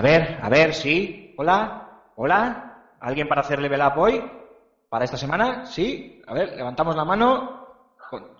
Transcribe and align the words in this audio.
A 0.00 0.02
ver, 0.02 0.38
a 0.40 0.48
ver, 0.48 0.72
sí. 0.72 1.34
Hola, 1.36 1.90
hola. 2.16 2.86
¿Alguien 3.02 3.28
para 3.28 3.42
hacer 3.42 3.60
level 3.60 3.82
up 3.82 3.98
hoy? 3.98 4.24
¿Para 4.88 5.04
esta 5.04 5.18
semana? 5.18 5.66
Sí. 5.66 6.22
A 6.26 6.32
ver, 6.32 6.56
levantamos 6.56 6.96
la 6.96 7.04
mano. 7.04 7.66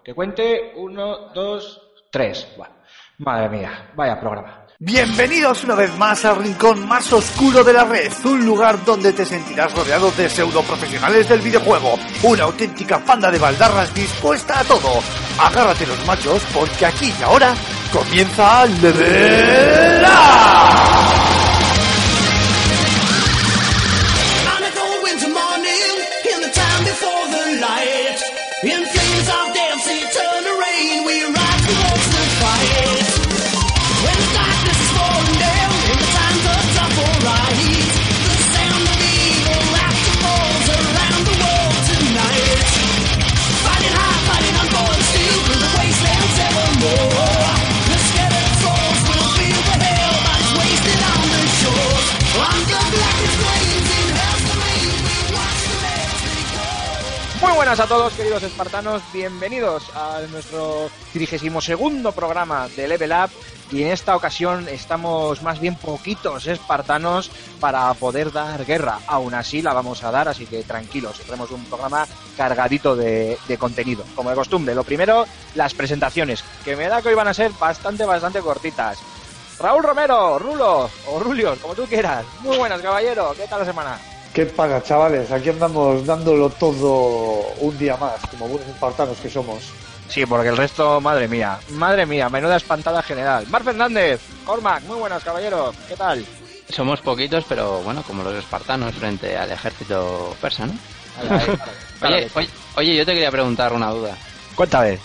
Que 0.03 0.15
cuente. 0.15 0.73
Uno, 0.77 1.29
dos, 1.35 1.79
tres. 2.11 2.49
Bueno, 2.57 2.73
madre 3.19 3.51
mía, 3.51 3.91
vaya 3.95 4.19
programa. 4.19 4.65
Bienvenidos 4.79 5.63
una 5.65 5.75
vez 5.75 5.95
más 5.99 6.25
al 6.25 6.37
rincón 6.37 6.89
más 6.89 7.13
oscuro 7.13 7.63
de 7.63 7.75
la 7.75 7.85
red, 7.85 8.11
un 8.25 8.47
lugar 8.47 8.83
donde 8.83 9.13
te 9.13 9.27
sentirás 9.27 9.75
rodeado 9.75 10.11
de 10.13 10.31
pseudo 10.31 10.63
profesionales 10.63 11.29
del 11.29 11.43
videojuego, 11.43 11.99
una 12.23 12.45
auténtica 12.45 13.05
panda 13.05 13.31
de 13.31 13.39
baldarras 13.39 13.95
dispuesta 13.95 14.61
a 14.61 14.65
todo. 14.65 15.03
Agárrate 15.39 15.87
los 15.87 16.07
machos 16.07 16.43
porque 16.55 16.87
aquí 16.87 17.13
y 17.21 17.23
ahora 17.23 17.53
comienza 17.93 18.65
Level 18.65 20.05
Up. 20.07 21.20
Buenas 57.71 57.87
a 57.87 57.95
todos, 57.95 58.13
queridos 58.15 58.43
espartanos. 58.43 59.01
Bienvenidos 59.13 59.85
a 59.95 60.19
nuestro 60.33 60.91
32 61.13 62.13
programa 62.17 62.67
de 62.67 62.89
Level 62.89 63.13
Up. 63.13 63.31
Y 63.71 63.85
en 63.85 63.93
esta 63.93 64.17
ocasión 64.17 64.67
estamos 64.67 65.41
más 65.43 65.61
bien 65.61 65.77
poquitos 65.77 66.49
espartanos 66.49 67.31
para 67.61 67.95
poder 67.95 68.33
dar 68.33 68.67
guerra. 68.67 68.99
Aún 69.07 69.35
así 69.35 69.63
la 69.63 69.73
vamos 69.73 70.03
a 70.03 70.11
dar, 70.11 70.27
así 70.27 70.47
que 70.47 70.65
tranquilos. 70.65 71.21
Tenemos 71.21 71.53
un 71.53 71.65
programa 71.67 72.09
cargadito 72.37 72.97
de, 72.97 73.39
de 73.47 73.57
contenido. 73.57 74.05
Como 74.17 74.31
de 74.31 74.37
costumbre, 74.37 74.75
lo 74.75 74.83
primero, 74.83 75.25
las 75.55 75.73
presentaciones, 75.73 76.43
que 76.65 76.75
me 76.75 76.89
da 76.89 77.01
que 77.01 77.11
hoy 77.11 77.15
van 77.15 77.29
a 77.29 77.35
ser 77.35 77.53
bastante, 77.53 78.05
bastante 78.05 78.41
cortitas. 78.41 78.99
Raúl 79.61 79.85
Romero, 79.85 80.41
Rulo, 80.41 80.91
o 81.07 81.21
Rulios, 81.21 81.61
como 81.61 81.77
tú 81.77 81.85
quieras. 81.85 82.25
Muy 82.41 82.57
buenas, 82.57 82.81
caballero. 82.81 83.33
¿Qué 83.37 83.47
tal 83.47 83.61
la 83.61 83.67
semana? 83.67 84.01
¿Qué 84.33 84.47
paga, 84.47 84.83
chavales? 84.83 85.31
Aquí 85.33 85.49
andamos 85.49 86.07
dándolo 86.07 86.51
todo 86.51 87.53
un 87.61 87.77
día 87.79 87.97
más, 87.97 88.21
como 88.31 88.47
buenos 88.47 88.69
espartanos 88.69 89.19
que 89.19 89.29
somos. 89.29 89.65
Sí, 90.09 90.25
porque 90.25 90.49
el 90.49 90.57
resto, 90.57 91.01
madre 91.01 91.27
mía, 91.27 91.59
madre 91.71 92.07
mía, 92.07 92.29
menuda 92.29 92.57
espantada 92.57 93.03
general. 93.03 93.47
Mar 93.49 93.65
Fernández, 93.65 94.21
Cormac, 94.45 94.83
muy 94.85 94.99
buenas, 94.99 95.23
caballero, 95.25 95.75
¿qué 95.89 95.97
tal? 95.97 96.25
Somos 96.69 97.01
poquitos, 97.01 97.45
pero 97.49 97.83
bueno, 97.83 98.03
como 98.05 98.23
los 98.23 98.35
espartanos 98.35 98.95
frente 98.95 99.37
al 99.37 99.51
ejército 99.51 100.37
persa, 100.41 100.67
¿no? 100.67 100.75
Oye, 102.03 102.31
oye, 102.35 102.49
oye, 102.77 102.97
yo 102.97 103.05
te 103.05 103.13
quería 103.13 103.31
preguntar 103.31 103.75
una 103.75 103.91
duda. 103.91 104.17
Cuéntame. 104.55 104.99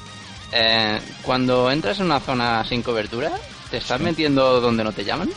Eh, 0.51 1.01
cuando 1.23 1.69
entras 1.69 1.99
en 1.99 2.05
una 2.05 2.21
zona 2.21 2.63
sin 2.63 2.81
cobertura, 2.81 3.31
¿te 3.69 3.77
estás 3.77 3.99
metiendo 3.99 4.61
donde 4.61 4.83
no 4.83 4.93
te 4.93 5.03
llaman? 5.03 5.29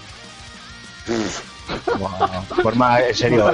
Forma, 2.62 3.00
en 3.00 3.14
serio. 3.14 3.50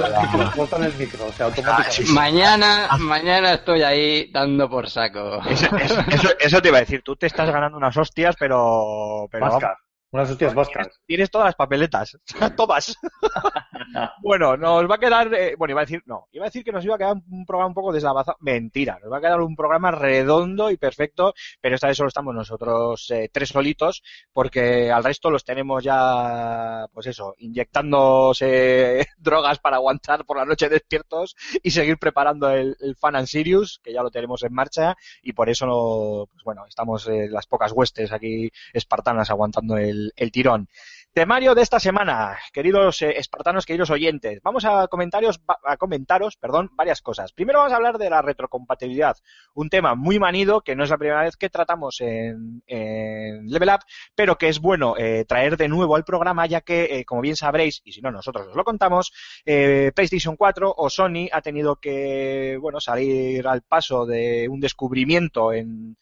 Cortan 0.55 0.83
el 0.83 0.93
micro, 0.95 1.25
o 1.27 1.33
sea, 1.33 1.45
automáticamente. 1.47 2.11
Mañana, 2.13 2.87
mañana 2.99 3.53
estoy 3.53 3.81
ahí 3.83 4.31
dando 4.31 4.69
por 4.69 4.89
saco. 4.89 5.41
Eso, 5.49 5.75
eso- 5.77 5.99
eso- 6.09 6.29
eso 6.39 6.61
te 6.61 6.67
iba 6.69 6.77
a 6.77 6.81
decir, 6.81 7.01
tú 7.03 7.15
te 7.15 7.27
estás 7.27 7.49
ganando 7.51 7.77
unas 7.77 7.95
hostias, 7.97 8.35
pero... 8.39 9.27
pero 9.31 9.45
Vascas, 9.45 9.77
unas 10.15 10.31
hostias 10.31 10.53
vascas. 10.53 10.87
Tienes, 10.87 11.01
tienes 11.05 11.31
todas 11.31 11.45
las 11.45 11.55
papeletas, 11.55 12.17
todas. 12.57 12.95
bueno, 14.21 14.55
nos 14.57 14.89
va 14.89 14.95
a 14.95 14.99
quedar, 14.99 15.33
eh, 15.33 15.55
bueno, 15.57 15.73
iba 15.73 15.81
a 15.81 15.85
decir, 15.85 16.01
no, 16.05 16.27
iba 16.31 16.45
a 16.45 16.47
decir 16.47 16.63
que 16.63 16.71
nos 16.71 16.83
iba 16.85 16.95
a 16.95 16.97
quedar 16.97 17.15
un 17.29 17.45
programa 17.45 17.67
un 17.67 17.73
poco 17.73 17.91
desavanzado. 17.91 18.37
Mentira, 18.39 18.97
nos 19.01 19.11
va 19.11 19.17
a 19.17 19.21
quedar 19.21 19.41
un 19.41 19.55
programa 19.55 19.91
redondo 19.91 20.71
y 20.71 20.77
perfecto, 20.77 21.33
pero 21.59 21.75
esta 21.75 21.87
vez 21.87 21.97
solo 21.97 22.07
estamos 22.07 22.33
nosotros 22.33 23.11
eh, 23.11 23.29
tres 23.31 23.49
solitos, 23.49 24.03
porque 24.31 24.89
al 24.89 25.03
resto 25.03 25.29
los 25.29 25.43
tenemos 25.43 25.83
ya, 25.83 26.87
pues 26.93 27.07
eso, 27.07 27.35
inyectándose 27.39 29.05
drogas 29.17 29.59
para 29.59 29.77
aguantar 29.77 30.25
por 30.25 30.37
la 30.37 30.45
noche 30.45 30.69
despiertos 30.69 31.35
y 31.61 31.71
seguir 31.71 31.97
preparando 31.97 32.49
el, 32.49 32.77
el 32.79 32.95
Fan 32.95 33.17
and 33.17 33.27
Sirius, 33.27 33.79
que 33.83 33.93
ya 33.93 34.01
lo 34.01 34.11
tenemos 34.11 34.43
en 34.43 34.53
marcha, 34.53 34.95
y 35.21 35.33
por 35.33 35.49
eso, 35.49 35.65
no, 35.65 36.27
pues 36.31 36.43
bueno, 36.43 36.65
estamos 36.67 37.07
eh, 37.07 37.27
las 37.29 37.47
pocas 37.47 37.73
huestes 37.73 38.11
aquí 38.11 38.49
espartanas 38.73 39.29
aguantando 39.29 39.77
el, 39.77 40.04
el 40.15 40.31
tirón. 40.31 40.67
Temario 41.13 41.55
de 41.55 41.61
esta 41.61 41.79
semana, 41.79 42.37
queridos 42.51 43.01
eh, 43.01 43.17
espartanos, 43.17 43.65
queridos 43.65 43.89
oyentes. 43.89 44.41
Vamos 44.43 44.65
a 44.65 44.89
comentaros, 44.89 45.39
va- 45.49 45.57
a 45.63 45.77
comentaros, 45.77 46.35
perdón, 46.35 46.69
varias 46.73 47.01
cosas. 47.01 47.31
Primero 47.31 47.59
vamos 47.59 47.71
a 47.71 47.77
hablar 47.77 47.97
de 47.97 48.09
la 48.09 48.21
retrocompatibilidad, 48.21 49.15
un 49.53 49.69
tema 49.69 49.95
muy 49.95 50.19
manido 50.19 50.59
que 50.59 50.75
no 50.75 50.83
es 50.83 50.89
la 50.89 50.97
primera 50.97 51.21
vez 51.21 51.37
que 51.37 51.49
tratamos 51.49 52.01
en, 52.01 52.61
en 52.67 53.47
Level 53.47 53.69
Up, 53.69 53.85
pero 54.13 54.37
que 54.37 54.49
es 54.49 54.59
bueno 54.59 54.95
eh, 54.97 55.23
traer 55.25 55.55
de 55.55 55.69
nuevo 55.69 55.95
al 55.95 56.03
programa, 56.03 56.47
ya 56.47 56.59
que, 56.59 56.83
eh, 56.99 57.05
como 57.05 57.21
bien 57.21 57.37
sabréis, 57.37 57.81
y 57.85 57.93
si 57.93 58.01
no 58.01 58.11
nosotros 58.11 58.47
os 58.49 58.55
lo 58.57 58.65
contamos, 58.65 59.13
PlayStation 59.45 60.35
4 60.35 60.73
o 60.75 60.89
Sony 60.89 61.29
ha 61.31 61.41
tenido 61.41 61.77
que, 61.77 62.57
bueno, 62.59 62.81
salir 62.81 63.47
al 63.47 63.61
paso 63.61 64.05
de 64.05 64.47
un 64.49 64.59
descubrimiento 64.59 65.53
en 65.53 65.97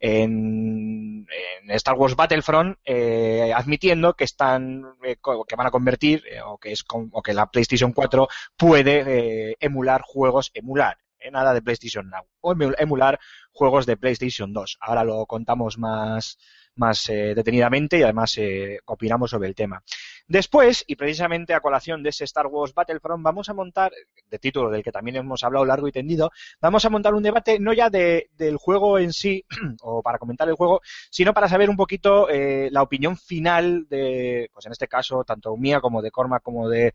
en, 0.00 1.26
en 1.62 1.70
Star 1.72 1.94
Wars 1.96 2.14
Battlefront 2.16 2.78
eh, 2.84 3.52
admitiendo 3.54 4.14
que 4.14 4.24
están 4.24 4.84
eh, 5.04 5.16
que 5.48 5.56
van 5.56 5.66
a 5.66 5.70
convertir 5.70 6.22
eh, 6.30 6.40
o 6.40 6.58
que 6.58 6.72
es 6.72 6.84
con- 6.84 7.10
o 7.12 7.22
que 7.22 7.34
la 7.34 7.50
PlayStation 7.50 7.92
4 7.92 8.28
puede 8.56 9.50
eh, 9.50 9.56
emular 9.60 10.02
juegos 10.02 10.50
emular 10.54 10.96
eh, 11.18 11.30
nada 11.30 11.52
de 11.54 11.62
PlayStation 11.62 12.08
Now 12.08 12.24
o 12.40 12.54
emu- 12.54 12.74
emular 12.78 13.18
juegos 13.52 13.86
de 13.86 13.96
PlayStation 13.96 14.52
2 14.52 14.78
ahora 14.80 15.04
lo 15.04 15.26
contamos 15.26 15.78
más 15.78 16.38
más 16.76 17.06
detenidamente 17.08 17.98
y 17.98 18.02
además 18.04 18.38
opinamos 18.86 19.30
sobre 19.32 19.48
el 19.48 19.56
tema. 19.56 19.82
Después, 20.28 20.84
y 20.86 20.96
precisamente 20.96 21.54
a 21.54 21.60
colación 21.60 22.02
de 22.02 22.10
ese 22.10 22.24
Star 22.24 22.46
Wars 22.46 22.74
Battlefront, 22.74 23.22
vamos 23.22 23.48
a 23.48 23.54
montar, 23.54 23.92
de 24.30 24.38
título 24.38 24.70
del 24.70 24.82
que 24.82 24.92
también 24.92 25.16
hemos 25.16 25.42
hablado 25.42 25.64
largo 25.64 25.88
y 25.88 25.92
tendido, 25.92 26.30
vamos 26.60 26.84
a 26.84 26.90
montar 26.90 27.14
un 27.14 27.22
debate 27.22 27.58
no 27.58 27.72
ya 27.72 27.88
de, 27.88 28.28
del 28.36 28.58
juego 28.58 28.98
en 28.98 29.12
sí, 29.12 29.44
o 29.82 30.02
para 30.02 30.18
comentar 30.18 30.46
el 30.48 30.54
juego, 30.54 30.80
sino 31.10 31.32
para 31.32 31.48
saber 31.48 31.70
un 31.70 31.76
poquito 31.76 32.28
eh, 32.28 32.68
la 32.70 32.82
opinión 32.82 33.16
final 33.16 33.86
de, 33.88 34.50
pues 34.52 34.66
en 34.66 34.72
este 34.72 34.86
caso, 34.86 35.24
tanto 35.24 35.56
mía 35.56 35.80
como 35.80 36.02
de 36.02 36.10
Cormac 36.10 36.42
como 36.42 36.68
de, 36.68 36.92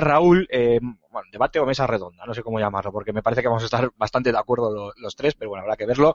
Raúl, 0.00 0.46
eh, 0.50 0.78
bueno, 1.10 1.28
debate 1.32 1.60
o 1.60 1.66
mesa 1.66 1.86
redonda, 1.86 2.24
no 2.26 2.34
sé 2.34 2.42
cómo 2.42 2.58
llamarlo, 2.58 2.92
porque 2.92 3.12
me 3.12 3.22
parece 3.22 3.42
que 3.42 3.48
vamos 3.48 3.62
a 3.62 3.66
estar 3.66 3.90
bastante 3.96 4.32
de 4.32 4.38
acuerdo 4.38 4.70
lo- 4.74 4.92
los 4.96 5.16
tres, 5.16 5.34
pero 5.34 5.50
bueno, 5.50 5.62
habrá 5.62 5.76
que 5.76 5.86
verlo. 5.86 6.14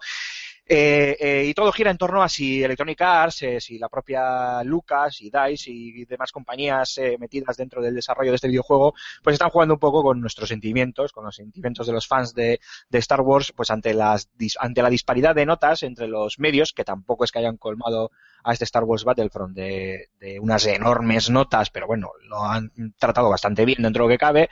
Eh, 0.72 1.18
eh, 1.20 1.46
y 1.48 1.54
todo 1.56 1.72
gira 1.72 1.90
en 1.90 1.98
torno 1.98 2.22
a 2.22 2.30
si 2.30 2.64
Electronic 2.64 3.02
Arts, 3.02 3.42
eh, 3.42 3.60
si 3.60 3.80
la 3.80 3.90
propia 3.90 4.64
Lucas 4.64 5.20
y 5.20 5.32
DICE 5.32 5.72
y 5.72 6.06
demás 6.06 6.32
compañías 6.32 6.96
eh, 7.00 7.18
metidas 7.20 7.58
dentro 7.58 7.82
del 7.82 7.96
desarrollo 7.96 8.30
de 8.30 8.36
este 8.36 8.50
videojuego, 8.50 8.94
pues 9.24 9.34
están 9.34 9.50
jugando 9.50 9.74
un 9.74 9.80
poco 9.80 10.04
con 10.04 10.22
nuestros 10.22 10.50
sentimientos, 10.50 11.12
con 11.12 11.26
los 11.26 11.36
sentimientos 11.36 11.88
de 11.88 11.94
los 11.94 12.06
fans 12.06 12.36
de, 12.36 12.60
Star 12.92 13.22
Wars, 13.22 13.52
pues 13.56 13.72
ante, 13.72 13.96
las, 13.96 14.30
ante 14.60 14.84
la 14.84 14.92
disparidad 14.92 15.34
de 15.34 15.48
notas 15.48 15.82
entre 15.82 16.08
los 16.08 16.38
medios, 16.38 16.72
que 16.72 16.84
tampoco 16.84 17.24
es 17.24 17.32
que 17.32 17.40
hayan 17.40 17.58
colmado 17.58 18.12
a 18.44 18.54
este 18.54 18.66
Star 18.66 18.84
Wars 18.84 19.04
Battlefront 19.04 19.56
de, 19.56 20.10
unas 20.40 20.68
enormes 20.68 21.32
notas, 21.32 21.72
pero 21.72 21.88
bueno, 21.88 22.12
lo 22.28 22.44
han 22.44 22.72
tratado 23.00 23.28
bastante 23.32 23.66
bien 23.66 23.82
dentro 23.82 24.04
de 24.04 24.08
lo 24.08 24.14
que 24.14 24.20
cabe, 24.20 24.50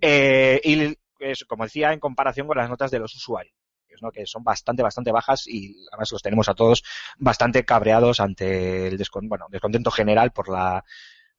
eh, 0.00 0.60
y 0.62 0.94
como 1.48 1.64
decía, 1.64 1.92
en 1.92 1.98
comparación 1.98 2.46
con 2.46 2.56
las 2.56 2.70
notas 2.70 2.92
de 2.92 3.00
los 3.00 3.12
usuarios. 3.16 3.55
Que 4.12 4.26
son 4.26 4.44
bastante, 4.44 4.82
bastante 4.82 5.12
bajas 5.12 5.46
y 5.46 5.76
además 5.90 6.12
los 6.12 6.22
tenemos 6.22 6.48
a 6.48 6.54
todos 6.54 6.84
bastante 7.18 7.64
cabreados 7.64 8.20
ante 8.20 8.88
el 8.88 8.98
bueno, 9.22 9.46
descontento 9.50 9.90
general 9.90 10.30
por 10.32 10.48
la, 10.48 10.84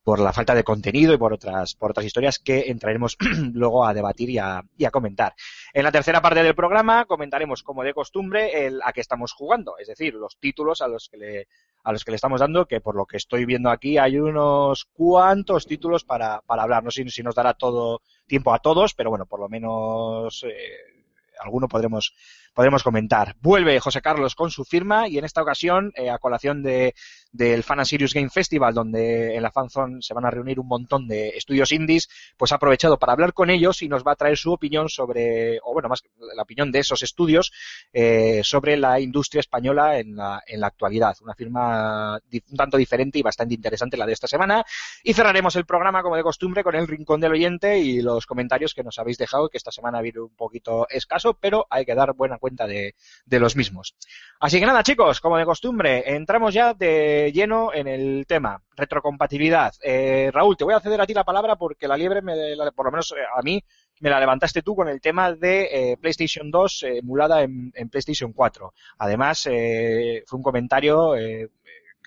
por 0.04 0.20
la 0.20 0.32
falta 0.32 0.56
de 0.56 0.64
contenido 0.64 1.14
y 1.14 1.18
por 1.18 1.34
otras, 1.34 1.76
por 1.76 1.92
otras 1.92 2.06
historias 2.06 2.40
que 2.40 2.72
entraremos 2.72 3.18
luego 3.54 3.86
a 3.86 3.94
debatir 3.94 4.30
y 4.30 4.38
a, 4.38 4.64
y 4.78 4.86
a 4.86 4.92
comentar. 4.92 5.36
En 5.74 5.84
la 5.84 5.92
tercera 5.92 6.22
parte 6.22 6.44
del 6.44 6.56
programa 6.56 7.04
comentaremos, 7.04 7.62
como 7.62 7.84
de 7.84 7.94
costumbre, 7.94 8.66
el 8.66 8.80
a 8.84 8.94
qué 8.94 9.02
estamos 9.02 9.34
jugando, 9.34 9.78
es 9.78 9.88
decir, 9.88 10.14
los 10.14 10.38
títulos 10.40 10.82
a 10.82 10.88
los 10.88 11.10
que 11.10 11.18
le, 11.18 11.48
a 11.84 11.92
los 11.92 12.04
que 12.04 12.12
le 12.12 12.16
estamos 12.16 12.40
dando, 12.40 12.68
que 12.68 12.82
por 12.82 12.96
lo 12.96 13.06
que 13.06 13.18
estoy 13.18 13.46
viendo 13.46 13.70
aquí 13.70 13.98
hay 13.98 14.18
unos 14.18 14.86
cuantos 14.94 15.66
títulos 15.66 16.04
para, 16.04 16.42
para 16.42 16.64
hablar. 16.64 16.84
No 16.84 16.92
sé 16.92 17.08
si 17.10 17.24
nos 17.24 17.36
dará 17.36 17.54
todo 17.54 18.02
tiempo 18.28 18.54
a 18.54 18.60
todos, 18.60 18.94
pero 18.94 19.10
bueno, 19.10 19.26
por 19.26 19.40
lo 19.40 19.50
menos 19.50 20.44
eh, 20.44 21.04
alguno 21.40 21.68
podremos, 21.68 22.14
podremos 22.58 22.82
comentar. 22.82 23.36
Vuelve 23.40 23.80
José 23.80 24.02
Carlos 24.02 24.34
con 24.34 24.50
su 24.50 24.66
firma 24.66 25.08
y 25.08 25.20
en 25.20 25.26
esta 25.26 25.44
ocasión, 25.44 25.92
eh, 25.94 26.10
a 26.10 26.18
colación 26.18 26.64
de, 26.64 26.96
del 27.32 27.62
Fan 27.62 27.78
and 27.78 27.86
Serious 27.86 28.16
Game 28.16 28.32
Festival, 28.32 28.74
donde 28.74 29.36
en 29.36 29.44
la 29.44 29.52
fanzone 29.52 30.02
se 30.02 30.16
van 30.16 30.26
a 30.26 30.32
reunir 30.32 30.60
un 30.60 30.68
montón 30.68 31.08
de 31.08 31.30
estudios 31.30 31.72
indies, 31.72 32.10
pues 32.36 32.52
ha 32.52 32.56
aprovechado 32.56 32.98
para 32.98 33.14
hablar 33.14 33.34
con 33.34 33.52
ellos 33.52 33.84
y 33.84 33.88
nos 33.88 34.04
va 34.04 34.14
a 34.14 34.16
traer 34.16 34.38
su 34.38 34.52
opinión 34.52 34.90
sobre, 34.90 35.60
o 35.64 35.72
bueno, 35.72 35.88
más 35.88 36.02
la 36.36 36.42
opinión 36.42 36.72
de 36.72 36.80
esos 36.80 37.04
estudios 37.04 37.52
eh, 37.94 38.42
sobre 38.44 38.76
la 38.76 39.00
industria 39.00 39.42
española 39.42 40.00
en 40.00 40.16
la, 40.16 40.42
en 40.48 40.60
la 40.60 40.66
actualidad. 40.66 41.16
Una 41.22 41.36
firma 41.36 42.16
un 42.16 42.58
tanto 42.58 42.78
diferente 42.78 43.20
y 43.20 43.22
bastante 43.22 43.54
interesante 43.54 43.98
la 43.98 44.08
de 44.08 44.14
esta 44.14 44.26
semana. 44.26 44.66
Y 45.04 45.14
cerraremos 45.14 45.56
el 45.58 45.68
programa, 45.68 46.02
como 46.02 46.16
de 46.16 46.24
costumbre, 46.24 46.64
con 46.64 46.74
el 46.74 46.88
rincón 46.88 47.22
del 47.22 47.34
oyente 47.34 47.78
y 47.78 48.02
los 48.02 48.26
comentarios 48.26 48.74
que 48.74 48.82
nos 48.82 48.98
habéis 48.98 49.20
dejado, 49.20 49.48
que 49.48 49.58
esta 49.58 49.70
semana 49.70 50.00
ha 50.00 50.02
habido 50.02 50.26
un 50.26 50.36
poquito 50.36 50.88
escaso, 50.90 51.38
pero 51.40 51.68
hay 51.70 51.86
que 51.86 51.94
dar 51.94 52.14
buena 52.14 52.40
cuenta 52.40 52.47
de, 52.56 52.96
de 53.26 53.40
los 53.40 53.56
mismos. 53.56 53.96
Así 54.40 54.60
que 54.60 54.66
nada, 54.66 54.84
chicos, 54.84 55.20
como 55.20 55.38
de 55.38 55.46
costumbre, 55.46 56.14
entramos 56.16 56.54
ya 56.54 56.74
de 56.74 57.32
lleno 57.34 57.74
en 57.74 57.88
el 57.88 58.26
tema, 58.28 58.62
retrocompatibilidad. 58.76 59.74
Eh, 59.84 60.30
Raúl, 60.34 60.56
te 60.56 60.64
voy 60.64 60.74
a 60.76 60.80
ceder 60.80 61.02
a 61.02 61.06
ti 61.08 61.14
la 61.14 61.24
palabra 61.24 61.56
porque 61.56 61.88
la 61.88 61.98
liebre, 61.98 62.22
me, 62.22 62.56
la- 62.56 62.72
por 62.72 62.86
lo 62.86 62.92
menos 62.92 63.12
eh, 63.12 63.24
a 63.36 63.42
mí, 63.42 63.64
me 64.00 64.10
la 64.12 64.20
levantaste 64.20 64.62
tú 64.62 64.76
con 64.76 64.88
el 64.88 65.02
tema 65.02 65.34
de 65.34 65.92
eh, 65.94 65.98
PlayStation 65.98 66.52
2 66.52 66.84
eh, 66.84 66.98
emulada 67.00 67.42
en, 67.42 67.72
PlayStation 67.90 68.32
4. 68.32 68.74
Además, 69.00 69.48
eh, 69.50 70.24
fue 70.28 70.38
un 70.38 70.44
comentario 70.44 71.16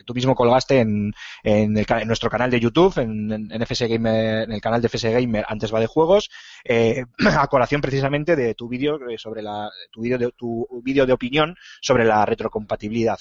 que 0.01 0.05
tú 0.05 0.15
mismo 0.15 0.35
colgaste 0.35 0.81
en, 0.81 1.13
en, 1.43 1.77
el 1.77 1.87
en 1.87 2.07
nuestro 2.07 2.31
canal 2.31 2.51
de 2.51 2.59
YouTube, 2.59 2.97
en, 2.99 3.31
en, 3.31 3.53
en 3.53 3.63
FS 3.67 3.87
Gamer, 3.87 4.45
en 4.45 4.53
el 4.53 4.61
canal 4.61 4.81
de 4.81 4.89
FS 4.89 5.13
Gamer, 5.13 5.45
antes 5.47 5.73
va 5.73 5.79
de 5.79 5.87
juegos, 5.87 6.31
eh, 6.65 7.05
a 7.39 7.47
colación 7.49 7.83
precisamente 7.83 8.35
de 8.35 8.55
tu 8.55 8.67
vídeo 8.67 8.99
eh, 9.11 9.19
sobre 9.19 9.43
la, 9.43 9.71
tu 9.91 10.01
vídeo 10.01 10.17
de, 10.17 10.33
tu 10.33 10.67
vídeo 10.83 11.05
de 11.05 11.13
opinión 11.13 11.55
sobre 11.83 12.07
la 12.07 12.25
retrocompatibilidad. 12.25 13.19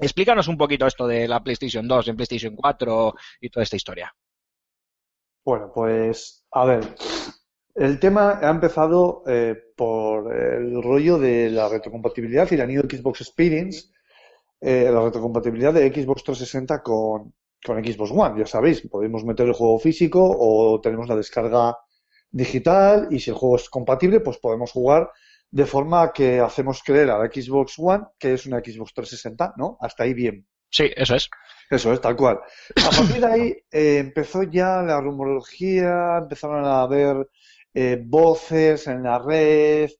Explícanos 0.00 0.48
un 0.48 0.58
poquito 0.58 0.86
esto 0.86 1.06
de 1.06 1.28
la 1.28 1.42
PlayStation 1.44 1.86
2 1.86 2.08
en 2.08 2.16
PlayStation 2.16 2.56
4 2.56 3.14
y 3.40 3.50
toda 3.50 3.62
esta 3.62 3.76
historia. 3.76 4.12
Bueno, 5.44 5.70
pues 5.72 6.44
a 6.50 6.64
ver, 6.64 6.94
el 7.76 8.00
tema 8.00 8.40
ha 8.42 8.50
empezado 8.50 9.22
eh, 9.28 9.54
por 9.76 10.34
el 10.34 10.82
rollo 10.82 11.18
de 11.18 11.50
la 11.50 11.68
retrocompatibilidad 11.68 12.50
y 12.50 12.56
la 12.56 12.66
New 12.66 12.82
Xbox 12.82 13.20
Experience, 13.20 13.90
eh, 14.60 14.90
la 14.92 15.02
retrocompatibilidad 15.02 15.72
de 15.72 15.88
Xbox 15.88 16.24
360 16.24 16.82
con, 16.82 17.34
con 17.64 17.84
Xbox 17.84 18.10
One. 18.10 18.38
Ya 18.38 18.46
sabéis, 18.46 18.82
podemos 18.82 19.24
meter 19.24 19.46
el 19.46 19.54
juego 19.54 19.78
físico 19.78 20.20
o 20.22 20.80
tenemos 20.80 21.08
la 21.08 21.16
descarga 21.16 21.76
digital 22.30 23.08
y 23.10 23.20
si 23.20 23.30
el 23.30 23.36
juego 23.36 23.56
es 23.56 23.68
compatible, 23.68 24.20
pues 24.20 24.38
podemos 24.38 24.70
jugar 24.72 25.10
de 25.50 25.66
forma 25.66 26.12
que 26.12 26.38
hacemos 26.38 26.82
creer 26.82 27.10
a 27.10 27.18
la 27.18 27.26
Xbox 27.26 27.74
One 27.78 28.04
que 28.18 28.34
es 28.34 28.46
una 28.46 28.60
Xbox 28.60 28.94
360, 28.94 29.54
¿no? 29.56 29.78
Hasta 29.80 30.04
ahí 30.04 30.14
bien. 30.14 30.46
Sí, 30.70 30.90
eso 30.94 31.16
es. 31.16 31.28
Eso 31.68 31.92
es, 31.92 32.00
tal 32.00 32.16
cual. 32.16 32.40
A 32.76 32.90
partir 32.90 33.20
de 33.20 33.26
ahí 33.26 33.56
eh, 33.70 33.98
empezó 33.98 34.42
ya 34.44 34.82
la 34.82 35.00
rumorología, 35.00 36.18
empezaron 36.18 36.64
a 36.64 36.82
haber 36.82 37.28
eh, 37.74 38.00
voces 38.04 38.86
en 38.88 39.02
la 39.04 39.18
red 39.18 39.90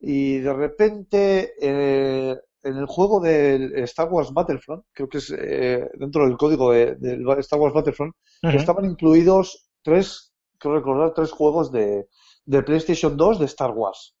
y 0.00 0.38
de 0.38 0.52
repente 0.52 1.54
eh, 1.60 2.36
en 2.62 2.76
el 2.76 2.86
juego 2.86 3.20
del 3.20 3.76
Star 3.84 4.08
Wars 4.10 4.32
Battlefront, 4.32 4.84
creo 4.92 5.08
que 5.08 5.18
es 5.18 5.34
eh, 5.36 5.88
dentro 5.94 6.24
del 6.26 6.36
código 6.36 6.72
de- 6.72 6.96
Star 7.40 7.58
Wars 7.60 7.74
Battlefront, 7.74 8.14
estaban 8.56 8.84
incluidos 8.84 9.68
tres, 9.82 10.32
creo 10.58 10.74
recordar, 10.76 11.12
tres 11.14 11.30
juegos 11.32 11.70
de, 11.72 12.08
de 12.44 12.62
PlayStation 12.62 13.16
2 13.16 13.38
de 13.40 13.44
Star 13.46 13.70
Wars. 13.72 14.14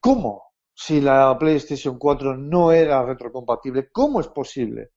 ¿Cómo? 0.00 0.42
Si 0.74 1.00
la 1.00 1.36
PlayStation 1.38 1.98
4 1.98 2.36
no 2.36 2.72
era 2.72 3.04
retrocompatible, 3.04 3.88
¿cómo 3.92 4.20
es 4.20 4.28
posible? 4.28 4.90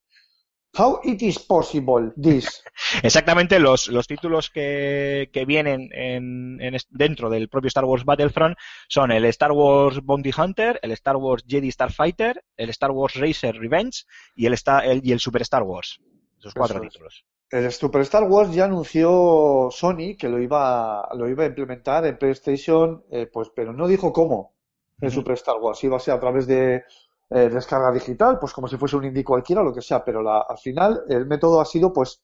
How 0.77 0.99
it 1.03 1.21
is 1.21 1.39
possible 1.39 2.11
this? 2.21 2.63
Exactamente 3.03 3.59
los, 3.59 3.87
los 3.87 4.07
títulos 4.07 4.49
que, 4.49 5.29
que 5.31 5.45
vienen 5.45 5.89
en, 5.93 6.59
en 6.61 6.77
dentro 6.89 7.29
del 7.29 7.47
propio 7.49 7.67
Star 7.69 7.85
Wars 7.85 8.03
Battlefront 8.03 8.57
son 8.89 9.11
el 9.11 9.25
Star 9.25 9.51
Wars 9.51 10.01
Bounty 10.03 10.31
Hunter, 10.37 10.79
el 10.81 10.91
Star 10.91 11.15
Wars 11.17 11.43
Jedi 11.47 11.71
Starfighter, 11.71 12.43
el 12.57 12.69
Star 12.71 12.91
Wars 12.91 13.15
Racer 13.15 13.55
Revenge 13.55 14.03
y 14.35 14.45
el, 14.47 14.53
Star, 14.53 14.85
el- 14.85 15.01
y 15.05 15.11
el 15.11 15.19
Super 15.19 15.41
Star 15.43 15.63
Wars. 15.63 15.99
Esos 16.39 16.53
cuatro 16.53 16.77
Eso 16.77 16.85
es. 16.85 16.91
títulos. 16.91 17.25
El 17.51 17.71
Super 17.71 18.01
Star 18.01 18.23
Wars 18.23 18.53
ya 18.53 18.65
anunció 18.65 19.69
Sony 19.71 20.17
que 20.19 20.27
lo 20.27 20.41
iba, 20.41 21.07
lo 21.15 21.29
iba 21.29 21.43
a 21.43 21.47
implementar 21.47 22.05
en 22.05 22.17
PlayStation, 22.17 23.05
eh, 23.11 23.27
pues, 23.31 23.49
pero 23.55 23.71
no 23.71 23.87
dijo 23.87 24.11
cómo 24.11 24.55
el. 24.99 25.11
Super 25.11 25.33
Star 25.35 25.55
Wars. 25.61 25.83
Iba 25.83 25.97
a 25.97 25.99
ser 25.99 26.15
a 26.15 26.19
través 26.19 26.47
de 26.47 26.83
eh, 27.29 27.49
descarga 27.49 27.91
digital, 27.91 28.37
pues 28.39 28.53
como 28.53 28.67
si 28.67 28.77
fuese 28.77 28.95
un 28.97 29.05
indie 29.05 29.23
cualquiera 29.23 29.61
o 29.61 29.65
lo 29.65 29.73
que 29.73 29.81
sea, 29.81 30.03
pero 30.03 30.21
la, 30.21 30.41
al 30.47 30.57
final 30.57 31.03
el 31.09 31.25
método 31.25 31.59
ha 31.61 31.65
sido 31.65 31.91
pues 31.93 32.21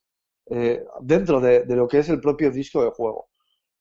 eh, 0.49 0.83
dentro 1.01 1.39
de, 1.39 1.63
de 1.65 1.75
lo 1.75 1.87
que 1.87 1.99
es 1.99 2.09
el 2.09 2.19
propio 2.21 2.51
disco 2.51 2.83
de 2.83 2.91
juego. 2.91 3.29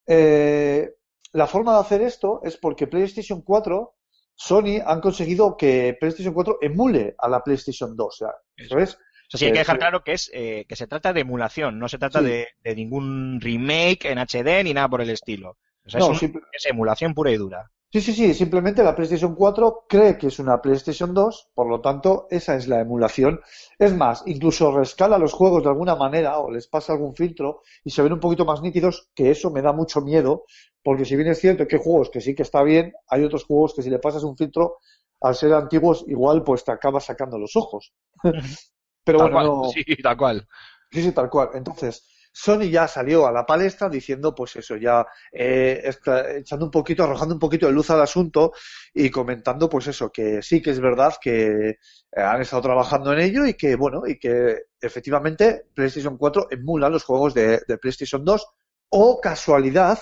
Eh, 0.07 0.93
la 1.33 1.47
forma 1.47 1.73
de 1.73 1.79
hacer 1.79 2.01
esto 2.01 2.41
es 2.43 2.57
porque 2.57 2.87
PlayStation 2.87 3.41
4, 3.41 3.95
Sony 4.35 4.81
han 4.85 4.99
conseguido 5.01 5.55
que 5.55 5.95
PlayStation 5.99 6.33
4 6.33 6.57
emule 6.61 7.15
a 7.17 7.29
la 7.29 7.43
PlayStation 7.43 7.95
2, 7.95 8.07
o 8.07 8.11
sea, 8.11 8.33
¿sabes? 8.67 8.95
O 8.95 8.97
sea, 9.31 9.37
sí 9.39 9.45
hay 9.45 9.51
que 9.53 9.59
dejar 9.59 9.79
claro 9.79 10.03
que 10.03 10.11
es 10.13 10.29
eh, 10.33 10.65
que 10.67 10.75
se 10.75 10.87
trata 10.87 11.13
de 11.13 11.21
emulación, 11.21 11.79
no 11.79 11.87
se 11.87 11.97
trata 11.97 12.19
Sí. 12.19 12.25
de, 12.25 12.47
de 12.63 12.75
ningún 12.75 13.39
remake 13.39 14.05
en 14.05 14.17
HD 14.17 14.63
ni 14.63 14.73
nada 14.73 14.89
por 14.89 15.01
el 15.01 15.09
estilo. 15.09 15.57
O 15.85 15.89
sea, 15.89 15.99
No, 15.99 16.07
es, 16.07 16.11
un- 16.11 16.17
simple- 16.19 16.41
es 16.51 16.65
emulación 16.65 17.13
pura 17.13 17.31
y 17.31 17.37
dura. 17.37 17.71
Sí, 17.93 17.99
sí, 17.99 18.13
sí, 18.13 18.33
simplemente 18.33 18.83
la 18.83 18.95
PlayStation 18.95 19.35
4 19.35 19.85
cree 19.89 20.17
que 20.17 20.27
es 20.27 20.39
una 20.39 20.61
PlayStation 20.61 21.13
2, 21.13 21.49
por 21.53 21.67
lo 21.67 21.81
tanto, 21.81 22.25
esa 22.29 22.55
es 22.55 22.67
la 22.69 22.79
emulación. 22.79 23.41
Es 23.77 23.93
más, 23.93 24.23
incluso 24.27 24.71
rescala 24.71 25.17
los 25.17 25.33
juegos 25.33 25.61
de 25.63 25.69
alguna 25.69 25.95
manera 25.95 26.39
o 26.39 26.49
les 26.49 26.67
pasa 26.67 26.93
algún 26.93 27.13
filtro 27.15 27.61
y 27.83 27.89
se 27.91 28.01
ven 28.01 28.13
un 28.13 28.19
poquito 28.21 28.45
más 28.45 28.61
nítidos, 28.61 29.09
que 29.13 29.29
eso 29.29 29.51
me 29.51 29.61
da 29.61 29.73
mucho 29.73 29.99
miedo, 30.01 30.45
porque 30.81 31.03
si 31.03 31.17
bien 31.17 31.27
es 31.27 31.39
cierto 31.39 31.67
que 31.67 31.75
hay 31.75 31.81
juegos 31.83 32.09
que 32.09 32.21
sí 32.21 32.33
que 32.33 32.43
está 32.43 32.63
bien, 32.63 32.93
hay 33.09 33.25
otros 33.25 33.43
juegos 33.43 33.73
que 33.75 33.81
si 33.81 33.89
le 33.89 33.99
pasas 33.99 34.23
un 34.23 34.37
filtro, 34.37 34.77
al 35.19 35.35
ser 35.35 35.53
antiguos, 35.53 36.05
igual 36.07 36.43
pues 36.45 36.63
te 36.63 36.71
acabas 36.71 37.05
sacando 37.05 37.37
los 37.37 37.55
ojos. 37.57 37.93
Pero 39.03 39.19
Tal 39.19 39.29
bueno, 39.29 39.37
cual. 39.37 39.45
no- 39.45 39.63
Sí, 39.73 39.83
tal 40.03 40.17
cual. 40.17 40.47
Sí, 40.91 41.01
sí, 41.03 41.11
tal 41.11 41.29
cual. 41.29 41.49
Entonces, 41.53 42.05
Sony 42.33 42.69
ya 42.69 42.87
salió 42.87 43.27
a 43.27 43.31
la 43.31 43.45
palestra 43.45 43.89
diciendo, 43.89 44.33
pues 44.33 44.55
eso, 44.55 44.75
ya 44.77 45.05
eh, 45.31 45.81
está- 45.83 46.31
echando 46.37 46.65
un 46.65 46.71
poquito, 46.71 47.03
arrojando 47.03 47.35
un 47.35 47.39
poquito 47.39 47.67
de 47.67 47.73
luz 47.73 47.89
al 47.89 48.01
asunto 48.01 48.53
y 48.93 49.09
comentando, 49.09 49.69
pues 49.69 49.87
eso, 49.87 50.11
que 50.11 50.41
sí 50.41 50.61
que 50.61 50.71
es 50.71 50.79
verdad 50.79 51.13
que 51.21 51.69
eh, 51.71 51.75
han 52.15 52.41
estado 52.41 52.61
trabajando 52.63 53.13
en 53.13 53.19
ello 53.19 53.45
y 53.45 53.53
que, 53.55 53.75
bueno, 53.75 54.07
y 54.07 54.17
que 54.17 54.55
efectivamente 54.79 55.65
PlayStation 55.73 56.17
4 56.17 56.47
emula 56.49 56.89
los 56.89 57.03
juegos 57.03 57.33
de, 57.33 57.61
de 57.67 57.77
PlayStation 57.77 58.23
2 58.23 58.45
o 58.89 59.19
casualidad, 59.21 59.99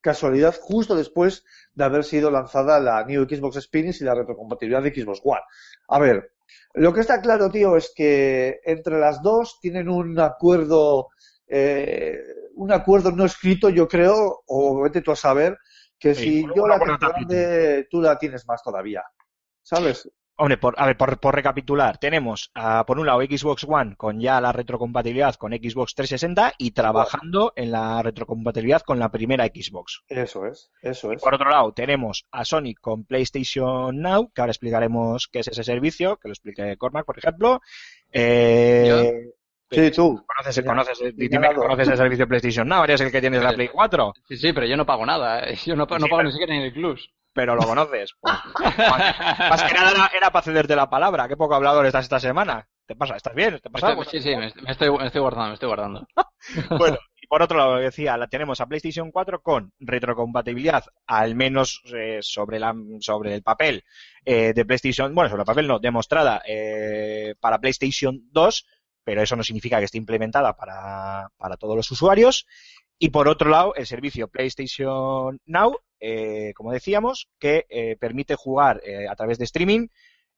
casualidad 0.00 0.54
justo 0.60 0.94
después 0.96 1.44
de 1.74 1.84
haber 1.84 2.04
sido 2.04 2.30
lanzada 2.30 2.80
la 2.80 3.04
New 3.04 3.24
Xbox 3.24 3.56
Experience 3.56 4.02
y 4.02 4.06
la 4.06 4.14
retrocompatibilidad 4.14 4.82
de 4.82 4.94
Xbox 4.94 5.20
One. 5.24 5.40
A 5.88 5.98
ver, 5.98 6.32
lo 6.74 6.92
que 6.92 7.00
está 7.00 7.20
claro, 7.20 7.50
tío, 7.50 7.76
es 7.76 7.92
que 7.94 8.60
entre 8.64 8.98
las 8.98 9.22
dos 9.22 9.58
tienen 9.60 9.88
un 9.88 10.18
acuerdo, 10.18 11.08
eh, 11.54 12.18
un 12.54 12.72
acuerdo 12.72 13.12
no 13.12 13.26
escrito, 13.26 13.68
yo 13.68 13.86
creo, 13.86 14.42
o 14.46 14.80
vete 14.80 15.02
tú 15.02 15.10
a 15.12 15.16
saber, 15.16 15.58
que 15.98 16.14
Sí, 16.14 16.22
si 16.22 16.46
yo 16.56 16.66
la 16.66 16.78
tengo 16.78 16.96
grande, 16.98 17.86
tú 17.90 18.00
la 18.00 18.18
tienes 18.18 18.46
más 18.46 18.62
todavía. 18.62 19.02
¿Sabes? 19.62 20.10
Hombre, 20.36 20.56
por, 20.56 20.74
a 20.78 20.86
ver, 20.86 20.96
por, 20.96 21.20
por 21.20 21.34
recapitular, 21.34 21.98
tenemos 21.98 22.50
ah, 22.54 22.84
por 22.86 22.98
un 22.98 23.04
lado 23.04 23.20
Xbox 23.20 23.64
One 23.68 23.96
con 23.96 24.18
ya 24.18 24.40
la 24.40 24.50
retrocompatibilidad 24.50 25.34
con 25.34 25.52
Xbox 25.52 25.94
360 25.94 26.54
y 26.56 26.70
trabajando 26.70 27.52
en 27.54 27.70
la 27.70 28.02
retrocompatibilidad 28.02 28.80
con 28.80 28.98
la 28.98 29.10
primera 29.10 29.44
Xbox. 29.44 30.02
Eso 30.08 30.46
es, 30.46 30.72
eso 30.80 31.12
es. 31.12 31.20
Por 31.20 31.34
otro 31.34 31.50
lado, 31.50 31.72
tenemos 31.72 32.26
a 32.32 32.46
Sony 32.46 32.72
con 32.80 33.04
PlayStation 33.04 34.00
Now, 34.00 34.32
que 34.34 34.40
ahora 34.40 34.52
explicaremos 34.52 35.28
qué 35.30 35.40
es 35.40 35.48
ese 35.48 35.64
servicio, 35.64 36.16
que 36.16 36.28
lo 36.28 36.32
explique 36.32 36.78
Cormac, 36.78 37.04
por 37.04 37.18
ejemplo. 37.18 37.60
Eh, 38.10 39.32
Sí, 39.72 39.90
tú. 39.90 40.24
¿Conoces, 40.26 40.64
conoces, 40.64 40.98
dime 41.16 41.48
que 41.48 41.54
conoces 41.54 41.88
el 41.88 41.96
servicio 41.96 42.24
de 42.24 42.28
PlayStation 42.28 42.68
Now, 42.68 42.84
eres 42.84 43.00
el 43.00 43.10
que 43.12 43.20
tienes 43.20 43.42
la 43.42 43.52
Play 43.52 43.68
4, 43.68 44.12
Sí, 44.28 44.36
sí, 44.36 44.52
pero 44.52 44.66
yo 44.66 44.76
no 44.76 44.86
pago 44.86 45.04
nada. 45.06 45.40
¿eh? 45.48 45.56
Yo 45.64 45.74
no, 45.76 45.86
pa- 45.86 45.98
no 45.98 46.04
Sí, 46.06 46.10
pago 46.10 46.18
pero- 46.18 46.26
ni 46.28 46.32
siquiera 46.32 46.54
ni 46.54 46.62
el 46.64 46.72
plus. 46.72 47.10
pero 47.34 47.54
lo 47.56 47.62
conoces. 47.62 48.12
Pues, 48.20 48.34
más 49.50 49.62
que 49.62 49.74
nada 49.74 49.90
era, 49.90 50.10
era 50.16 50.30
para 50.30 50.42
cederte 50.44 50.76
la 50.76 50.90
palabra. 50.90 51.28
Qué 51.28 51.36
poco 51.36 51.54
hablador 51.54 51.86
estás 51.86 52.04
esta 52.04 52.20
semana. 52.20 52.68
¿Te 52.86 52.94
pasa? 52.96 53.16
¿Estás 53.16 53.34
bien? 53.34 53.58
¿Te 53.62 53.70
pasa 53.70 53.88
algo? 53.88 54.04
sí, 54.04 54.20
sí, 54.20 54.30
me, 54.36 54.52
me 54.62 54.72
estoy, 54.72 54.90
me 54.90 55.06
estoy 55.06 55.20
guardando, 55.20 55.48
me 55.48 55.54
estoy 55.54 55.68
guardando. 55.68 56.06
Bueno, 56.76 56.98
y 57.20 57.26
por 57.28 57.40
otro 57.40 57.56
lado, 57.56 57.76
decía, 57.76 58.16
la 58.16 58.26
tenemos 58.26 58.60
a 58.60 58.66
PlayStation 58.66 59.12
4 59.12 59.40
con 59.42 59.72
retrocompatibilidad, 59.78 60.84
al 61.06 61.34
menos 61.36 61.80
eh, 61.94 62.18
sobre, 62.20 62.58
la, 62.58 62.74
sobre 62.98 63.32
el 63.34 63.42
papel 63.44 63.84
eh, 64.24 64.52
de 64.52 64.64
PlayStation, 64.64 65.14
bueno, 65.14 65.30
sobre 65.30 65.42
el 65.42 65.46
papel 65.46 65.68
no, 65.68 65.78
demostrada 65.78 66.42
eh, 66.44 67.34
para 67.40 67.58
PlayStation 67.60 68.18
2, 68.32 68.66
pero 69.04 69.22
eso 69.22 69.36
no 69.36 69.42
significa 69.44 69.78
que 69.78 69.86
esté 69.86 69.98
implementada 69.98 70.54
para, 70.54 71.28
para 71.36 71.56
todos 71.56 71.76
los 71.76 71.90
usuarios. 71.90 72.46
Y 72.98 73.10
por 73.10 73.28
otro 73.28 73.50
lado, 73.50 73.74
el 73.74 73.86
servicio 73.86 74.28
PlayStation 74.28 75.40
Now 75.44 75.78
eh, 76.04 76.52
como 76.56 76.72
decíamos, 76.72 77.28
que 77.38 77.64
eh, 77.70 77.96
permite 77.96 78.34
jugar 78.34 78.80
eh, 78.84 79.06
a 79.08 79.14
través 79.14 79.38
de 79.38 79.44
streaming 79.44 79.86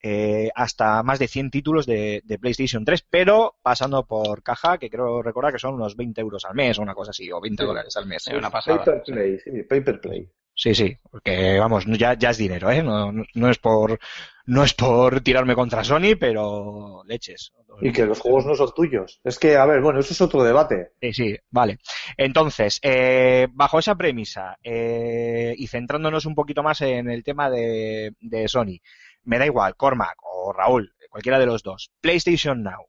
eh, 0.06 0.50
hasta 0.54 1.02
más 1.02 1.18
de 1.18 1.28
100 1.28 1.50
títulos 1.50 1.86
de, 1.86 2.20
de 2.24 2.38
PlayStation 2.38 2.84
3, 2.84 3.06
pero 3.08 3.54
pasando 3.62 4.04
por 4.04 4.42
caja, 4.42 4.76
que 4.76 4.90
creo 4.90 5.22
recordar 5.22 5.50
que 5.54 5.58
son 5.58 5.74
unos 5.74 5.96
20 5.96 6.20
euros 6.20 6.44
al 6.44 6.54
mes 6.54 6.78
o 6.78 6.82
una 6.82 6.94
cosa 6.94 7.10
así, 7.12 7.32
o 7.32 7.40
20 7.40 7.62
Sí. 7.62 7.66
dólares 7.66 7.96
al 7.96 8.04
mes. 8.06 8.22
Sí, 8.22 8.34
una 8.34 8.50
pasada. 8.50 8.84
Paper 8.84 9.02
Play, 9.02 9.38
sí, 9.38 9.50
Paper 9.62 10.00
Play. 10.02 10.28
Sí, 10.56 10.74
sí, 10.74 10.94
porque 11.10 11.58
vamos, 11.58 11.84
ya, 11.86 12.14
ya 12.18 12.30
es 12.30 12.36
dinero, 12.36 12.70
¿eh? 12.70 12.82
No, 12.82 13.10
no- 13.10 13.24
no 13.34 13.50
es 13.50 13.58
por 13.58 13.98
no 14.46 14.62
es 14.62 14.74
por 14.74 15.22
tirarme 15.22 15.54
contra 15.54 15.82
Sony, 15.82 16.16
pero 16.20 17.02
leches. 17.06 17.52
Y 17.80 17.90
que 17.90 18.04
los 18.04 18.20
juegos 18.20 18.44
no 18.46 18.54
son 18.54 18.70
tuyos. 18.76 19.20
Es 19.24 19.38
que, 19.38 19.56
a 19.56 19.64
ver, 19.64 19.80
bueno, 19.80 19.98
eso 20.00 20.12
es 20.12 20.20
otro 20.20 20.44
debate. 20.44 20.90
Sí, 21.00 21.12
sí, 21.14 21.36
vale. 21.50 21.78
Entonces, 22.18 22.78
eh, 22.82 23.48
bajo 23.52 23.78
esa 23.78 23.96
premisa 23.96 24.56
eh, 24.62 25.54
y 25.56 25.66
centrándonos 25.66 26.26
un 26.26 26.34
poquito 26.34 26.62
más 26.62 26.82
en 26.82 27.10
el 27.10 27.24
tema 27.24 27.48
de, 27.50 28.12
de 28.20 28.46
Sony, 28.46 28.78
me 29.24 29.38
da 29.38 29.46
igual, 29.46 29.76
Cormac 29.76 30.16
o 30.22 30.52
Raúl, 30.52 30.94
cualquiera 31.10 31.38
de 31.38 31.46
los 31.46 31.62
dos. 31.62 31.90
PlayStation 32.00 32.62
Now. 32.62 32.86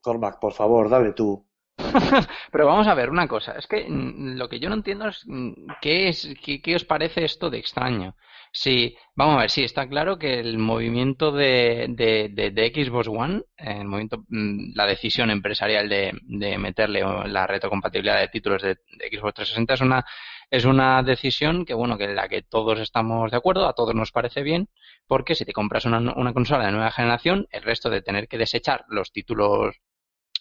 Cormac, 0.00 0.38
por 0.38 0.52
favor, 0.52 0.88
dale 0.88 1.12
tú. 1.12 1.46
Pero 2.52 2.66
vamos 2.66 2.86
a 2.86 2.94
ver 2.94 3.10
una 3.10 3.26
cosa, 3.26 3.52
es 3.52 3.66
que 3.66 3.86
mm, 3.88 4.36
lo 4.36 4.48
que 4.48 4.60
yo 4.60 4.68
no 4.68 4.74
entiendo 4.74 5.08
es 5.08 5.22
mm, 5.26 5.52
qué 5.80 6.08
es 6.08 6.28
qué, 6.44 6.60
qué 6.60 6.76
os 6.76 6.84
parece 6.84 7.24
esto 7.24 7.50
de 7.50 7.58
extraño. 7.58 8.14
Sí, 8.52 8.96
vamos 9.14 9.36
a 9.36 9.40
ver, 9.42 9.50
sí, 9.50 9.62
está 9.62 9.88
claro 9.88 10.18
que 10.18 10.40
el 10.40 10.58
movimiento 10.58 11.30
de, 11.30 11.86
de, 11.90 12.28
de, 12.32 12.50
de 12.50 12.72
Xbox 12.74 13.06
One, 13.08 13.42
el 13.56 13.84
movimiento, 13.84 14.24
mm, 14.28 14.72
la 14.74 14.86
decisión 14.86 15.30
empresarial 15.30 15.88
de, 15.88 16.12
de 16.22 16.58
meterle 16.58 17.04
o, 17.04 17.24
la 17.24 17.46
retrocompatibilidad 17.46 18.18
de 18.18 18.28
títulos 18.28 18.62
de, 18.62 18.68
de 18.70 19.08
Xbox 19.18 19.34
360 19.34 19.74
es 19.74 19.80
una 19.80 20.04
es 20.50 20.64
una 20.64 21.02
decisión 21.02 21.64
que 21.64 21.74
bueno 21.74 21.96
que 21.96 22.04
en 22.04 22.16
la 22.16 22.28
que 22.28 22.42
todos 22.42 22.78
estamos 22.80 23.30
de 23.30 23.36
acuerdo, 23.36 23.66
a 23.66 23.74
todos 23.74 23.94
nos 23.94 24.12
parece 24.12 24.42
bien, 24.42 24.68
porque 25.06 25.34
si 25.34 25.44
te 25.44 25.52
compras 25.52 25.84
una, 25.84 25.98
una 25.98 26.32
consola 26.32 26.66
de 26.66 26.72
nueva 26.72 26.90
generación, 26.90 27.46
el 27.50 27.62
resto 27.62 27.90
de 27.90 28.02
tener 28.02 28.28
que 28.28 28.38
desechar 28.38 28.84
los 28.88 29.12
títulos 29.12 29.76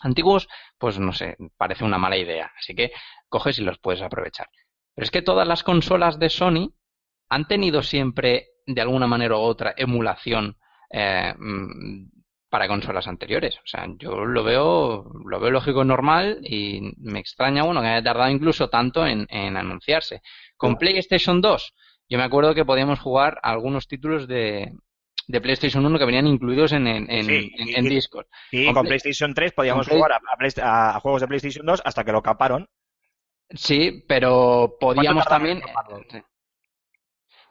antiguos, 0.01 0.47
pues 0.77 0.99
no 0.99 1.13
sé, 1.13 1.37
parece 1.57 1.83
una 1.83 1.97
mala 1.97 2.17
idea. 2.17 2.51
Así 2.57 2.75
que 2.75 2.91
coges 3.27 3.59
y 3.59 3.63
los 3.63 3.79
puedes 3.79 4.01
aprovechar. 4.01 4.47
Pero 4.95 5.05
es 5.05 5.11
que 5.11 5.21
todas 5.21 5.47
las 5.47 5.63
consolas 5.63 6.19
de 6.19 6.29
Sony 6.29 6.73
han 7.29 7.47
tenido 7.47 7.83
siempre, 7.83 8.47
de 8.65 8.81
alguna 8.81 9.07
manera 9.07 9.35
u 9.35 9.39
otra, 9.39 9.73
emulación 9.77 10.57
eh, 10.89 11.33
mm, 11.37 12.18
para 12.49 12.67
consolas 12.67 13.07
anteriores. 13.07 13.57
O 13.57 13.65
sea, 13.67 13.85
yo 13.97 14.25
lo 14.25 14.43
veo, 14.43 15.05
lo 15.25 15.39
veo 15.39 15.51
lógico 15.51 15.83
normal 15.83 16.39
y 16.43 16.93
me 16.97 17.19
extraña, 17.19 17.63
bueno, 17.63 17.81
que 17.81 17.87
haya 17.87 18.03
tardado 18.03 18.29
incluso 18.31 18.69
tanto 18.69 19.05
en, 19.05 19.27
en 19.29 19.55
anunciarse. 19.55 20.21
Con 20.57 20.75
PlayStation 20.77 21.41
2, 21.41 21.73
yo 22.09 22.17
me 22.17 22.23
acuerdo 22.23 22.55
que 22.55 22.65
podíamos 22.65 22.99
jugar 22.99 23.39
algunos 23.43 23.87
títulos 23.87 24.27
de, 24.27 24.73
de 25.27 25.41
PlayStation 25.41 25.85
1 25.85 25.99
que 25.99 26.05
venían 26.05 26.25
incluidos 26.27 26.71
en, 26.71 26.87
en, 26.87 27.09
en, 27.11 27.25
Sí, 27.25 27.51
en- 27.55 27.85
y- 27.85 27.89
Discord. 27.89 28.25
Y 28.51 28.65
Con 28.65 28.73
con, 28.73 28.83
Play- 28.83 28.99
PlayStation 28.99 29.33
3 29.35 29.51
podíamos 29.53 29.85
Play- 29.87 29.97
jugar 29.99 30.13
a, 30.13 30.19
a 30.63 30.95
a- 30.95 30.99
juegos 30.99 31.21
de 31.21 31.27
PlayStation 31.27 31.65
2 31.65 31.81
hasta 31.85 32.03
que 32.03 32.11
lo 32.11 32.23
caparon. 32.23 32.67
Sí, 33.51 34.03
pero 34.07 34.75
podíamos 34.79 35.25
también. 35.27 35.61
sí. 36.11 36.17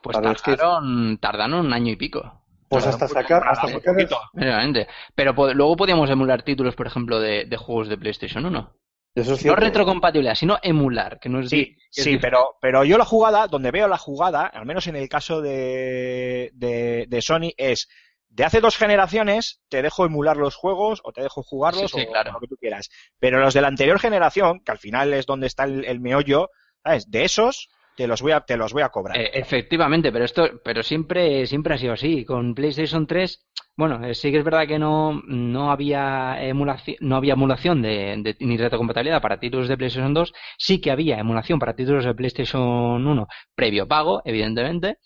Pues 0.02 0.16
tardaron, 0.20 1.18
tardaron 1.18 1.66
un 1.66 1.72
año 1.72 1.92
y 1.92 1.96
pico. 1.96 2.44
Pues 2.68 2.86
hasta 2.86 3.06
pues, 3.08 3.12
sacar, 3.12 3.42
hasta 3.48 3.68
sacar. 3.68 3.96
Realmente. 4.34 4.86
Pero 5.14 5.34
po- 5.34 5.52
luego 5.54 5.76
podíamos 5.76 6.08
emular 6.10 6.42
títulos, 6.42 6.74
por 6.74 6.86
ejemplo, 6.86 7.18
de, 7.20 7.44
de 7.46 7.56
juegos 7.56 7.88
de 7.88 7.98
PlayStation 7.98 8.44
1. 8.44 8.74
Eso 9.14 9.34
es 9.34 9.44
No 9.44 9.56
retrocompatibilidad, 9.56 10.34
sino 10.34 10.58
emular, 10.62 11.18
que 11.18 11.28
no 11.28 11.40
es 11.40 11.48
Sí, 11.50 11.56
di- 11.56 11.74
que 11.74 11.80
es 11.96 12.04
sí, 12.04 12.18
pero, 12.18 12.56
pero 12.60 12.84
yo 12.84 12.98
la 12.98 13.04
jugada, 13.04 13.48
donde 13.48 13.70
veo 13.70 13.88
la 13.88 13.98
jugada, 13.98 14.42
al 14.46 14.66
menos 14.66 14.86
en 14.86 14.96
el 14.96 15.08
caso 15.08 15.40
de, 15.40 16.50
de, 16.54 17.06
de 17.08 17.22
Sony, 17.22 17.52
es 17.56 17.88
de 18.28 18.44
hace 18.44 18.60
dos 18.60 18.76
generaciones 18.76 19.60
te 19.68 19.82
dejo 19.82 20.04
emular 20.04 20.36
los 20.36 20.54
juegos 20.54 21.00
o 21.02 21.12
te 21.12 21.22
dejo 21.22 21.42
jugarlos 21.42 21.90
Sí, 21.90 22.00
sí, 22.00 22.06
o 22.06 22.12
claro. 22.12 22.32
lo 22.32 22.40
que 22.40 22.46
tú 22.46 22.56
quieras. 22.56 22.90
Pero 23.18 23.40
los 23.40 23.54
de 23.54 23.62
la 23.62 23.68
anterior 23.68 23.98
generación, 23.98 24.60
que 24.60 24.70
al 24.70 24.78
final 24.78 25.12
es 25.14 25.26
donde 25.26 25.46
está 25.46 25.64
el, 25.64 25.84
el 25.86 26.00
meollo, 26.00 26.50
¿sabes? 26.84 27.10
De 27.10 27.24
esos 27.24 27.70
te 27.98 28.06
los 28.06 28.22
voy 28.22 28.30
a, 28.32 28.40
te 28.40 28.56
los 28.56 28.72
voy 28.72 28.82
a 28.82 28.88
cobrar. 28.90 29.18
Eh, 29.18 29.30
efectivamente, 29.34 30.12
pero 30.12 30.24
esto, 30.24 30.48
pero 30.64 30.82
siempre, 30.84 31.46
siempre 31.46 31.74
ha 31.74 31.78
sido 31.78 31.92
así. 31.94 32.24
Con 32.24 32.54
PlayStation 32.54 33.08
3, 33.08 33.44
bueno, 33.76 34.04
eh, 34.06 34.14
sí 34.14 34.30
que 34.30 34.38
es 34.38 34.44
verdad 34.44 34.68
que 34.68 34.78
no, 34.78 35.20
no 35.26 35.72
había 35.72 36.40
emulación, 36.40 36.96
no 37.00 37.16
había 37.16 37.32
emulación 37.32 37.82
de, 37.82 38.14
de- 38.22 38.36
ni 38.38 38.56
retrocompatibilidad 38.56 39.20
para 39.20 39.40
títulos 39.40 39.68
de 39.68 39.76
PlayStation 39.76 40.14
2, 40.14 40.32
sí 40.56 40.80
que 40.80 40.92
había 40.92 41.18
emulación 41.18 41.58
para 41.58 41.74
títulos 41.74 42.04
de 42.04 42.14
PlayStation 42.14 42.62
1 43.06 43.26
previo 43.56 43.88
pago, 43.88 44.22
evidentemente. 44.24 44.98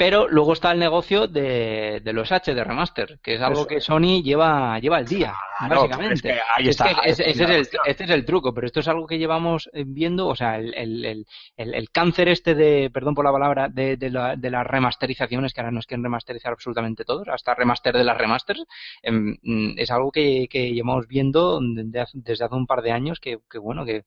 Pero 0.00 0.28
luego 0.28 0.54
está 0.54 0.72
el 0.72 0.78
negocio 0.78 1.26
de, 1.28 2.00
de 2.02 2.12
los 2.14 2.32
HD 2.32 2.64
remaster, 2.64 3.18
que 3.22 3.34
es 3.34 3.42
algo 3.42 3.60
Eso. 3.60 3.66
que 3.66 3.80
Sony 3.82 4.22
lleva, 4.22 4.78
lleva 4.78 4.96
al 4.96 5.04
día, 5.06 5.34
Claro, 5.58 5.82
básicamente. 5.82 6.40
ahí 6.56 6.68
Es 6.70 6.78
que 6.78 6.88
ese, 7.10 7.24
ahí 7.26 7.60
está 7.60 7.78
este 7.84 8.04
es 8.04 8.10
el 8.10 8.24
truco, 8.24 8.54
pero 8.54 8.66
esto 8.66 8.80
es 8.80 8.88
algo 8.88 9.06
que 9.06 9.18
llevamos 9.18 9.68
eh, 9.74 9.84
viendo, 9.86 10.26
o 10.28 10.34
sea, 10.34 10.56
el, 10.56 10.72
el, 10.72 11.04
el, 11.04 11.26
el- 11.58 11.74
el 11.74 11.90
cáncer 11.90 12.28
este 12.30 12.54
de, 12.54 12.88
perdón 12.90 13.14
por 13.14 13.26
la 13.26 13.30
palabra, 13.32 13.68
de, 13.68 13.98
de, 13.98 14.08
la- 14.08 14.36
de 14.36 14.50
las 14.50 14.66
remasterizaciones, 14.66 15.52
que 15.52 15.60
ahora 15.60 15.70
nos 15.70 15.84
quieren 15.84 16.02
remasterizar 16.02 16.52
absolutamente 16.54 17.04
todos, 17.04 17.28
hasta 17.28 17.54
remaster 17.54 17.94
de 17.94 18.04
las 18.04 18.16
remasters, 18.16 18.64
em, 19.02 19.36
mm, 19.42 19.74
es 19.76 19.90
algo 19.90 20.10
que, 20.10 20.48
que 20.50 20.72
llevamos 20.72 21.08
viendo 21.08 21.60
desde 21.62 22.00
hace, 22.00 22.54
un 22.54 22.66
par 22.66 22.80
de 22.80 22.92
años, 22.92 23.20
que, 23.20 23.36
que 23.50 23.58
bueno, 23.58 23.84
que, 23.84 24.04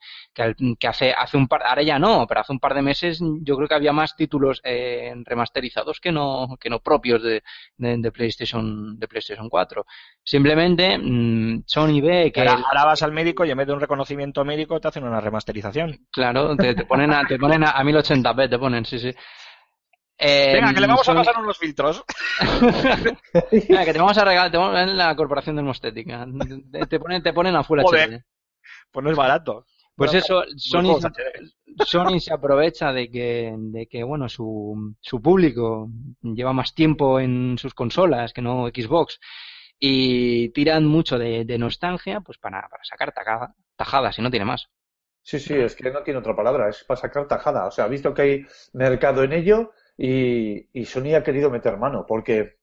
que 0.80 0.88
hace, 0.88 1.14
hace 1.14 1.38
un 1.38 1.48
par, 1.48 1.62
ahora 1.68 1.84
ya 1.84 2.00
no, 2.00 2.26
pero 2.26 2.42
hace 2.42 2.52
un 2.52 2.60
par 2.60 2.74
de 2.74 2.82
meses 2.82 3.20
yo 3.44 3.56
creo 3.58 3.68
que 3.68 3.76
había 3.76 3.94
más 3.94 4.16
títulos 4.16 4.60
eh, 4.64 5.14
remasterizados 5.24 5.83
que 6.02 6.12
no, 6.12 6.58
que 6.60 6.70
no 6.70 6.80
propios 6.80 7.22
de, 7.24 7.44
de, 7.78 7.98
de 7.98 8.12
PlayStation, 8.12 8.98
de 9.00 9.08
PlayStation 9.08 9.50
4. 9.50 9.86
Simplemente 10.24 10.98
mm, 10.98 11.64
Sony 11.66 12.02
ve 12.02 12.32
que 12.32 12.42
Ahora, 12.42 12.54
el- 12.54 12.64
ahora 12.66 12.86
vas 12.86 13.04
al 13.04 13.12
médico 13.12 13.46
y 13.46 13.52
en 13.52 13.58
vez 13.58 13.68
de 13.68 13.74
un 13.74 13.80
reconocimiento 13.82 14.44
médico 14.46 14.80
te 14.80 14.88
hacen 14.88 15.04
una 15.04 15.22
remasterización. 15.22 16.08
Claro, 16.12 16.56
te, 16.58 16.74
te 16.76 16.86
ponen 16.86 17.14
a, 17.14 17.26
te 17.28 17.38
ponen 17.38 17.64
a, 17.64 17.72
a 17.72 17.84
1080p, 17.84 18.50
te 18.50 18.60
ponen, 18.60 18.86
sí, 18.86 19.00
sí. 19.00 19.14
Eh, 20.18 20.52
Venga, 20.54 20.74
que 20.74 20.80
le 20.80 20.88
vamos 20.88 21.10
a 21.10 21.14
pasar 21.16 21.38
unos 21.40 21.58
filtros. 21.58 22.04
Venga, 23.52 23.86
que 23.86 23.94
te 23.94 24.00
vamos 24.00 24.18
a 24.18 24.24
regalar, 24.26 24.52
te 24.52 24.58
vamos 24.58 24.76
a 24.76 24.84
en 24.84 24.98
la 24.98 25.16
corporación 25.16 25.56
dermostética. 25.56 26.26
Te, 26.72 26.86
te 26.88 27.00
ponen, 27.00 27.22
te 27.24 27.34
ponen 27.34 27.56
a 27.56 27.64
Full 27.64 27.82
Joder. 27.82 28.10
HD. 28.10 28.24
Pues 28.92 29.04
no 29.04 29.10
es 29.12 29.18
barato. 29.18 29.66
Pues 29.96 30.12
Bueno, 30.12 30.20
eso, 30.26 30.44
Sony, 30.58 30.96
se- 30.96 31.10
Sony 31.80 32.20
se 32.20 32.34
aprovecha 32.34 32.92
de 32.94 33.10
que, 33.10 33.54
de 33.58 33.88
que 33.88 34.04
bueno, 34.04 34.30
su, 34.30 34.96
su 35.00 35.22
público 35.22 35.90
lleva 36.22 36.54
más 36.54 36.74
tiempo 36.74 37.20
en 37.20 37.58
sus 37.58 37.74
consolas 37.74 38.34
que 38.34 38.42
no 38.42 38.68
Xbox 38.68 39.20
y 39.80 40.50
tiran 40.50 40.86
mucho 40.86 41.18
de, 41.20 41.46
de 41.46 41.58
nostalgia 41.58 42.22
pues 42.22 42.38
para, 42.38 42.68
para 42.70 42.84
sacar 42.84 43.12
tajada, 43.14 43.56
tajadas 43.76 44.18
y 44.20 44.22
no 44.22 44.32
tiene 44.32 44.46
más. 44.46 44.70
Sí, 45.22 45.40
sí, 45.40 45.54
es 45.56 45.76
que 45.76 45.90
no 45.90 46.04
tiene 46.04 46.20
otra 46.20 46.36
palabra, 46.36 46.70
es 46.70 46.84
para 46.84 47.00
sacar 47.00 47.28
tajada. 47.28 47.68
O 47.68 47.72
sea, 47.72 47.86
ha 47.86 47.88
visto 47.88 48.14
que 48.14 48.22
hay 48.22 48.46
mercado 48.74 49.24
en 49.24 49.32
ello 49.34 49.72
y, 49.98 50.68
y 50.78 50.86
Sony 50.86 51.16
ha 51.16 51.24
querido 51.24 51.50
meter 51.50 51.78
mano, 51.78 52.06
porque 52.06 52.58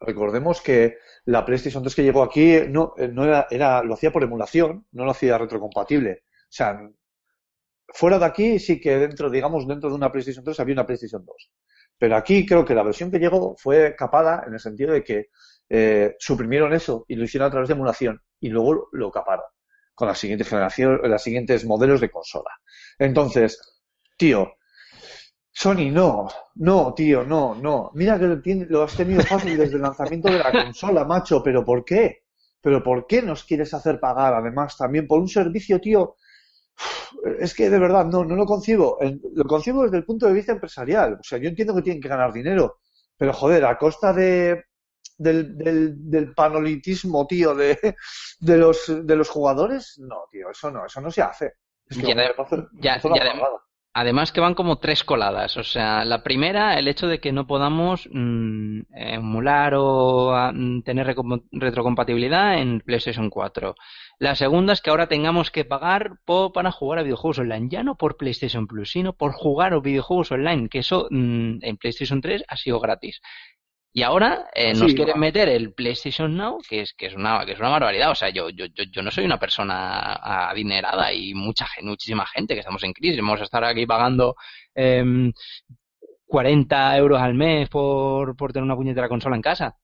recordemos 0.00 0.60
que 0.62 0.98
la 1.26 1.44
PlayStation 1.44 1.82
3 1.82 1.94
que 1.94 2.02
llegó 2.04 2.22
aquí 2.22 2.60
no, 2.68 2.94
eh, 2.98 3.08
no 3.08 3.24
era, 3.24 3.46
era, 3.50 3.82
lo 3.82 3.94
hacía 3.94 4.12
por 4.12 4.22
emulación, 4.22 4.86
no 4.92 5.04
lo 5.04 5.10
hacía 5.12 5.38
retrocompatible. 5.38 6.24
O 6.50 6.52
sea, 6.52 6.78
fuera 7.92 8.18
de 8.18 8.24
aquí 8.24 8.58
sí 8.58 8.80
que 8.80 8.96
dentro, 8.98 9.30
digamos, 9.30 9.66
dentro 9.66 9.88
de 9.90 9.96
una 9.96 10.10
PlayStation 10.12 10.44
3 10.44 10.60
había 10.60 10.74
una 10.74 10.86
PlayStation 10.86 11.24
2. 11.24 11.50
Pero 11.98 12.16
aquí 12.16 12.46
creo 12.46 12.64
que 12.64 12.74
la 12.74 12.82
versión 12.82 13.10
que 13.10 13.18
llegó 13.18 13.56
fue 13.56 13.94
capada 13.96 14.44
en 14.46 14.54
el 14.54 14.60
sentido 14.60 14.92
de 14.92 15.04
que 15.04 15.26
eh, 15.68 16.14
suprimieron 16.18 16.72
eso 16.72 17.04
y 17.08 17.16
lo 17.16 17.24
hicieron 17.24 17.48
a 17.48 17.50
través 17.50 17.68
de 17.68 17.74
emulación 17.74 18.20
y 18.40 18.48
luego 18.48 18.88
lo 18.92 19.10
caparon 19.10 19.44
con 19.94 20.08
la 20.08 20.14
siguiente 20.14 20.44
generación, 20.44 21.00
los 21.02 21.22
siguientes 21.22 21.64
modelos 21.66 22.00
de 22.00 22.10
consola. 22.10 22.50
Entonces, 22.98 23.60
tío, 24.16 24.54
Sony, 25.52 25.90
no, 25.92 26.28
no, 26.56 26.94
tío, 26.94 27.24
no, 27.24 27.54
no. 27.54 27.90
Mira 27.94 28.18
que 28.18 28.26
lo, 28.26 28.40
tiene- 28.40 28.66
lo 28.68 28.82
has 28.82 28.96
tenido 28.96 29.24
fácil 29.24 29.56
desde 29.56 29.76
el 29.76 29.82
lanzamiento 29.82 30.32
de 30.32 30.38
la 30.38 30.52
consola, 30.56 31.04
macho, 31.04 31.42
pero 31.42 31.64
¿por 31.64 31.84
qué? 31.84 32.22
¿Pero 32.60 32.82
por 32.82 33.06
qué 33.06 33.22
nos 33.22 33.44
quieres 33.44 33.72
hacer 33.74 33.98
pagar 34.00 34.34
además 34.34 34.76
también 34.76 35.06
por 35.06 35.20
un 35.20 35.28
servicio, 35.28 35.80
tío? 35.80 36.16
Es 37.38 37.54
que 37.54 37.70
de 37.70 37.78
verdad, 37.78 38.06
no, 38.06 38.24
no 38.24 38.34
lo 38.36 38.46
concibo. 38.46 38.98
Lo 39.34 39.44
concibo 39.44 39.84
desde 39.84 39.98
el 39.98 40.04
punto 40.04 40.26
de 40.26 40.32
vista 40.34 40.52
empresarial. 40.52 41.14
O 41.14 41.22
sea, 41.22 41.38
yo 41.38 41.48
entiendo 41.48 41.74
que 41.74 41.82
tienen 41.82 42.00
que 42.02 42.08
ganar 42.08 42.32
dinero, 42.32 42.78
pero 43.16 43.32
joder, 43.32 43.64
a 43.64 43.76
costa 43.78 44.12
de, 44.12 44.64
del, 45.18 45.56
del, 45.56 46.10
del 46.10 46.32
panolitismo, 46.34 47.26
tío, 47.26 47.54
de, 47.54 47.78
de 48.40 48.56
los, 48.56 49.06
de 49.06 49.16
los 49.16 49.28
jugadores, 49.28 49.96
no, 49.98 50.24
tío, 50.30 50.50
eso 50.50 50.70
no, 50.70 50.86
eso 50.86 51.00
no 51.00 51.10
se 51.10 51.22
hace. 51.22 51.54
Es 51.86 51.96
que 51.98 52.06
Ya 52.80 52.94
ya- 53.14 53.24
ya. 53.24 53.32
Además 53.92 54.30
que 54.30 54.40
van 54.40 54.54
como 54.54 54.78
tres 54.78 55.02
coladas. 55.02 55.56
O 55.56 55.64
sea, 55.64 56.04
la 56.04 56.22
primera, 56.22 56.78
el 56.78 56.86
hecho 56.86 57.08
de 57.08 57.20
que 57.20 57.32
no 57.32 57.46
podamos 57.48 58.08
mm, 58.12 58.82
emular 58.94 59.74
o 59.76 60.32
ah, 60.32 60.52
mm, 60.54 60.82
tener 60.82 61.12
retrocompatibilidad 61.50 62.58
en 62.58 62.80
PlayStation 62.80 63.28
4. 63.30 63.74
La 64.20 64.36
segunda 64.36 64.74
es 64.74 64.82
que 64.82 64.90
ahora 64.90 65.08
tengamos 65.08 65.50
que 65.50 65.64
pagar 65.64 66.12
po- 66.26 66.52
para 66.52 66.70
jugar 66.70 66.98
a 67.00 67.02
videojuegos 67.02 67.38
online. 67.40 67.68
Ya 67.70 67.82
no 67.82 67.96
por 67.96 68.16
PlayStation 68.18 68.66
Plus, 68.68 68.92
sino 68.92 69.14
por 69.14 69.32
jugar 69.32 69.72
a 69.72 69.80
videojuegos 69.80 70.30
online. 70.32 70.68
Que 70.68 70.80
eso 70.80 71.08
mm, 71.10 71.58
en 71.62 71.76
PlayStation 71.78 72.20
3 72.20 72.44
ha 72.48 72.56
sido 72.56 72.80
gratis. 72.80 73.20
Y 73.92 74.02
ahora 74.04 74.46
eh, 74.54 74.74
nos 74.74 74.92
Sí, 74.92 74.94
quieren 74.94 75.18
meter 75.20 75.48
el 75.48 75.72
PlayStation 75.74 76.36
Now, 76.36 76.58
que 76.68 76.82
es, 76.82 76.94
que 76.94 77.06
es 77.06 77.14
una, 77.16 77.44
que 77.46 77.52
es 77.52 77.60
una 77.60 77.70
barbaridad. 77.70 78.10
O 78.12 78.16
sea, 78.16 78.30
yo, 78.30 78.50
yo, 78.50 78.66
yo, 78.66 78.84
yo 78.92 79.02
no 79.02 79.10
soy 79.10 79.24
una 79.24 79.38
persona 79.40 80.14
adinerada 80.50 81.12
y 81.14 81.34
mucha 81.34 81.66
muchísima 81.82 82.26
gente 82.26 82.54
que 82.54 82.60
estamos 82.60 82.84
en 82.84 82.92
crisis. 82.94 83.20
Vamos 83.20 83.40
a 83.40 83.44
estar 83.44 83.64
aquí 83.64 83.86
pagando 83.86 84.36
em, 84.74 85.32
40 86.26 86.96
euros 86.98 87.20
al 87.22 87.34
mes 87.34 87.68
por, 87.70 88.36
por 88.36 88.52
tener 88.52 88.64
una 88.64 88.76
puñetera 88.76 89.08
consola 89.08 89.36
en 89.36 89.42
casa. 89.42 89.76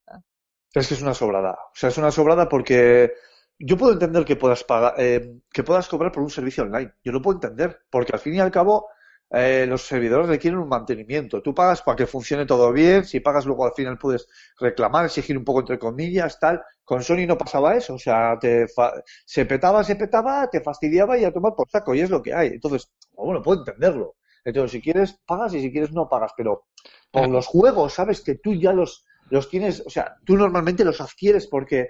Es 0.75 0.89
que 0.89 0.95
es 0.95 1.03
una 1.03 1.15
sobrada. 1.15 1.53
O 1.53 1.75
sea, 1.75 1.89
es 1.89 1.99
una 1.99 2.11
sobrada 2.13 2.49
porque 2.49 3.13
yo 3.59 3.77
puedo 3.77 3.93
entender 3.93 4.25
que 4.25 4.37
puedas 4.37 4.65
pagar, 4.65 4.95
eh, 4.99 5.41
que 5.53 5.63
puedas 5.63 5.89
cobrar 5.89 6.13
por 6.13 6.23
un 6.23 6.31
servicio 6.31 6.65
online. 6.65 6.93
Yo 7.05 7.13
lo 7.13 7.23
puedo 7.23 7.37
entender, 7.39 7.81
porque 7.91 8.13
al 8.13 8.19
fin 8.21 8.35
y 8.35 8.41
al 8.41 8.51
cabo 8.51 8.89
eh, 9.31 9.67
los 9.69 9.83
servidores 9.83 10.29
requieren 10.29 10.59
un 10.61 10.69
mantenimiento. 10.69 11.43
Tú 11.43 11.55
pagas 11.55 11.83
para 11.83 11.97
que 11.97 12.07
funcione 12.07 12.47
todo 12.47 12.73
bien, 12.73 13.05
si 13.05 13.21
pagas 13.21 13.47
luego 13.47 13.65
al 13.67 13.73
final 13.73 13.99
puedes 13.99 14.29
reclamar, 14.61 15.07
exigir 15.07 15.37
un 15.37 15.45
poco 15.45 15.61
entre 15.61 15.79
comillas, 15.79 16.39
tal. 16.39 16.63
Con 16.85 17.03
Sony 17.03 17.27
no 17.27 17.37
pasaba 17.39 17.75
eso, 17.77 17.95
o 17.95 17.99
sea, 17.99 18.39
te 18.39 18.69
fa- 18.69 18.93
se 19.25 19.45
petaba, 19.47 19.83
se 19.85 19.97
petaba, 19.97 20.49
te 20.49 20.61
fastidiaba 20.61 21.19
y 21.19 21.25
a 21.25 21.33
tomar 21.33 21.55
por 21.57 21.69
saco, 21.69 21.95
y 21.95 22.01
es 22.01 22.11
lo 22.11 22.23
que 22.23 22.35
hay. 22.35 22.49
Entonces, 22.49 22.91
bueno, 23.13 23.43
puedo 23.43 23.61
entenderlo. 23.61 24.17
Entonces, 24.45 24.71
si 24.73 24.81
quieres, 24.83 25.19
pagas 25.27 25.55
y 25.55 25.61
si 25.61 25.73
quieres, 25.73 25.91
no 25.93 26.09
pagas, 26.09 26.33
pero 26.37 26.67
por 27.11 27.29
los 27.29 27.47
juegos, 27.47 27.95
sabes 27.95 28.21
que 28.21 28.37
tú 28.37 28.55
ya 28.55 28.73
los, 28.73 29.05
los 29.31 29.49
tienes, 29.49 29.83
o 29.85 29.91
sea, 29.91 30.17
tú 30.25 30.37
normalmente 30.37 30.85
los 30.85 31.01
adquieres 31.01 31.47
porque 31.49 31.89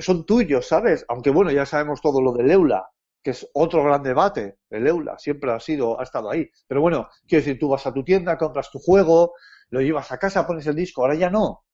son 0.00 0.26
tuyos, 0.26 0.66
¿sabes? 0.66 1.04
Aunque 1.08 1.30
bueno, 1.30 1.50
ya 1.50 1.66
sabemos 1.66 2.00
todo 2.00 2.20
lo 2.20 2.32
del 2.32 2.50
Eula, 2.50 2.88
que 3.22 3.30
es 3.30 3.48
otro 3.54 3.84
gran 3.84 4.02
debate. 4.02 4.58
El 4.70 4.86
Eula 4.86 5.18
siempre 5.18 5.52
ha 5.52 5.60
sido, 5.60 5.98
ha 6.00 6.02
estado 6.04 6.30
ahí. 6.30 6.48
Pero 6.66 6.80
bueno, 6.80 7.08
quiero 7.26 7.44
decir, 7.44 7.58
tú 7.58 7.68
vas 7.68 7.86
a 7.86 7.92
tu 7.92 8.04
tienda, 8.04 8.38
compras 8.38 8.70
tu 8.70 8.78
juego, 8.78 9.34
lo 9.70 9.80
llevas 9.80 10.12
a 10.12 10.18
casa, 10.18 10.46
pones 10.46 10.66
el 10.66 10.76
disco, 10.76 11.02
ahora 11.02 11.14
ya 11.14 11.30
no. 11.30 11.64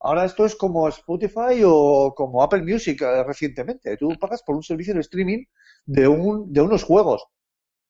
Ahora 0.00 0.24
esto 0.24 0.46
es 0.46 0.56
como 0.56 0.88
Spotify 0.88 1.62
o 1.64 2.14
como 2.16 2.42
Apple 2.42 2.62
Music 2.62 3.02
eh, 3.02 3.24
recientemente. 3.24 3.96
Tú 3.96 4.10
pagas 4.18 4.42
por 4.42 4.56
un 4.56 4.62
servicio 4.62 4.94
de 4.94 5.00
streaming 5.00 5.44
de, 5.84 6.08
un, 6.08 6.52
de 6.52 6.60
unos 6.62 6.84
juegos 6.84 7.26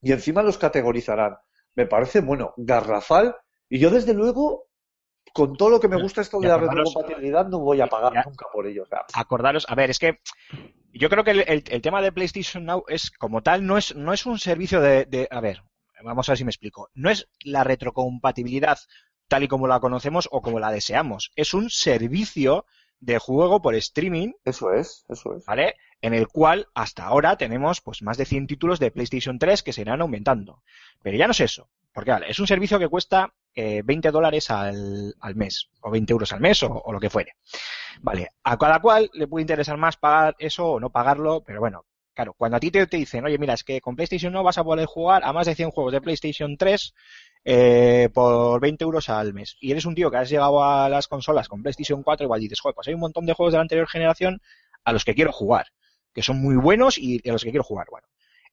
y 0.03 0.13
encima 0.13 0.43
los 0.43 0.59
categorizarán. 0.59 1.37
Me 1.77 1.87
parece, 1.87 2.21
bueno, 2.21 2.53
garrafal. 2.57 3.37
Y 3.69 3.79
yo, 3.79 3.91
desde 3.91 4.15
luego, 4.15 4.70
con 5.33 5.57
todo 5.57 5.71
lo 5.71 5.81
que 5.81 5.89
me 5.89 6.01
gusta 6.01 6.21
esto 6.21 6.41
de 6.41 6.49
la 6.49 6.59
retrocompatibilidad, 6.59 7.47
no 7.49 7.59
voy 7.61 7.81
a 7.81 7.87
pagar 7.87 8.13
Ya. 8.15 8.23
nunca 8.25 8.47
por 8.53 8.67
ello. 8.67 8.83
O 8.83 8.87
sea, 8.87 9.05
acordaros, 9.15 9.67
a 9.69 9.75
ver, 9.75 9.91
es 9.91 9.99
que 9.99 10.19
yo 10.93 11.09
creo 11.09 11.23
que 11.25 11.31
el, 11.33 11.41
el- 11.41 11.65
el 11.69 11.83
tema 11.83 12.03
de 12.03 12.13
PlayStation 12.13 12.65
Now 12.65 12.85
es 12.89 13.11
como 13.11 13.43
tal, 13.43 13.65
no 13.67 13.79
es, 13.79 13.95
no 13.95 14.13
es 14.13 14.27
un 14.27 14.39
servicio 14.39 14.81
de, 14.81 15.05
de- 15.07 15.29
a 15.31 15.41
ver, 15.41 15.63
vamos 16.03 16.29
a 16.29 16.33
ver 16.33 16.39
si 16.39 16.45
me 16.45 16.51
explico, 16.51 16.89
no 16.95 17.11
es 17.11 17.29
la 17.45 17.63
retrocompatibilidad 17.65 18.79
tal 19.29 19.45
y 19.45 19.49
como 19.49 19.69
la 19.69 19.79
conocemos 19.79 20.29
o 20.33 20.43
como 20.43 20.59
la 20.59 20.73
deseamos, 20.73 21.31
es 21.37 21.55
un 21.55 21.71
servicio 21.71 22.65
de 22.99 23.19
juego 23.19 23.63
por 23.63 23.75
streaming, 23.77 24.33
eso 24.45 24.73
es, 24.73 25.05
eso 25.09 25.37
es. 25.37 25.45
¿vale? 25.47 25.77
En 26.03 26.13
el 26.15 26.27
cual 26.29 26.67
hasta 26.75 27.05
ahora 27.05 27.37
tenemos 27.37 27.81
pues 27.81 28.03
más 28.03 28.17
de 28.19 28.25
100 28.27 28.47
títulos 28.49 28.81
de 28.81 28.91
PlayStation 28.91 29.39
3 29.39 29.63
que 29.63 29.73
se 29.73 29.83
irán 29.83 30.01
aumentando. 30.03 30.63
Pero 31.03 31.17
ya 31.17 31.27
no 31.27 31.31
es 31.31 31.41
eso, 31.41 31.71
porque 31.93 32.11
vale, 32.11 32.29
es 32.31 32.39
un 32.41 32.47
servicio 32.47 32.79
que 32.79 32.89
cuesta 32.89 33.33
eh, 33.63 33.83
20 33.85 34.11
dólares 34.11 34.51
al, 34.51 35.15
al 35.21 35.35
mes, 35.35 35.69
o 35.83 35.91
20 35.91 36.11
euros 36.15 36.33
al 36.33 36.41
mes, 36.41 36.63
o, 36.63 36.83
lo 36.91 36.99
que 36.99 37.11
fuere. 37.11 37.35
Vale, 38.01 38.29
a 38.43 38.57
cada 38.57 38.81
cual 38.81 39.11
le 39.13 39.27
puede 39.27 39.43
interesar 39.43 39.77
más 39.77 39.99
pagar 39.99 40.35
eso 40.39 40.67
o 40.67 40.81
no 40.81 40.89
pagarlo, 40.89 41.43
pero 41.45 41.61
bueno, 41.61 41.85
claro, 42.15 42.33
cuando 42.33 42.57
a 42.57 42.61
ti 42.61 42.71
te, 42.71 42.87
te 42.87 42.97
dicen, 42.97 43.23
oye, 43.23 43.37
mira, 43.37 43.53
es 43.53 43.63
que 43.63 43.83
con 43.83 43.97
PlayStation 43.97 44.33
no 44.33 44.43
vas 44.43 44.57
a 44.57 44.65
poder 44.65 44.87
jugar 44.87 45.23
a 45.25 45.35
más 45.35 45.47
de 45.47 45.55
100 45.55 45.73
juegos 45.73 45.93
de 45.93 46.01
PlayStation 46.01 46.57
3 46.57 46.95
eh, 47.45 48.09
por 48.15 48.63
20 48.63 48.83
euros 48.83 49.11
al 49.11 49.35
mes, 49.35 49.59
y 49.61 49.73
eres 49.73 49.85
un 49.85 49.95
tío 49.95 50.11
que 50.11 50.17
has 50.17 50.31
llegado 50.31 50.65
a 50.65 50.89
las 50.89 51.07
consolas 51.07 51.47
con 51.47 51.63
PlayStation 51.63 52.03
4, 52.03 52.25
igual 52.25 52.41
dices, 52.41 52.61
joder, 52.61 52.75
pues 52.75 52.89
hay 52.89 52.95
un 52.95 53.01
montón 53.01 53.27
de 53.27 53.35
juegos 53.35 53.53
de 53.53 53.59
la 53.59 53.63
anterior 53.63 53.89
generación 53.89 54.41
a 54.85 54.93
los 54.95 55.05
que 55.05 55.15
quiero 55.15 55.33
jugar, 55.33 55.67
que 56.15 56.23
son 56.23 56.41
muy 56.41 56.57
buenos 56.57 56.97
y 56.97 57.21
a 57.29 57.33
los 57.33 57.45
que 57.45 57.51
quiero 57.51 57.65
jugar, 57.65 57.89
bueno. 57.91 58.09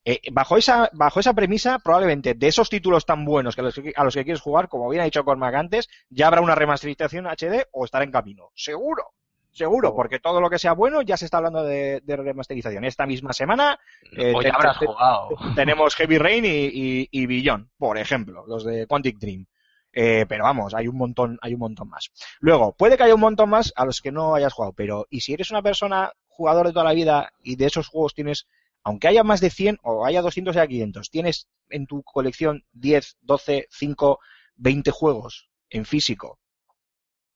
Eh, 0.09 0.21
bajo 0.31 0.55
esa 0.55 0.89
bajo 0.93 1.19
esa 1.19 1.33
premisa, 1.33 1.79
probablemente 1.79 2.33
de 2.33 2.47
esos 2.47 2.69
títulos 2.69 3.05
tan 3.05 3.25
buenos 3.25 3.55
que 3.55 3.61
a 3.61 3.63
los 3.65 3.75
que, 3.75 3.91
a 3.93 4.03
los 4.05 4.13
que 4.13 4.23
quieres 4.23 4.39
jugar, 4.41 4.69
como 4.69 4.87
bien 4.87 5.01
ha 5.01 5.05
dicho 5.05 5.25
Cormac 5.25 5.53
antes, 5.55 5.89
ya 6.09 6.27
habrá 6.27 6.39
una 6.39 6.55
remasterización 6.55 7.27
HD 7.27 7.67
o 7.73 7.83
estará 7.83 8.05
en 8.05 8.11
camino. 8.11 8.49
Seguro, 8.55 9.03
seguro, 9.51 9.93
porque 9.93 10.19
todo 10.19 10.39
lo 10.39 10.49
que 10.49 10.59
sea 10.59 10.71
bueno 10.71 11.01
ya 11.01 11.17
se 11.17 11.25
está 11.25 11.37
hablando 11.39 11.61
de, 11.63 11.99
de 12.05 12.15
remasterización. 12.15 12.85
Esta 12.85 13.05
misma 13.05 13.33
semana 13.33 13.77
eh, 14.15 14.31
o 14.33 14.39
te- 14.39 14.47
ya 14.47 14.53
habrás 14.55 14.79
te- 14.79 14.85
jugado. 14.85 15.29
tenemos 15.55 15.93
Heavy 15.95 16.17
Rain 16.17 16.45
y, 16.45 16.49
y, 16.49 17.09
y 17.11 17.25
Beyond, 17.25 17.67
por 17.77 17.97
ejemplo, 17.97 18.45
los 18.47 18.63
de 18.63 18.87
Quantic 18.87 19.17
Dream. 19.17 19.45
Eh, 19.91 20.25
pero 20.29 20.45
vamos, 20.45 20.73
hay 20.73 20.87
un 20.87 20.95
montón, 20.95 21.37
hay 21.41 21.53
un 21.55 21.59
montón 21.59 21.89
más. 21.89 22.11
Luego, 22.39 22.71
puede 22.77 22.95
que 22.95 23.03
haya 23.03 23.15
un 23.15 23.19
montón 23.19 23.49
más 23.49 23.73
a 23.75 23.83
los 23.83 23.99
que 24.01 24.11
no 24.13 24.35
hayas 24.35 24.53
jugado, 24.53 24.71
pero 24.71 25.05
y 25.09 25.19
si 25.21 25.33
eres 25.33 25.51
una 25.51 25.61
persona 25.63 26.13
jugador 26.29 26.67
de 26.67 26.71
toda 26.73 26.85
la 26.85 26.93
vida 26.93 27.33
y 27.41 27.55
de 27.55 27.65
esos 27.65 27.87
juegos 27.87 28.13
tienes, 28.13 28.47
aunque 28.87 29.09
haya 29.09 29.25
más 29.25 29.41
de 29.41 29.49
100 29.49 29.79
o 29.83 30.05
haya 30.05 30.21
200 30.21 30.55
o 30.55 30.59
haya 30.59 30.67
500, 30.69 31.11
tienes 31.11 31.49
en 31.69 31.87
tu 31.87 32.03
colección 32.03 32.63
10, 32.71 33.17
12, 33.19 33.67
5, 33.69 34.19
20 34.55 34.91
juegos 34.91 35.49
en 35.69 35.83
físico, 35.83 36.39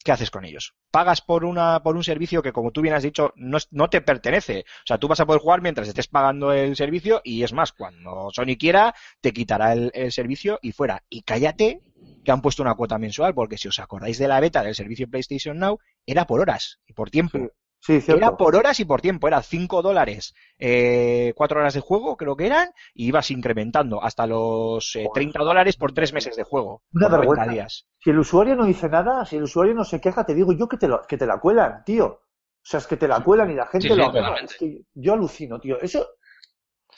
¿qué 0.02 0.14
haces 0.14 0.32
con 0.32 0.46
ellos? 0.46 0.76
Pagas 0.92 1.20
por 1.20 1.44
una 1.44 1.84
por 1.84 1.98
un 1.98 2.06
servicio 2.06 2.42
que, 2.42 2.54
como 2.54 2.72
tú 2.72 2.80
bien 2.80 2.96
has 2.96 3.04
dicho, 3.04 3.34
no, 3.36 3.58
no 3.70 3.90
te 3.90 4.00
pertenece. 4.00 4.62
O 4.62 4.86
sea, 4.86 4.98
tú 4.98 5.10
vas 5.10 5.20
a 5.20 5.26
poder 5.26 5.42
jugar 5.42 5.62
mientras 5.62 5.90
estés 5.90 6.08
pagando 6.08 6.54
el 6.54 6.78
servicio 6.78 7.20
y 7.22 7.44
es 7.44 7.52
más, 7.52 7.74
cuando 7.74 8.30
Sony 8.34 8.56
quiera, 8.58 8.96
te 9.20 9.34
quitará 9.34 9.74
el, 9.74 10.12
servicio 10.14 10.58
y 10.62 10.72
fuera. 10.72 11.04
Y 11.10 11.24
cállate 11.24 11.82
que 12.24 12.32
han 12.32 12.42
puesto 12.42 12.64
una 12.64 12.76
cuota 12.76 12.98
mensual, 12.98 13.34
porque 13.34 13.58
si 13.58 13.68
os 13.68 13.80
acordáis 13.80 14.18
de 14.18 14.30
la 14.30 14.40
beta 14.40 14.64
del 14.64 14.74
servicio 14.74 15.10
PlayStation 15.10 15.60
Now, 15.60 15.80
era 16.06 16.26
por 16.26 16.40
horas 16.40 16.80
y 16.88 16.94
por 16.94 17.10
tiempo. 17.10 17.52
Cierto. 17.82 18.16
Era 18.16 18.38
por 18.38 18.56
horas 18.56 18.80
y 18.80 18.86
por 18.86 19.02
tiempo, 19.02 19.28
era 19.28 19.42
5 19.42 19.82
dólares, 19.82 20.34
eh, 20.60 21.34
4 21.36 21.60
horas 21.60 21.74
de 21.74 21.80
juego, 21.82 22.16
creo 22.16 22.36
que 22.36 22.46
eran, 22.46 22.70
y 22.94 23.08
ibas 23.08 23.32
incrementando 23.32 24.04
hasta 24.04 24.28
los 24.28 24.96
eh, 24.96 25.10
30 25.14 25.40
dólares 25.44 25.78
por 25.78 25.92
3 25.92 26.14
meses 26.14 26.36
de 26.36 26.44
juego. 26.44 26.84
Una 26.94 27.10
por 27.10 27.18
90 27.26 27.46
vergüenza. 27.46 27.52
días. 27.52 27.88
Si 28.00 28.10
el 28.12 28.20
usuario 28.20 28.56
no 28.56 28.66
dice 28.66 28.88
nada, 28.90 29.26
si 29.26 29.38
el 29.38 29.44
usuario 29.44 29.74
no 29.74 29.84
se 29.84 30.00
queja, 30.00 30.26
te 30.26 30.34
digo 30.36 30.52
yo 30.54 30.68
que 30.68 30.78
te, 30.78 30.88
lo- 30.88 31.02
que 31.08 31.18
te 31.18 31.26
la 31.26 31.40
cuelan, 31.40 31.84
tío. 31.84 32.06
O 32.08 32.22
sea, 32.64 32.80
es 32.80 32.86
que 32.88 32.98
te 32.98 33.08
la 33.08 33.22
cuelan 33.24 33.50
y 33.50 33.56
la 33.56 33.66
gente 33.66 33.88
Sí, 33.88 33.94
sí, 33.96 34.00
lo. 34.00 34.36
Es 34.38 34.56
que 34.58 34.82
yo 34.94 35.14
alucino, 35.14 35.60
tío. 35.60 35.80
Eso. 35.82 36.06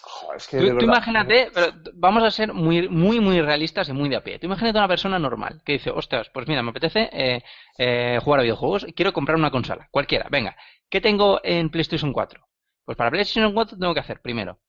Joder, 0.06 0.38
es 0.38 0.48
que 0.48 0.58
Tú, 0.58 0.66
imagínate, 0.86 1.50
pero 1.54 1.68
vamos 1.94 2.24
a 2.24 2.32
ser 2.32 2.54
muy, 2.54 2.90
muy, 2.90 3.22
muy 3.22 3.40
realistas 3.42 3.88
y 3.88 3.94
muy 3.94 4.10
de 4.10 4.18
a 4.18 4.24
pie. 4.24 4.38
Tú 4.38 4.48
imagínate 4.48 4.78
una 4.78 4.88
persona 4.88 5.18
normal 5.18 5.62
que 5.64 5.74
dice, 5.74 5.92
ostras, 5.92 6.30
pues 6.34 6.46
mira, 6.48 6.62
me 6.62 6.72
apetece 6.72 7.10
eh, 7.14 7.42
eh, 7.78 8.20
jugar 8.22 8.42
a 8.42 8.44
videojuegos, 8.44 8.86
quiero 8.96 9.14
comprar 9.14 9.38
una 9.38 9.50
consola, 9.50 9.88
cualquiera, 9.92 10.28
venga. 10.30 10.58
¿Qué 10.90 11.00
tengo 11.00 11.40
en 11.44 11.70
PlayStation 11.70 12.12
4? 12.12 12.46
Pues 12.84 12.98
para 12.98 13.12
PlayStation 13.12 13.54
4 13.54 13.78
tengo 13.78 13.94
que 13.94 14.02
hacer, 14.02 14.22
primero, 14.22 14.60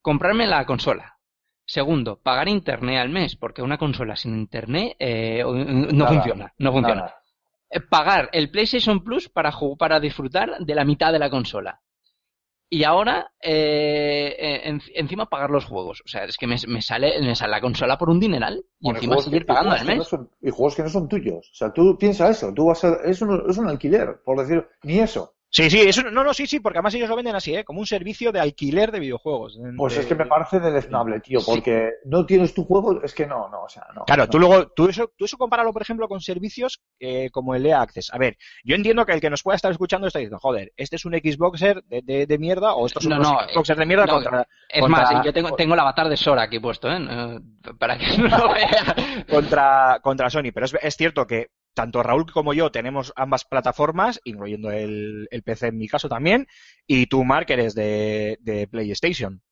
comprarme 0.00 0.46
la 0.46 0.64
consola. 0.64 1.18
Segundo, 1.64 2.20
pagar 2.22 2.46
internet 2.48 3.00
al 3.00 3.08
mes, 3.08 3.34
porque 3.34 3.62
una 3.62 3.78
consola 3.78 4.14
sin 4.14 4.36
internet 4.36 4.94
eh, 5.00 5.42
no 5.44 5.88
Nada, 5.92 6.12
funciona, 6.12 6.54
no 6.58 6.70
funciona. 6.72 7.00
Nada. 7.00 7.16
Eh, 7.70 7.80
pagar 7.80 8.28
el 8.32 8.50
PlayStation 8.52 9.02
Plus 9.02 9.28
para, 9.28 9.50
ju- 9.50 9.76
para 9.76 9.98
disfrutar 9.98 10.58
de 10.60 10.74
la 10.76 10.84
mitad 10.84 11.12
de 11.12 11.18
la 11.18 11.28
consola. 11.28 11.80
Y 12.68 12.82
ahora, 12.82 13.30
eh, 13.40 14.34
eh, 14.38 14.60
en- 14.64 14.82
encima 14.94 15.26
pagar 15.26 15.50
los 15.50 15.64
juegos. 15.64 16.02
O 16.04 16.08
sea, 16.08 16.24
es 16.24 16.36
que 16.36 16.48
me, 16.48 16.56
me 16.66 16.82
sale, 16.82 17.20
me 17.20 17.36
sale 17.36 17.52
la 17.52 17.60
consola 17.60 17.96
por 17.96 18.10
un 18.10 18.18
dineral 18.18 18.64
y 18.80 18.86
Bueno, 18.86 18.98
encima 18.98 19.18
seguir 19.18 19.42
que- 19.42 19.46
pagando 19.46 19.70
juegos 19.70 19.80
al 19.80 19.86
que 19.86 19.92
no 19.94 19.98
mes. 20.00 20.08
son- 20.08 20.30
y 20.42 20.50
juegos 20.50 20.74
que 20.74 20.82
no 20.82 20.88
son 20.88 21.08
tuyos. 21.08 21.50
O 21.52 21.54
sea, 21.54 21.72
tú 21.72 21.96
piensa 21.96 22.28
eso. 22.28 22.52
Tú 22.52 22.66
vas 22.66 22.82
a, 22.82 22.96
es, 23.04 23.22
un, 23.22 23.44
es 23.48 23.56
un 23.58 23.68
alquiler, 23.68 24.20
por 24.24 24.40
decir. 24.40 24.66
Ni 24.82 24.98
eso. 24.98 25.35
Sí, 25.48 25.70
sí, 25.70 25.80
eso, 25.80 26.02
no, 26.10 26.22
no, 26.24 26.34
sí, 26.34 26.46
sí, 26.46 26.60
porque 26.60 26.78
además 26.78 26.92
ellos 26.94 27.08
lo 27.08 27.16
venden 27.16 27.34
así, 27.36 27.54
¿eh? 27.54 27.64
Como 27.64 27.80
un 27.80 27.86
servicio 27.86 28.30
de 28.32 28.40
alquiler 28.40 28.90
de 28.92 29.00
videojuegos. 29.00 29.58
Pues 29.76 29.96
es 29.96 30.04
que 30.04 30.14
me 30.14 30.26
parece 30.26 30.60
deleznable, 30.60 31.20
tío. 31.20 31.38
Porque 31.46 31.92
no 32.04 32.26
tienes 32.26 32.52
tu 32.52 32.64
juego. 32.64 33.00
Es 33.02 33.14
que 33.14 33.26
no, 33.26 33.48
no. 33.48 33.62
O 33.62 33.68
sea, 33.68 33.86
no. 33.94 34.04
Claro, 34.04 34.24
no. 34.24 34.28
tú 34.28 34.38
luego, 34.38 34.68
tú 34.68 34.88
eso, 34.88 35.12
tú 35.16 35.24
eso 35.24 35.38
compáralo, 35.38 35.72
por 35.72 35.80
ejemplo, 35.82 36.08
con 36.08 36.20
servicios 36.20 36.82
eh, 37.00 37.30
como 37.30 37.54
el 37.54 37.64
EA 37.64 37.80
Access. 37.80 38.12
A 38.12 38.18
ver, 38.18 38.36
yo 38.64 38.74
entiendo 38.74 39.06
que 39.06 39.12
el 39.12 39.20
que 39.20 39.30
nos 39.30 39.42
pueda 39.42 39.56
estar 39.56 39.70
escuchando 39.70 40.08
está 40.08 40.18
diciendo, 40.18 40.38
joder, 40.40 40.72
este 40.76 40.96
es 40.96 41.04
un 41.06 41.14
Xboxer 41.14 41.82
de, 41.84 42.02
de, 42.02 42.26
de 42.26 42.38
mierda 42.38 42.74
o 42.74 42.84
estos 42.86 43.04
son 43.04 43.18
No, 43.18 43.38
Xboxers 43.48 43.78
de 43.78 43.86
mierda 43.86 44.04
no, 44.04 44.14
contra, 44.14 44.48
Es 44.68 44.80
contra- 44.82 45.10
más, 45.12 45.24
yo 45.24 45.32
tengo, 45.32 45.52
tengo 45.52 45.72
el 45.74 45.80
avatar 45.80 46.08
de 46.08 46.16
Sora 46.18 46.42
aquí 46.42 46.58
puesto, 46.58 46.90
¿eh? 46.90 46.98
Eh, 47.08 47.38
Para 47.78 47.96
que 47.96 48.18
no 48.18 48.36
lo 48.36 48.52
vea. 48.52 48.94
contra, 49.30 50.00
contra 50.02 50.28
Sony. 50.28 50.50
Pero 50.52 50.66
es, 50.66 50.76
es 50.82 50.96
cierto 50.96 51.26
que 51.26 51.48
tanto 51.76 52.02
Raúl 52.02 52.32
como 52.32 52.54
yo 52.54 52.72
tenemos 52.72 53.12
ambas 53.16 53.44
plataformas, 53.44 54.18
incluyendo 54.24 54.70
el, 54.72 55.28
PC 55.44 55.68
en 55.68 55.76
mi 55.76 55.86
caso 55.86 56.08
también, 56.08 56.48
y 56.86 57.06
tú, 57.06 57.22
Mark, 57.22 57.46
eres 57.50 57.74
de, 57.74 58.68
PlayStation. 58.70 59.42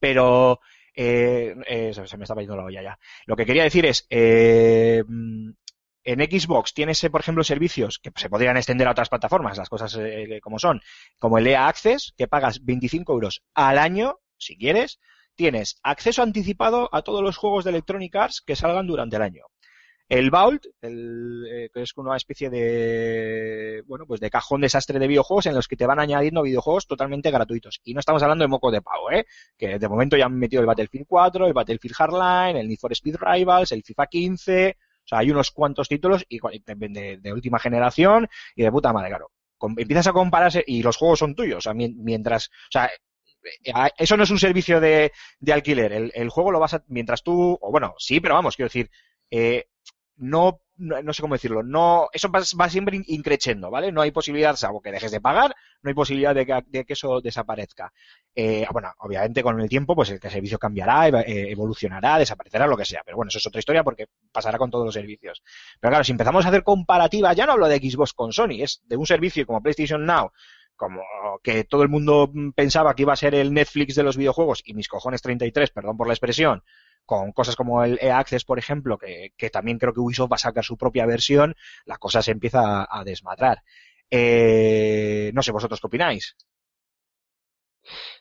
Pero 0.00 0.58
eh, 0.94 1.54
eh, 1.68 1.92
se 1.94 2.16
me 2.16 2.24
estaba 2.24 2.40
yendo 2.40 2.56
la 2.56 2.64
olla 2.64 2.82
ya. 2.82 2.98
Lo 3.26 3.36
que 3.36 3.46
quería 3.46 3.62
decir 3.62 3.86
es, 3.86 4.06
eh, 4.10 5.04
mm, 5.06 5.50
en 6.02 6.20
Xbox 6.20 6.74
tienes, 6.74 7.02
eh, 7.04 7.10
por 7.10 7.20
ejemplo, 7.20 7.44
servicios 7.44 8.00
que 8.00 8.10
se 8.16 8.28
podrían 8.28 8.56
extender 8.56 8.88
a 8.88 8.90
otras 8.90 9.08
plataformas, 9.08 9.56
las 9.56 9.68
cosas 9.68 9.96
como 10.42 10.58
son, 10.58 10.80
como 11.18 11.38
el 11.38 11.46
EA 11.46 11.68
Access, 11.68 12.12
que 12.18 12.26
pagas 12.26 12.64
25 12.64 13.12
euros 13.12 13.42
al 13.54 13.78
año, 13.78 14.18
si 14.36 14.58
quieres, 14.58 14.98
tienes 15.36 15.78
acceso 15.84 16.22
anticipado 16.22 16.88
a 16.92 17.02
todos 17.02 17.22
los 17.22 17.36
juegos 17.36 17.64
de 17.64 17.70
Electronic 17.70 18.16
Arts 18.16 18.42
que 18.44 18.56
salgan 18.56 18.88
durante 18.88 19.14
el 19.14 19.22
año. 19.22 19.44
El 20.08 20.30
Vault, 20.30 20.64
el, 20.82 21.44
eh, 21.50 21.70
que 21.74 21.82
es 21.82 21.92
una 21.96 22.16
especie 22.16 22.48
de, 22.48 23.82
bueno, 23.86 24.06
pues 24.06 24.20
de 24.20 24.30
cajón 24.30 24.60
desastre 24.60 25.00
de 25.00 25.08
videojuegos 25.08 25.46
en 25.46 25.54
los 25.54 25.66
que 25.66 25.76
te 25.76 25.84
van 25.86 25.98
añadiendo 25.98 26.42
videojuegos 26.42 26.86
totalmente 26.86 27.30
gratuitos. 27.32 27.80
Y 27.82 27.92
no 27.92 28.00
estamos 28.00 28.22
hablando 28.22 28.44
de 28.44 28.48
moco 28.48 28.70
de 28.70 28.82
pavo, 28.82 29.10
¿eh? 29.10 29.26
Que 29.58 29.78
de 29.80 29.88
momento 29.88 30.16
ya 30.16 30.26
han 30.26 30.38
metido 30.38 30.60
el 30.60 30.66
Battlefield 30.66 31.06
4, 31.08 31.46
el 31.48 31.52
Battlefield 31.52 31.94
Hardline, 31.96 32.56
el 32.56 32.68
Need 32.68 32.78
for 32.78 32.92
Speed 32.92 33.16
Rivals, 33.18 33.72
el 33.72 33.82
FIFA 33.82 34.06
15, 34.06 34.76
o 35.04 35.08
sea, 35.08 35.18
hay 35.18 35.30
unos 35.30 35.50
cuantos 35.50 35.88
títulos 35.88 36.24
y 36.28 36.38
de, 36.40 37.32
última 37.32 37.58
generación 37.58 38.28
y 38.54 38.62
de 38.62 38.70
puta 38.70 38.92
madre, 38.92 39.08
claro. 39.08 39.30
Empiezas 39.76 40.06
a 40.06 40.12
compararse 40.12 40.62
y 40.66 40.82
los 40.82 40.96
juegos 40.96 41.18
son 41.18 41.34
tuyos, 41.34 41.58
o 41.58 41.60
sea, 41.62 41.74
mien- 41.74 41.96
mientras, 41.98 42.48
o 42.48 42.70
sea, 42.70 42.90
eh, 43.64 43.72
eso 43.98 44.16
no 44.16 44.24
es 44.24 44.30
un 44.30 44.38
servicio 44.38 44.80
de, 44.80 45.12
de 45.40 45.52
alquiler, 45.52 45.92
el, 45.92 46.12
el 46.14 46.28
juego 46.30 46.50
lo 46.52 46.60
vas 46.60 46.74
a, 46.74 46.84
mientras 46.88 47.22
tú, 47.22 47.58
o 47.60 47.70
bueno, 47.70 47.94
sí, 47.98 48.20
pero 48.20 48.34
vamos, 48.34 48.56
quiero 48.56 48.66
decir, 48.68 48.90
eh, 49.30 49.66
no, 50.16 50.60
no, 50.78 51.12
sé 51.12 51.22
cómo 51.22 51.34
decirlo, 51.34 51.62
no, 51.62 52.08
eso 52.12 52.30
va, 52.30 52.40
va 52.60 52.68
siempre 52.68 52.96
in- 52.96 53.04
increciendo, 53.06 53.70
¿vale? 53.70 53.92
No 53.92 54.02
hay 54.02 54.10
posibilidad, 54.10 54.56
salvo 54.56 54.80
que 54.80 54.92
dejes 54.92 55.10
de 55.10 55.20
pagar, 55.20 55.54
no 55.82 55.88
hay 55.88 55.94
posibilidad 55.94 56.34
de 56.34 56.46
que, 56.46 56.62
de 56.66 56.84
que 56.84 56.92
eso 56.94 57.20
desaparezca. 57.20 57.92
Eh, 58.34 58.66
bueno, 58.72 58.92
obviamente 58.98 59.42
con 59.42 59.60
el 59.60 59.68
tiempo, 59.68 59.94
pues 59.94 60.10
el 60.10 60.20
servicio 60.20 60.58
cambiará, 60.58 61.08
eh, 61.08 61.50
evolucionará, 61.50 62.18
desaparecerá, 62.18 62.66
lo 62.66 62.76
que 62.76 62.84
sea. 62.84 63.02
Pero 63.04 63.16
bueno, 63.16 63.28
eso 63.28 63.38
es 63.38 63.46
otra 63.46 63.58
historia 63.58 63.84
porque 63.84 64.06
pasará 64.32 64.58
con 64.58 64.70
todos 64.70 64.84
los 64.84 64.94
servicios. 64.94 65.42
Pero 65.80 65.90
claro, 65.90 66.04
si 66.04 66.12
empezamos 66.12 66.44
a 66.44 66.48
hacer 66.48 66.62
comparativas, 66.62 67.36
ya 67.36 67.46
no 67.46 67.52
hablo 67.52 67.68
de 67.68 67.78
Xbox 67.78 68.12
con 68.12 68.32
Sony, 68.32 68.62
es 68.62 68.82
de 68.84 68.96
un 68.96 69.06
servicio 69.06 69.46
como 69.46 69.62
PlayStation 69.62 70.04
Now, 70.04 70.30
como 70.76 71.02
que 71.42 71.64
todo 71.64 71.82
el 71.82 71.88
mundo 71.88 72.30
mm, 72.32 72.50
pensaba 72.52 72.94
que 72.94 73.02
iba 73.02 73.12
a 73.12 73.16
ser 73.16 73.34
el 73.34 73.52
Netflix 73.54 73.94
de 73.94 74.02
los 74.02 74.16
videojuegos, 74.16 74.62
y 74.64 74.74
mis 74.74 74.88
cojones 74.88 75.22
33, 75.22 75.70
perdón 75.70 75.96
por 75.96 76.06
la 76.06 76.12
expresión, 76.14 76.62
con 77.06 77.32
cosas 77.32 77.56
como 77.56 77.82
el 77.84 77.98
EA 78.02 78.18
Access, 78.18 78.44
por 78.44 78.58
ejemplo, 78.58 78.98
que, 78.98 79.32
que 79.36 79.50
también 79.50 79.78
creo 79.78 79.94
que 79.94 80.00
Ubisoft 80.00 80.32
va 80.32 80.36
a 80.36 80.38
sacar 80.38 80.64
su 80.64 80.76
propia 80.76 81.06
versión, 81.06 81.54
la 81.86 81.98
cosa 81.98 82.22
se 82.22 82.32
empieza 82.32 82.82
a, 82.84 83.00
a 83.00 83.04
desmadrar. 83.04 83.62
Eh, 84.10 85.30
no 85.34 85.42
sé, 85.42 85.52
vosotros 85.52 85.80
qué 85.80 85.86
opináis. 85.86 86.36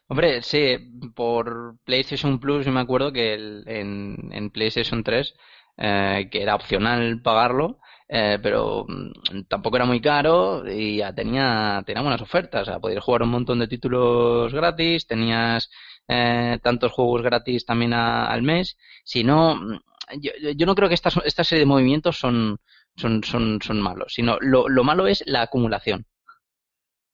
Hombre, 0.07 0.41
sí, 0.41 0.77
por 1.15 1.77
PlayStation 1.83 2.39
Plus 2.39 2.65
yo 2.65 2.71
me 2.71 2.79
acuerdo 2.81 3.11
que 3.11 3.33
el- 3.33 3.63
en, 3.67 4.29
en 4.31 4.49
PlayStation 4.51 5.03
3, 5.03 5.33
eh, 5.77 6.27
que 6.31 6.41
era 6.41 6.55
opcional 6.55 7.21
pagarlo, 7.21 7.79
eh, 8.07 8.37
pero 8.41 8.85
mm, 8.87 9.43
tampoco 9.47 9.77
era 9.77 9.85
muy 9.85 9.99
caro 10.01 10.63
y 10.69 10.97
ya 10.97 11.13
tenía, 11.13 11.81
tenía 11.85 12.01
buenas 12.03 12.21
ofertas. 12.21 12.63
O 12.63 12.65
sea, 12.65 12.79
podías 12.79 13.03
jugar 13.03 13.23
un 13.23 13.29
montón 13.29 13.59
de 13.59 13.67
títulos 13.67 14.53
gratis, 14.53 15.07
tenías 15.07 15.69
eh, 16.07 16.59
tantos 16.63 16.91
juegos 16.91 17.21
gratis 17.23 17.65
también 17.65 17.93
a- 17.93 18.27
al 18.27 18.41
mes. 18.43 18.77
Si 19.03 19.23
no, 19.23 19.55
mm, 19.55 19.79
yo, 20.21 20.31
yo 20.55 20.65
no 20.65 20.75
creo 20.75 20.89
que 20.89 20.95
estas, 20.95 21.17
esta 21.25 21.43
serie 21.43 21.61
de 21.61 21.65
movimientos 21.67 22.17
son, 22.17 22.59
son, 22.95 23.23
son, 23.23 23.59
son 23.61 23.81
malos, 23.81 24.13
sino 24.13 24.37
lo, 24.41 24.69
lo 24.69 24.83
malo 24.83 25.07
es 25.07 25.23
la 25.27 25.41
acumulación 25.43 26.05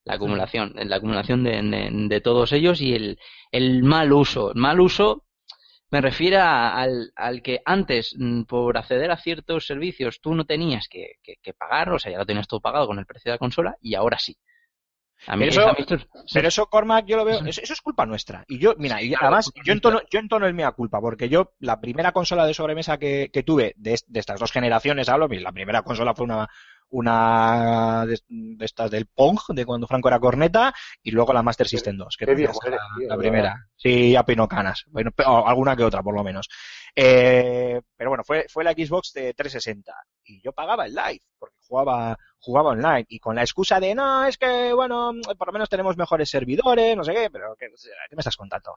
la 0.06 0.16
acumulación, 0.16 0.74
la 0.76 0.96
acumulación 0.96 1.44
de, 1.44 1.62
de, 1.62 1.90
de 1.92 2.22
todos 2.22 2.52
ellos 2.54 2.82
y 2.82 2.94
el, 2.96 3.20
el 3.52 3.84
mal 3.84 4.12
uso. 4.14 4.52
El 4.54 4.58
mal 4.60 4.80
uso 4.80 5.26
me 5.92 6.02
refiero 6.02 6.40
a- 6.42 6.82
al, 6.82 7.12
al 7.16 7.42
que 7.44 7.62
antes, 7.66 8.16
mm, 8.18 8.44
por 8.44 8.78
acceder 8.78 9.12
a 9.12 9.18
ciertos 9.18 9.68
servicios, 9.68 10.22
tú 10.22 10.36
no 10.36 10.46
tenías 10.46 10.88
que, 10.90 11.14
que- 11.24 11.36
que 11.44 11.54
pagar, 11.54 11.92
o 11.94 12.00
sea, 12.00 12.12
ya 12.14 12.20
lo 12.20 12.26
tenías 12.28 12.48
todo 12.48 12.62
pagado 12.62 12.88
con 12.88 13.00
el 13.00 13.06
precio 13.08 13.32
de 13.32 13.36
la 13.36 13.40
consola 13.40 13.78
y 13.82 13.96
ahora 13.96 14.20
sí. 14.20 14.38
A 15.28 15.36
mí, 15.36 15.46
Pero 15.50 15.62
eso- 15.62 15.70
a 15.70 15.74
Pero 16.34 16.48
eso, 16.48 16.66
Cormac, 16.68 17.06
yo 17.06 17.16
lo 17.18 17.26
veo, 17.26 17.40
eso, 17.46 17.62
eso 17.62 17.74
es 17.74 17.82
culpa 17.82 18.06
nuestra. 18.06 18.44
Y 18.48 18.58
yo, 18.60 18.74
mira, 18.78 19.02
y 19.02 19.14
además, 19.14 19.52
yo 19.64 19.74
entono, 19.74 20.02
yo 20.12 20.20
entono 20.20 20.46
el 20.48 20.54
mea 20.54 20.72
culpa, 20.72 21.00
porque 21.00 21.30
yo, 21.30 21.54
la 21.60 21.80
primera 21.80 22.12
consola 22.12 22.46
de 22.46 22.54
sobremesa 22.54 22.98
que, 22.98 23.30
que 23.32 23.44
tuve 23.44 23.74
de, 23.78 23.94
est- 23.94 24.08
de 24.08 24.20
estas 24.20 24.40
dos 24.40 24.52
generaciones, 24.52 25.10
hablo, 25.10 25.28
la 25.28 25.52
primera 25.52 25.84
consola 25.84 26.14
fue 26.16 26.26
una, 26.26 26.48
una 26.90 28.06
de, 28.06 28.20
de 28.28 28.66
estas 28.66 28.90
del 28.92 29.06
Pong, 29.08 29.40
de 29.50 29.66
cuando 29.66 29.88
Franco 29.88 30.08
era 30.08 30.20
corneta, 30.20 30.74
y 31.02 31.12
luego 31.12 31.34
la 31.34 31.44
Master 31.44 31.68
System 31.68 31.98
2, 31.98 32.16
que 32.18 32.26
viejo 32.40 32.60
la, 32.72 32.78
tío, 32.98 33.08
la 33.08 33.18
primera. 33.18 33.56
Sí, 33.76 34.12
ya 34.12 34.24
pino 34.24 34.48
canas. 34.48 34.84
Bueno, 34.88 35.12
o 35.26 35.48
alguna 35.48 35.76
que 35.76 35.84
otra, 35.84 36.04
por 36.04 36.16
lo 36.16 36.24
menos. 36.24 36.48
Eh, 36.96 37.82
pero 37.96 38.10
bueno, 38.10 38.24
fue, 38.24 38.46
fue 38.50 38.64
la 38.64 38.74
Xbox 38.74 39.14
de 39.14 39.34
360. 39.34 39.94
Y 40.26 40.42
yo 40.42 40.52
pagaba 40.52 40.86
el 40.86 40.94
live, 40.94 41.22
porque 41.42 41.58
jugaba, 41.68 42.18
jugaba 42.40 42.70
online. 42.70 43.06
Y 43.10 43.20
con 43.20 43.36
la 43.36 43.42
excusa 43.42 43.80
de, 43.80 43.96
no, 43.96 44.24
es 44.26 44.38
que, 44.38 44.72
bueno, 44.74 45.12
por 45.38 45.48
lo 45.48 45.54
menos 45.54 45.68
tenemos 45.70 45.98
mejores 45.98 46.30
servidores, 46.30 46.96
no 46.96 47.04
sé 47.04 47.14
qué, 47.14 47.30
pero 47.32 47.56
¿qué, 47.60 47.68
qué 48.10 48.16
me 48.16 48.20
estás 48.22 48.38
contando? 48.38 48.76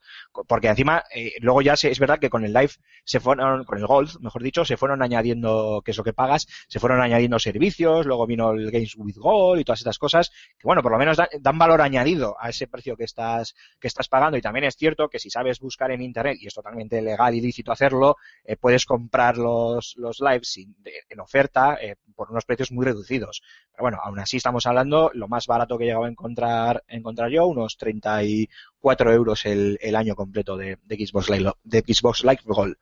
Porque 0.48 0.68
encima, 0.68 1.04
eh, 1.14 1.32
luego 1.40 1.60
ya 1.62 1.76
se, 1.76 1.90
es 1.90 1.98
verdad 1.98 2.18
que 2.18 2.30
con 2.30 2.44
el 2.44 2.52
live 2.54 2.70
se 3.04 3.20
fueron, 3.20 3.64
con 3.64 3.78
el 3.78 3.86
Gold, 3.86 4.18
mejor 4.20 4.42
dicho, 4.42 4.64
se 4.64 4.76
fueron 4.78 5.02
añadiendo, 5.02 5.82
que 5.84 5.90
es 5.90 5.96
lo 5.98 6.04
que 6.04 6.12
pagas, 6.14 6.46
se 6.68 6.80
fueron 6.80 7.00
añadiendo 7.02 7.38
servicios, 7.38 8.06
luego 8.06 8.26
vino 8.26 8.52
el 8.52 8.70
Games 8.70 8.94
with 8.96 9.16
Gold 9.16 9.60
y 9.60 9.64
todas 9.64 9.80
estas 9.80 9.98
cosas, 9.98 10.30
que 10.58 10.64
bueno, 10.64 10.82
por 10.82 10.92
lo 10.92 10.98
menos 10.98 11.16
dan, 11.18 11.28
dan 11.40 11.58
valor 11.58 11.82
añadido 11.82 12.36
a 12.40 12.48
ese 12.48 12.66
precio 12.66 12.96
que 12.96 13.04
estás, 13.04 13.54
que 13.78 13.88
estás 13.88 14.08
pagando. 14.08 14.38
Y 14.38 14.42
también 14.42 14.64
es 14.64 14.76
cierto 14.76 15.08
que 15.08 15.18
si 15.18 15.28
sabes 15.30 15.60
buscar 15.60 15.90
en 15.90 16.00
internet, 16.02 16.38
y 16.40 16.46
es 16.46 16.54
totalmente 16.54 17.02
legal 17.02 17.34
y 17.34 17.40
lícito 17.40 17.72
hacerlo, 17.72 18.16
eh, 18.44 18.56
puedes 18.56 18.86
comprar 18.86 19.36
los, 19.36 19.94
los 19.96 20.20
lives 20.20 20.48
sin- 20.48 20.76
en 21.08 21.20
oferta 21.20 21.76
eh, 21.80 21.96
por 22.14 22.30
unos 22.30 22.44
precios 22.44 22.53
muy 22.72 22.84
reducidos. 22.84 23.42
Pero 23.72 23.82
bueno, 23.82 23.98
aún 24.02 24.18
así 24.18 24.36
estamos 24.36 24.66
hablando, 24.66 25.10
lo 25.14 25.28
más 25.28 25.46
barato 25.46 25.76
que 25.78 25.84
he 25.84 25.86
llegado 25.88 26.04
a 26.04 26.08
encontrar, 26.08 26.82
encontrar 26.88 27.30
yo, 27.30 27.46
unos 27.46 27.76
34 27.76 29.12
euros 29.12 29.44
el, 29.46 29.78
el 29.80 29.96
año 29.96 30.14
completo 30.14 30.56
de, 30.56 30.78
de 30.82 31.06
Xbox 31.06 31.28
Live, 31.30 31.52
de 31.62 31.80
Xbox 31.80 32.22
Live 32.24 32.40
Gold. 32.44 32.76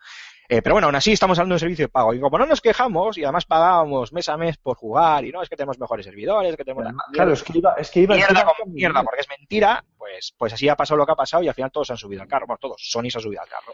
Eh, 0.49 0.61
pero 0.61 0.75
bueno, 0.75 0.87
aún 0.89 0.97
así 0.97 1.13
estamos 1.13 1.39
hablando 1.39 1.55
de 1.55 1.57
un 1.57 1.61
servicio 1.61 1.85
de 1.87 1.89
pago. 1.89 2.13
Y 2.13 2.21
como 2.21 2.37
no 2.37 2.45
nos 2.45 2.61
quejamos, 2.61 3.17
y 3.17 3.25
además 3.25 3.47
pagábamos 3.47 4.13
mes 4.13 4.29
a 4.29 4.37
mes 4.37 4.59
por 4.59 4.77
jugar, 4.77 5.25
y 5.25 5.31
no, 5.33 5.41
es 5.43 5.49
que 5.49 5.57
tenemos 5.57 5.79
mejores 5.79 6.05
servidores, 6.05 6.57
que 6.57 6.65
tenemos... 6.65 6.85
Claro, 7.13 7.33
es 7.33 7.43
que 7.43 7.57
iba, 7.59 7.75
es 7.79 7.91
que 7.91 8.01
iba 8.01 8.15
mierda 8.17 8.33
encima- 8.41 8.53
como 8.59 8.73
mierda, 8.73 9.03
porque 9.03 9.21
es 9.23 9.29
mentira, 9.29 9.83
pues, 9.97 10.35
pues 10.37 10.53
así 10.53 10.69
ha 10.69 10.77
pasado 10.77 10.99
lo 10.99 11.07
que 11.07 11.13
ha 11.13 11.17
pasado 11.17 11.43
y 11.43 11.49
al 11.49 11.55
final 11.55 11.71
todos 11.71 11.91
han 11.91 11.97
subido 11.97 12.21
al 12.23 12.29
carro. 12.29 12.47
Bueno, 12.47 12.59
todos, 12.61 12.77
Sony 12.83 13.09
se 13.09 13.19
ha 13.19 13.21
subido 13.23 13.41
al 13.41 13.49
carro. 13.49 13.73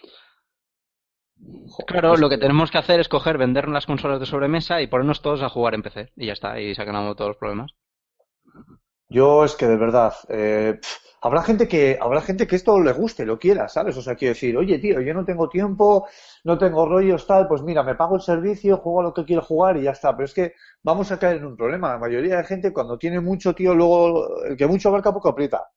Claro, 1.86 2.16
lo 2.16 2.28
que 2.28 2.38
tenemos 2.38 2.70
que 2.70 2.78
hacer 2.78 3.00
es 3.00 3.08
coger, 3.08 3.38
vender 3.38 3.68
las 3.68 3.86
consolas 3.86 4.20
de 4.20 4.26
sobremesa 4.26 4.80
y 4.80 4.86
ponernos 4.86 5.22
todos 5.22 5.42
a 5.42 5.48
jugar 5.48 5.74
en 5.74 5.82
PC. 5.82 6.12
Y 6.16 6.26
ya 6.26 6.32
está, 6.32 6.60
y 6.60 6.74
ganado 6.74 7.14
todos 7.14 7.30
los 7.30 7.36
problemas. 7.36 7.72
Yo 9.08 9.44
es 9.44 9.54
que 9.54 9.66
de 9.66 9.76
verdad, 9.76 10.12
eh, 10.28 10.78
habrá 11.22 11.42
gente 11.42 11.66
que, 11.66 11.98
habrá 12.00 12.20
gente 12.20 12.46
que 12.46 12.56
esto 12.56 12.78
le 12.80 12.92
guste, 12.92 13.24
lo 13.24 13.38
quiera, 13.38 13.68
¿sabes? 13.68 13.96
O 13.96 14.02
sea, 14.02 14.16
quiero 14.16 14.34
decir, 14.34 14.56
oye, 14.56 14.78
tío, 14.78 15.00
yo 15.00 15.14
no 15.14 15.24
tengo 15.24 15.48
tiempo, 15.48 16.06
no 16.44 16.58
tengo 16.58 16.86
rollos, 16.86 17.26
tal, 17.26 17.48
pues 17.48 17.62
mira, 17.62 17.82
me 17.82 17.94
pago 17.94 18.16
el 18.16 18.22
servicio, 18.22 18.76
juego 18.78 19.00
a 19.00 19.04
lo 19.04 19.14
que 19.14 19.24
quiero 19.24 19.42
jugar 19.42 19.76
y 19.78 19.84
ya 19.84 19.92
está. 19.92 20.14
Pero 20.14 20.26
es 20.26 20.34
que 20.34 20.52
vamos 20.82 21.10
a 21.10 21.18
caer 21.18 21.38
en 21.38 21.46
un 21.46 21.56
problema. 21.56 21.92
La 21.92 21.98
mayoría 21.98 22.36
de 22.36 22.44
gente, 22.44 22.72
cuando 22.72 22.98
tiene 22.98 23.20
mucho, 23.20 23.54
tío, 23.54 23.74
luego, 23.74 24.44
el 24.44 24.56
que 24.56 24.66
mucho 24.66 24.90
abarca, 24.90 25.12
poco 25.12 25.30
aprieta. 25.30 25.70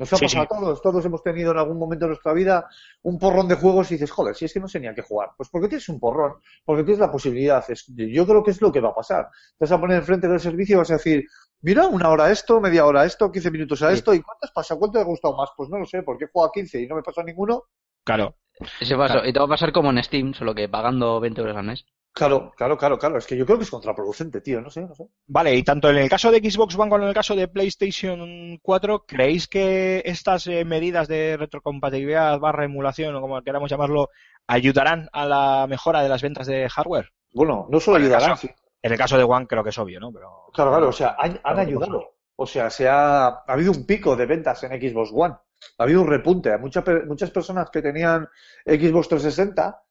Nos 0.00 0.10
ha 0.14 0.16
Sí, 0.16 0.24
pasado 0.24 0.46
sí. 0.48 0.54
a 0.54 0.58
todos, 0.58 0.80
todos 0.82 1.04
hemos 1.04 1.22
tenido 1.22 1.52
en 1.52 1.58
algún 1.58 1.78
momento 1.78 2.06
de 2.06 2.08
nuestra 2.10 2.32
vida 2.32 2.66
un 3.02 3.18
porrón 3.18 3.46
de 3.48 3.54
juegos 3.54 3.90
y 3.90 3.94
dices, 3.94 4.10
joder, 4.10 4.34
si 4.34 4.46
es 4.46 4.52
que 4.54 4.58
no 4.58 4.66
sé 4.66 4.80
ni 4.80 4.86
a 4.86 4.94
qué 4.94 5.02
jugar. 5.02 5.30
Pues 5.36 5.50
porque 5.50 5.68
tienes 5.68 5.86
un 5.90 6.00
porrón, 6.00 6.36
porque 6.64 6.84
tienes 6.84 6.98
la 7.00 7.12
posibilidad. 7.12 7.62
Es- 7.70 7.84
yo 7.94 8.26
creo 8.26 8.42
que 8.42 8.50
es 8.50 8.62
lo 8.62 8.72
que 8.72 8.80
va 8.80 8.88
a 8.88 8.94
pasar. 8.94 9.28
Te 9.58 9.64
vas 9.66 9.72
a 9.72 9.78
poner 9.78 9.98
enfrente 9.98 10.26
del 10.26 10.40
servicio 10.40 10.74
y 10.74 10.78
vas 10.78 10.90
a 10.90 10.94
decir, 10.94 11.24
mira, 11.60 11.86
una 11.86 12.08
hora 12.08 12.30
esto, 12.30 12.60
media 12.62 12.86
hora 12.86 13.04
esto, 13.04 13.30
15 13.30 13.50
minutos 13.50 13.82
a 13.82 13.88
Sí. 13.90 13.94
esto, 13.98 14.14
¿y 14.14 14.22
cuántas 14.22 14.50
pasa? 14.52 14.74
¿Cuánto 14.76 14.98
te 14.98 15.02
ha 15.02 15.06
gustado 15.06 15.36
más? 15.36 15.50
Pues 15.54 15.68
no 15.68 15.78
lo 15.78 15.84
sé, 15.84 16.02
porque 16.02 16.24
he 16.24 16.28
jugado 16.28 16.48
a 16.48 16.52
15 16.52 16.80
y 16.80 16.86
no 16.88 16.96
me 16.96 17.02
pasó 17.02 17.22
ninguno. 17.22 17.64
Claro. 18.02 18.36
Ese 18.80 18.96
paso. 18.96 19.12
Claro. 19.14 19.28
Y 19.28 19.32
te 19.34 19.38
va 19.38 19.44
a 19.44 19.48
pasar 19.48 19.70
como 19.70 19.90
en 19.90 20.02
Steam, 20.02 20.32
solo 20.32 20.54
que 20.54 20.66
pagando 20.68 21.20
20 21.20 21.42
euros 21.42 21.56
al 21.58 21.64
mes. 21.64 21.84
Claro, 22.12 22.50
claro, 22.56 22.76
claro, 22.76 22.98
claro. 22.98 23.18
Es 23.18 23.26
que 23.26 23.36
yo 23.36 23.46
creo 23.46 23.56
que 23.56 23.64
es 23.64 23.70
contraproducente, 23.70 24.40
tío, 24.40 24.60
no 24.60 24.68
sé, 24.68 24.82
no 24.82 24.94
sé. 24.94 25.06
Vale, 25.28 25.54
y 25.54 25.62
tanto 25.62 25.88
en 25.90 25.96
el 25.98 26.08
caso 26.10 26.30
de 26.30 26.38
Xbox 26.38 26.76
One 26.76 26.90
como 26.90 27.02
en 27.04 27.08
el 27.08 27.14
caso 27.14 27.36
de 27.36 27.48
PlayStation 27.48 28.58
4, 28.62 29.04
¿creéis 29.06 29.46
que 29.48 30.02
estas 30.04 30.46
eh, 30.48 30.64
medidas 30.64 31.06
de 31.08 31.36
retrocompatibilidad 31.36 32.38
barra 32.38 32.64
emulación 32.64 33.14
o 33.14 33.20
como 33.20 33.40
queramos 33.42 33.70
llamarlo 33.70 34.08
ayudarán 34.46 35.08
a 35.12 35.24
la 35.26 35.66
mejora 35.68 36.02
de 36.02 36.08
las 36.08 36.20
ventas 36.22 36.46
de 36.46 36.68
hardware? 36.68 37.10
Bueno, 37.32 37.66
no 37.70 37.78
solo 37.80 37.96
en 37.98 38.02
ayudarán, 38.04 38.30
caso- 38.30 38.46
sí. 38.48 38.50
En 38.82 38.92
el 38.92 38.98
caso 38.98 39.16
de 39.18 39.24
One 39.24 39.46
creo 39.46 39.62
que 39.62 39.70
es 39.70 39.78
obvio, 39.78 40.00
¿no? 40.00 40.10
Pero 40.12 40.46
Claro, 40.52 40.70
claro, 40.70 40.88
o 40.88 40.92
sea, 40.92 41.14
han, 41.18 41.38
ayudado. 41.58 42.14
O 42.36 42.46
sea, 42.46 42.70
se 42.70 42.88
ha, 42.88 43.26
ha 43.26 43.44
habido 43.46 43.72
un 43.72 43.84
pico 43.86 44.16
de 44.16 44.24
ventas 44.26 44.62
en 44.64 44.70
Xbox 44.80 45.10
One. 45.14 45.34
Ha 45.76 45.82
habido 45.82 46.00
un 46.00 46.06
repunte. 46.08 46.50
Hay 46.50 46.58
mucha 46.58 46.82
pe- 46.82 47.04
muchas 47.04 47.30
personas 47.30 47.68
que 47.70 47.82
tenían 47.82 48.26
Xbox 48.64 49.08
360, 49.08 49.82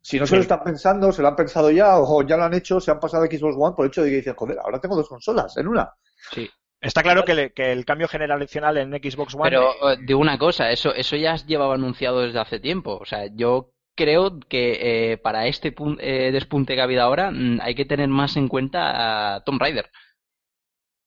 si 0.00 0.18
no 0.18 0.26
se 0.26 0.36
lo 0.36 0.42
están 0.42 0.62
pensando, 0.64 1.12
se 1.12 1.22
lo 1.22 1.28
han 1.28 1.36
pensado 1.36 1.70
ya 1.70 1.98
o 1.98 2.22
ya 2.22 2.36
lo 2.36 2.44
han 2.44 2.54
hecho, 2.54 2.80
se 2.80 2.90
han 2.90 3.00
pasado 3.00 3.24
a 3.24 3.26
Xbox 3.26 3.56
One 3.58 3.74
por 3.76 3.84
el 3.84 3.90
hecho 3.90 4.02
de 4.02 4.10
que 4.10 4.16
dicen, 4.16 4.34
joder, 4.34 4.58
ahora 4.58 4.80
tengo 4.80 4.96
dos 4.96 5.08
consolas 5.08 5.56
en 5.56 5.68
una. 5.68 5.92
Sí. 6.32 6.48
Está 6.80 7.02
claro 7.02 7.24
que, 7.24 7.34
le- 7.34 7.52
que 7.52 7.72
el 7.72 7.84
cambio 7.84 8.06
generacional 8.08 8.76
en 8.78 8.92
Xbox 8.92 9.34
One. 9.34 9.42
Pero 9.50 9.70
eh, 9.90 9.98
digo 10.06 10.20
una 10.20 10.38
cosa, 10.38 10.70
eso, 10.70 10.94
eso 10.94 11.16
ya 11.16 11.34
llevaba 11.36 11.74
anunciado 11.74 12.20
desde 12.20 12.38
hace 12.38 12.60
tiempo. 12.60 12.96
O 13.00 13.04
sea, 13.04 13.26
yo 13.34 13.72
creo 13.96 14.38
que 14.48 15.12
eh, 15.12 15.18
para 15.18 15.46
este 15.48 15.74
pun- 15.74 15.98
eh, 16.00 16.30
despunte 16.32 16.74
que 16.76 16.80
ha 16.80 16.84
habido 16.84 17.02
ahora 17.02 17.32
mm, 17.32 17.58
hay 17.62 17.74
que 17.74 17.84
tener 17.84 18.06
más 18.08 18.36
en 18.36 18.46
cuenta 18.46 19.34
a 19.34 19.42
Tomb 19.42 19.60
Raider, 19.60 19.90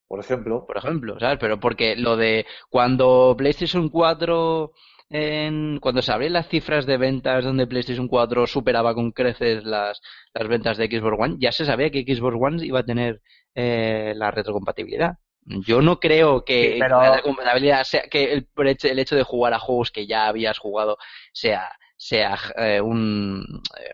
Por 0.07 0.19
ejemplo. 0.19 0.65
por 0.67 0.75
ejemplo, 0.77 1.17
¿sabes? 1.19 1.37
Pero 1.39 1.57
porque 1.59 1.95
lo 1.95 2.17
de 2.17 2.45
cuando 2.69 3.33
PlayStation 3.37 3.87
4, 3.87 4.73
en- 5.11 5.79
cuando 5.79 6.01
se 6.01 6.11
abrían 6.11 6.33
las 6.33 6.47
cifras 6.47 6.85
de 6.85 6.97
ventas 6.97 7.43
donde 7.43 7.67
PlayStation 7.67 8.07
4 8.07 8.47
superaba 8.47 8.93
con 8.95 9.11
creces 9.11 9.63
las, 9.65 10.01
las 10.33 10.47
ventas 10.47 10.77
de 10.77 10.87
Xbox 10.87 11.17
One, 11.19 11.35
ya 11.39 11.51
se 11.51 11.65
sabía 11.65 11.89
que 11.91 12.03
Xbox 12.03 12.35
One 12.39 12.65
iba 12.65 12.79
a 12.79 12.85
tener 12.85 13.21
eh, 13.55 14.13
la 14.15 14.31
retrocompatibilidad. 14.31 15.17
Yo 15.43 15.81
no 15.81 15.99
creo 15.99 16.45
que 16.45 16.73
Sí, 16.73 16.79
pero- 16.79 17.01
la 17.01 17.15
retrocompatibilidad 17.15 17.83
sea 17.83 18.03
que 18.03 18.31
el, 18.33 18.47
hecho- 18.67 18.87
el 18.87 18.99
hecho 18.99 19.15
de 19.15 19.23
jugar 19.23 19.53
a 19.53 19.59
juegos 19.59 19.91
que 19.91 20.07
ya 20.07 20.27
habías 20.27 20.57
jugado 20.59 20.97
sea 21.33 21.69
sea 21.97 22.35
eh, 22.57 22.81
un 22.81 23.43
eh, 23.79 23.93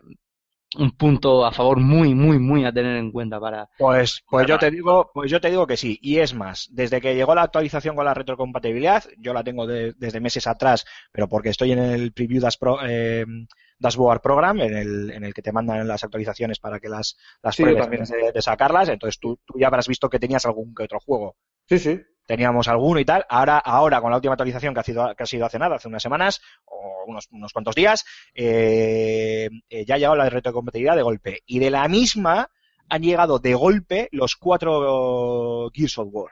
un 0.75 0.91
punto 0.91 1.45
a 1.45 1.51
favor 1.51 1.79
muy 1.79 2.13
muy 2.13 2.39
muy 2.39 2.65
a 2.65 2.73
tener 2.73 2.97
en 2.97 3.11
cuenta 3.11 3.39
para 3.39 3.69
Pues, 3.77 4.21
pues 4.29 4.45
yo 4.47 4.59
te 4.59 4.69
digo, 4.69 5.09
pues 5.13 5.31
yo 5.31 5.39
te 5.39 5.49
digo 5.49 5.65
que 5.65 5.77
sí. 5.77 5.97
Y 6.01 6.17
es 6.17 6.33
más, 6.33 6.67
desde 6.71 6.99
que 6.99 7.15
llegó 7.15 7.33
la 7.35 7.43
actualización 7.43 7.95
con 7.95 8.05
la 8.05 8.13
retrocompatibilidad, 8.13 9.03
yo 9.17 9.33
la 9.33 9.43
tengo 9.43 9.65
de- 9.65 9.93
desde 9.97 10.19
meses 10.19 10.45
atrás, 10.45 10.85
pero 11.11 11.27
porque 11.29 11.49
estoy 11.49 11.71
en 11.71 11.79
el 11.79 12.11
Preview 12.11 12.41
Das 12.41 12.57
Pro- 12.57 12.79
eh, 12.85 13.25
Dashboard 13.79 14.21
Program, 14.21 14.59
en 14.61 14.75
el, 14.75 15.11
en 15.11 15.23
el 15.23 15.33
que 15.33 15.41
te 15.41 15.51
mandan 15.51 15.87
las 15.87 16.03
actualizaciones 16.03 16.59
para 16.59 16.79
que 16.79 16.89
las, 16.89 17.17
las 17.41 17.55
Sí, 17.55 17.63
pruebes 17.63 17.83
también. 17.83 18.33
de 18.33 18.41
sacarlas. 18.41 18.89
Entonces 18.89 19.19
tú, 19.19 19.39
tú 19.45 19.55
ya 19.59 19.67
habrás 19.67 19.87
visto 19.87 20.09
que 20.09 20.19
tenías 20.19 20.45
algún 20.45 20.73
que 20.73 20.83
otro 20.83 20.99
juego. 20.99 21.35
Sí, 21.67 21.79
sí. 21.79 21.99
Teníamos 22.25 22.67
alguno 22.67 22.99
y 22.99 23.05
tal. 23.05 23.25
Ahora, 23.29 23.57
ahora 23.57 24.01
con 24.01 24.09
la 24.11 24.17
última 24.17 24.33
actualización 24.33 24.73
que 24.73 24.79
ha 24.81 24.83
sido, 24.83 25.15
que 25.15 25.23
ha 25.23 25.25
sido 25.25 25.45
hace 25.45 25.59
nada, 25.59 25.75
hace 25.77 25.87
unas 25.87 26.03
semanas, 26.03 26.41
o 26.65 27.05
unos, 27.07 27.27
unos 27.31 27.53
cuantos 27.53 27.73
días, 27.75 28.03
eh, 28.35 29.49
eh, 29.69 29.85
ya 29.85 29.95
ha 29.95 29.97
llegado 29.97 30.15
la 30.17 30.29
retrocompatibilidad 30.29 30.95
de 30.95 31.03
golpe. 31.03 31.39
Y 31.45 31.59
de 31.59 31.69
la 31.71 31.87
misma 31.87 32.49
han 32.89 33.01
llegado 33.01 33.39
de 33.39 33.53
golpe 33.53 34.09
los 34.11 34.35
cuatro 34.35 35.69
Gears 35.73 35.97
of 35.99 36.07
War. 36.11 36.31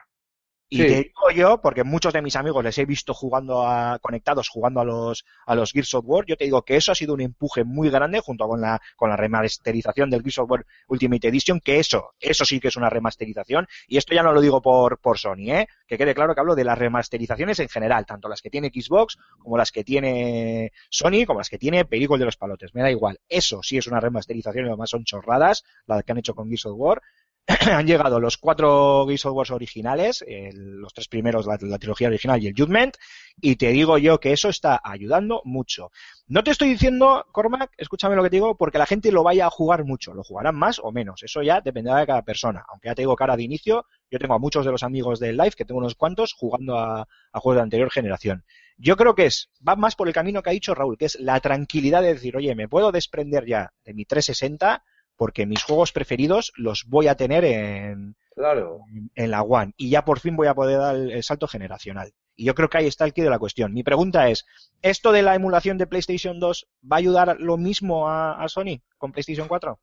Y 0.68 0.78
Sí. 0.78 0.82
te 0.82 0.94
digo 0.96 1.30
yo, 1.32 1.60
porque 1.60 1.84
muchos 1.84 2.12
de 2.12 2.22
mis 2.22 2.34
amigos 2.34 2.64
les 2.64 2.76
he 2.78 2.84
visto 2.86 3.14
jugando 3.14 3.62
a, 3.66 4.00
conectados 4.00 4.48
jugando 4.48 4.80
a 4.80 4.84
los, 4.84 5.24
a 5.46 5.54
los 5.54 5.70
Gears 5.70 5.94
of 5.94 6.04
War, 6.06 6.24
yo 6.26 6.36
te 6.36 6.44
digo 6.44 6.62
que 6.62 6.74
eso 6.76 6.90
ha 6.90 6.96
sido 6.96 7.14
un 7.14 7.20
empuje 7.20 7.62
muy 7.62 7.88
grande 7.88 8.18
junto 8.18 8.48
con 8.48 8.60
la, 8.60 8.80
con 8.96 9.08
la 9.08 9.16
remasterización 9.16 10.10
del 10.10 10.22
Gears 10.22 10.38
of 10.38 10.50
War 10.50 10.66
Ultimate 10.88 11.28
Edition, 11.28 11.60
que 11.60 11.78
eso, 11.78 12.14
eso 12.18 12.44
sí 12.44 12.58
que 12.58 12.68
es 12.68 12.76
una 12.76 12.90
remasterización, 12.90 13.68
y 13.86 13.96
esto 13.96 14.12
ya 14.12 14.24
no 14.24 14.32
lo 14.32 14.40
digo 14.40 14.60
por, 14.60 14.98
por 14.98 15.18
Sony, 15.18 15.50
¿eh? 15.52 15.68
Que 15.86 15.96
quede 15.98 16.14
claro 16.14 16.34
que 16.34 16.40
hablo 16.40 16.56
de 16.56 16.64
las 16.64 16.76
remasterizaciones 16.76 17.60
en 17.60 17.68
general, 17.68 18.04
tanto 18.04 18.28
las 18.28 18.42
que 18.42 18.50
tiene 18.50 18.72
Xbox, 18.74 19.18
como 19.38 19.56
las 19.56 19.70
que 19.70 19.84
tiene 19.84 20.72
Sony, 20.90 21.26
como 21.26 21.38
las 21.38 21.48
que 21.48 21.58
tiene 21.58 21.84
Perico 21.84 22.18
de 22.18 22.24
los 22.24 22.36
Palotes, 22.36 22.74
me 22.74 22.82
da 22.82 22.90
igual. 22.90 23.20
Eso 23.28 23.60
sí 23.62 23.78
es 23.78 23.86
una 23.86 24.00
remasterización 24.00 24.64
y 24.64 24.68
además 24.68 24.90
son 24.90 25.04
chorradas, 25.04 25.62
las 25.86 26.02
que 26.02 26.10
han 26.10 26.18
hecho 26.18 26.34
con 26.34 26.48
Gears 26.48 26.66
of 26.66 26.74
War, 26.76 27.02
han 27.72 27.86
llegado 27.86 28.18
los 28.18 28.38
cuatro 28.38 29.04
Gears 29.06 29.26
of 29.26 29.34
War 29.34 29.52
originales, 29.52 30.24
los 30.52 30.92
tres 30.92 31.06
primeros, 31.06 31.46
la, 31.46 31.56
la 31.60 31.78
trilogía 31.78 32.08
original 32.08 32.42
y 32.42 32.48
el 32.48 32.54
Judgment, 32.56 32.96
y 33.40 33.54
te 33.54 33.68
digo 33.68 33.98
yo 33.98 34.18
que 34.18 34.32
eso 34.32 34.48
está 34.48 34.80
ayudando 34.82 35.42
mucho. 35.44 35.90
No 36.26 36.42
te 36.42 36.50
estoy 36.50 36.70
diciendo, 36.70 37.24
Cormac, 37.30 37.70
escúchame 37.76 38.16
lo 38.16 38.24
que 38.24 38.30
te 38.30 38.36
digo, 38.36 38.56
porque 38.56 38.78
la 38.78 38.86
gente 38.86 39.12
lo 39.12 39.22
vaya 39.22 39.46
a 39.46 39.50
jugar 39.50 39.84
mucho, 39.84 40.12
lo 40.12 40.24
jugarán 40.24 40.56
más 40.56 40.80
o 40.80 40.90
menos, 40.90 41.22
eso 41.22 41.40
ya 41.42 41.60
dependerá 41.60 41.98
de 41.98 42.06
cada 42.06 42.22
persona, 42.22 42.64
aunque 42.68 42.88
ya 42.88 42.96
te 42.96 43.02
digo 43.02 43.14
cara 43.14 43.36
de 43.36 43.44
inicio, 43.44 43.86
yo 44.10 44.18
tengo 44.18 44.34
a 44.34 44.38
muchos 44.38 44.64
de 44.64 44.72
los 44.72 44.82
amigos 44.82 45.20
del 45.20 45.36
live, 45.36 45.52
que 45.52 45.64
tengo 45.64 45.78
unos 45.78 45.94
cuantos, 45.94 46.32
jugando 46.32 46.78
a, 46.78 47.06
a 47.32 47.40
juegos 47.40 47.58
de 47.58 47.62
anterior 47.62 47.90
generación. 47.90 48.44
Yo 48.76 48.96
creo 48.96 49.14
que 49.14 49.26
es, 49.26 49.50
va 49.66 49.76
más 49.76 49.94
por 49.94 50.08
el 50.08 50.14
camino 50.14 50.42
que 50.42 50.50
ha 50.50 50.52
dicho 50.52 50.74
Raúl, 50.74 50.98
que 50.98 51.06
es 51.06 51.18
la 51.20 51.38
tranquilidad 51.40 52.02
de 52.02 52.14
decir, 52.14 52.36
oye, 52.36 52.54
me 52.56 52.68
puedo 52.68 52.90
desprender 52.90 53.46
ya 53.46 53.72
de 53.84 53.94
mi 53.94 54.04
360 54.04 54.82
porque 55.16 55.46
mis 55.46 55.62
juegos 55.62 55.92
preferidos 55.92 56.52
los 56.56 56.84
voy 56.88 57.08
a 57.08 57.14
tener 57.16 57.44
en, 57.44 58.16
Claro. 58.34 58.80
en 59.14 59.30
la 59.30 59.42
One 59.42 59.72
y 59.76 59.88
ya 59.90 60.04
por 60.04 60.20
fin 60.20 60.36
voy 60.36 60.46
a 60.46 60.54
poder 60.54 60.78
dar 60.78 60.94
el, 60.96 61.10
el 61.10 61.22
salto 61.22 61.48
generacional. 61.48 62.12
Y 62.38 62.44
yo 62.44 62.54
creo 62.54 62.68
que 62.68 62.76
ahí 62.78 62.86
está 62.86 63.06
el 63.06 63.14
quid 63.14 63.24
de 63.24 63.30
la 63.30 63.38
cuestión. 63.38 63.72
Mi 63.72 63.82
pregunta 63.82 64.28
es, 64.28 64.44
¿esto 64.82 65.10
de 65.12 65.22
la 65.22 65.34
emulación 65.34 65.78
de 65.78 65.86
PlayStation 65.86 66.38
2 66.38 66.68
va 66.84 66.96
a 66.96 66.98
ayudar 66.98 67.36
lo 67.40 67.56
mismo 67.56 68.08
a, 68.10 68.42
a 68.42 68.48
Sony 68.48 68.82
con 68.98 69.12
PlayStation 69.12 69.48
4? 69.48 69.80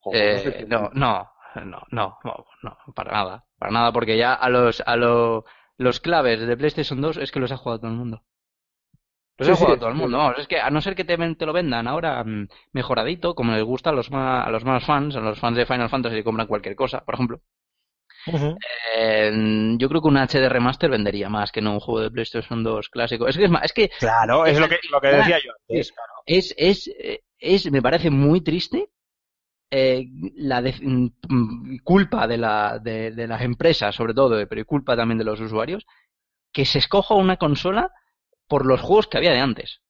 Joder, 0.00 0.44
no 0.44 0.50
Eh, 0.50 0.66
no, 0.68 0.90
no, 0.92 1.30
no, 1.64 1.82
no, 1.92 2.18
no, 2.24 2.46
no, 2.62 2.76
para 2.94 3.12
nada, 3.12 3.44
para 3.58 3.70
nada, 3.72 3.92
porque 3.92 4.18
ya 4.18 4.34
a 4.34 4.48
los, 4.48 4.82
a 4.84 4.96
lo- 4.96 5.44
los 5.76 6.00
claves 6.00 6.40
de 6.40 6.56
PlayStation 6.56 7.00
2 7.00 7.18
es 7.18 7.30
que 7.30 7.38
los 7.40 7.52
ha 7.52 7.56
jugado 7.56 7.78
todo 7.80 7.90
el 7.92 7.96
mundo. 7.96 8.22
Los 9.38 9.48
Sí, 9.48 9.54
ha 9.54 9.56
jugado 9.56 9.76
sí, 9.76 9.78
todo 9.78 9.88
el 9.90 9.94
mundo, 9.96 10.18
vamos, 10.18 10.38
es 10.38 10.48
que 10.48 10.60
a 10.60 10.70
no 10.70 10.80
ser 10.80 10.94
que 10.96 11.04
te, 11.04 11.16
te 11.36 11.46
lo 11.46 11.52
vendan 11.52 11.86
ahora 11.88 12.22
mm, 12.24 12.48
mejoradito, 12.72 13.34
como 13.34 13.52
les 13.52 13.64
gusta 13.64 13.90
a 13.90 13.92
los 13.92 14.10
más, 14.10 14.46
a 14.46 14.50
los 14.50 14.64
más 14.64 14.84
fans, 14.84 15.16
a 15.16 15.20
los 15.20 15.38
fans 15.38 15.56
de 15.56 15.66
Final 15.66 15.88
Fantasy 15.90 16.16
que 16.16 16.24
compran 16.24 16.46
cualquier 16.48 16.76
cosa, 16.76 17.04
por 17.04 17.14
ejemplo, 17.14 17.40
eh, 18.96 19.76
yo 19.78 19.88
creo 19.88 20.02
que 20.02 20.08
un 20.08 20.16
HD 20.16 20.48
remaster 20.48 20.90
vendería 20.90 21.28
más 21.28 21.52
que 21.52 21.60
no 21.60 21.72
un 21.74 21.80
juego 21.80 22.00
de 22.00 22.10
PlayStation 22.10 22.62
2 22.62 22.88
clásico. 22.88 23.26
Es 23.28 23.36
que 23.36 23.44
es 23.44 23.50
más, 23.50 23.64
es 23.64 23.72
que 23.72 23.90
Claro, 23.98 24.46
es 24.46 24.58
lo 24.58 24.68
que, 24.68 24.78
lo 24.90 25.00
que 25.00 25.08
decía 25.08 25.38
yo 25.44 25.50
antes. 25.52 25.88
Sí. 25.88 25.94
es, 26.26 26.54
es, 26.56 26.90
es, 27.38 27.70
me 27.70 27.82
parece 27.82 28.10
muy 28.10 28.40
triste 28.42 28.90
eh, 29.70 30.06
la 30.36 30.62
de- 30.62 30.74
mm, 30.82 31.78
culpa 31.84 32.26
de, 32.26 32.38
la, 32.38 32.78
de, 32.82 33.12
de 33.12 33.26
las 33.28 33.42
empresas, 33.42 33.94
sobre 33.94 34.14
todo, 34.14 34.46
pero 34.48 34.66
culpa 34.66 34.96
también 34.96 35.18
de 35.18 35.24
los 35.24 35.40
usuarios, 35.40 35.86
que 36.52 36.64
se 36.66 36.78
escoja 36.78 37.14
una 37.14 37.36
consola 37.38 37.92
por 38.54 38.66
los 38.66 38.80
juegos 38.80 39.08
que 39.08 39.18
había 39.18 39.32
de 39.32 39.40
antes. 39.40 39.80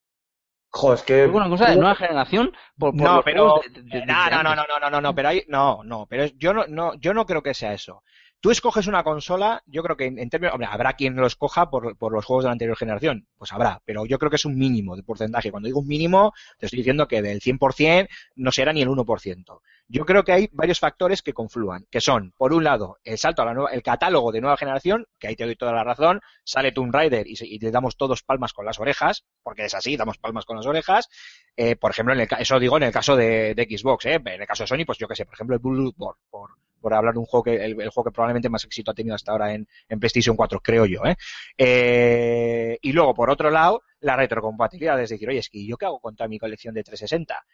Joder, 0.70 0.98
es 0.98 1.04
que. 1.04 1.26
Una 1.26 1.50
consola 1.50 1.70
de 1.72 1.76
nueva 1.76 1.94
generación 1.96 2.50
por, 2.78 2.92
por 2.92 3.02
No, 3.02 3.16
los 3.16 3.24
pero 3.26 3.50
juegos 3.50 3.64
de- 3.74 3.82
de- 3.82 4.00
de- 4.00 4.06
no, 4.06 4.24
de 4.24 4.30
no, 4.30 4.42
no, 4.42 4.54
no, 4.56 4.64
no, 4.80 4.90
no, 4.90 5.00
no, 5.02 5.14
pero 5.14 5.28
ahí 5.28 5.44
no, 5.48 5.84
no, 5.84 6.06
pero 6.08 6.22
es- 6.22 6.32
yo 6.38 6.54
no, 6.54 6.64
no, 6.66 6.94
yo 6.94 7.12
no 7.12 7.26
creo 7.26 7.42
que 7.42 7.52
sea 7.52 7.74
eso. 7.74 8.02
Tú 8.44 8.50
escoges 8.50 8.86
una 8.88 9.02
consola, 9.02 9.62
yo 9.64 9.82
creo 9.82 9.96
que 9.96 10.04
en, 10.04 10.28
términos, 10.28 10.52
hombre, 10.52 10.68
habrá 10.70 10.92
quien 10.92 11.16
lo 11.16 11.26
escoja 11.26 11.70
por, 11.70 11.96
los 12.12 12.24
juegos 12.26 12.44
de 12.44 12.48
la 12.48 12.52
anterior 12.52 12.76
generación, 12.76 13.26
pues 13.38 13.50
habrá, 13.54 13.80
pero 13.86 14.04
yo 14.04 14.18
creo 14.18 14.28
que 14.28 14.36
es 14.36 14.44
un 14.44 14.58
mínimo 14.58 14.96
de 14.96 15.02
porcentaje. 15.02 15.50
Cuando 15.50 15.66
digo 15.66 15.80
un 15.80 15.86
mínimo, 15.86 16.34
te 16.58 16.66
estoy 16.66 16.80
diciendo 16.80 17.08
que 17.08 17.22
del 17.22 17.40
100% 17.40 18.06
no 18.36 18.52
será 18.52 18.74
ni 18.74 18.82
el 18.82 18.90
1%. 18.90 19.60
Yo 19.88 20.04
creo 20.04 20.24
que 20.24 20.32
hay 20.32 20.50
varios 20.52 20.78
factores 20.78 21.22
que 21.22 21.32
confluan, 21.32 21.86
que 21.90 22.02
son, 22.02 22.34
por 22.36 22.52
un 22.52 22.64
lado, 22.64 22.98
el 23.02 23.16
salto 23.16 23.40
a 23.40 23.46
la 23.46 23.54
nueva, 23.54 23.70
el 23.70 23.82
catálogo 23.82 24.30
de 24.30 24.42
nueva 24.42 24.58
generación, 24.58 25.06
que 25.18 25.28
ahí 25.28 25.36
te 25.36 25.46
doy 25.46 25.56
toda 25.56 25.72
la 25.72 25.82
razón, 25.82 26.20
sale 26.44 26.72
Tomb 26.72 26.92
Raider 26.92 27.26
y, 27.26 27.36
y 27.40 27.58
le 27.58 27.70
damos 27.70 27.96
todos 27.96 28.22
palmas 28.24 28.52
con 28.52 28.66
las 28.66 28.78
orejas, 28.78 29.24
porque 29.42 29.64
es 29.64 29.74
así, 29.74 29.96
damos 29.96 30.18
palmas 30.18 30.44
con 30.44 30.58
las 30.58 30.66
orejas, 30.66 31.08
eh, 31.56 31.76
por 31.76 31.92
ejemplo, 31.92 32.12
en 32.12 32.20
el, 32.20 32.28
eso 32.38 32.60
digo 32.60 32.76
en 32.76 32.82
el 32.82 32.92
caso 32.92 33.16
de, 33.16 33.54
Xbox, 33.56 34.04
¿eh? 34.04 34.20
en 34.22 34.42
el 34.42 34.46
caso 34.46 34.64
de 34.64 34.66
Sony, 34.66 34.84
pues 34.84 34.98
yo 34.98 35.08
que 35.08 35.16
sé, 35.16 35.24
por 35.24 35.32
ejemplo, 35.32 35.56
el 35.56 35.62
Bloodborne, 35.62 35.94
por, 35.96 36.18
por 36.30 36.50
hablar 36.92 37.14
de 37.14 37.20
un 37.20 37.26
juego 37.26 37.44
que, 37.44 37.64
el, 37.64 37.74
juego 37.74 38.04
que 38.04 38.10
probablemente 38.12 38.48
más 38.48 38.64
éxito 38.64 38.90
ha 38.90 38.94
tenido 38.94 39.14
hasta 39.14 39.32
ahora 39.32 39.54
en, 39.54 39.66
en 39.88 40.00
PlayStation 40.00 40.36
4, 40.36 40.60
creo 40.60 40.84
yo, 40.84 41.04
¿eh? 41.04 41.16
Eh, 41.56 42.78
y 42.82 42.92
luego, 42.92 43.14
por 43.14 43.30
otro 43.30 43.50
lado, 43.50 43.82
la 44.00 44.16
retrocompatibilidad, 44.16 45.00
es 45.00 45.10
decir, 45.10 45.28
oye, 45.28 45.38
es 45.38 45.48
que 45.48 45.64
yo 45.64 45.76
qué 45.76 45.86
hago 45.86 46.00
con 46.00 46.14
toda 46.14 46.28
mi 46.28 46.38
colección 46.38 46.74
de 46.74 46.84
360? 46.84 47.44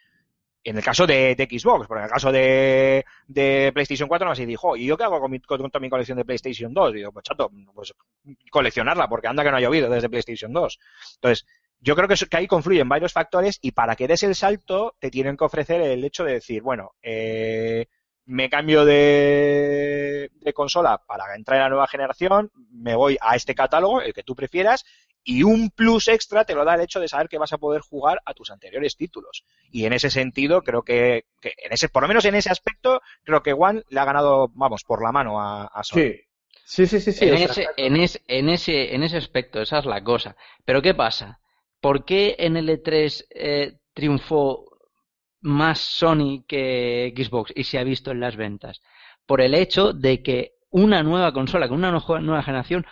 En 0.63 0.77
el 0.77 0.83
caso 0.83 1.07
de, 1.07 1.35
de 1.35 1.45
Xbox, 1.45 1.87
porque 1.87 2.01
en 2.01 2.05
el 2.05 2.11
caso 2.11 2.31
de, 2.31 3.03
de 3.27 3.71
PlayStation 3.73 4.07
4 4.07 4.25
no 4.25 4.31
así 4.33 4.45
dijo, 4.45 4.75
¿y 4.75 4.85
yo 4.85 4.95
qué 4.95 5.05
hago 5.05 5.19
con, 5.19 5.31
mi, 5.31 5.39
toda 5.39 5.79
mi 5.79 5.89
colección 5.89 6.17
de 6.17 6.25
PlayStation 6.25 6.71
2? 6.71 6.91
Y 6.91 6.97
digo, 6.97 7.11
pues 7.11 7.23
chato, 7.23 7.49
pues 7.73 7.95
coleccionarla, 8.51 9.07
porque 9.07 9.27
anda 9.27 9.43
que 9.43 9.49
no 9.49 9.57
ha 9.57 9.61
llovido 9.61 9.89
desde 9.89 10.09
PlayStation 10.09 10.53
2. 10.53 10.79
Entonces, 11.15 11.47
yo 11.79 11.95
creo 11.95 12.07
que, 12.07 12.15
que 12.15 12.37
ahí 12.37 12.47
confluyen 12.47 12.87
varios 12.87 13.11
factores 13.11 13.57
y 13.61 13.71
para 13.71 13.95
que 13.95 14.07
des 14.07 14.21
el 14.21 14.35
salto 14.35 14.95
te 14.99 15.09
tienen 15.09 15.35
que 15.35 15.45
ofrecer 15.45 15.81
el 15.81 16.03
hecho 16.03 16.23
de 16.23 16.33
decir, 16.33 16.61
bueno, 16.61 16.91
eh, 17.01 17.87
me 18.31 18.49
cambio 18.49 18.85
de, 18.85 20.31
de 20.33 20.53
consola 20.53 21.01
para 21.05 21.35
entrar 21.35 21.57
en 21.57 21.63
la 21.63 21.69
nueva 21.69 21.87
generación, 21.87 22.49
me 22.71 22.95
voy 22.95 23.17
a 23.19 23.35
este 23.35 23.53
catálogo, 23.53 24.01
el 24.01 24.13
que 24.13 24.23
tú 24.23 24.35
prefieras, 24.35 24.85
y 25.23 25.43
un 25.43 25.69
plus 25.69 26.07
extra 26.07 26.45
te 26.45 26.55
lo 26.55 26.63
da 26.63 26.75
el 26.75 26.81
hecho 26.81 27.01
de 27.01 27.09
saber 27.09 27.27
que 27.27 27.37
vas 27.37 27.51
a 27.51 27.57
poder 27.57 27.81
jugar 27.81 28.21
a 28.25 28.33
tus 28.33 28.49
anteriores 28.49 28.95
títulos. 28.95 29.43
Y 29.69 29.83
en 29.83 29.91
ese 29.91 30.09
sentido, 30.09 30.61
creo 30.61 30.81
que, 30.83 31.25
que 31.41 31.53
en 31.57 31.73
ese, 31.73 31.89
por 31.89 32.03
lo 32.03 32.07
menos 32.07 32.23
en 32.23 32.35
ese 32.35 32.49
aspecto, 32.49 33.01
creo 33.23 33.43
que 33.43 33.51
One 33.51 33.83
le 33.89 33.99
ha 33.99 34.05
ganado, 34.05 34.49
vamos, 34.53 34.83
por 34.85 35.03
la 35.03 35.11
mano 35.11 35.39
a, 35.39 35.65
a 35.65 35.83
Sony. 35.83 35.99
Sí. 35.99 36.21
Sí, 36.63 36.87
sí, 36.87 37.01
sí, 37.01 37.11
sí. 37.11 37.25
en, 37.25 37.33
o 37.33 37.37
sea, 37.37 37.45
ese, 37.47 37.67
en, 37.75 37.97
ese, 37.97 38.21
en, 38.27 38.47
ese, 38.47 38.95
en 38.95 39.03
ese 39.03 39.17
aspecto, 39.17 39.61
esa 39.61 39.79
es 39.79 39.85
la 39.85 40.01
cosa. 40.05 40.37
Pero 40.63 40.81
¿qué 40.81 40.93
pasa? 40.93 41.41
¿Por 41.81 42.05
qué 42.05 42.37
en 42.39 42.55
el 42.55 42.69
E3 42.69 43.25
eh, 43.29 43.73
triunfó 43.93 44.70
más 45.41 45.79
Sony 45.79 46.43
que 46.47 47.13
Xbox 47.15 47.51
y 47.55 47.63
se 47.63 47.79
ha 47.79 47.83
visto 47.83 48.11
en 48.11 48.19
las 48.19 48.35
ventas? 48.35 48.81
Por 49.25 49.41
el 49.41 49.53
hecho 49.53 49.93
de 49.93 50.21
que 50.21 50.53
una 50.69 51.03
nueva 51.03 51.33
consola 51.33 51.67
con 51.67 51.77
una 51.77 51.91
nueva 51.91 52.43
generación 52.43 52.85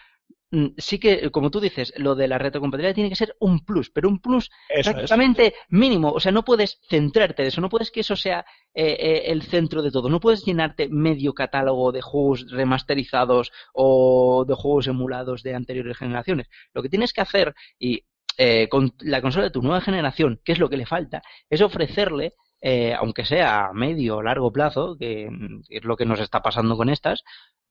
mm, 0.51 0.67
sí 0.77 0.99
que, 0.99 1.31
como 1.31 1.49
tú 1.49 1.59
dices, 1.59 1.93
lo 1.97 2.15
de 2.15 2.27
la 2.27 2.37
retrocompatibilidad 2.37 2.95
tiene 2.95 3.09
que 3.09 3.15
ser 3.15 3.35
un 3.39 3.63
plus, 3.65 3.89
pero 3.89 4.09
un 4.09 4.19
plus 4.19 4.49
Eso 4.67 4.91
es. 4.91 4.95
prácticamente 4.95 5.53
mínimo. 5.69 6.11
O 6.11 6.19
sea, 6.19 6.31
no 6.31 6.43
puedes 6.43 6.79
centrarte 6.89 7.43
de 7.43 7.49
eso, 7.49 7.61
no 7.61 7.69
puedes 7.69 7.91
que 7.91 8.01
eso 8.01 8.15
sea 8.15 8.45
eh, 8.73 8.97
eh, 8.99 9.23
el 9.27 9.43
centro 9.43 9.81
de 9.81 9.91
todo. 9.91 10.09
No 10.09 10.19
puedes 10.19 10.43
llenarte 10.45 10.89
medio 10.89 11.33
catálogo 11.33 11.91
de 11.91 12.01
juegos 12.01 12.51
remasterizados 12.51 13.51
o 13.73 14.45
de 14.47 14.55
juegos 14.55 14.87
emulados 14.87 15.43
de 15.43 15.55
anteriores 15.55 15.97
generaciones. 15.97 16.47
Lo 16.73 16.81
que 16.81 16.89
tienes 16.89 17.13
que 17.13 17.21
hacer, 17.21 17.55
y 17.79 18.03
eh, 18.41 18.69
con 18.69 18.93
la 18.99 19.21
consola 19.21 19.45
de 19.45 19.51
tu 19.51 19.61
nueva 19.61 19.81
generación, 19.81 20.39
que 20.45 20.53
es 20.53 20.59
lo 20.59 20.69
que 20.69 20.77
le 20.77 20.85
falta, 20.85 21.21
es 21.49 21.61
ofrecerle 21.61 22.35
eh, 22.61 22.93
aunque 22.93 23.25
sea 23.25 23.67
a 23.67 23.73
medio 23.73 24.17
o 24.17 24.23
largo 24.23 24.51
plazo, 24.51 24.97
que, 24.97 25.29
mm, 25.29 25.61
es 25.69 25.83
lo 25.83 25.95
que 25.95 26.05
nos 26.05 26.19
está 26.19 26.41
pasando 26.41 26.75
con 26.77 26.89
estas, 26.89 27.23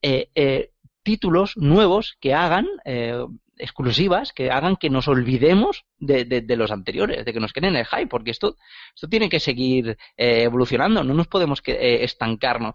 eh, 0.02 0.30
eh, 0.34 0.70
títulos 1.02 1.56
nuevos 1.56 2.16
que 2.20 2.34
hagan 2.34 2.66
eh, 2.84 3.24
exclusivas, 3.56 4.32
que 4.32 4.50
hagan 4.50 4.76
que 4.76 4.90
nos 4.90 5.08
olvidemos 5.08 5.84
de, 5.98 6.44
los 6.56 6.70
anteriores, 6.70 7.24
de 7.24 7.32
que 7.32 7.40
nos 7.40 7.52
queden 7.52 7.70
en 7.70 7.76
el 7.76 7.86
hype, 7.86 8.06
porque 8.06 8.30
esto, 8.30 8.56
esto 8.94 9.08
tiene 9.08 9.28
que 9.30 9.40
seguir 9.40 9.96
evolucionando, 10.16 11.02
no 11.02 11.14
nos 11.14 11.28
podemos 11.28 11.62
que, 11.62 12.04
estancarnos. 12.04 12.74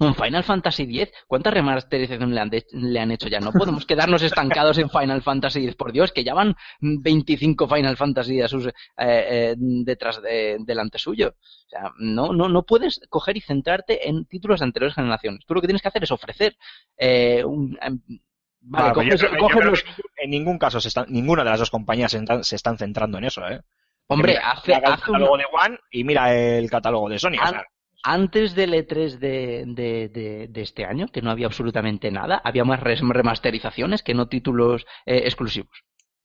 Un 0.00 0.14
Final 0.14 0.44
Fantasy 0.44 0.82
X, 0.84 1.12
¿cuántas 1.26 1.52
remasterizaciones 1.52 2.34
le 2.34 2.40
han, 2.40 2.50
de- 2.50 2.66
le 2.72 3.00
han 3.00 3.10
hecho 3.10 3.28
ya? 3.28 3.40
No 3.40 3.50
podemos 3.52 3.84
quedarnos 3.84 4.22
estancados 4.22 4.78
en 4.78 4.88
Final 4.90 5.22
Fantasy 5.22 5.64
X, 5.64 5.74
por 5.74 5.90
Dios, 5.92 6.12
que 6.12 6.22
ya 6.22 6.34
van 6.34 6.54
25 6.80 7.66
Final 7.68 7.96
Fantasy 7.96 8.40
a 8.40 8.48
sus, 8.48 8.66
eh, 8.66 8.72
eh, 8.98 9.54
detrás 9.58 10.22
de, 10.22 10.58
delante 10.60 10.98
suyo. 10.98 11.34
O 11.38 11.68
sea, 11.68 11.90
no, 11.98 12.32
no, 12.32 12.48
no 12.48 12.62
puedes 12.64 13.00
coger 13.08 13.36
y 13.36 13.40
centrarte 13.40 14.08
en 14.08 14.24
títulos 14.26 14.60
de 14.60 14.64
anteriores 14.66 14.94
generaciones. 14.94 15.44
Tú 15.46 15.54
lo 15.54 15.60
que 15.60 15.66
tienes 15.66 15.82
que 15.82 15.88
hacer 15.88 16.04
es 16.04 16.12
ofrecer 16.12 16.56
eh, 16.96 17.42
un, 17.44 17.76
em, 17.82 18.00
Vale, 18.60 18.88
yo 18.88 18.94
coges, 18.94 19.22
creo 19.24 19.38
coges 19.38 19.64
los... 19.64 19.84
en 20.16 20.30
ningún 20.30 20.58
caso 20.58 20.80
se 20.80 20.88
están, 20.88 21.06
ninguna 21.08 21.42
de 21.44 21.50
las 21.50 21.60
dos 21.60 21.70
compañías 21.70 22.10
se 22.12 22.18
están, 22.18 22.44
se 22.44 22.56
están 22.56 22.76
centrando 22.76 23.16
en 23.18 23.24
eso, 23.24 23.46
¿eh? 23.48 23.60
Hombre, 24.08 24.32
Mira, 24.34 24.50
hace, 24.50 24.74
mira 24.74 24.78
el 24.88 24.92
hace 24.94 25.02
catálogo 25.06 25.36
de 25.38 25.44
One 25.52 25.78
y 25.90 26.04
mira 26.04 26.34
el 26.34 26.70
catálogo 26.70 27.08
de 27.08 27.18
Sony. 27.18 27.34
o 27.42 27.46
sea, 27.48 27.64
Antes 28.10 28.54
del 28.54 28.72
E3 28.74 29.18
de, 29.18 29.64
de, 29.66 30.08
de- 30.08 30.46
de 30.48 30.62
este 30.62 30.84
año, 30.84 31.08
que 31.08 31.20
no 31.22 31.30
había 31.30 31.46
absolutamente 31.46 32.10
nada, 32.10 32.40
había 32.44 32.64
más 32.64 32.80
remasterizaciones 32.80 34.02
que 34.02 34.14
no 34.14 34.28
títulos 34.28 34.86
eh, 35.06 35.22
exclusivos 35.24 35.76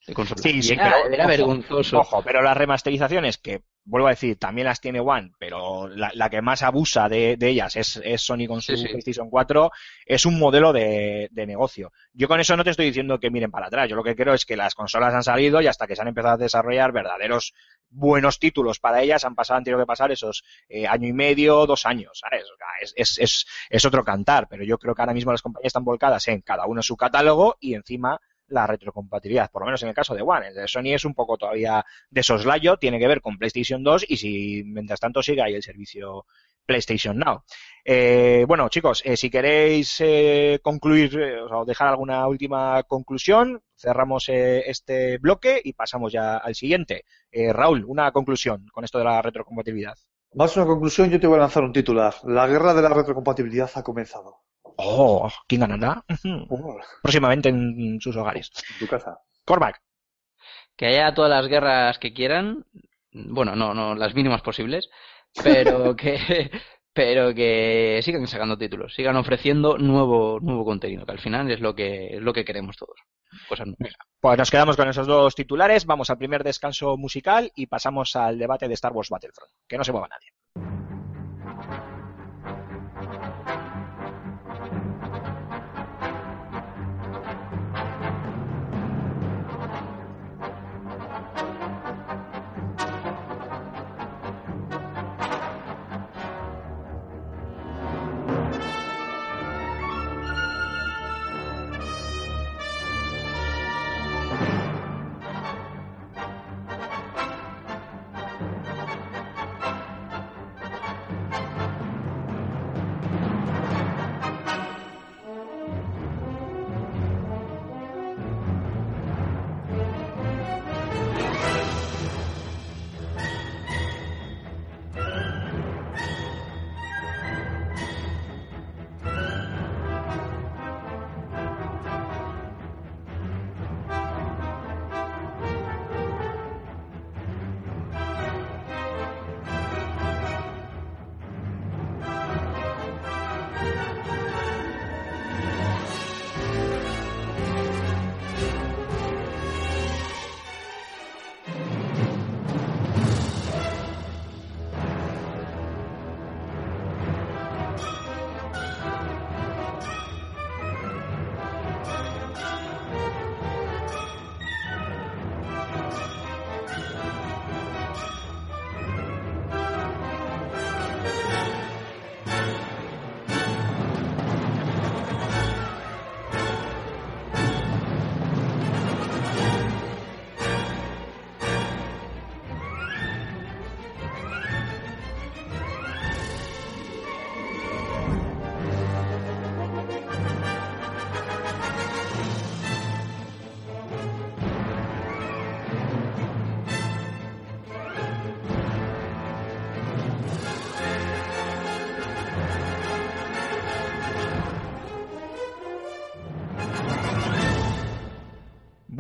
de. 0.08 0.13
Sí, 0.41 0.62
sí, 0.62 0.74
era, 0.74 0.93
pero 1.04 1.13
era 1.13 1.24
ojo, 1.26 1.30
vergonzoso. 1.32 2.00
Ojo, 2.00 2.22
pero 2.24 2.41
las 2.41 2.58
remasterizaciones, 2.58 3.38
que 3.38 3.63
vuelvo 3.86 4.08
a 4.08 4.12
decir, 4.12 4.38
también 4.38 4.65
las 4.65 4.80
tiene 4.80 5.00
One, 5.00 5.32
pero 5.38 5.88
la, 5.88 6.12
la 6.13 6.30
que 6.30 6.41
más 6.41 6.62
abusa 6.63 7.10
de, 7.10 7.36
de 7.38 7.50
ellas 7.50 7.76
es, 7.76 8.00
es 8.04 8.22
Sony 8.22 8.48
con 8.48 8.62
su 8.62 8.76
Sí, 8.76 8.78
sí. 8.78 8.88
PlayStation 8.88 9.30
4, 9.30 9.72
es 10.06 10.26
un 10.26 10.39
modelo 10.39 10.72
de, 10.72 11.28
de 11.32 11.46
negocio. 11.46 11.91
Yo 12.13 12.28
con 12.28 12.39
eso 12.39 12.56
no 12.56 12.63
te 12.63 12.69
estoy 12.69 12.86
diciendo 12.86 13.19
que 13.19 13.30
miren 13.30 13.52
para 13.52 13.67
atrás, 13.67 13.89
yo 13.89 13.96
lo 13.96 14.04
que 14.04 14.15
creo 14.15 14.34
es 14.34 14.46
que 14.46 14.56
las 14.56 14.74
consolas 14.76 15.13
han 15.13 15.24
salido 15.24 15.62
y 15.62 15.67
hasta 15.67 15.86
que 15.86 15.96
se 15.96 16.02
han 16.02 16.08
empezado 16.08 16.36
a 16.36 16.38
desarrollar 16.38 16.91
verdaderos 16.91 17.54
buenos 17.89 18.39
títulos 18.39 18.80
para 18.80 19.02
ellas, 19.02 19.24
han 19.26 19.36
pasado, 19.36 19.58
han 19.58 19.63
tenido 19.63 19.80
que 19.80 19.86
pasar 19.86 20.12
esos 20.12 20.43
eh, 20.69 20.88
año 20.88 21.08
y 21.08 21.13
medio, 21.13 21.65
dos 21.65 21.86
años, 21.86 22.19
¿sabes? 22.19 22.43
O 22.43 22.58
sea, 22.58 22.67
es, 22.96 23.17
es, 23.19 23.46
es 23.69 23.86
otro 23.86 24.04
cantar, 24.04 24.48
pero 24.50 24.63
yo 24.63 24.78
creo 24.78 24.96
que 24.96 25.02
ahora 25.02 25.13
mismo 25.13 25.32
las 25.32 25.41
compañías 25.41 25.67
están 25.67 25.84
volcadas 25.84 26.28
en 26.28 26.41
cada 26.41 26.65
uno 26.65 26.82
su 26.82 26.98
catálogo 26.98 27.58
y 27.60 27.76
encima 27.76 28.19
la 28.54 28.68
retrocompatibilidad, 28.68 29.52
por 29.52 29.63
lo 29.63 29.66
menos 29.66 29.82
en 29.84 29.89
el 29.89 29.96
caso 29.96 30.13
de 30.13 30.22
One. 30.22 30.50
El 30.50 30.56
de 30.56 30.68
Sony 30.68 30.94
es 30.94 31.06
un 31.06 31.13
poco 31.13 31.38
todavía 31.38 31.84
de 32.10 32.24
soslayo, 32.24 32.78
tiene 32.78 33.00
que 33.00 33.08
ver 33.08 33.22
con 33.22 33.38
PlayStation 33.38 33.84
2 33.84 34.06
y 34.08 34.18
si 34.18 34.63
mientras 34.66 35.00
tanto 35.00 35.22
sigue 35.22 35.42
ahí 35.42 35.56
el 35.56 35.63
servicio 35.63 36.26
PlayStation 36.66 37.18
Now. 37.18 37.44
Eh, 37.84 38.46
bueno, 38.48 38.70
chicos, 38.70 39.02
eh, 39.04 39.18
si 39.18 39.30
queréis 39.30 39.98
eh, 40.00 40.60
concluir 40.62 41.20
eh, 41.20 41.42
o 41.42 41.66
dejar 41.66 41.89
alguna 41.89 42.28
última 42.28 42.84
conclusión, 42.84 43.62
cerramos 43.76 44.30
eh, 44.30 44.63
este 44.70 45.18
bloque 45.18 45.60
y 45.63 45.74
pasamos 45.74 46.13
ya 46.13 46.38
al 46.38 46.56
siguiente. 46.56 47.04
Raúl, 47.52 47.84
una 47.86 48.12
conclusión 48.12 48.68
con 48.72 48.84
esto 48.84 49.00
de 49.00 49.06
la 49.06 49.22
retrocompatibilidad. 49.22 49.96
Más 50.36 50.56
una 50.58 50.65
conclusión, 50.65 51.10
yo 51.10 51.19
te 51.19 51.28
voy 51.28 51.38
a 51.38 51.41
lanzar 51.41 51.63
un 51.63 51.74
titular. 51.74 52.15
La 52.24 52.48
guerra 52.48 52.74
de 52.74 52.82
la 52.82 52.89
retrocompatibilidad 52.89 53.69
ha 53.76 53.84
comenzado. 53.84 54.41
Oh, 54.78 55.30
¿quién 55.48 55.62
ganará? 55.62 56.04
Próximamente 57.02 57.50
en 57.50 58.00
sus 58.02 58.15
hogares. 58.15 58.52
en 58.74 58.80
tu 58.80 58.88
casa. 58.88 59.19
Cormac. 59.46 59.82
Que 60.76 60.88
haya 60.88 61.13
todas 61.13 61.30
las 61.30 61.48
guerras 61.48 62.00
que 62.00 62.13
quieran, 62.13 62.65
bueno, 63.12 63.56
no, 63.56 63.74
no, 63.74 63.93
las 63.93 64.15
mínimas 64.15 64.41
posibles, 64.41 64.89
pero 65.43 65.96
que, 65.96 66.50
pero 66.94 67.34
que 67.34 68.00
sigan 68.04 68.28
sacando 68.28 68.58
títulos, 68.58 68.94
sigan 68.94 69.16
ofreciendo 69.16 69.78
nuevo, 69.78 70.40
nuevo 70.40 70.64
contenido, 70.64 71.06
que 71.06 71.12
al 71.12 71.20
final 71.20 71.50
es 71.52 71.60
lo 71.60 71.76
que, 71.76 72.16
es 72.16 72.22
lo 72.22 72.34
que 72.34 72.46
queremos 72.46 72.78
todos. 72.78 73.00
Cosas. 73.50 73.68
Pues 74.22 74.38
nos 74.38 74.52
quedamos 74.52 74.78
con 74.78 74.88
esos 74.88 75.08
dos 75.08 75.34
titulares, 75.34 75.86
vamos 75.86 76.10
al 76.12 76.20
primer 76.20 76.44
descanso 76.44 76.96
musical 76.98 77.52
y 77.56 77.66
pasamos 77.66 78.16
al 78.16 78.38
debate 78.38 78.68
de 78.68 78.76
Star 78.76 78.94
Wars 78.94 79.10
Battlefront. 79.10 79.52
Que 79.68 79.78
no 79.78 79.84
se 79.84 79.92
mueva 79.92 80.08
nadie. 80.08 80.83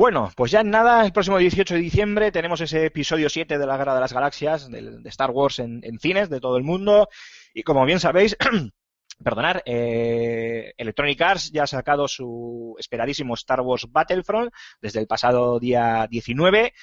Bueno, 0.03 0.29
pues 0.35 0.51
ya 0.51 0.59
en 0.59 0.69
nada, 0.69 1.05
el 1.05 1.13
próximo 1.13 1.37
18 1.37 1.75
de 1.75 1.79
diciembre 1.79 2.29
tenemos 2.29 2.59
ese 2.59 2.87
episodio 2.87 3.29
7 3.29 3.57
de 3.57 3.65
la 3.65 3.77
Guerra 3.77 3.95
de 3.95 4.01
las 4.01 4.11
Galaxias, 4.11 4.69
del- 4.69 5.01
de, 5.01 5.09
Star 5.09 5.31
Wars 5.31 5.59
en, 5.59 5.79
en 5.81 5.97
cines 5.97 6.29
de 6.29 6.41
todo 6.41 6.57
el 6.57 6.63
mundo. 6.65 7.07
Y 7.53 7.63
como 7.63 7.85
bien 7.85 8.01
sabéis, 8.01 8.35
perdonar, 9.23 9.63
eh, 9.65 10.73
Electronic 10.75 11.21
Arts 11.21 11.51
ya 11.53 11.63
ha 11.63 11.67
sacado 11.67 12.09
su 12.09 12.75
esperadísimo 12.77 13.33
Star 13.35 13.61
Wars 13.61 13.87
Battlefront 13.89 14.51
desde 14.81 14.99
el 14.99 15.07
pasado 15.07 15.57
día 15.57 16.05
19 16.09 16.73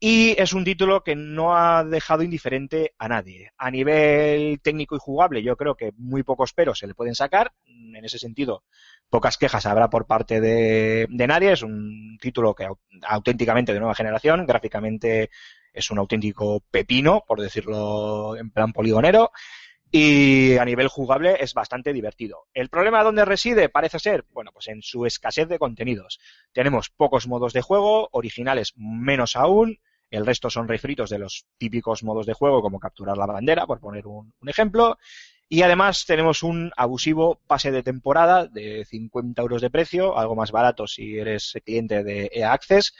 y 0.00 0.30
es 0.40 0.52
un 0.52 0.64
título 0.64 1.02
que 1.02 1.16
no 1.16 1.56
ha 1.56 1.82
dejado 1.84 2.22
indiferente 2.22 2.94
a 2.98 3.08
nadie. 3.08 3.52
A 3.58 3.70
nivel 3.70 4.60
técnico 4.62 4.94
y 4.94 5.00
jugable, 5.00 5.42
yo 5.42 5.56
creo 5.56 5.74
que 5.76 5.92
muy 5.96 6.22
pocos 6.22 6.52
peros 6.52 6.78
se 6.78 6.86
le 6.86 6.94
pueden 6.94 7.14
sacar. 7.16 7.52
En 7.66 8.04
ese 8.04 8.18
sentido, 8.18 8.62
pocas 9.10 9.36
quejas 9.38 9.66
habrá 9.66 9.90
por 9.90 10.06
parte 10.06 10.40
de, 10.40 11.06
de 11.10 11.26
nadie. 11.26 11.52
Es 11.52 11.62
un 11.62 12.16
título 12.20 12.54
que 12.54 12.64
au- 12.68 12.78
auténticamente 13.02 13.72
de 13.72 13.80
nueva 13.80 13.94
generación. 13.94 14.46
Gráficamente 14.46 15.30
es 15.72 15.90
un 15.90 15.98
auténtico 15.98 16.60
pepino, 16.70 17.24
por 17.26 17.40
decirlo 17.40 18.36
en 18.36 18.50
plan 18.50 18.72
poligonero. 18.72 19.32
Y 19.90 20.56
a 20.58 20.64
nivel 20.66 20.88
jugable 20.88 21.36
es 21.40 21.54
bastante 21.54 21.92
divertido. 21.94 22.46
¿El 22.52 22.68
problema 22.68 23.02
dónde 23.02 23.24
reside? 23.24 23.70
Parece 23.70 23.98
ser, 23.98 24.26
bueno, 24.32 24.50
pues 24.52 24.68
en 24.68 24.82
su 24.82 25.06
escasez 25.06 25.48
de 25.48 25.58
contenidos. 25.58 26.20
Tenemos 26.52 26.90
pocos 26.90 27.26
modos 27.26 27.54
de 27.54 27.62
juego, 27.62 28.08
originales 28.12 28.74
menos 28.76 29.34
aún, 29.34 29.78
el 30.10 30.26
resto 30.26 30.50
son 30.50 30.68
refritos 30.68 31.10
de 31.10 31.18
los 31.18 31.46
típicos 31.58 32.02
modos 32.02 32.26
de 32.26 32.34
juego 32.34 32.62
como 32.62 32.80
capturar 32.80 33.16
la 33.16 33.26
bandera, 33.26 33.66
por 33.66 33.80
poner 33.80 34.06
un, 34.06 34.32
ejemplo. 34.46 34.98
Y 35.48 35.62
además 35.62 36.04
tenemos 36.06 36.42
un 36.42 36.70
abusivo 36.76 37.40
pase 37.46 37.70
de 37.70 37.82
temporada 37.82 38.46
de 38.46 38.84
50 38.84 39.40
euros 39.40 39.62
de 39.62 39.70
precio, 39.70 40.18
algo 40.18 40.36
más 40.36 40.52
barato 40.52 40.86
si 40.86 41.18
eres 41.18 41.54
cliente 41.64 42.04
de 42.04 42.30
EA 42.32 42.52
Access, 42.52 42.92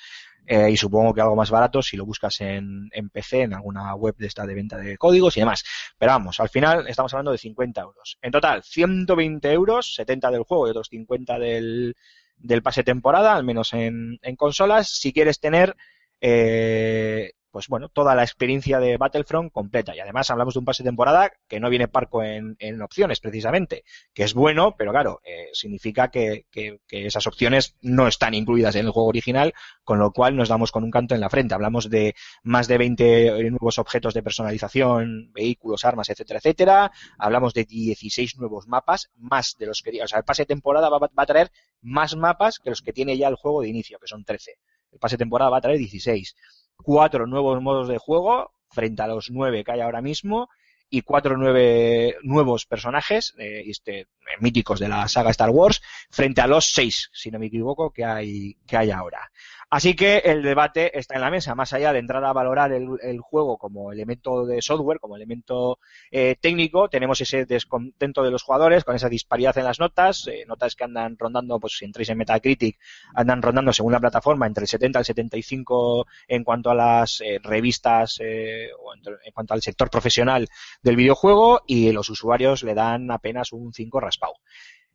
eh, 0.46 0.70
y 0.70 0.76
supongo 0.78 1.12
que 1.12 1.20
algo 1.20 1.36
más 1.36 1.50
barato 1.50 1.82
si 1.82 1.98
lo 1.98 2.06
buscas 2.06 2.40
en, 2.40 2.88
PC, 3.12 3.42
en 3.42 3.54
alguna 3.54 3.94
web 3.94 4.16
de 4.16 4.28
esta 4.28 4.46
de 4.46 4.54
venta 4.54 4.78
de 4.78 4.96
códigos 4.96 5.36
y 5.36 5.40
demás. 5.40 5.62
Pero 5.98 6.12
vamos, 6.12 6.40
al 6.40 6.48
final 6.48 6.86
estamos 6.88 7.12
hablando 7.12 7.32
de 7.32 7.38
50 7.38 7.82
euros. 7.82 8.18
En 8.22 8.32
total, 8.32 8.62
120 8.62 9.52
euros, 9.52 9.94
70 9.94 10.30
del 10.30 10.44
juego 10.44 10.66
y 10.66 10.70
otros 10.70 10.88
50 10.88 11.38
del, 11.38 11.96
del 12.38 12.62
pase 12.62 12.82
temporada, 12.82 13.34
al 13.34 13.44
menos 13.44 13.74
en, 13.74 14.18
en 14.22 14.36
consolas, 14.36 14.88
si 14.88 15.12
quieres 15.12 15.38
tener 15.38 15.76
eh, 16.20 17.32
pues 17.50 17.66
bueno, 17.68 17.88
toda 17.88 18.14
la 18.14 18.22
experiencia 18.22 18.78
de 18.78 18.98
Battlefront 18.98 19.50
completa. 19.50 19.96
Y 19.96 20.00
además 20.00 20.30
hablamos 20.30 20.54
de 20.54 20.60
un 20.60 20.66
pase 20.66 20.82
de 20.82 20.88
temporada 20.90 21.32
que 21.48 21.58
no 21.60 21.70
viene 21.70 21.88
parco 21.88 22.22
en, 22.22 22.56
opciones, 22.82 23.20
precisamente, 23.20 23.84
que 24.12 24.22
es 24.24 24.34
bueno, 24.34 24.76
pero 24.76 24.92
claro, 24.92 25.20
eh, 25.24 25.48
significa 25.54 26.08
que, 26.10 26.44
que- 26.50 26.78
que 26.86 27.06
esas 27.06 27.26
opciones 27.26 27.74
no 27.80 28.06
están 28.06 28.34
incluidas 28.34 28.76
en 28.76 28.84
el 28.86 28.92
juego 28.92 29.08
original, 29.08 29.54
con 29.82 29.98
lo 29.98 30.12
cual 30.12 30.36
nos 30.36 30.48
damos 30.50 30.70
con 30.72 30.84
un 30.84 30.90
canto 30.90 31.14
en 31.14 31.20
la 31.22 31.30
frente. 31.30 31.54
Hablamos 31.54 31.88
de 31.90 32.14
más 32.42 32.68
de 32.68 32.78
20 32.78 33.50
nuevos 33.50 33.78
objetos 33.78 34.12
de 34.14 34.22
personalización, 34.22 35.32
vehículos, 35.32 35.84
armas, 35.84 36.10
etcétera, 36.10 36.38
etcétera. 36.38 36.92
Hablamos 37.18 37.54
de 37.54 37.64
16 37.64 38.36
nuevos 38.38 38.68
mapas, 38.68 39.10
más 39.16 39.56
de 39.58 39.66
los 39.66 39.82
que, 39.82 40.02
o 40.02 40.06
sea, 40.06 40.18
el 40.18 40.24
pase 40.24 40.42
de 40.42 40.46
temporada 40.46 40.88
va, 40.90 40.98
va 40.98 41.10
a 41.16 41.26
traer 41.26 41.50
más 41.80 42.14
mapas 42.14 42.58
que 42.58 42.70
los 42.70 42.82
que 42.82 42.92
tiene 42.92 43.16
ya 43.16 43.28
el 43.28 43.36
juego 43.36 43.62
de 43.62 43.68
inicio, 43.68 43.98
que 43.98 44.06
son 44.06 44.24
13. 44.24 44.52
El 44.92 44.98
pase 44.98 45.14
de 45.14 45.18
temporada 45.18 45.50
va 45.50 45.58
a 45.58 45.60
traer 45.62 45.78
16 45.78 46.34
cuatro 46.82 47.26
nuevos 47.26 47.60
modos 47.60 47.88
de 47.88 47.98
juego 47.98 48.52
frente 48.70 49.02
a 49.02 49.06
los 49.06 49.30
nueve 49.30 49.64
que 49.64 49.72
hay 49.72 49.80
ahora 49.80 50.00
mismo 50.00 50.48
y 50.90 51.02
cuatro 51.02 51.36
nueve 51.36 52.16
nuevos 52.22 52.64
personajes 52.64 53.34
eh, 53.38 53.64
este, 53.66 54.06
míticos 54.40 54.80
de 54.80 54.88
la 54.88 55.06
saga 55.08 55.30
Star 55.30 55.50
Wars 55.50 55.82
frente 56.10 56.40
a 56.40 56.46
los 56.46 56.72
seis, 56.72 57.10
si 57.12 57.30
no 57.30 57.38
me 57.38 57.46
equivoco, 57.46 57.90
que 57.90 58.04
hay, 58.04 58.54
que 58.66 58.76
hay 58.76 58.90
ahora. 58.90 59.30
Así 59.70 59.94
que 59.94 60.18
el 60.24 60.42
debate 60.42 60.98
está 60.98 61.16
en 61.16 61.20
la 61.20 61.30
mesa, 61.30 61.54
más 61.54 61.74
allá 61.74 61.92
de 61.92 61.98
entrar 61.98 62.24
a 62.24 62.32
valorar 62.32 62.72
el, 62.72 63.20
juego 63.20 63.58
como 63.58 63.92
elemento 63.92 64.46
de 64.46 64.62
software, 64.62 64.98
como 64.98 65.14
elemento 65.16 65.78
eh, 66.10 66.36
técnico, 66.40 66.88
tenemos 66.88 67.20
ese 67.20 67.44
descontento 67.44 68.22
de 68.22 68.30
los 68.30 68.42
jugadores 68.42 68.84
con 68.84 68.96
esa 68.96 69.10
disparidad 69.10 69.58
en 69.58 69.64
las 69.64 69.78
notas, 69.78 70.26
eh, 70.26 70.44
notas 70.46 70.74
que 70.74 70.84
andan 70.84 71.18
rondando, 71.18 71.60
pues 71.60 71.76
si 71.76 71.84
entráis 71.84 72.08
en 72.08 72.16
Metacritic, 72.16 72.78
andan 73.14 73.42
rondando 73.42 73.74
según 73.74 73.92
la 73.92 74.00
plataforma 74.00 74.46
entre 74.46 74.62
el 74.62 74.68
70 74.68 75.00
al 75.00 75.04
75 75.04 76.06
en 76.28 76.44
cuanto 76.44 76.70
a 76.70 76.74
las 76.74 77.20
eh, 77.20 77.38
revistas 77.42 78.16
eh, 78.20 78.70
o 78.82 78.94
entre- 78.94 79.16
en 79.22 79.32
cuanto 79.34 79.52
al 79.52 79.60
sector 79.60 79.90
profesional 79.90 80.48
del 80.82 80.96
videojuego 80.96 81.60
y 81.66 81.92
los 81.92 82.08
usuarios 82.08 82.62
le 82.62 82.72
dan 82.72 83.10
apenas 83.10 83.52
un 83.52 83.74
5 83.74 84.00
raspado. 84.00 84.32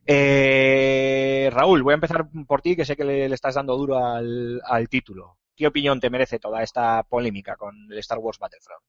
Eh, 0.05 1.49
Raúl, 1.51 1.83
voy 1.83 1.93
a 1.93 1.95
empezar 1.95 2.27
por 2.47 2.61
ti, 2.61 2.75
que 2.75 2.85
sé 2.85 2.95
que 2.95 3.03
le, 3.03 3.29
le 3.29 3.35
estás 3.35 3.55
dando 3.55 3.77
duro 3.77 3.97
al, 3.97 4.61
al 4.65 4.89
título. 4.89 5.37
¿Qué 5.55 5.67
opinión 5.67 5.99
te 5.99 6.09
merece 6.09 6.39
toda 6.39 6.63
esta 6.63 7.03
polémica 7.03 7.55
con 7.55 7.75
el 7.91 7.97
Star 7.99 8.17
Wars 8.19 8.39
Battlefront? 8.39 8.81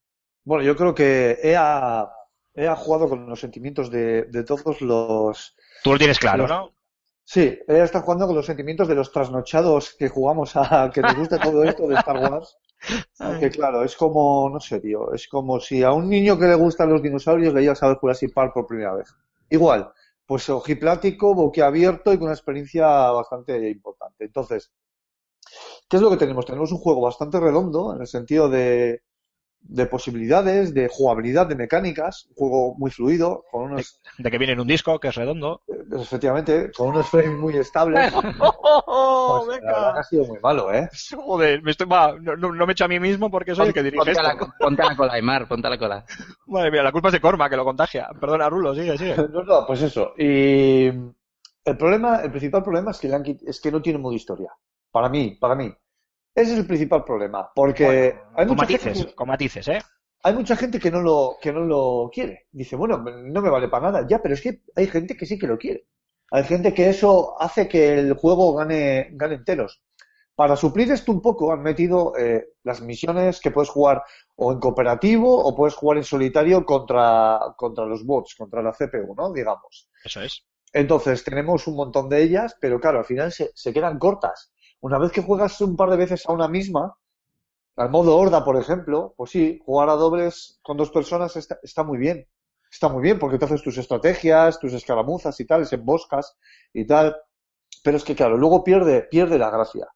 Bueno, 0.45 0.65
yo 0.65 0.77
creo 0.77 0.95
que 0.95 1.39
EA, 1.43 2.09
EA 2.55 2.77
jugado 2.77 3.09
con 3.09 3.27
los 3.29 3.41
sentimientos 3.41 3.91
de, 3.91 4.25
de 4.25 4.45
todos 4.45 4.81
los... 4.81 5.55
Tú 5.83 5.93
lo 5.93 5.99
tienes 5.99 6.19
claro, 6.19 6.43
Los- 6.43 6.51
¿no? 6.51 6.71
Sí, 7.27 7.59
EA 7.69 7.85
está 7.85 8.01
jugando 8.03 8.27
con 8.27 8.37
los 8.37 8.45
sentimientos 8.47 8.87
de 8.89 8.95
los 8.95 9.11
trasnochados 9.11 9.95
que 9.99 10.09
jugamos 10.11 10.57
a 10.57 10.91
que 10.93 11.01
nos 11.01 11.15
gusta 11.17 11.39
todo 11.41 11.65
esto 11.65 11.87
de 11.89 11.95
Star 11.97 12.19
Wars. 12.19 12.59
Que 13.41 13.49
claro, 13.49 13.83
es 13.83 13.97
como, 13.97 14.51
no 14.53 14.61
sé, 14.61 14.79
tío, 14.79 15.11
es 15.15 15.27
como 15.27 15.59
si 15.59 15.83
a 15.83 15.93
un 15.93 16.07
niño 16.07 16.39
que 16.39 16.45
le 16.45 16.55
gustan 16.55 16.91
los 16.91 17.01
dinosaurios 17.03 17.55
le 17.55 17.63
ibas 17.63 17.83
a 17.83 17.89
ver 17.89 17.97
Jurassic 17.97 18.35
Park 18.35 18.53
por 18.53 18.67
primera 18.67 18.93
vez. 18.93 19.09
Igual, 19.49 19.91
pues 20.27 20.49
ojiplático, 20.51 21.35
boquiabierto 21.35 22.13
y 22.13 22.17
con 22.17 22.25
una 22.25 22.35
experiencia 22.35 22.87
bastante 23.11 23.71
importante. 23.71 24.25
Entonces, 24.25 24.73
¿qué 25.89 25.97
es 25.97 26.03
lo 26.03 26.11
que 26.11 26.17
tenemos? 26.17 26.47
Tenemos 26.47 26.73
un 26.73 26.79
juego 26.79 27.01
bastante 27.03 27.41
redondo 27.41 27.95
en 27.95 28.01
el 28.01 28.07
sentido 28.07 28.49
de, 28.49 29.03
de 29.67 29.87
posibilidades, 29.87 30.75
de 30.75 30.89
jugabilidad, 30.89 31.47
de 31.47 31.55
mecánicas, 31.57 32.27
un 32.31 32.35
juego 32.37 32.75
muy 32.77 32.91
fluido, 32.91 33.45
con 33.51 33.73
unos, 33.73 34.01
De 34.19 34.31
que 34.31 34.39
viene 34.39 34.53
en 34.53 34.61
un 34.61 34.67
disco, 34.67 35.01
que 35.01 35.09
es 35.09 35.15
redondo. 35.15 35.63
efectivamente, 35.99 36.71
con 36.77 36.89
unos 36.89 37.09
frames 37.09 37.39
muy 37.39 37.57
estables. 37.57 38.13
¡Oh, 38.41 39.45
Pues, 39.47 39.61
la 39.63 39.73
verdad 39.73 39.95
que 39.95 40.01
ha 40.01 40.03
sido 40.05 40.25
muy 40.27 40.39
malo, 40.41 40.73
¿eh? 40.73 40.89
Joder, 41.17 41.63
me 41.63 41.71
estoy, 41.71 41.87
va, 41.87 42.15
no, 42.21 42.53
me 42.67 42.73
echo 42.73 42.85
a 42.85 42.89
mí 42.89 43.01
mismo 43.01 43.31
porque 43.31 43.55
soy 43.55 43.69
el 43.69 43.75
que 43.75 43.83
dirige 43.83 44.05
Ponte 44.05 44.11
a, 44.21 44.33
esto. 44.33 44.47
la, 44.47 44.55
ponte 44.59 44.83
a 44.83 44.87
la 44.87 44.97
cola, 44.97 45.13
Aymar, 45.15 45.49
ponte 45.49 45.67
a 45.67 45.71
la 45.71 45.79
cola. 45.79 46.05
Madre 46.47 46.71
mía, 46.71 46.83
la 46.83 46.93
culpa 46.93 47.09
es 47.09 47.13
de 47.13 47.21
Corma, 47.21 47.49
que 47.49 47.57
lo 47.57 47.65
contagia. 47.65 48.09
Perdona, 48.21 48.49
Rulo, 48.49 48.75
sigue, 48.75 48.97
sigue. 48.99 49.17
No, 49.17 49.43
no, 49.43 49.67
pues 49.67 49.83
eso. 49.83 50.13
Y 50.19 50.87
el 51.65 51.77
problema, 51.79 52.17
el 52.21 52.31
principal 52.31 52.63
problema 52.63 52.91
es 52.91 52.99
que, 52.99 53.09
le 53.09 53.15
han 53.15 53.25
es 53.47 53.61
que 53.61 53.73
no 53.73 53.81
tiene 53.81 53.99
modo 53.99 54.13
historia. 54.15 54.51
Para 54.91 55.09
mí, 55.09 55.37
para 55.41 55.55
mí. 55.55 55.75
Ese 56.35 56.53
es 56.53 56.59
el 56.59 56.67
principal 56.67 57.05
problema. 57.05 57.51
Porque 57.55 57.85
Bueno, 57.85 58.31
hay, 58.37 58.47
con 58.47 58.57
mucha 58.57 58.63
matices, 58.63 58.93
gente 58.93 59.07
que, 59.07 59.15
con 59.15 59.29
matices, 59.29 59.69
¿eh? 59.69 59.79
hay 60.25 60.35
mucha 60.35 60.57
gente 60.57 60.81
que 60.81 60.91
no 60.91 61.03
lo, 61.03 61.37
que 61.41 61.53
no 61.53 61.61
lo 61.61 62.11
quiere. 62.13 62.47
Dice, 62.51 62.77
bueno, 62.77 62.99
no 62.99 63.43
me 63.43 63.51
vale 63.51 63.69
para 63.69 63.93
nada. 63.93 64.07
Ya, 64.09 64.21
pero 64.23 64.35
es 64.35 64.41
que 64.41 64.63
hay 64.75 64.87
gente 64.87 65.17
que 65.17 65.27
sí 65.27 65.39
que 65.39 65.47
lo 65.47 65.59
quiere. 65.59 65.87
Hay 66.31 66.45
gente 66.45 66.73
que 66.73 66.89
eso 66.89 67.41
hace 67.41 67.69
que 67.69 67.99
el 67.99 68.15
juego 68.15 68.55
gane, 68.55 69.11
gane 69.13 69.35
enteros. 69.35 69.83
Para 70.35 70.57
suplir 70.57 70.91
esto 70.91 71.13
un 71.13 71.21
poco 71.21 71.53
han 71.53 71.63
metido 71.63 72.17
eh, 72.17 72.55
las 72.65 72.81
misiones 72.81 73.39
que 73.39 73.51
puedes 73.51 73.69
jugar 73.69 74.03
o 74.37 74.51
en 74.51 74.59
cooperativo 74.59 75.45
o 75.45 75.55
puedes 75.55 75.75
jugar 75.75 75.99
en 75.99 76.05
solitario 76.05 76.65
contra, 76.65 77.39
contra 77.57 77.85
los 77.85 78.05
bots, 78.05 78.35
contra 78.35 78.63
la 78.63 78.73
CPU, 78.73 79.15
¿no? 79.15 79.33
Digamos. 79.33 79.91
Eso 80.03 80.23
es. 80.23 80.45
Entonces, 80.73 81.23
tenemos 81.23 81.69
un 81.69 81.77
montón 81.77 82.09
de 82.09 82.23
ellas, 82.23 82.57
pero 82.61 82.81
claro, 82.81 82.99
al 82.99 83.05
final 83.05 83.31
se, 83.31 83.51
se 83.55 83.73
quedan 83.73 83.99
cortas. 83.99 84.54
Una 84.87 84.99
vez 84.99 85.13
que 85.13 85.23
juegas 85.23 85.59
un 85.63 85.77
par 85.77 85.89
de 85.89 85.97
veces 85.97 86.29
a 86.29 86.33
una 86.33 86.47
misma, 86.47 86.95
al 87.77 87.89
modo 87.89 88.19
horda, 88.19 88.45
por 88.45 88.59
ejemplo, 88.59 89.15
pues 89.17 89.31
sí, 89.31 89.59
jugar 89.65 89.89
a 89.89 89.95
dobles 89.95 90.61
con 90.63 90.77
dos 90.77 90.91
personas 90.91 91.37
está, 91.37 91.59
está 91.63 91.85
muy 91.85 91.97
bien. 91.97 92.29
Está 92.71 92.91
muy 92.91 93.03
bien 93.03 93.19
porque 93.19 93.39
te 93.39 93.47
haces 93.47 93.63
tus 93.63 93.79
estrategias, 93.79 94.59
tus 94.59 94.75
escaramuzas 94.75 95.41
y 95.41 95.47
tal, 95.47 95.67
emboscas 95.71 96.37
y 96.75 96.87
tal. 96.87 97.17
Pero 97.83 97.97
es 97.97 98.05
que, 98.05 98.15
claro, 98.15 98.37
luego 98.37 98.63
pierde, 98.63 99.05
pierde 99.05 99.39
la 99.39 99.49
gracia. 99.49 99.89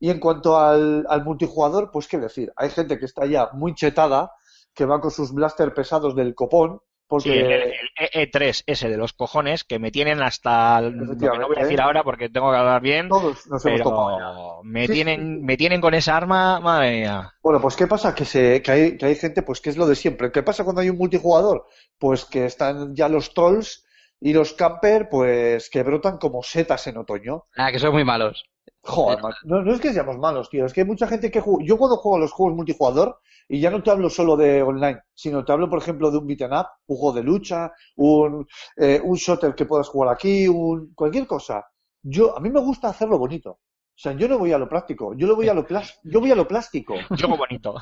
Y 0.00 0.10
en 0.10 0.18
cuanto 0.18 0.58
al, 0.58 1.06
al 1.08 1.24
multijugador, 1.24 1.92
pues 1.92 2.08
qué 2.08 2.18
decir. 2.18 2.52
Hay 2.56 2.70
gente 2.70 2.98
que 2.98 3.04
está 3.04 3.26
ya 3.26 3.50
muy 3.52 3.76
chetada, 3.76 4.32
que 4.74 4.86
va 4.86 5.00
con 5.00 5.12
sus 5.12 5.32
blaster 5.32 5.72
pesados 5.72 6.16
del 6.16 6.34
copón, 6.34 6.80
porque... 7.08 7.30
Sí, 7.30 7.38
el, 7.38 7.50
el- 7.52 7.72
el 8.12 8.30
E3 8.30 8.62
ese 8.66 8.88
de 8.88 8.96
los 8.96 9.12
cojones 9.12 9.64
que 9.64 9.78
me 9.78 9.90
tienen 9.90 10.22
hasta 10.22 10.78
el- 10.78 10.96
lo 10.96 11.16
que 11.16 11.26
no 11.26 11.46
voy 11.48 11.56
a 11.58 11.60
decir 11.62 11.80
ahora 11.80 12.02
porque 12.02 12.28
tengo 12.28 12.50
que 12.50 12.56
hablar 12.58 12.80
bien, 12.82 13.08
Todos 13.08 13.46
nos 13.46 13.64
hemos 13.64 13.80
pero 13.80 14.62
me 14.62 14.86
Sí, 14.86 14.92
tienen, 14.94 15.42
me 15.42 15.56
tienen 15.56 15.80
con 15.80 15.94
esa 15.94 16.16
arma, 16.16 16.60
madre 16.60 16.90
mía. 16.98 17.32
Bueno, 17.42 17.60
pues 17.60 17.76
¿qué 17.76 17.86
pasa? 17.86 18.14
Que, 18.14 18.24
se, 18.24 18.60
que, 18.62 18.70
hay, 18.72 18.96
que 18.98 19.06
hay 19.06 19.14
gente, 19.14 19.42
pues 19.42 19.60
que 19.60 19.70
es 19.70 19.76
lo 19.76 19.86
de 19.86 19.94
siempre. 19.94 20.32
¿Qué 20.32 20.42
pasa 20.42 20.64
cuando 20.64 20.80
hay 20.82 20.90
un 20.90 20.98
multijugador? 20.98 21.66
Pues 21.98 22.24
que 22.24 22.44
están 22.46 22.94
ya 22.94 23.08
los 23.08 23.32
trolls 23.34 23.84
y 24.20 24.32
los 24.32 24.52
camper, 24.54 25.08
pues 25.08 25.70
que 25.70 25.82
brotan 25.82 26.18
como 26.18 26.42
setas 26.42 26.86
en 26.86 26.96
otoño. 26.98 27.44
Ah, 27.56 27.70
que 27.72 27.78
son 27.78 27.92
muy 27.92 28.04
malos. 28.04 28.44
Joder, 28.82 29.20
man. 29.20 29.32
no, 29.44 29.62
no 29.62 29.72
es 29.72 29.80
que 29.80 29.92
seamos 29.92 30.16
malos, 30.18 30.48
tío. 30.48 30.64
Es 30.64 30.72
que 30.72 30.82
hay 30.82 30.86
mucha 30.86 31.06
gente 31.08 31.30
que 31.30 31.40
juega. 31.40 31.64
Yo 31.64 31.76
cuando 31.76 31.96
juego 31.96 32.16
a 32.16 32.20
los 32.20 32.32
juegos 32.32 32.56
multijugador, 32.56 33.18
y 33.48 33.60
ya 33.60 33.70
no 33.70 33.82
te 33.82 33.90
hablo 33.90 34.10
solo 34.10 34.36
de 34.36 34.62
online, 34.62 35.02
sino 35.14 35.44
te 35.44 35.52
hablo, 35.52 35.68
por 35.68 35.78
ejemplo, 35.80 36.10
de 36.10 36.18
un 36.18 36.26
beat'em 36.26 36.52
up, 36.52 36.66
un 36.86 36.96
juego 36.96 37.16
de 37.16 37.22
lucha, 37.22 37.72
un, 37.96 38.46
eh, 38.76 39.00
un 39.02 39.16
shooter 39.16 39.54
que 39.54 39.66
puedas 39.66 39.88
jugar 39.88 40.12
aquí, 40.14 40.48
un, 40.48 40.92
cualquier 40.94 41.26
cosa. 41.26 41.64
Yo, 42.02 42.36
a 42.36 42.40
mí 42.40 42.50
me 42.50 42.60
gusta 42.60 42.88
hacerlo 42.88 43.18
bonito. 43.18 43.50
O 43.50 43.98
sea, 43.98 44.12
yo 44.12 44.28
no 44.28 44.38
voy 44.38 44.52
a 44.52 44.58
lo 44.58 44.68
práctico, 44.68 45.14
yo 45.14 45.26
lo 45.26 45.36
voy 45.36 45.48
a 45.48 45.54
lo 45.54 45.66
plás- 45.66 45.98
yo 46.04 46.20
voy 46.20 46.30
a 46.30 46.34
lo 46.36 46.46
plástico. 46.46 46.94
Juego 47.08 47.36
bonito. 47.38 47.74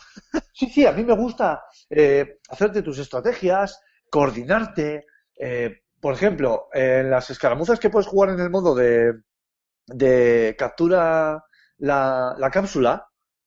Sí, 0.52 0.66
sí, 0.66 0.86
a 0.86 0.92
mí 0.92 1.02
me 1.02 1.16
gusta 1.16 1.64
eh, 1.90 2.38
hacerte 2.48 2.82
tus 2.82 2.98
estrategias, 2.98 3.80
coordinarte, 4.10 5.06
eh, 5.38 5.80
por 6.00 6.14
ejemplo, 6.14 6.68
en 6.72 7.10
las 7.10 7.30
escaramuzas 7.30 7.80
que 7.80 7.90
puedes 7.90 8.06
jugar 8.06 8.30
en 8.30 8.40
el 8.40 8.50
modo 8.50 8.74
de, 8.74 9.12
de 9.86 10.54
captura 10.58 11.44
la, 11.78 12.34
la 12.38 12.50
cápsula, 12.50 13.06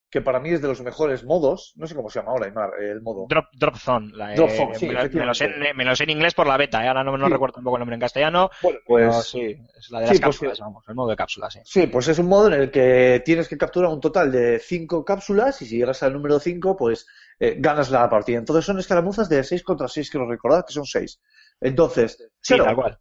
que 0.10 0.22
para 0.22 0.40
mí 0.40 0.50
es 0.52 0.62
de 0.62 0.70
los 0.70 0.80
mejores 0.82 1.26
modos, 1.26 1.74
no 1.76 1.86
sé 1.86 1.94
cómo 1.94 2.10
se 2.10 2.20
llama 2.20 2.32
ahora 2.32 2.46
Aymar, 2.46 2.70
el 2.82 3.02
modo. 3.02 3.26
Drop, 3.28 3.46
Drop 3.54 3.76
Zone. 3.76 4.12
la, 4.16 4.34
Drop 4.36 4.50
eh, 4.50 4.56
Zone, 4.56 4.76
sí, 4.80 4.88
me, 4.88 4.94
lo, 4.94 5.10
me 5.12 5.26
lo 5.26 5.34
sé, 5.34 5.50
me 5.76 5.84
lo 5.84 5.96
sé 5.98 6.04
en 6.06 6.12
inglés 6.12 6.34
por 6.34 6.48
la 6.48 6.56
beta, 6.56 6.84
eh, 6.84 6.88
ahora 6.88 7.04
no, 7.04 7.18
no 7.18 7.26
Sí. 7.28 7.34
recuerdo 7.34 7.56
un 7.58 7.66
poco 7.66 7.76
el 7.76 7.80
nombre 7.82 7.96
en 7.96 8.00
castellano. 8.00 8.50
Bueno, 8.62 8.80
Pero 8.88 9.10
pues 9.12 9.26
sí, 9.26 9.58
es 9.78 9.90
la 9.92 10.00
de 10.00 10.06
las 10.08 10.12
pues 10.12 10.22
cápsulas, 10.22 10.58
sí. 10.58 10.64
vamos, 10.64 10.86
el 10.88 10.96
modo 10.96 11.10
de 11.10 11.16
cápsulas, 11.18 11.54
sí. 11.54 11.60
Sí, 11.66 11.88
pues 11.88 12.08
es 12.08 12.20
un 12.20 12.28
modo 12.28 12.48
en 12.48 12.54
el 12.54 12.72
que 12.72 13.22
tienes 13.26 13.50
que 13.50 13.58
capturar 13.58 13.90
un 13.92 14.00
total 14.00 14.32
de 14.32 14.60
cinco 14.60 15.04
cápsulas 15.04 15.62
y 15.62 15.66
si 15.66 15.78
llegas 15.78 16.02
al 16.04 16.14
número 16.14 16.40
5, 16.40 16.78
pues 16.78 17.06
eh, 17.40 17.56
ganas 17.60 17.92
la 17.92 18.10
partida. 18.10 18.38
Entonces 18.38 18.64
son 18.64 18.80
escaramuzas 18.80 19.28
de 19.28 19.44
6 19.44 19.62
contra 19.64 19.90
6, 19.90 20.10
quiero 20.10 20.30
recordar 20.30 20.64
que 20.66 20.72
son 20.74 20.86
6. 20.86 21.20
Entonces, 21.60 22.30
Sí, 22.40 22.56
tal 22.58 22.76
cual. 22.76 22.98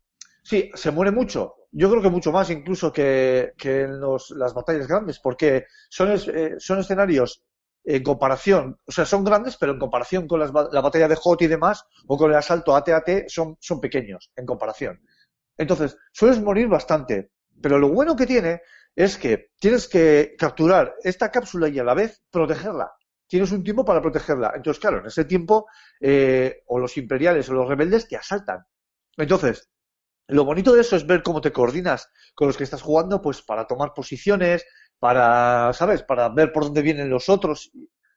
Sí, 0.49 0.71
se 0.75 0.91
muere 0.91 1.11
mucho. 1.11 1.55
Yo 1.73 1.91
creo 1.91 2.03
que 2.03 2.11
mucho 2.11 2.33
más 2.33 2.51
incluso 2.51 2.93
que, 2.93 3.53
que 3.59 3.83
en 3.83 4.01
los- 4.01 4.31
las 4.31 4.55
batallas 4.55 4.87
grandes, 4.89 5.19
porque 5.21 5.67
son, 5.91 6.09
eh, 6.13 6.55
son 6.59 6.79
escenarios 6.81 7.43
en 7.85 8.03
comparación, 8.03 8.79
o 8.87 8.93
sea, 8.93 9.05
son 9.07 9.25
grandes, 9.25 9.57
pero 9.59 9.73
en 9.73 9.79
comparación 9.79 10.27
con 10.27 10.41
las 10.41 10.51
la 10.73 10.81
batalla 10.81 11.07
de 11.09 11.15
Hot 11.17 11.43
y 11.43 11.47
demás, 11.47 11.85
o 12.09 12.17
con 12.19 12.31
el 12.31 12.37
asalto 12.37 12.75
AT-AT, 12.75 13.27
son, 13.29 13.57
son 13.61 13.81
pequeños 13.81 14.31
en 14.37 14.47
comparación. 14.47 15.01
Entonces, 15.59 15.97
sueles 16.13 16.41
morir 16.43 16.69
bastante. 16.69 17.31
Pero 17.63 17.79
lo 17.79 17.89
bueno 17.91 18.17
que 18.17 18.27
tiene 18.27 18.63
es 18.95 19.17
que 19.19 19.51
tienes 19.61 19.89
que 19.89 20.35
capturar 20.39 20.95
esta 21.03 21.31
cápsula 21.31 21.69
y 21.69 21.79
a 21.79 21.85
la 21.85 21.95
vez 21.95 22.23
protegerla. 22.31 22.93
Tienes 23.27 23.53
un 23.53 23.65
tiempo 23.65 23.85
para 23.85 24.03
protegerla. 24.03 24.53
Entonces, 24.57 24.81
claro, 24.81 25.01
en 25.01 25.07
ese 25.07 25.25
tiempo, 25.25 25.67
eh, 26.01 26.63
o 26.67 26.79
los 26.79 26.97
imperiales 26.99 27.49
o 27.51 27.55
los 27.55 27.69
rebeldes 27.69 28.09
te 28.09 28.17
asaltan. 28.17 28.65
Entonces, 29.17 29.69
lo 30.29 30.45
bonito 30.45 30.75
de 30.75 30.81
eso 30.81 30.97
es 30.97 31.07
ver 31.07 31.23
cómo 31.23 31.41
te 31.41 31.53
coordinas 31.53 32.11
con 32.35 32.49
los 32.49 32.57
que 32.57 32.65
estás 32.65 32.83
jugando, 32.83 33.23
pues 33.23 33.43
para 33.43 33.67
tomar 33.67 33.93
posiciones, 33.95 34.65
para, 34.99 35.73
¿sabes? 35.73 36.03
Para 36.03 36.29
ver 36.29 36.53
por 36.53 36.65
dónde 36.65 36.83
vienen 36.83 37.11
los 37.11 37.29
otros. 37.29 37.71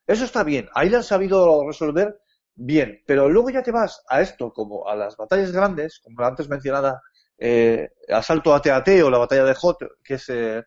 Eso 0.08 0.26
está 0.26 0.44
bien. 0.44 0.68
Ahí 0.74 0.90
lo 0.90 0.98
han 0.98 1.04
sabido 1.04 1.66
resolver 1.68 2.20
bien. 2.56 3.04
Pero 3.06 3.30
luego 3.30 3.50
ya 3.50 3.62
te 3.62 3.72
vas 3.72 4.04
a 4.08 4.22
esto, 4.22 4.52
como 4.52 4.88
a 4.88 4.96
las 4.96 5.16
batallas 5.18 5.52
grandes, 5.52 6.00
como 6.00 6.22
la 6.22 6.28
antes 6.28 6.50
mencionada 6.50 7.02
eh, 7.38 7.90
Asalto 8.10 8.54
AT-AT 8.54 8.88
o 9.04 9.10
la 9.10 9.18
batalla 9.18 9.46
de 9.46 9.56
Hot, 9.56 9.78
que 10.04 10.16
es 10.16 10.30
eh, 10.30 10.64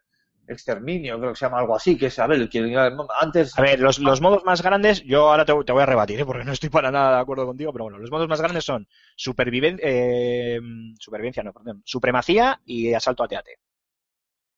Exterminio, 0.53 1.19
creo 1.19 1.33
que 1.33 1.39
se 1.39 1.47
llama 1.47 1.59
algo 1.59 1.75
así, 1.75 1.97
que 1.97 2.07
es, 2.07 2.19
a 2.19 2.27
ver, 2.27 2.49
que 2.49 2.75
antes... 3.21 3.59
A 3.59 3.63
ver, 3.63 3.81
los, 3.81 3.99
los 3.99 4.21
modos 4.21 4.45
más 4.45 4.63
grandes, 4.63 5.03
yo 5.05 5.31
ahora 5.31 5.45
te, 5.45 5.53
te 5.65 5.73
voy 5.73 5.83
a 5.83 5.87
rebatir, 5.87 6.21
¿eh? 6.21 6.25
porque 6.25 6.45
no 6.45 6.53
estoy 6.53 6.69
para 6.69 6.91
nada 6.91 7.17
de 7.17 7.23
acuerdo 7.23 7.47
contigo, 7.47 7.73
pero 7.73 7.85
bueno, 7.85 7.99
los 7.99 8.11
modos 8.11 8.29
más 8.29 8.41
grandes 8.41 8.65
son 8.65 8.87
superviven, 9.17 9.79
eh, 9.83 10.61
supervivencia, 10.99 11.43
no, 11.43 11.53
perdón, 11.53 11.83
supremacía 11.85 12.61
y 12.65 12.93
asalto 12.95 13.25
AT-AT, 13.25 13.47
que 13.47 13.72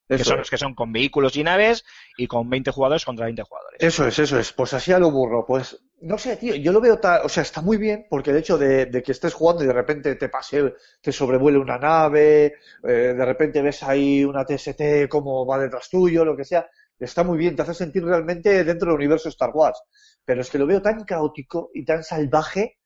Eso 0.08 0.24
son 0.24 0.38
es. 0.38 0.38
los 0.38 0.50
que 0.50 0.58
son 0.58 0.74
con 0.74 0.92
vehículos 0.92 1.36
y 1.36 1.44
naves 1.44 1.84
y 2.16 2.26
con 2.26 2.48
20 2.50 2.70
jugadores 2.70 3.04
contra 3.04 3.26
20 3.26 3.42
jugadores. 3.42 3.80
Eso 3.80 4.06
es, 4.06 4.18
eso 4.18 4.38
es. 4.38 4.52
Pues 4.52 4.72
así 4.74 4.92
a 4.92 4.98
lo 4.98 5.10
burro. 5.10 5.44
Pues 5.46 5.80
no 6.02 6.16
sé, 6.18 6.36
tío, 6.36 6.54
yo 6.54 6.72
lo 6.72 6.80
veo 6.80 6.98
ta- 6.98 7.22
o 7.24 7.28
sea, 7.28 7.42
está 7.42 7.60
muy 7.60 7.76
bien 7.76 8.06
porque 8.08 8.30
el 8.30 8.36
hecho 8.36 8.56
de, 8.58 8.86
de 8.86 9.02
que 9.02 9.12
estés 9.12 9.34
jugando 9.34 9.64
y 9.64 9.66
de 9.66 9.72
repente 9.72 10.14
te 10.16 10.28
pase, 10.28 10.74
te 11.00 11.12
sobrevuele 11.12 11.58
una 11.58 11.78
nave, 11.78 12.54
eh, 12.82 13.14
de 13.16 13.24
repente 13.24 13.62
ves 13.62 13.82
ahí 13.82 14.24
una 14.24 14.44
TST 14.44 15.08
como 15.08 15.44
va 15.46 15.58
detrás 15.58 15.88
tuyo, 15.90 16.24
lo 16.24 16.36
que 16.36 16.44
sea, 16.44 16.68
está 16.98 17.24
muy 17.24 17.38
bien, 17.38 17.56
te 17.56 17.62
hace 17.62 17.74
sentir 17.74 18.04
realmente 18.04 18.62
dentro 18.64 18.88
del 18.88 18.96
universo 18.96 19.28
Star 19.28 19.50
Wars. 19.52 19.80
Pero 20.24 20.40
es 20.42 20.50
que 20.50 20.58
lo 20.58 20.66
veo 20.66 20.80
tan 20.82 21.04
caótico 21.04 21.70
y 21.74 21.84
tan 21.84 22.02
salvaje 22.04 22.78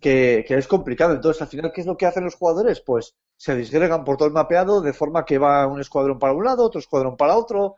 que, 0.00 0.44
que 0.46 0.54
es 0.56 0.68
complicado. 0.68 1.14
Entonces, 1.14 1.42
al 1.42 1.48
final, 1.48 1.72
¿qué 1.74 1.80
es 1.82 1.86
lo 1.86 1.96
que 1.96 2.06
hacen 2.06 2.24
los 2.24 2.34
jugadores? 2.36 2.80
Pues 2.80 3.16
se 3.36 3.54
disgregan 3.56 4.04
por 4.04 4.16
todo 4.16 4.28
el 4.28 4.34
mapeado 4.34 4.80
de 4.82 4.92
forma 4.92 5.24
que 5.24 5.38
va 5.38 5.66
un 5.66 5.80
escuadrón 5.80 6.18
para 6.18 6.32
un 6.34 6.44
lado, 6.44 6.64
otro 6.64 6.80
escuadrón 6.80 7.16
para 7.16 7.36
otro. 7.36 7.76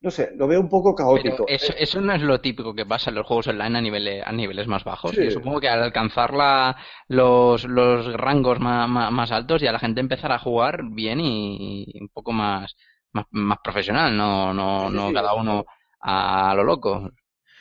No 0.00 0.10
sé, 0.10 0.30
lo 0.36 0.46
veo 0.48 0.60
un 0.60 0.68
poco 0.68 0.94
Pero 1.10 1.40
caótico. 1.40 1.46
eso, 1.46 1.72
eso 1.78 2.00
no 2.02 2.12
es 2.12 2.20
lo 2.22 2.40
típico 2.40 2.74
que 2.74 2.84
pasa 2.84 3.08
en 3.10 3.16
los 3.16 3.26
juegos 3.26 3.46
online 3.48 3.78
a 3.78 3.80
niveles, 3.80 4.22
a 4.26 4.32
niveles 4.32 4.66
más 4.66 4.84
bajos. 4.84 5.16
Sí. 5.16 5.22
Yo 5.22 5.30
supongo 5.30 5.58
que 5.60 5.68
al 5.70 5.82
alcanzar 5.82 6.34
la, 6.34 6.76
los, 7.08 7.64
los 7.64 8.12
rangos 8.12 8.60
más, 8.60 8.88
más, 8.88 9.10
más 9.10 9.32
altos 9.32 9.62
ya 9.62 9.72
la 9.72 9.78
gente 9.78 10.00
empezará 10.00 10.34
a 10.36 10.38
jugar 10.38 10.80
bien 10.90 11.20
y, 11.20 11.84
y 11.88 12.00
un 12.02 12.08
poco 12.10 12.32
más, 12.32 12.76
más, 13.12 13.24
más 13.30 13.58
profesional, 13.64 14.14
no, 14.16 14.52
no, 14.52 14.90
Sí, 14.90 14.90
no 14.90 15.12
sí. 15.12 15.14
cada 15.14 15.34
uno 15.34 15.64
a 16.00 16.54
lo 16.54 16.62
loco. 16.64 17.10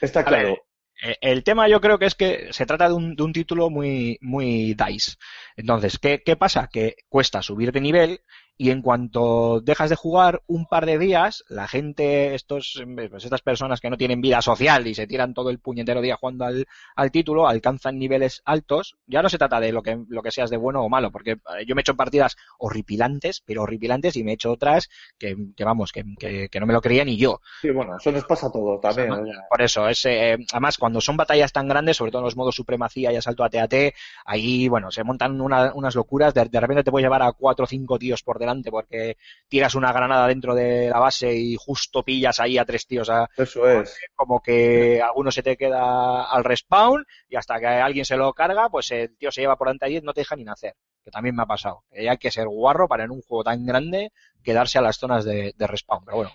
Está 0.01 0.25
A 0.25 0.31
claro. 0.31 0.33
ver, 0.33 0.63
el 1.21 1.43
tema 1.43 1.67
yo 1.67 1.79
creo 1.79 1.99
que 1.99 2.05
es 2.05 2.15
que 2.15 2.47
se 2.51 2.65
trata 2.65 2.87
de 2.87 2.95
un, 2.95 3.15
de 3.15 3.23
un 3.23 3.33
título 3.33 3.69
muy, 3.69 4.17
muy 4.21 4.73
DICE. 4.73 5.17
Entonces, 5.55 5.99
¿qué, 5.99 6.23
¿qué 6.25 6.35
pasa? 6.35 6.69
Que 6.71 6.95
cuesta 7.09 7.41
subir 7.41 7.71
de 7.71 7.81
nivel 7.81 8.21
y 8.57 8.71
en 8.71 8.81
cuanto 8.81 9.61
dejas 9.61 9.89
de 9.91 9.95
jugar 9.95 10.41
un 10.47 10.65
par 10.65 10.85
de 10.87 10.97
días, 10.97 11.43
la 11.47 11.67
gente, 11.67 12.33
estos, 12.33 12.83
pues 13.09 13.23
estas 13.23 13.41
personas 13.41 13.79
que 13.79 13.89
no 13.89 13.97
tienen 13.97 14.19
vida 14.19 14.41
social 14.41 14.87
y 14.87 14.95
se 14.95 15.05
tiran 15.05 15.33
todo 15.35 15.49
el 15.51 15.59
puñetero 15.59 16.01
día 16.01 16.17
jugando 16.17 16.45
al, 16.45 16.65
al 16.95 17.11
título, 17.11 17.47
alcanzan 17.47 17.99
niveles 17.99 18.41
altos. 18.45 18.95
Ya 19.05 19.21
no 19.21 19.29
se 19.29 19.37
trata 19.37 19.59
de 19.59 19.71
lo 19.71 19.83
que, 19.83 19.99
lo 20.09 20.23
que 20.23 20.31
seas 20.31 20.49
de 20.49 20.57
bueno 20.57 20.81
o 20.81 20.89
malo, 20.89 21.11
porque 21.11 21.31
eh, 21.33 21.65
yo 21.67 21.75
me 21.75 21.81
he 21.81 21.83
hecho 21.83 21.95
partidas 21.95 22.35
horripilantes, 22.57 23.41
pero 23.45 23.61
horripilantes, 23.63 24.15
y 24.17 24.23
me 24.23 24.31
he 24.31 24.33
hecho 24.33 24.51
otras 24.51 24.89
que, 25.19 25.35
que 25.55 25.63
vamos, 25.63 25.91
que, 25.91 26.03
que, 26.17 26.49
que 26.49 26.59
no 26.59 26.65
me 26.65 26.73
lo 26.73 26.81
creía 26.81 27.05
ni 27.05 27.15
yo. 27.15 27.39
Sí, 27.61 27.69
bueno, 27.69 27.97
eso 27.97 28.11
nos 28.11 28.25
pasa 28.25 28.47
a 28.47 28.51
todos 28.51 28.81
también. 28.81 29.11
O 29.11 29.23
sea. 29.23 29.35
Por 29.49 29.61
eso, 29.61 29.87
es, 29.87 30.03
eh, 30.05 30.35
además, 30.51 30.77
cuando 30.79 30.99
son 30.99 31.15
batallas 31.15 31.53
tan 31.53 31.67
grandes, 31.67 31.97
sobre 31.97 32.11
todo 32.11 32.21
en 32.21 32.25
los 32.25 32.35
modos 32.35 32.55
supremacía 32.55 33.13
y 33.13 33.17
asalto 33.17 33.43
a 33.43 33.49
TAT, 33.49 33.93
ahí, 34.25 34.67
bueno, 34.67 34.89
se 34.89 35.03
montan 35.03 35.39
una- 35.41 35.73
unas 35.75 35.93
locuras. 35.95 36.33
De, 36.33 36.45
de 36.45 36.59
repente 36.59 36.83
te 36.83 36.91
puedes 36.91 37.05
llevar 37.05 37.21
a 37.21 37.31
cuatro 37.33 37.65
o 37.65 37.67
cinco 37.67 37.99
tíos 37.99 38.23
por 38.23 38.39
delante 38.39 38.46
porque 38.71 39.17
tiras 39.47 39.75
una 39.75 39.91
granada 39.93 40.27
dentro 40.27 40.55
de 40.55 40.89
la 40.89 40.99
base 40.99 41.33
y 41.35 41.55
justo 41.57 42.03
pillas 42.03 42.39
ahí 42.39 42.57
a 42.57 42.65
tres 42.65 42.85
tíos. 42.87 43.09
a- 43.09 43.29
Eso 43.37 43.67
es. 43.69 43.97
como 44.15 44.41
que 44.41 45.01
alguno 45.01 45.31
se 45.31 45.43
te 45.43 45.57
queda 45.57 46.23
al 46.23 46.43
respawn 46.43 47.05
y 47.29 47.35
hasta 47.35 47.59
que 47.59 47.67
alguien 47.67 48.05
se 48.05 48.17
lo 48.17 48.33
carga, 48.33 48.69
pues 48.69 48.91
el 48.91 49.15
tío 49.17 49.31
se 49.31 49.41
lleva 49.41 49.55
por 49.57 49.67
delante 49.67 49.89
y 49.89 50.01
no 50.01 50.13
te 50.13 50.21
deja 50.21 50.35
ni 50.35 50.43
nacer. 50.43 50.73
Que 51.03 51.11
también 51.11 51.35
me 51.35 51.43
ha 51.43 51.45
pasado. 51.45 51.83
Que 51.91 52.09
hay 52.09 52.17
que 52.17 52.31
ser 52.31 52.47
guarro 52.47 52.87
para 52.87 53.05
en 53.05 53.11
un 53.11 53.21
juego 53.21 53.43
tan 53.43 53.65
grande 53.65 54.11
quedarse 54.43 54.77
a 54.77 54.81
las 54.81 54.97
zonas 54.97 55.23
de, 55.23 55.53
de 55.55 55.67
respawn. 55.67 56.03
Pero 56.03 56.17
bueno, 56.17 56.31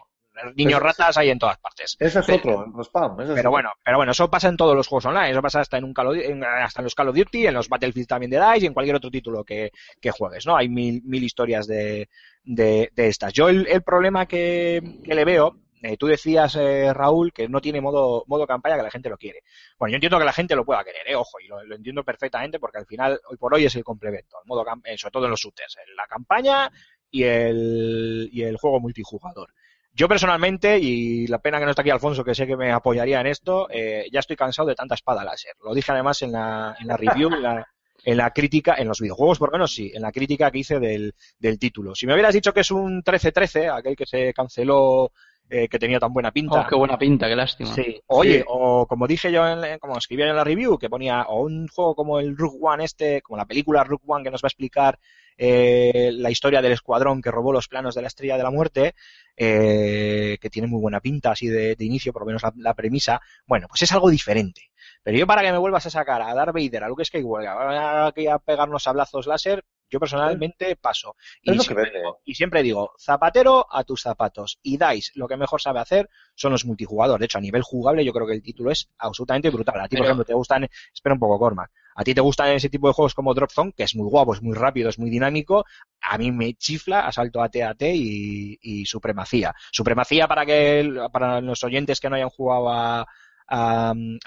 niños 0.54 0.80
ratas 0.80 1.16
hay 1.18 1.30
en 1.30 1.38
todas 1.38 1.58
partes. 1.58 1.96
Ese 1.98 2.20
es 2.20 2.26
Pero- 2.26 2.38
otro, 2.38 2.64
el 2.66 2.72
respawn. 2.74 3.12
ese 3.20 3.22
es 3.32 3.36
pero 3.36 3.40
otro. 3.40 3.50
bueno, 3.50 3.70
pero 3.84 3.96
bueno, 3.98 4.12
eso 4.12 4.30
pasa 4.30 4.48
en 4.48 4.56
todos 4.56 4.74
los 4.74 4.86
juegos 4.88 5.06
online, 5.06 5.30
eso 5.30 5.42
pasa 5.42 5.60
hasta 5.60 5.78
en 5.78 5.84
un 5.84 5.92
Call 5.94 6.06
of- 6.08 6.16
en- 6.16 6.44
hasta 6.44 6.80
en 6.80 6.84
los 6.84 6.94
Call 6.94 7.08
of 7.08 7.16
Duty, 7.16 7.46
en 7.46 7.54
los 7.54 7.68
Battlefield 7.68 8.08
también 8.08 8.30
de 8.30 8.38
DICE 8.40 8.64
y 8.64 8.66
en 8.66 8.74
cualquier 8.74 8.96
otro 8.96 9.10
título 9.10 9.44
que, 9.44 9.70
que 10.00 10.10
juegues, 10.10 10.46
¿no? 10.46 10.56
Hay 10.56 10.68
mil, 10.68 11.02
mil 11.04 11.22
historias 11.22 11.66
de, 11.66 12.08
de, 12.44 12.90
de 12.94 13.08
estas. 13.08 13.32
Yo 13.32 13.48
el, 13.48 13.66
el 13.68 13.82
problema 13.82 14.26
que, 14.26 14.82
que 15.04 15.14
le 15.14 15.24
veo, 15.24 15.56
eh, 15.82 15.96
tú 15.96 16.06
decías, 16.06 16.54
eh, 16.56 16.94
Raúl, 16.94 17.32
que 17.32 17.48
no 17.48 17.60
tiene 17.60 17.80
modo, 17.80 18.24
modo 18.28 18.46
campaña, 18.46 18.76
que 18.76 18.82
la 18.84 18.90
gente 18.90 19.08
lo 19.08 19.18
quiere. 19.18 19.40
Bueno, 19.78 19.90
yo 19.92 19.96
entiendo 19.96 20.18
que 20.18 20.24
la 20.24 20.32
gente 20.32 20.54
lo 20.54 20.64
pueda 20.64 20.84
querer, 20.84 21.02
eh, 21.08 21.16
ojo, 21.16 21.40
y 21.40 21.48
lo, 21.48 21.62
lo 21.64 21.74
entiendo 21.74 22.04
perfectamente 22.04 22.58
porque 22.60 22.78
al 22.78 22.86
final, 22.86 23.20
hoy 23.28 23.36
por 23.36 23.52
hoy 23.52 23.64
es 23.66 23.74
el 23.74 23.82
complemento, 23.84 24.36
el 24.40 24.46
modo 24.48 24.64
eh, 24.84 24.96
sobre 24.96 25.10
todo 25.12 25.24
en 25.24 25.30
los 25.32 25.40
shooters, 25.40 25.76
en 25.86 25.96
la 25.96 26.06
campaña 26.06 26.70
y 27.10 27.24
el, 27.24 28.28
y 28.32 28.42
el 28.42 28.56
juego 28.58 28.78
multijugador. 28.80 29.50
Yo 29.94 30.08
personalmente, 30.08 30.78
y 30.78 31.26
la 31.26 31.38
pena 31.38 31.58
que 31.58 31.64
no 31.64 31.70
está 31.70 31.82
aquí 31.82 31.90
Alfonso, 31.90 32.24
que 32.24 32.34
sé 32.34 32.46
que 32.46 32.56
me 32.56 32.72
apoyaría 32.72 33.20
en 33.20 33.26
esto, 33.26 33.68
eh, 33.70 34.06
ya 34.10 34.20
estoy 34.20 34.36
cansado 34.36 34.68
de 34.68 34.74
tanta 34.74 34.94
espada 34.94 35.22
láser. 35.24 35.52
Lo 35.62 35.74
dije 35.74 35.92
además 35.92 36.22
en 36.22 36.32
la, 36.32 36.74
en 36.80 36.86
la 36.86 36.96
review, 36.96 37.30
en 37.32 37.42
la, 37.42 37.66
en 38.04 38.16
la 38.16 38.30
crítica, 38.30 38.74
en 38.78 38.88
los 38.88 39.00
videojuegos 39.00 39.38
por 39.38 39.50
lo 39.50 39.58
menos 39.58 39.74
sí, 39.74 39.92
en 39.94 40.02
la 40.02 40.10
crítica 40.10 40.50
que 40.50 40.58
hice 40.60 40.80
del, 40.80 41.14
del 41.38 41.58
título. 41.58 41.94
Si 41.94 42.06
me 42.06 42.14
hubieras 42.14 42.32
dicho 42.34 42.54
que 42.54 42.60
es 42.60 42.70
un 42.70 43.02
13-13, 43.02 43.76
aquel 43.78 43.94
que 43.94 44.06
se 44.06 44.32
canceló, 44.32 45.12
eh, 45.50 45.68
que 45.68 45.78
tenía 45.78 46.00
tan 46.00 46.14
buena 46.14 46.32
pinta. 46.32 46.62
Oh, 46.62 46.66
qué 46.66 46.74
buena 46.74 46.96
pinta, 46.96 47.28
qué 47.28 47.36
lástima. 47.36 47.74
Sí. 47.74 48.00
Oye, 48.06 48.38
Sí. 48.38 48.44
o 48.48 48.86
como 48.86 49.06
dije 49.06 49.30
yo, 49.30 49.46
en, 49.46 49.78
como 49.78 49.98
escribía 49.98 50.26
en 50.26 50.36
la 50.36 50.44
review, 50.44 50.78
que 50.78 50.88
ponía, 50.88 51.24
o 51.28 51.42
un 51.42 51.68
juego 51.68 51.94
como 51.94 52.18
el 52.18 52.34
Rook 52.34 52.56
One 52.62 52.84
este, 52.84 53.20
como 53.20 53.36
la 53.36 53.44
película 53.44 53.84
Rook 53.84 54.02
One 54.06 54.24
que 54.24 54.30
nos 54.30 54.42
va 54.42 54.46
a 54.46 54.48
explicar 54.48 54.98
eh, 55.36 56.10
la 56.12 56.30
historia 56.30 56.62
del 56.62 56.72
escuadrón 56.72 57.22
que 57.22 57.30
robó 57.30 57.52
los 57.52 57.68
planos 57.68 57.94
de 57.94 58.02
la 58.02 58.08
Estrella 58.08 58.36
de 58.36 58.42
la 58.42 58.50
Muerte, 58.50 58.94
eh, 59.36 60.38
que 60.40 60.50
tiene 60.50 60.68
muy 60.68 60.80
buena 60.80 61.00
pinta 61.00 61.32
así 61.32 61.46
de, 61.46 61.74
de 61.76 61.84
inicio, 61.84 62.12
por 62.12 62.22
lo 62.22 62.26
menos 62.26 62.42
la, 62.42 62.52
la 62.56 62.74
premisa, 62.74 63.20
bueno, 63.46 63.66
pues 63.68 63.82
es 63.82 63.92
algo 63.92 64.10
diferente. 64.10 64.70
Pero 65.02 65.18
yo 65.18 65.26
para 65.26 65.42
que 65.42 65.52
me 65.52 65.58
vuelvas 65.58 65.86
a 65.86 65.90
sacar 65.90 66.22
a 66.22 66.34
Darth 66.34 66.54
Vader, 66.54 66.84
a 66.84 66.88
Luke 66.88 67.04
Skywalker, 67.04 67.48
a, 67.48 68.06
aquí 68.06 68.26
a 68.26 68.38
pegarnos 68.38 68.84
sablazos 68.84 69.26
láser, 69.26 69.64
yo 69.90 70.00
personalmente 70.00 70.74
paso. 70.76 71.16
Siempre 71.42 71.90
digo, 71.94 72.20
y 72.24 72.34
siempre 72.34 72.62
digo, 72.62 72.92
zapatero 72.98 73.66
a 73.70 73.84
tus 73.84 74.00
zapatos. 74.00 74.58
Y 74.62 74.78
DICE 74.78 75.12
lo 75.16 75.28
que 75.28 75.36
mejor 75.36 75.60
sabe 75.60 75.80
hacer 75.80 76.08
son 76.34 76.52
los 76.52 76.64
multijugadores. 76.64 77.20
De 77.20 77.26
hecho, 77.26 77.38
a 77.38 77.42
nivel 77.42 77.62
jugable 77.62 78.02
yo 78.02 78.12
creo 78.14 78.26
que 78.26 78.32
el 78.32 78.42
título 78.42 78.70
es 78.70 78.88
absolutamente 78.96 79.50
brutal. 79.50 79.78
A 79.78 79.88
ti, 79.88 79.96
por 79.96 80.06
ejemplo, 80.06 80.24
te 80.24 80.32
gustan, 80.32 80.66
espera 80.94 81.12
un 81.12 81.20
poco, 81.20 81.38
Cormac. 81.38 81.70
A 81.94 82.04
ti 82.04 82.14
te 82.14 82.20
gustan 82.20 82.50
ese 82.50 82.68
tipo 82.68 82.88
de 82.88 82.94
juegos 82.94 83.14
como 83.14 83.34
Drop 83.34 83.50
Zone, 83.50 83.72
que 83.76 83.84
es 83.84 83.94
muy 83.94 84.08
guapo, 84.08 84.34
es 84.34 84.42
muy 84.42 84.54
rápido, 84.54 84.88
es 84.88 84.98
muy 84.98 85.10
dinámico. 85.10 85.64
A 86.00 86.18
mí 86.18 86.32
me 86.32 86.54
chifla 86.54 87.06
Asalto 87.06 87.42
AT-AT 87.42 87.82
y, 87.82 88.58
y 88.60 88.86
Supremacía. 88.86 89.54
Supremacía 89.70 90.26
para 90.28 90.46
que 90.46 90.90
para 91.12 91.40
los 91.40 91.62
oyentes 91.64 92.00
que 92.00 92.08
no 92.08 92.16
hayan 92.16 92.30
jugado 92.30 92.70
a, 92.70 93.06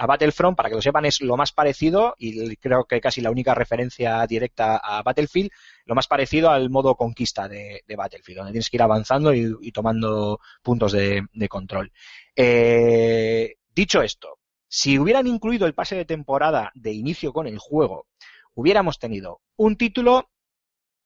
Battlefront, 0.07 0.55
para 0.55 0.69
que 0.69 0.75
lo 0.75 0.81
sepan, 0.81 1.05
es 1.05 1.19
lo 1.21 1.35
más 1.35 1.51
parecido, 1.51 2.13
y 2.19 2.55
creo 2.57 2.85
que 2.85 3.01
casi 3.01 3.21
la 3.21 3.31
única 3.31 3.55
referencia 3.55 4.25
directa 4.27 4.77
a 4.77 5.01
Battlefield, 5.01 5.49
lo 5.85 5.95
más 5.95 6.07
parecido 6.07 6.51
al 6.51 6.69
modo 6.69 6.95
conquista 6.95 7.47
de, 7.47 7.81
Battlefield, 7.87 8.37
donde 8.37 8.51
tienes 8.51 8.69
que 8.69 8.77
ir 8.77 8.83
avanzando 8.83 9.33
y, 9.33 9.71
tomando 9.71 10.39
puntos 10.61 10.91
de, 10.91 11.23
de 11.33 11.49
control. 11.49 11.91
Eh, 12.35 13.55
dicho 13.73 14.03
esto, 14.03 14.37
si 14.75 14.99
hubieran 14.99 15.25
incluido 15.25 15.67
el 15.67 15.73
pase 15.73 15.95
de 15.95 16.03
temporada 16.03 16.73
de 16.75 16.91
inicio 16.91 17.31
con 17.31 17.47
el 17.47 17.59
juego, 17.59 18.07
hubiéramos 18.55 18.99
tenido 18.99 19.39
un 19.55 19.77
título 19.77 20.29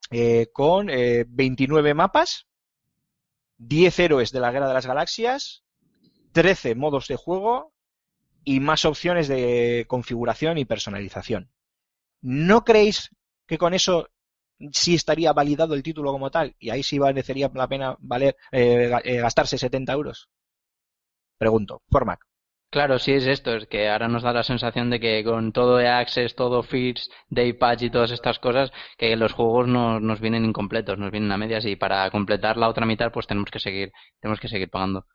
eh, 0.09 0.47
con 0.51 0.89
eh, 0.89 1.23
29 1.27 1.93
mapas, 1.93 2.47
10 3.57 3.99
héroes 3.99 4.31
de 4.31 4.39
la 4.39 4.51
Guerra 4.51 4.69
de 4.69 4.73
las 4.73 4.87
Galaxias, 4.87 5.63
13 6.31 6.73
modos 6.73 7.07
de 7.09 7.15
juego 7.15 7.71
y 8.43 8.59
más 8.59 8.85
opciones 8.85 9.27
de 9.27 9.85
configuración 9.87 10.57
y 10.57 10.65
personalización. 10.65 11.51
¿No 12.21 12.65
creéis 12.65 13.11
que 13.45 13.59
con 13.59 13.75
eso 13.75 14.09
sí 14.71 14.95
estaría 14.95 15.31
validado 15.31 15.75
el 15.75 15.83
título 15.83 16.11
como 16.11 16.31
tal? 16.31 16.55
Y 16.57 16.71
ahí 16.71 16.81
sí 16.81 16.99
merecería 16.99 17.51
la 17.53 17.67
pena 17.67 17.95
valer, 17.99 18.35
eh, 18.51 18.91
eh, 19.03 19.17
gastarse 19.17 19.59
70 19.59 19.93
euros. 19.93 20.27
Pregunto, 21.37 21.83
Formac. 21.87 22.28
Claro, 22.71 22.97
sí 22.99 23.11
es 23.13 23.25
esto, 23.27 23.55
es 23.55 23.65
que 23.67 23.89
ahora 23.89 24.07
nos 24.07 24.23
da 24.23 24.31
la 24.33 24.43
sensación 24.43 24.89
de 24.89 24.99
que 24.99 25.23
con 25.23 25.51
todo 25.51 25.77
de 25.77 25.87
Access, 25.87 26.35
todo 26.35 26.61
Fits, 26.63 27.09
Day 27.29 27.53
Patch 27.53 27.83
y 27.83 27.89
todas 27.89 28.11
estas 28.11 28.37
cosas, 28.39 28.71
que 28.97 29.15
los 29.15 29.33
juegos 29.33 29.67
nos, 29.67 30.01
nos 30.01 30.19
vienen 30.19 30.45
incompletos, 30.45 30.97
nos 30.99 31.11
vienen 31.11 31.31
a 31.31 31.37
medias 31.37 31.65
y 31.65 31.75
para 31.75 32.09
completar 32.11 32.57
la 32.57 32.69
otra 32.69 32.85
mitad 32.85 33.11
pues 33.11 33.25
tenemos 33.27 33.49
que 33.51 33.59
seguir, 33.59 33.91
tenemos 34.19 34.39
que 34.39 34.47
seguir 34.49 34.69
pagando. 34.69 35.05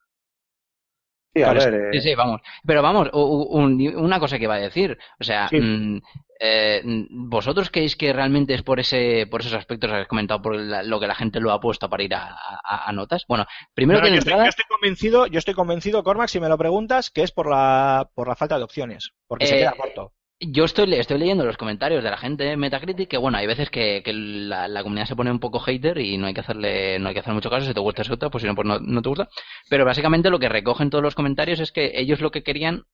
Sí, 1.34 1.42
a 1.42 1.52
Claro, 1.52 1.70
ver, 1.70 1.96
eh, 1.96 2.00
sí, 2.00 2.14
vamos. 2.14 2.40
Pero 2.64 2.80
vamos, 2.82 3.10
un- 3.12 3.96
una 3.96 4.20
cosa 4.20 4.38
que 4.38 4.44
iba 4.44 4.54
a 4.54 4.58
decir, 4.58 4.96
o 5.20 5.24
sea, 5.24 5.48
Sí. 5.50 5.58
mm, 5.60 5.98
eh, 6.40 6.82
¿vosotros 7.10 7.70
creéis 7.70 7.96
que 7.96 8.12
realmente 8.12 8.54
es 8.54 8.62
por 8.62 8.78
ese, 8.80 9.26
por 9.30 9.40
esos 9.40 9.54
aspectos 9.54 9.88
que 9.88 9.94
habéis 9.94 10.08
comentado, 10.08 10.42
por 10.42 10.54
la- 10.56 10.82
lo 10.82 11.00
que 11.00 11.06
la 11.06 11.14
gente 11.14 11.40
lo 11.40 11.50
ha 11.52 11.60
puesto 11.60 11.88
para 11.90 12.02
ir 12.04 12.14
a, 12.14 12.28
a- 12.28 12.88
a 12.88 12.92
notas? 12.92 13.24
Bueno, 13.28 13.46
primero 13.74 14.00
No, 14.00 14.04
que 14.06 14.10
yo, 14.12 14.18
estoy, 14.18 14.32
entrada, 14.32 14.44
yo 14.44 14.50
estoy 14.50 14.64
convencido, 14.68 15.26
yo 15.26 15.38
estoy 15.38 15.54
convencido, 15.54 16.02
Cormac, 16.04 16.28
si 16.28 16.40
me 16.40 16.48
lo 16.48 16.58
preguntas, 16.58 17.10
que 17.10 17.22
es 17.22 17.32
por 17.32 17.48
la, 17.50 18.08
por 18.14 18.28
la 18.28 18.36
falta 18.36 18.56
de 18.58 18.64
opciones, 18.64 19.10
porque 19.26 19.46
se 19.46 19.54
Eh, 19.54 19.58
queda 19.58 19.72
corto. 19.72 20.12
Yo 20.40 20.64
estoy, 20.64 20.92
estoy 20.94 21.18
leyendo 21.18 21.44
los 21.44 21.56
comentarios 21.56 22.04
de 22.04 22.10
la 22.10 22.16
gente 22.18 22.48
en 22.50 22.60
Metacritic 22.60 23.08
que 23.08 23.16
bueno, 23.16 23.38
hay 23.38 23.46
veces 23.48 23.70
que, 23.70 24.02
la, 24.06 24.82
comunidad 24.82 25.06
se 25.06 25.16
pone 25.16 25.30
un 25.30 25.40
poco 25.40 25.58
hater 25.60 25.98
y 25.98 26.18
no 26.18 26.26
hay 26.26 26.34
que 26.34 26.40
hacerle, 26.40 26.98
no 27.00 27.08
hay 27.08 27.14
que 27.14 27.20
hacer 27.20 27.34
mucho 27.34 27.50
caso, 27.50 27.66
si 27.66 27.74
te 27.74 27.80
gusta 27.80 28.02
es 28.02 28.10
otra, 28.10 28.30
pues 28.30 28.42
si 28.42 28.48
no, 28.48 28.54
pues 28.54 28.66
no, 28.66 29.02
te 29.02 29.08
gusta. 29.08 29.28
Pero 29.70 29.84
básicamente 29.84 30.30
lo 30.30 30.38
que 30.38 30.48
recogen 30.48 30.90
todos 30.90 31.02
los 31.02 31.14
comentarios 31.14 31.60
es 31.60 31.72
que 31.72 31.92
ellos 31.98 32.20
lo 32.20 32.30
que 32.30 32.42
querían 32.42 32.84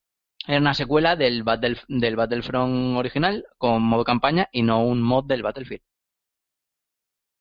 era 0.46 0.58
una 0.60 0.74
secuela 0.74 1.16
del 1.16 1.42
Battle, 1.42 1.78
del 1.88 2.16
Battlefront 2.16 2.96
original 2.98 3.44
con 3.58 3.82
modo 3.82 4.04
campaña 4.04 4.48
y 4.52 4.62
no 4.62 4.84
un 4.84 5.02
mod 5.02 5.24
del 5.26 5.42
Battlefield. 5.42 5.82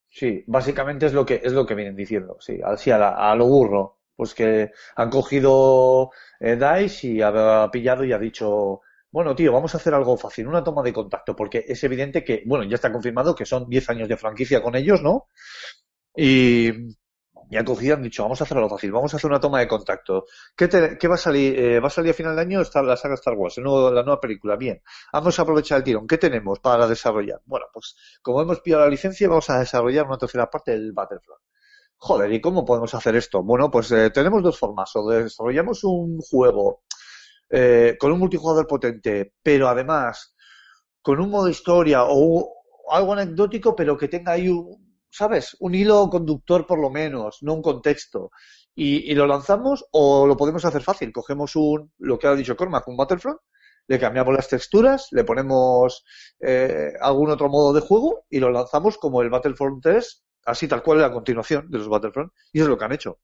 Sí, 0.09 0.43
básicamente 0.47 1.05
es 1.05 1.13
lo 1.13 1.25
que 1.25 1.41
es 1.43 1.53
lo 1.53 1.65
que 1.65 1.75
vienen 1.75 1.95
diciendo, 1.95 2.37
sí, 2.39 2.59
así 2.63 2.91
a, 2.91 2.97
la- 2.97 3.35
lo 3.35 3.45
burro, 3.47 3.99
pues 4.15 4.33
que 4.33 4.71
han 4.95 5.09
cogido 5.09 6.11
eh, 6.39 6.55
DICE 6.55 7.07
y 7.07 7.21
ha 7.21 7.69
pillado 7.71 8.03
y 8.03 8.11
ha 8.13 8.19
dicho, 8.19 8.81
bueno, 9.11 9.35
tío, 9.35 9.51
vamos 9.53 9.73
a 9.73 9.77
hacer 9.77 9.93
algo 9.93 10.17
fácil, 10.17 10.47
una 10.47 10.63
toma 10.63 10.83
de 10.83 10.93
contacto, 10.93 11.35
porque 11.35 11.65
es 11.67 11.83
evidente 11.83 12.23
que, 12.23 12.43
bueno, 12.45 12.63
ya 12.65 12.75
está 12.75 12.91
confirmado 12.91 13.35
que 13.35 13.45
son 13.45 13.67
10 13.69 13.89
años 13.89 14.07
de 14.09 14.17
franquicia 14.17 14.61
con 14.61 14.75
ellos, 14.75 15.01
¿no? 15.01 15.27
Y, 16.15 16.69
y 17.51 17.57
han 17.57 17.65
cogido 17.65 17.95
han 17.95 18.03
dicho, 18.03 18.23
vamos 18.23 18.41
a 18.41 18.43
hacer 18.43 18.57
algo 18.57 18.69
fácil, 18.69 18.91
vamos 18.91 19.13
a 19.13 19.17
hacer 19.17 19.29
una 19.29 19.39
toma 19.39 19.59
de 19.59 19.67
contacto. 19.67 20.25
¿Qué, 20.55 20.67
te- 20.67 20.97
qué 20.97 21.07
va 21.07 21.15
a 21.15 21.17
salir? 21.17 21.57
Eh, 21.59 21.79
¿Va 21.79 21.87
a 21.87 21.91
salir 21.91 22.11
a 22.11 22.13
final 22.13 22.35
de 22.35 22.41
año 22.41 22.61
Está 22.61 22.83
la 22.83 22.95
saga 22.97 23.15
Star 23.15 23.33
Wars, 23.35 23.57
la 23.57 24.03
nueva 24.03 24.19
película? 24.19 24.55
Bien, 24.55 24.81
vamos 25.13 25.39
a 25.39 25.41
aprovechar 25.41 25.79
el 25.79 25.83
tirón. 25.83 26.07
¿Qué 26.07 26.17
tenemos 26.17 26.59
para 26.59 26.87
desarrollar? 26.87 27.41
Bueno, 27.45 27.65
pues 27.73 27.95
como 28.21 28.41
hemos 28.41 28.61
pillado 28.61 28.83
la 28.83 28.89
licencia, 28.89 29.27
vamos 29.27 29.49
a 29.49 29.59
desarrollar 29.59 30.05
una 30.05 30.17
tercera 30.17 30.49
parte 30.49 30.71
del 30.71 30.91
Battlefront. 30.93 31.41
Joder, 31.97 32.31
¿y 32.33 32.41
cómo 32.41 32.65
podemos 32.65 32.93
hacer 32.95 33.15
esto? 33.15 33.43
Bueno, 33.43 33.69
pues 33.71 33.91
eh, 33.91 34.09
tenemos 34.11 34.43
dos 34.43 34.57
formas. 34.59 34.91
O 34.95 35.09
desarrollamos 35.09 35.83
un 35.83 36.19
juego 36.19 36.83
eh, 37.49 37.95
con 37.99 38.11
un 38.11 38.19
multijugador 38.19 38.67
potente, 38.67 39.33
pero 39.41 39.67
además 39.67 40.35
con 41.01 41.19
un 41.19 41.29
modo 41.29 41.49
historia 41.49 42.03
o 42.07 42.53
algo 42.91 43.13
anecdótico, 43.13 43.75
pero 43.75 43.97
que 43.97 44.07
tenga 44.07 44.33
ahí 44.33 44.47
un, 44.49 44.97
¿sabes? 45.09 45.55
Un 45.59 45.75
hilo 45.75 46.09
conductor 46.09 46.65
por 46.65 46.79
lo 46.79 46.89
menos, 46.89 47.39
no 47.41 47.53
un 47.53 47.61
contexto. 47.61 48.31
Y, 48.75 49.11
y 49.11 49.15
lo 49.15 49.27
lanzamos 49.27 49.85
o 49.91 50.25
lo 50.27 50.37
podemos 50.37 50.63
hacer 50.65 50.81
fácil. 50.81 51.11
Cogemos 51.11 51.55
un, 51.55 51.91
lo 51.97 52.17
que 52.17 52.27
ha 52.27 52.35
dicho 52.35 52.55
Cormac, 52.55 52.87
un 52.87 52.97
Battlefront, 52.97 53.39
le 53.89 53.99
cambiamos 53.99 54.35
las 54.35 54.47
texturas, 54.47 55.07
le 55.11 55.23
ponemos 55.23 56.05
eh, 56.39 56.93
algún 57.01 57.31
otro 57.31 57.49
modo 57.49 57.73
de 57.73 57.81
juego 57.81 58.25
y 58.29 58.39
lo 58.39 58.51
lanzamos 58.51 58.99
como 58.99 59.23
el 59.23 59.31
Battlefront 59.31 59.81
3, 59.81 60.25
así 60.45 60.67
tal 60.67 60.83
cual 60.83 61.01
la 61.01 61.11
continuación 61.11 61.69
de 61.71 61.79
los 61.79 61.89
Battlefront. 61.89 62.31
Y 62.53 62.59
eso 62.59 62.65
es 62.65 62.69
lo 62.69 62.77
que 62.77 62.85
han 62.85 62.91
hecho. 62.91 63.19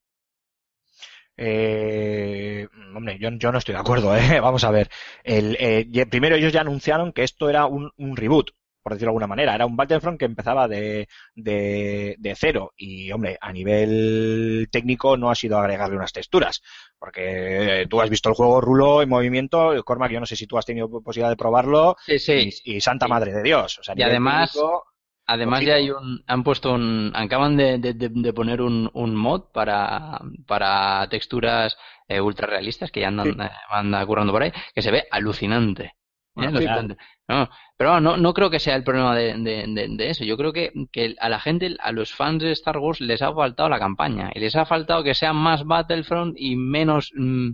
Eh, 1.37 2.67
hombre, 2.95 3.17
yo, 3.19 3.29
yo 3.31 3.51
no 3.51 3.57
estoy 3.57 3.73
de 3.73 3.81
acuerdo, 3.81 4.15
¿eh? 4.17 4.39
Vamos 4.39 4.63
a 4.63 4.71
ver. 4.71 4.89
El, 5.23 5.57
eh, 5.59 6.05
primero 6.09 6.35
ellos 6.35 6.53
ya 6.53 6.61
anunciaron 6.61 7.11
que 7.13 7.23
esto 7.23 7.49
era 7.49 7.65
un, 7.65 7.91
un 7.97 8.15
reboot, 8.15 8.51
por 8.83 8.93
decirlo 8.93 9.07
de 9.07 9.11
alguna 9.11 9.27
manera. 9.27 9.55
Era 9.55 9.65
un 9.65 9.75
Battlefront 9.75 10.19
que 10.19 10.25
empezaba 10.25 10.67
de, 10.67 11.07
de, 11.33 12.15
de 12.19 12.35
cero. 12.35 12.73
Y, 12.77 13.11
hombre, 13.11 13.37
a 13.41 13.51
nivel 13.51 14.67
técnico 14.71 15.17
no 15.17 15.29
ha 15.31 15.35
sido 15.35 15.57
agregarle 15.57 15.95
unas 15.95 16.13
texturas. 16.13 16.61
Porque 16.99 17.81
eh, 17.81 17.87
tú 17.87 17.99
has 18.01 18.09
visto 18.09 18.29
el 18.29 18.35
juego 18.35 18.61
Rulo 18.61 19.01
en 19.01 19.09
movimiento. 19.09 19.73
Cormac, 19.83 20.11
yo 20.11 20.19
no 20.19 20.25
sé 20.25 20.35
si 20.35 20.47
tú 20.47 20.57
has 20.57 20.65
tenido 20.65 20.89
posibilidad 21.01 21.29
de 21.29 21.35
probarlo. 21.37 21.95
Sí, 22.05 22.19
sí. 22.19 22.49
Y, 22.65 22.75
y 22.75 22.81
santa 22.81 23.07
madre 23.07 23.33
de 23.33 23.43
Dios. 23.43 23.79
O 23.79 23.83
sea, 23.83 23.95
Y 23.97 24.03
además- 24.03 24.51
técnico, 24.53 24.83
Además 25.27 25.61
ya 25.61 25.75
hay 25.75 25.89
un, 25.89 26.23
han 26.27 26.43
puesto 26.43 26.73
un, 26.73 27.11
acaban 27.15 27.57
de, 27.57 27.79
de, 27.79 28.33
poner 28.33 28.61
un, 28.61 28.89
un 28.93 29.15
mod 29.15 29.51
para, 29.51 30.19
para 30.45 31.07
texturas 31.09 31.75
eh, 32.07 32.21
ultra 32.21 32.47
realistas 32.47 32.91
que 32.91 33.01
ya 33.01 33.07
andan, 33.07 33.33
Sí. 33.33 33.37
eh, 33.39 34.05
currando 34.05 34.31
por 34.31 34.43
ahí, 34.43 34.51
que 34.73 34.81
se 34.83 34.91
ve 34.91 35.05
alucinante. 35.09 35.85
¿eh? 35.85 36.49
Bueno. 36.51 36.95
No, 37.27 37.49
pero 37.75 37.99
no, 37.99 38.17
no 38.17 38.33
creo 38.35 38.51
que 38.51 38.59
sea 38.59 38.75
el 38.75 38.83
problema 38.83 39.15
de, 39.15 39.33
de, 39.35 40.09
eso. 40.09 40.23
Yo 40.23 40.37
creo 40.37 40.53
que, 40.53 40.71
que 40.91 41.15
a 41.19 41.27
la 41.27 41.39
gente, 41.39 41.75
a 41.79 41.91
los 41.91 42.13
fans 42.13 42.43
de 42.43 42.51
Star 42.51 42.77
Wars 42.77 43.01
les 43.01 43.21
ha 43.23 43.33
faltado 43.33 43.67
la 43.67 43.79
campaña 43.79 44.29
y 44.33 44.39
les 44.39 44.55
ha 44.55 44.65
faltado 44.65 45.03
que 45.03 45.15
sea 45.15 45.33
más 45.33 45.65
Battlefront 45.65 46.35
y 46.37 46.55
menos 46.55 47.11
mm, 47.15 47.49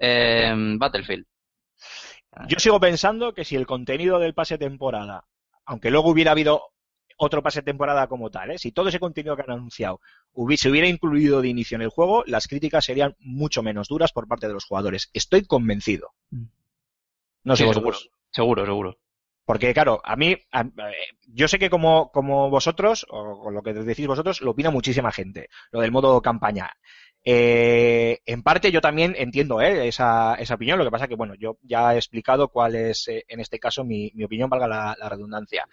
eh, 0.00 0.54
Battlefield. 0.78 1.24
Yo 2.48 2.58
sigo 2.58 2.78
pensando 2.78 3.32
que 3.32 3.44
si 3.44 3.56
el 3.56 3.66
contenido 3.66 4.18
del 4.18 4.34
pase 4.34 4.58
temporada, 4.58 5.24
aunque 5.64 5.90
luego 5.90 6.10
hubiera 6.10 6.32
habido 6.32 6.62
otro 7.16 7.42
pase 7.42 7.60
de 7.60 7.64
temporada 7.64 8.06
como 8.08 8.30
tal, 8.30 8.50
¿eh? 8.52 8.58
si 8.58 8.72
todo 8.72 8.88
ese 8.88 9.00
contenido 9.00 9.36
que 9.36 9.42
han 9.42 9.50
anunciado 9.50 10.00
se 10.56 10.68
hubiera 10.68 10.86
incluido 10.88 11.40
de 11.40 11.48
inicio 11.48 11.76
en 11.76 11.82
el 11.82 11.88
juego, 11.88 12.22
las 12.26 12.46
críticas 12.46 12.84
serían 12.84 13.16
mucho 13.18 13.62
menos 13.62 13.88
duras 13.88 14.12
por 14.12 14.28
parte 14.28 14.46
de 14.48 14.52
los 14.52 14.64
jugadores. 14.64 15.08
Estoy 15.14 15.46
convencido. 15.46 16.10
No 17.44 17.56
sé 17.56 17.62
Sí, 17.62 17.68
vosotros. 17.68 18.10
Seguro, 18.30 18.64
seguro. 18.66 18.98
Porque, 19.44 19.72
claro, 19.72 20.00
a 20.04 20.16
mí, 20.16 20.36
a- 20.52 20.62
eh, 20.62 20.94
yo 21.28 21.46
sé 21.48 21.58
que 21.58 21.70
como, 21.70 22.10
como 22.10 22.50
vosotros, 22.50 23.06
o 23.08 23.40
con 23.40 23.54
lo 23.54 23.62
que 23.62 23.72
decís 23.72 24.06
vosotros, 24.06 24.40
lo 24.40 24.50
opina 24.50 24.70
muchísima 24.70 25.12
gente, 25.12 25.48
lo 25.70 25.80
del 25.80 25.92
modo 25.92 26.20
campaña. 26.20 26.70
Eh, 27.24 28.18
en 28.26 28.42
parte 28.42 28.70
yo 28.70 28.80
también 28.80 29.14
entiendo 29.16 29.60
eh, 29.60 29.88
esa, 29.88 30.34
esa 30.34 30.54
opinión, 30.54 30.78
lo 30.78 30.84
que 30.84 30.90
pasa 30.90 31.08
que, 31.08 31.14
bueno, 31.16 31.34
yo 31.34 31.58
ya 31.62 31.94
he 31.94 31.96
explicado 31.96 32.48
cuál 32.48 32.74
es, 32.74 33.08
eh, 33.08 33.24
en 33.28 33.40
este 33.40 33.58
caso, 33.58 33.84
mi, 33.84 34.10
mi 34.14 34.24
opinión, 34.24 34.50
valga 34.50 34.68
la, 34.68 34.96
la 34.98 35.08
redundancia. 35.08 35.66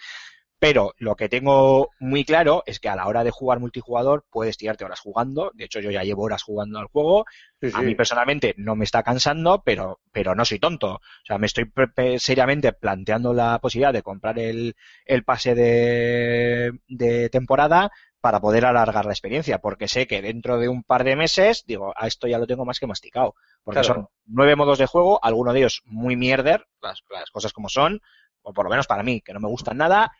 Pero 0.64 0.93
lo 0.97 1.18
que 1.18 1.28
tengo 1.28 1.89
muy 1.99 2.24
claro 2.24 2.64
es 2.66 2.80
que 2.80 2.88
a 2.88 2.95
la 2.95 3.05
hora 3.07 3.26
de 3.26 3.32
jugar 3.32 3.59
multijugador 3.59 4.24
puedes 4.32 4.55
tirarte 4.55 4.86
horas 4.86 5.01
jugando. 5.01 5.51
De 5.55 5.66
hecho, 5.66 5.82
yo 5.82 5.91
ya 5.91 6.03
llevo 6.03 6.24
horas 6.24 6.41
jugando 6.41 6.80
al 6.80 6.88
juego. 6.88 7.26
Sí, 7.59 7.70
A 7.74 7.82
mí 7.82 7.95
personalmente 7.95 8.53
no 8.55 8.74
me 8.78 8.86
está 8.86 9.03
cansando, 9.03 9.61
pero, 9.66 9.99
pero 10.14 10.36
no 10.36 10.45
soy 10.45 10.59
tonto. 10.59 10.93
O 10.93 11.26
sea, 11.26 11.38
me 11.38 11.47
estoy 11.47 11.70
seriamente 12.18 12.72
planteando 12.72 13.34
la 13.34 13.59
posibilidad 13.59 13.91
de 13.91 14.03
comprar 14.03 14.39
el, 14.39 14.76
el 15.05 15.26
pase 15.26 15.53
de, 15.53 16.72
de 16.88 17.28
temporada 17.28 17.91
para 18.22 18.39
poder 18.39 18.66
alargar 18.66 19.03
la 19.05 19.11
experiencia, 19.11 19.57
porque 19.59 19.89
sé 19.89 20.07
que 20.07 20.22
dentro 20.22 20.59
de 20.59 20.70
un 20.70 20.84
par 20.84 21.03
de 21.03 21.18
meses, 21.18 21.66
digo, 21.68 21.93
a 21.97 22.07
esto 22.07 22.26
ya 22.26 22.38
lo 22.38 22.47
tengo 22.47 22.64
más 22.64 22.80
que 22.80 22.88
masticado. 22.88 23.36
Porque 23.66 23.82
Claro. 23.82 23.95
son 23.95 24.07
nueve 24.28 24.55
modos 24.55 24.78
de 24.78 24.86
juego, 24.86 25.20
alguno 25.22 25.51
de 25.51 25.59
ellos 25.59 25.82
muy 25.84 26.16
mierder, 26.16 26.66
las, 26.82 27.03
las 27.09 27.30
cosas 27.32 27.51
como 27.51 27.68
son, 27.68 27.99
o 28.41 28.53
por 28.53 28.66
lo 28.66 28.70
menos 28.70 28.88
para 28.88 29.03
mí, 29.03 29.22
que 29.22 29.34
no 29.34 29.41
me 29.41 29.49
gustan 29.49 29.76
nada. 29.78 30.11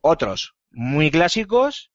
Otros 0.00 0.54
muy 0.70 1.10
clásicos, 1.10 1.90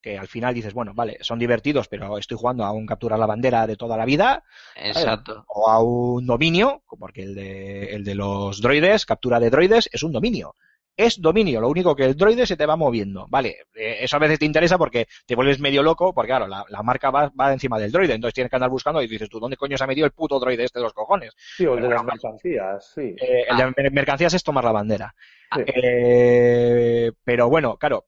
que 0.00 0.18
al 0.18 0.28
final 0.28 0.54
dices, 0.54 0.74
bueno, 0.74 0.92
vale, 0.94 1.18
son 1.22 1.38
divertidos, 1.38 1.88
pero 1.88 2.18
estoy 2.18 2.36
jugando 2.36 2.64
a 2.64 2.72
un 2.72 2.86
capturar 2.86 3.18
la 3.18 3.26
bandera 3.26 3.66
de 3.66 3.76
toda 3.76 3.96
la 3.96 4.04
vida, 4.04 4.44
Exacto. 4.76 5.44
o 5.48 5.68
a 5.68 5.82
un 5.82 6.26
dominio, 6.26 6.82
porque 6.98 7.22
el 7.22 7.34
de, 7.34 7.94
el 7.94 8.04
de 8.04 8.14
los 8.14 8.60
droides, 8.60 9.06
captura 9.06 9.40
de 9.40 9.50
droides, 9.50 9.88
es 9.92 10.02
un 10.02 10.12
dominio. 10.12 10.54
Es 10.98 11.22
dominio, 11.22 11.60
lo 11.60 11.68
único 11.68 11.94
que 11.94 12.04
el 12.04 12.16
droide 12.16 12.44
se 12.44 12.56
te 12.56 12.66
va 12.66 12.76
moviendo. 12.76 13.26
Vale, 13.30 13.56
eh, 13.74 13.98
eso 14.00 14.16
a 14.16 14.18
veces 14.18 14.40
te 14.40 14.44
interesa 14.44 14.76
porque 14.76 15.06
te 15.24 15.36
vuelves 15.36 15.60
medio 15.60 15.82
loco, 15.82 16.12
porque 16.12 16.28
claro, 16.28 16.46
la, 16.48 16.64
la 16.68 16.82
marca 16.82 17.10
va, 17.10 17.32
va 17.40 17.52
encima 17.52 17.78
del 17.78 17.92
droide, 17.92 18.14
entonces 18.14 18.34
tienes 18.34 18.50
que 18.50 18.56
andar 18.56 18.68
buscando 18.68 19.00
y 19.00 19.06
dices 19.06 19.30
tú, 19.30 19.38
¿dónde 19.38 19.56
coño 19.56 19.78
se 19.78 19.84
ha 19.84 19.86
metido 19.86 20.06
el 20.06 20.12
puto 20.12 20.40
droide 20.40 20.64
este 20.64 20.80
de 20.80 20.82
los 20.82 20.92
cojones? 20.92 21.32
Sí, 21.56 21.64
o 21.64 21.74
el 21.76 21.82
de 21.82 21.88
las 21.88 22.02
bueno, 22.02 22.12
mercancías, 22.12 22.92
sí. 22.94 23.14
eh, 23.16 23.46
el 23.48 23.56
de 23.56 23.64
mer- 23.76 23.92
mercancías 23.92 24.34
es 24.34 24.42
tomar 24.42 24.64
la 24.64 24.72
bandera. 24.72 25.14
Sí. 25.54 25.62
Eh, 25.66 27.12
pero 27.24 27.48
bueno, 27.48 27.76
claro, 27.76 28.06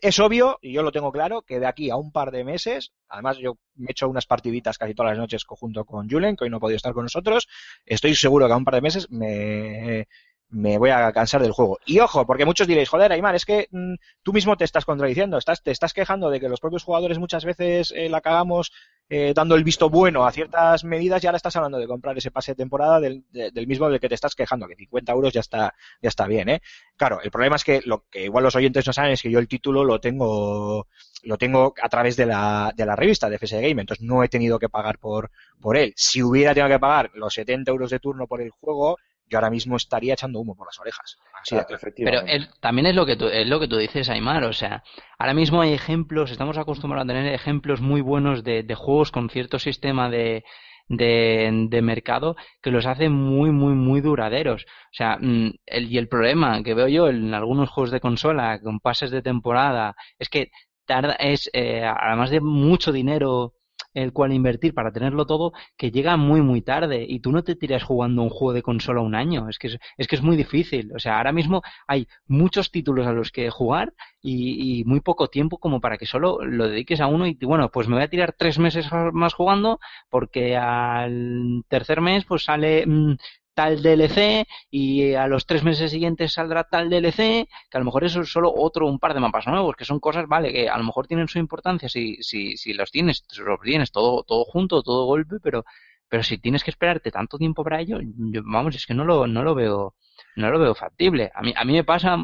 es 0.00 0.18
obvio, 0.18 0.58
y 0.62 0.72
yo 0.72 0.82
lo 0.82 0.90
tengo 0.90 1.12
claro, 1.12 1.42
que 1.42 1.60
de 1.60 1.66
aquí 1.66 1.90
a 1.90 1.96
un 1.96 2.12
par 2.12 2.30
de 2.30 2.44
meses, 2.44 2.92
además 3.08 3.36
yo 3.36 3.58
me 3.76 3.88
he 3.88 3.92
hecho 3.92 4.08
unas 4.08 4.24
partiditas 4.26 4.78
casi 4.78 4.94
todas 4.94 5.12
las 5.12 5.18
noches 5.18 5.44
junto 5.46 5.84
con 5.84 6.08
Julen, 6.08 6.34
que 6.34 6.44
hoy 6.44 6.50
no 6.50 6.56
ha 6.56 6.60
podido 6.60 6.76
estar 6.78 6.94
con 6.94 7.04
nosotros, 7.04 7.46
estoy 7.84 8.14
seguro 8.14 8.46
que 8.46 8.54
a 8.54 8.56
un 8.56 8.64
par 8.64 8.76
de 8.76 8.80
meses 8.80 9.10
me, 9.10 10.08
me 10.52 10.78
voy 10.78 10.90
a 10.90 11.12
cansar 11.12 11.42
del 11.42 11.52
juego. 11.52 11.78
Y 11.86 11.98
ojo, 12.00 12.26
porque 12.26 12.44
muchos 12.44 12.66
diréis, 12.66 12.88
joder, 12.88 13.10
Aymar, 13.12 13.34
es 13.34 13.44
que 13.44 13.68
mm, 13.70 13.94
tú 14.22 14.32
mismo 14.32 14.56
te 14.56 14.64
estás 14.64 14.84
contradiciendo, 14.84 15.38
estás, 15.38 15.62
te 15.62 15.70
estás 15.70 15.92
quejando 15.92 16.30
de 16.30 16.38
que 16.40 16.48
los 16.48 16.60
propios 16.60 16.84
jugadores 16.84 17.18
muchas 17.18 17.44
veces 17.44 17.92
eh, 17.96 18.08
la 18.08 18.20
cagamos 18.20 18.72
eh, 19.08 19.32
dando 19.34 19.54
el 19.56 19.64
visto 19.64 19.90
bueno 19.90 20.24
a 20.26 20.32
ciertas 20.32 20.84
medidas 20.84 21.22
y 21.22 21.26
ahora 21.26 21.36
estás 21.36 21.56
hablando 21.56 21.78
de 21.78 21.86
comprar 21.86 22.16
ese 22.16 22.30
pase 22.30 22.52
de 22.52 22.56
temporada 22.56 23.00
del, 23.00 23.24
de- 23.30 23.50
del 23.50 23.66
mismo 23.66 23.88
del 23.90 24.00
que 24.00 24.08
te 24.08 24.14
estás 24.14 24.34
quejando, 24.34 24.66
que 24.68 24.76
50 24.76 25.12
euros 25.12 25.32
ya 25.32 25.40
está, 25.40 25.74
ya 26.00 26.08
está 26.08 26.26
bien, 26.26 26.48
¿eh? 26.48 26.62
Claro, 26.96 27.20
el 27.22 27.30
problema 27.30 27.56
es 27.56 27.64
que 27.64 27.80
lo 27.84 28.04
que 28.10 28.24
igual 28.24 28.44
los 28.44 28.54
oyentes 28.56 28.86
no 28.86 28.92
saben 28.92 29.12
es 29.12 29.22
que 29.22 29.30
yo 29.30 29.38
el 29.38 29.48
título 29.48 29.84
lo 29.84 30.00
tengo 30.00 30.86
lo 31.24 31.38
tengo 31.38 31.72
a 31.80 31.88
través 31.88 32.16
de 32.16 32.26
la, 32.26 32.72
de 32.74 32.84
la 32.84 32.96
revista 32.96 33.28
de 33.30 33.36
FS 33.36 33.60
Game, 33.60 33.80
entonces 33.80 34.04
no 34.04 34.24
he 34.24 34.28
tenido 34.28 34.58
que 34.58 34.68
pagar 34.68 34.98
por, 34.98 35.30
por 35.60 35.76
él. 35.76 35.92
Si 35.96 36.20
hubiera 36.22 36.52
tenido 36.52 36.68
que 36.74 36.80
pagar 36.80 37.10
los 37.14 37.32
70 37.34 37.70
euros 37.70 37.90
de 37.90 38.00
turno 38.00 38.26
por 38.26 38.40
el 38.40 38.50
juego, 38.50 38.98
yo 39.32 39.38
ahora 39.38 39.50
mismo 39.50 39.76
estaría 39.76 40.14
echando 40.14 40.40
humo 40.40 40.54
por 40.56 40.66
las 40.68 40.78
orejas. 40.80 41.18
Así 41.42 41.56
claro. 41.56 41.68
Pero 42.04 42.20
el- 42.26 42.48
también 42.60 42.86
es 42.86 42.94
lo 42.96 43.06
que 43.06 43.16
tú, 43.16 43.28
es 43.28 43.48
lo 43.48 43.60
que 43.60 43.68
tú 43.68 43.76
dices, 43.78 44.08
Aymar. 44.10 44.44
O 44.44 44.52
sea, 44.52 44.82
ahora 45.18 45.34
mismo 45.34 45.60
hay 45.62 45.72
ejemplos, 45.72 46.30
estamos 46.30 46.58
acostumbrados 46.58 47.06
a 47.06 47.14
tener 47.14 47.32
ejemplos 47.34 47.80
muy 47.80 48.00
buenos 48.00 48.44
de, 48.44 48.62
de 48.62 48.74
juegos 48.74 49.10
con 49.12 49.30
cierto 49.30 49.58
sistema 49.58 50.10
de, 50.10 50.44
de, 50.88 51.66
de 51.70 51.82
mercado 51.82 52.36
que 52.62 52.70
los 52.70 52.86
hace 52.86 53.08
muy, 53.08 53.50
muy, 53.50 53.74
muy 53.74 54.00
duraderos. 54.00 54.64
O 54.64 54.94
sea, 54.94 55.18
mm, 55.20 55.52
el, 55.66 55.90
y 55.92 55.98
el 55.98 56.08
problema 56.08 56.62
que 56.62 56.74
veo 56.74 56.88
yo 56.88 57.08
en 57.08 57.34
algunos 57.34 57.70
juegos 57.70 57.90
de 57.90 58.00
consola 58.00 58.60
con 58.60 58.80
pases 58.80 59.10
de 59.10 59.22
temporada 59.22 59.94
es 60.18 60.28
que 60.28 60.50
tarda, 60.86 61.14
es, 61.14 61.50
eh, 61.52 61.84
además 61.84 62.30
de 62.30 62.40
mucho 62.40 62.92
dinero 62.92 63.54
el 63.94 64.12
cual 64.12 64.32
invertir 64.32 64.74
para 64.74 64.92
tenerlo 64.92 65.26
todo, 65.26 65.52
que 65.76 65.90
llega 65.90 66.16
muy 66.16 66.40
muy 66.42 66.62
tarde 66.62 67.04
y 67.08 67.20
tú 67.20 67.32
no 67.32 67.42
te 67.42 67.56
tiras 67.56 67.82
jugando 67.82 68.22
un 68.22 68.30
juego 68.30 68.52
de 68.52 68.62
consola 68.62 69.00
un 69.00 69.14
año, 69.14 69.48
es 69.48 69.58
que 69.58 69.68
es, 69.68 69.78
es 69.96 70.08
que 70.08 70.16
es 70.16 70.22
muy 70.22 70.36
difícil, 70.36 70.92
o 70.94 70.98
sea, 70.98 71.18
ahora 71.18 71.32
mismo 71.32 71.62
hay 71.86 72.06
muchos 72.26 72.70
títulos 72.70 73.06
a 73.06 73.12
los 73.12 73.30
que 73.30 73.50
jugar 73.50 73.92
y, 74.20 74.80
y 74.80 74.84
muy 74.84 75.00
poco 75.00 75.28
tiempo 75.28 75.58
como 75.58 75.80
para 75.80 75.98
que 75.98 76.06
solo 76.06 76.44
lo 76.44 76.68
dediques 76.68 77.00
a 77.00 77.06
uno 77.06 77.26
y 77.26 77.34
bueno, 77.42 77.70
pues 77.70 77.88
me 77.88 77.94
voy 77.94 78.04
a 78.04 78.08
tirar 78.08 78.34
tres 78.36 78.58
meses 78.58 78.86
más 79.12 79.34
jugando 79.34 79.80
porque 80.10 80.56
al 80.56 81.64
tercer 81.68 82.00
mes 82.00 82.24
pues 82.24 82.44
sale 82.44 82.86
mm, 82.86 83.16
tal 83.54 83.82
DLC 83.82 84.46
y 84.70 85.14
a 85.14 85.26
los 85.26 85.46
tres 85.46 85.62
meses 85.64 85.90
siguientes 85.90 86.32
saldrá 86.32 86.64
tal 86.64 86.88
DLC, 86.90 87.48
que 87.70 87.76
a 87.76 87.80
lo 87.80 87.84
mejor 87.84 88.04
eso 88.04 88.20
es 88.22 88.30
solo 88.32 88.52
otro, 88.54 88.86
un 88.86 88.98
par 88.98 89.14
de 89.14 89.20
mapas 89.20 89.46
nuevos, 89.46 89.76
que 89.76 89.84
son 89.84 90.00
cosas, 90.00 90.26
vale, 90.28 90.52
que 90.52 90.68
a 90.68 90.78
lo 90.78 90.84
mejor 90.84 91.06
tienen 91.06 91.28
su 91.28 91.38
importancia 91.38 91.88
si, 91.88 92.16
si, 92.22 92.56
si 92.56 92.72
los 92.74 92.90
tienes, 92.90 93.24
los 93.38 93.60
tienes 93.60 93.92
todo, 93.92 94.22
todo 94.24 94.44
junto, 94.44 94.82
todo 94.82 95.06
golpe, 95.06 95.36
pero, 95.42 95.64
pero 96.08 96.22
si 96.22 96.38
tienes 96.38 96.64
que 96.64 96.70
esperarte 96.70 97.10
tanto 97.10 97.38
tiempo 97.38 97.64
para 97.64 97.80
ello, 97.80 97.98
yo- 98.02 98.42
vamos, 98.44 98.74
es 98.76 98.86
que 98.86 98.94
no 98.94 99.04
lo, 99.04 99.26
no 99.26 99.42
lo 99.42 99.54
veo, 99.54 99.94
no 100.36 100.50
lo 100.50 100.58
veo 100.58 100.74
factible. 100.74 101.30
A 101.34 101.42
mí, 101.42 101.52
a 101.56 101.64
mí 101.64 101.72
me 101.72 101.84
pasa 101.84 102.16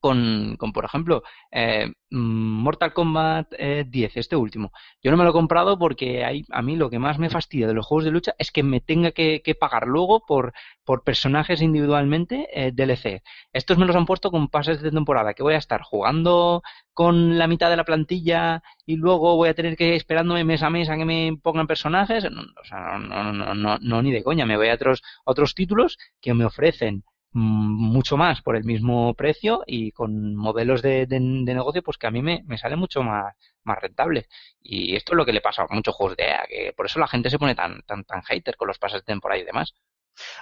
con, 0.00 0.56
con 0.58 0.72
por 0.72 0.84
ejemplo, 0.84 1.22
eh, 1.52 1.92
Mortal 2.10 2.92
Kombat 2.92 3.52
eh, 3.58 3.84
10, 3.88 4.16
este 4.16 4.36
último. 4.36 4.72
Yo 5.02 5.10
no 5.10 5.16
me 5.16 5.24
lo 5.24 5.30
he 5.30 5.32
comprado 5.32 5.78
porque 5.78 6.24
hay, 6.24 6.44
a 6.50 6.62
mí 6.62 6.76
lo 6.76 6.90
que 6.90 6.98
más 6.98 7.18
me 7.18 7.30
fastidia 7.30 7.68
de 7.68 7.74
los 7.74 7.86
juegos 7.86 8.04
de 8.04 8.10
lucha 8.10 8.34
es 8.38 8.50
que 8.50 8.62
me 8.62 8.80
tenga 8.80 9.12
que, 9.12 9.42
que 9.42 9.54
pagar 9.54 9.86
luego 9.86 10.24
por, 10.26 10.52
por 10.84 11.04
personajes 11.04 11.62
individualmente 11.62 12.48
eh, 12.52 12.72
DLC. 12.72 13.22
Estos 13.52 13.78
me 13.78 13.86
los 13.86 13.96
han 13.96 14.06
puesto 14.06 14.30
con 14.30 14.48
pases 14.48 14.80
de 14.82 14.90
temporada, 14.90 15.34
que 15.34 15.42
voy 15.42 15.54
a 15.54 15.58
estar 15.58 15.82
jugando 15.82 16.62
con 16.92 17.38
la 17.38 17.46
mitad 17.46 17.70
de 17.70 17.76
la 17.76 17.84
plantilla 17.84 18.62
y 18.86 18.96
luego 18.96 19.36
voy 19.36 19.48
a 19.48 19.54
tener 19.54 19.76
que 19.76 19.88
ir 19.88 19.94
esperándome 19.94 20.44
mes 20.44 20.62
a 20.62 20.70
mes 20.70 20.88
a 20.90 20.96
que 20.96 21.04
me 21.04 21.36
pongan 21.42 21.66
personajes. 21.66 22.24
No, 22.30 22.42
no, 22.98 23.32
no, 23.32 23.54
no, 23.54 23.78
no, 23.80 24.02
ni 24.02 24.12
de 24.12 24.22
coña. 24.24 24.46
Me 24.46 24.56
voy 24.56 24.68
a 24.68 24.74
otros, 24.74 25.02
otros 25.24 25.54
títulos 25.54 25.98
que 26.20 26.34
me 26.34 26.44
ofrecen 26.44 27.04
mucho 27.32 28.16
más 28.16 28.42
por 28.42 28.56
el 28.56 28.64
mismo 28.64 29.14
precio 29.14 29.62
y 29.66 29.92
con 29.92 30.34
modelos 30.36 30.82
de, 30.82 31.06
de- 31.06 31.18
de 31.20 31.54
negocio 31.54 31.82
pues 31.82 31.96
que 31.98 32.06
a 32.06 32.10
mí 32.10 32.22
me, 32.22 32.42
me 32.46 32.58
sale 32.58 32.76
mucho 32.76 33.02
más, 33.02 33.34
más 33.64 33.78
rentable. 33.80 34.26
Y 34.62 34.96
esto 34.96 35.12
es 35.12 35.16
lo 35.16 35.24
que 35.26 35.32
le 35.32 35.40
pasa 35.40 35.62
a 35.68 35.74
muchos 35.74 35.94
juegos 35.94 36.16
de 36.16 36.24
EA, 36.24 36.46
que 36.48 36.72
por 36.76 36.86
eso 36.86 36.98
la 37.00 37.08
gente 37.08 37.30
se 37.30 37.38
pone 37.38 37.54
tan, 37.54 37.82
tan, 37.82 38.04
tan 38.04 38.22
hater 38.22 38.56
con 38.56 38.68
los 38.68 38.78
pases 38.78 39.00
de 39.02 39.06
temporada 39.06 39.40
y 39.40 39.44
demás. 39.44 39.74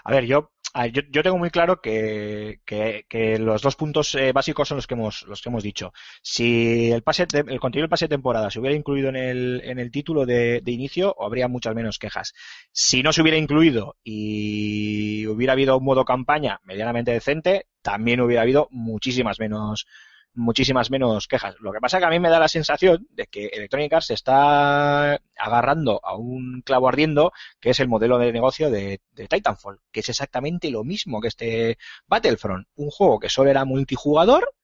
A 0.05 0.13
ver, 0.13 0.27
yo, 0.27 0.51
yo, 0.91 1.23
tengo 1.23 1.39
muy 1.39 1.51
claro 1.51 1.81
que, 1.81 2.61
que, 2.65 3.39
los 3.39 3.63
dos 3.63 3.77
puntos 3.77 4.15
eh, 4.15 4.33
básicos 4.33 4.69
son 4.69 4.77
los 4.77 4.87
que 4.87 4.95
hemos, 4.95 5.23
los 5.23 5.43
que 5.43 5.49
hemos 5.49 5.63
dicho. 5.63 5.93
Si 6.23 6.91
el 6.91 7.03
pase, 7.03 7.27
el 7.33 7.61
contenido 7.61 7.85
del 7.85 7.91
pase 7.91 8.05
de 8.05 8.17
temporada 8.17 8.51
se 8.51 8.61
hubiera 8.61 8.77
incluido 8.77 9.09
en 9.09 9.17
el, 9.17 9.63
en 9.65 9.79
el 9.79 9.91
título 9.91 10.27
de, 10.27 10.61
de 10.61 10.73
inicio, 10.73 11.17
habría 11.23 11.49
muchas 11.49 11.75
menos 11.75 11.99
quejas. 11.99 12.33
Si 12.73 13.03
no 13.03 13.13
se 13.13 13.23
hubiera 13.23 13.39
incluido 13.39 13.97
y 14.05 15.27
hubiera 15.27 15.55
habido 15.55 15.77
un 15.79 15.85
modo 15.85 16.05
campaña 16.05 16.61
medianamente 16.65 17.13
decente, 17.13 17.67
también 17.83 18.21
hubiera 18.21 18.43
habido 18.43 18.69
muchísimas 18.71 19.41
menos, 19.41 19.87
muchísimas 20.35 20.91
menos 20.91 21.27
quejas. 21.29 21.57
Lo 21.61 21.73
que 21.73 21.81
pasa 21.81 21.97
es 21.99 22.03
que 22.03 22.07
a 22.07 22.11
mí 22.11 22.21
me 22.21 22.31
da 22.31 22.39
la 22.39 22.49
sensación 22.49 23.07
de 23.11 23.27
que 23.27 23.47
Electronic 23.47 23.93
Arts 23.93 24.07
se 24.07 24.15
está 24.15 25.15
agarrando 25.37 26.01
a 26.05 26.17
un 26.17 26.63
clavo 26.65 26.89
ardiendo 26.89 27.33
que 27.61 27.71
es 27.71 27.81
el 27.81 27.89
modelo 27.89 28.19
de 28.19 28.33
negocio 28.33 28.71
de, 28.71 29.01
de 29.13 29.27
Titanfall, 29.29 29.81
que 29.91 30.01
es 30.01 30.09
exactamente 30.09 30.71
lo 30.71 30.85
mismo 30.85 31.21
que 31.21 31.29
este 31.29 31.79
Battlefront, 32.07 32.67
un 32.77 32.91
juego 32.91 33.19
que 33.19 33.29
solo 33.29 33.51
era 33.51 33.65
multijugador, 33.65 34.55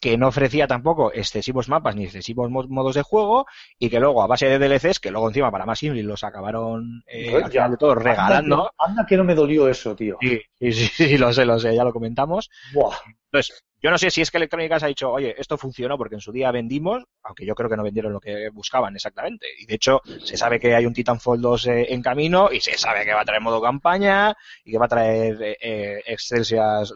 que 0.00 0.18
no 0.18 0.26
ofrecía 0.28 0.66
tampoco 0.66 1.12
excesivos 1.12 1.68
mapas 1.68 1.94
ni 1.94 2.04
excesivos 2.04 2.50
mo- 2.50 2.66
modos 2.68 2.96
de 2.96 3.02
juego 3.02 3.46
y 3.78 3.88
que 3.88 4.00
luego 4.00 4.22
a 4.22 4.26
base 4.26 4.46
de 4.48 4.58
DLCs, 4.58 4.98
que 4.98 5.12
luego 5.12 5.28
encima 5.28 5.52
para 5.52 5.64
más 5.64 5.78
simple 5.78 6.02
los 6.02 6.24
acabaron 6.24 7.04
eh, 7.06 7.32
al 7.36 7.50
final 7.50 7.70
de 7.70 7.76
todo 7.76 7.94
regalando. 7.94 8.56
Anda 8.56 8.70
que, 8.70 8.90
anda 8.92 9.06
que 9.06 9.16
no 9.16 9.24
me 9.24 9.34
dolió 9.36 9.68
eso, 9.68 9.94
tío. 9.94 10.18
Sí, 10.20 10.40
sí, 10.60 10.72
sí, 10.72 10.86
sí, 10.88 11.18
lo 11.18 11.32
sé, 11.32 11.44
lo 11.44 11.58
sé, 11.60 11.74
ya 11.76 11.84
lo 11.84 11.92
comentamos. 11.92 12.50
Buah. 12.74 12.96
Entonces, 13.26 13.62
yo 13.82 13.90
no 13.90 13.98
sé 13.98 14.10
si 14.10 14.20
es 14.20 14.30
que 14.30 14.36
Electronic 14.36 14.70
Arts 14.70 14.84
ha 14.84 14.86
dicho, 14.86 15.10
oye, 15.10 15.34
esto 15.36 15.58
funcionó 15.58 15.98
porque 15.98 16.14
en 16.14 16.20
su 16.20 16.30
día 16.30 16.52
vendimos, 16.52 17.02
aunque 17.24 17.44
yo 17.44 17.54
creo 17.56 17.68
que 17.68 17.76
no 17.76 17.82
vendieron 17.82 18.12
lo 18.12 18.20
que 18.20 18.48
buscaban 18.50 18.94
exactamente. 18.94 19.46
Y 19.58 19.66
de 19.66 19.74
hecho, 19.74 20.00
se 20.24 20.36
sabe 20.36 20.60
que 20.60 20.74
hay 20.74 20.86
un 20.86 20.92
Titanfall 20.92 21.40
2 21.40 21.66
eh, 21.66 21.86
en 21.92 22.00
camino 22.00 22.50
y 22.52 22.60
se 22.60 22.78
sabe 22.78 23.04
que 23.04 23.12
va 23.12 23.22
a 23.22 23.24
traer 23.24 23.42
modo 23.42 23.60
campaña 23.60 24.36
y 24.64 24.70
que 24.70 24.78
va 24.78 24.86
a 24.86 24.88
traer 24.88 25.42
eh, 25.42 25.56
eh, 25.60 26.02
extensas, 26.06 26.94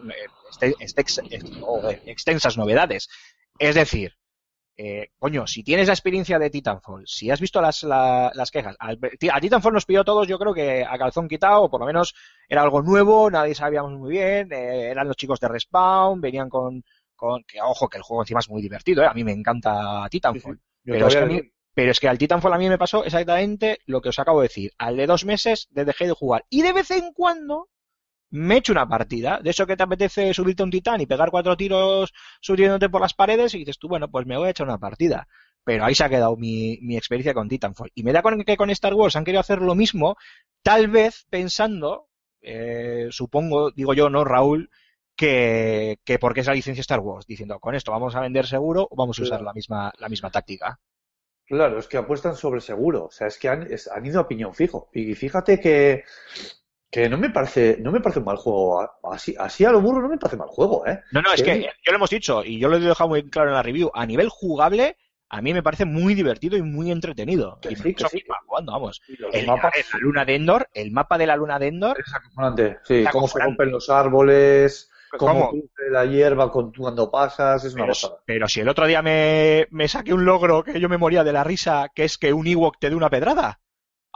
eh, 1.29 1.39
joder, 1.59 2.01
extensas 2.05 2.57
novedades. 2.57 3.09
Es 3.59 3.75
decir, 3.75 4.13
eh, 4.77 5.09
coño, 5.17 5.47
si 5.47 5.63
tienes 5.63 5.87
la 5.87 5.93
experiencia 5.93 6.37
de 6.37 6.49
Titanfall, 6.51 7.03
si 7.07 7.31
has 7.31 7.41
visto 7.41 7.59
las, 7.61 7.81
la- 7.83 8.31
las 8.35 8.51
quejas, 8.51 8.75
al- 8.79 8.99
a 9.31 9.41
Titanfall 9.41 9.73
nos 9.73 9.85
pidió 9.85 10.03
todos, 10.03 10.27
yo 10.27 10.37
creo 10.37 10.53
que 10.53 10.85
a 10.87 10.97
calzón 10.97 11.27
quitado, 11.27 11.63
o 11.63 11.69
por 11.69 11.79
lo 11.79 11.87
menos 11.87 12.13
era 12.47 12.61
algo 12.61 12.81
nuevo, 12.83 13.29
nadie 13.31 13.55
sabíamos 13.55 13.91
muy 13.93 14.11
bien, 14.11 14.51
eh, 14.53 14.89
eran 14.91 15.07
los 15.07 15.17
chicos 15.17 15.39
de 15.39 15.47
Respawn, 15.47 16.21
venían 16.21 16.47
con, 16.49 16.83
con, 17.15 17.43
que 17.43 17.59
ojo, 17.61 17.89
que 17.89 17.97
el 17.97 18.03
juego 18.03 18.21
encima 18.23 18.39
es 18.39 18.49
muy 18.49 18.61
divertido, 18.61 19.01
eh, 19.03 19.07
a 19.07 19.13
mí 19.13 19.23
me 19.23 19.31
encanta 19.31 20.07
Titanfall, 20.11 20.59
pero 20.93 21.07
es, 21.07 21.13
que 21.15 21.19
a 21.19 21.25
mí, 21.25 21.51
pero 21.73 21.91
es 21.91 21.99
que 21.99 22.07
al 22.07 22.17
Titanfall 22.19 22.53
a 22.53 22.57
mí 22.59 22.69
me 22.69 22.77
pasó 22.77 23.03
exactamente 23.03 23.79
lo 23.87 24.01
que 24.01 24.09
os 24.09 24.19
acabo 24.19 24.41
de 24.41 24.47
decir, 24.47 24.71
al 24.77 24.95
de 24.97 25.07
dos 25.07 25.25
meses 25.25 25.67
de 25.71 25.85
dejé 25.85 26.05
de 26.05 26.13
jugar, 26.13 26.45
y 26.49 26.61
de 26.61 26.73
vez 26.73 26.91
en 26.91 27.13
cuando 27.13 27.69
me 28.31 28.57
echo 28.57 28.71
una 28.73 28.87
partida, 28.87 29.39
de 29.41 29.49
eso 29.51 29.65
que 29.65 29.77
te 29.77 29.83
apetece 29.83 30.33
subirte 30.33 30.61
a 30.63 30.65
un 30.65 30.71
titán 30.71 30.99
y 31.01 31.05
pegar 31.05 31.31
cuatro 31.31 31.55
tiros 31.57 32.13
subiéndote 32.41 32.89
por 32.89 33.01
las 33.01 33.13
paredes 33.13 33.53
y 33.55 33.59
dices 33.59 33.77
tú, 33.79 33.87
bueno, 33.87 34.09
pues 34.09 34.25
me 34.25 34.37
voy 34.37 34.47
a 34.47 34.51
echar 34.51 34.67
una 34.67 34.77
partida. 34.77 35.27
Pero 35.63 35.83
ahí 35.85 35.95
se 35.95 36.03
ha 36.05 36.09
quedado 36.09 36.37
mi, 36.37 36.77
mi 36.81 36.95
experiencia 36.97 37.33
con 37.33 37.49
Titanfall. 37.49 37.91
Y 37.93 38.03
me 38.03 38.13
da 38.13 38.21
con 38.21 38.41
que 38.43 38.55
con 38.57 38.69
Star 38.69 38.93
Wars 38.93 39.15
han 39.17 39.25
querido 39.25 39.41
hacer 39.41 39.61
lo 39.61 39.75
mismo, 39.75 40.15
tal 40.63 40.87
vez 40.87 41.25
pensando, 41.29 42.07
eh, 42.41 43.07
supongo, 43.11 43.71
digo 43.71 43.93
yo, 43.93 44.09
¿no, 44.09 44.23
Raúl? 44.23 44.69
Que, 45.15 45.97
que 46.05 46.19
porque 46.19 46.41
es 46.41 46.47
la 46.47 46.53
licencia 46.53 46.81
Star 46.81 46.99
Wars, 46.99 47.25
diciendo, 47.25 47.59
con 47.59 47.73
esto 47.75 47.91
vamos 47.91 48.15
a 48.15 48.21
vender 48.21 48.45
seguro 48.45 48.87
o 48.89 48.95
vamos 48.95 49.17
a 49.17 49.23
usar 49.23 49.39
Claro. 49.39 49.45
la 49.45 49.53
misma, 49.53 49.91
la 49.97 50.09
misma 50.09 50.29
táctica. 50.29 50.79
Claro, 51.45 51.79
es 51.79 51.87
que 51.87 51.97
apuestan 51.97 52.35
sobre 52.35 52.61
seguro. 52.61 53.05
O 53.05 53.11
sea, 53.11 53.27
es 53.27 53.37
que 53.39 53.49
han, 53.49 53.63
es- 53.71 53.87
han 53.89 54.05
ido 54.05 54.19
a 54.19 54.27
piñón 54.27 54.53
fijo. 54.53 54.89
Y 54.93 55.15
fíjate 55.15 55.59
que, 55.59 56.03
que 56.89 57.09
no 57.09 57.17
me 57.17 57.29
parece, 57.29 57.77
no 57.79 57.91
me 57.91 57.99
parece 58.01 58.19
un 58.19 58.25
mal 58.25 58.37
juego. 58.37 58.81
Así, 59.11 59.35
así 59.37 59.65
a 59.65 59.71
lo 59.71 59.81
burro 59.81 60.01
no 60.01 60.09
me 60.09 60.17
parece 60.17 60.37
mal 60.37 60.47
juego, 60.47 60.85
¿eh? 60.87 61.01
No, 61.11 61.21
no, 61.21 61.33
es 61.33 61.43
que 61.43 61.61
yo 61.61 61.91
lo 61.91 61.95
hemos 61.97 62.09
dicho 62.09 62.43
y 62.43 62.59
yo 62.59 62.69
lo 62.69 62.77
he 62.77 62.79
dejado 62.79 63.09
muy 63.09 63.29
claro 63.29 63.49
en 63.49 63.55
la 63.55 63.63
review. 63.63 63.91
A 63.93 64.05
nivel 64.05 64.29
jugable, 64.29 64.97
a 65.29 65.41
mí 65.41 65.53
me 65.53 65.63
parece 65.63 65.85
muy 65.85 66.15
divertido 66.15 66.57
y 66.57 66.61
muy 66.61 66.91
entretenido. 66.91 67.59
Que 67.61 67.73
y 67.73 67.75
sí, 67.75 67.93
que 67.93 68.05
sí. 68.07 68.23
jugando, 68.45 68.71
vamos. 68.71 69.01
Y 69.07 69.17
los 69.17 69.33
El, 69.35 69.47
mapas. 69.47 69.73
la 69.93 69.99
luna 69.99 70.25
de 70.25 70.35
Endor, 70.35 70.69
el 70.73 70.91
mapa 70.91 71.17
de 71.17 71.27
la 71.27 71.35
luna 71.35 71.59
de 71.59 71.67
Endor, 71.67 71.99
Es 71.99 72.13
acojonante. 72.13 72.79
Sí, 72.83 73.03
cómo 73.11 73.27
se 73.27 73.39
rompen 73.39 73.71
los 73.71 73.89
árboles, 73.89 74.89
cómo 75.17 75.33
¿Cómo? 75.33 75.51
crece 75.51 75.91
la 75.91 76.05
hierba 76.05 76.51
cuando 76.51 77.11
pasas, 77.11 77.63
es 77.65 77.73
una 77.73 77.83
Pero, 77.83 77.93
pasada. 77.93 78.17
pero 78.25 78.47
si 78.47 78.61
el 78.61 78.69
otro 78.69 78.87
día 78.87 79.01
me, 79.01 79.67
me 79.71 79.87
saqué 79.87 80.13
un 80.13 80.25
logro 80.25 80.63
que 80.63 80.79
yo 80.79 80.89
me 80.89 80.97
moría 80.97 81.23
de 81.23 81.33
la 81.33 81.43
risa, 81.43 81.89
que 81.93 82.03
es 82.05 82.17
que 82.17 82.33
un 82.33 82.47
Ewok 82.47 82.77
te 82.79 82.89
dé 82.89 82.95
una 82.95 83.09
pedrada. 83.09 83.59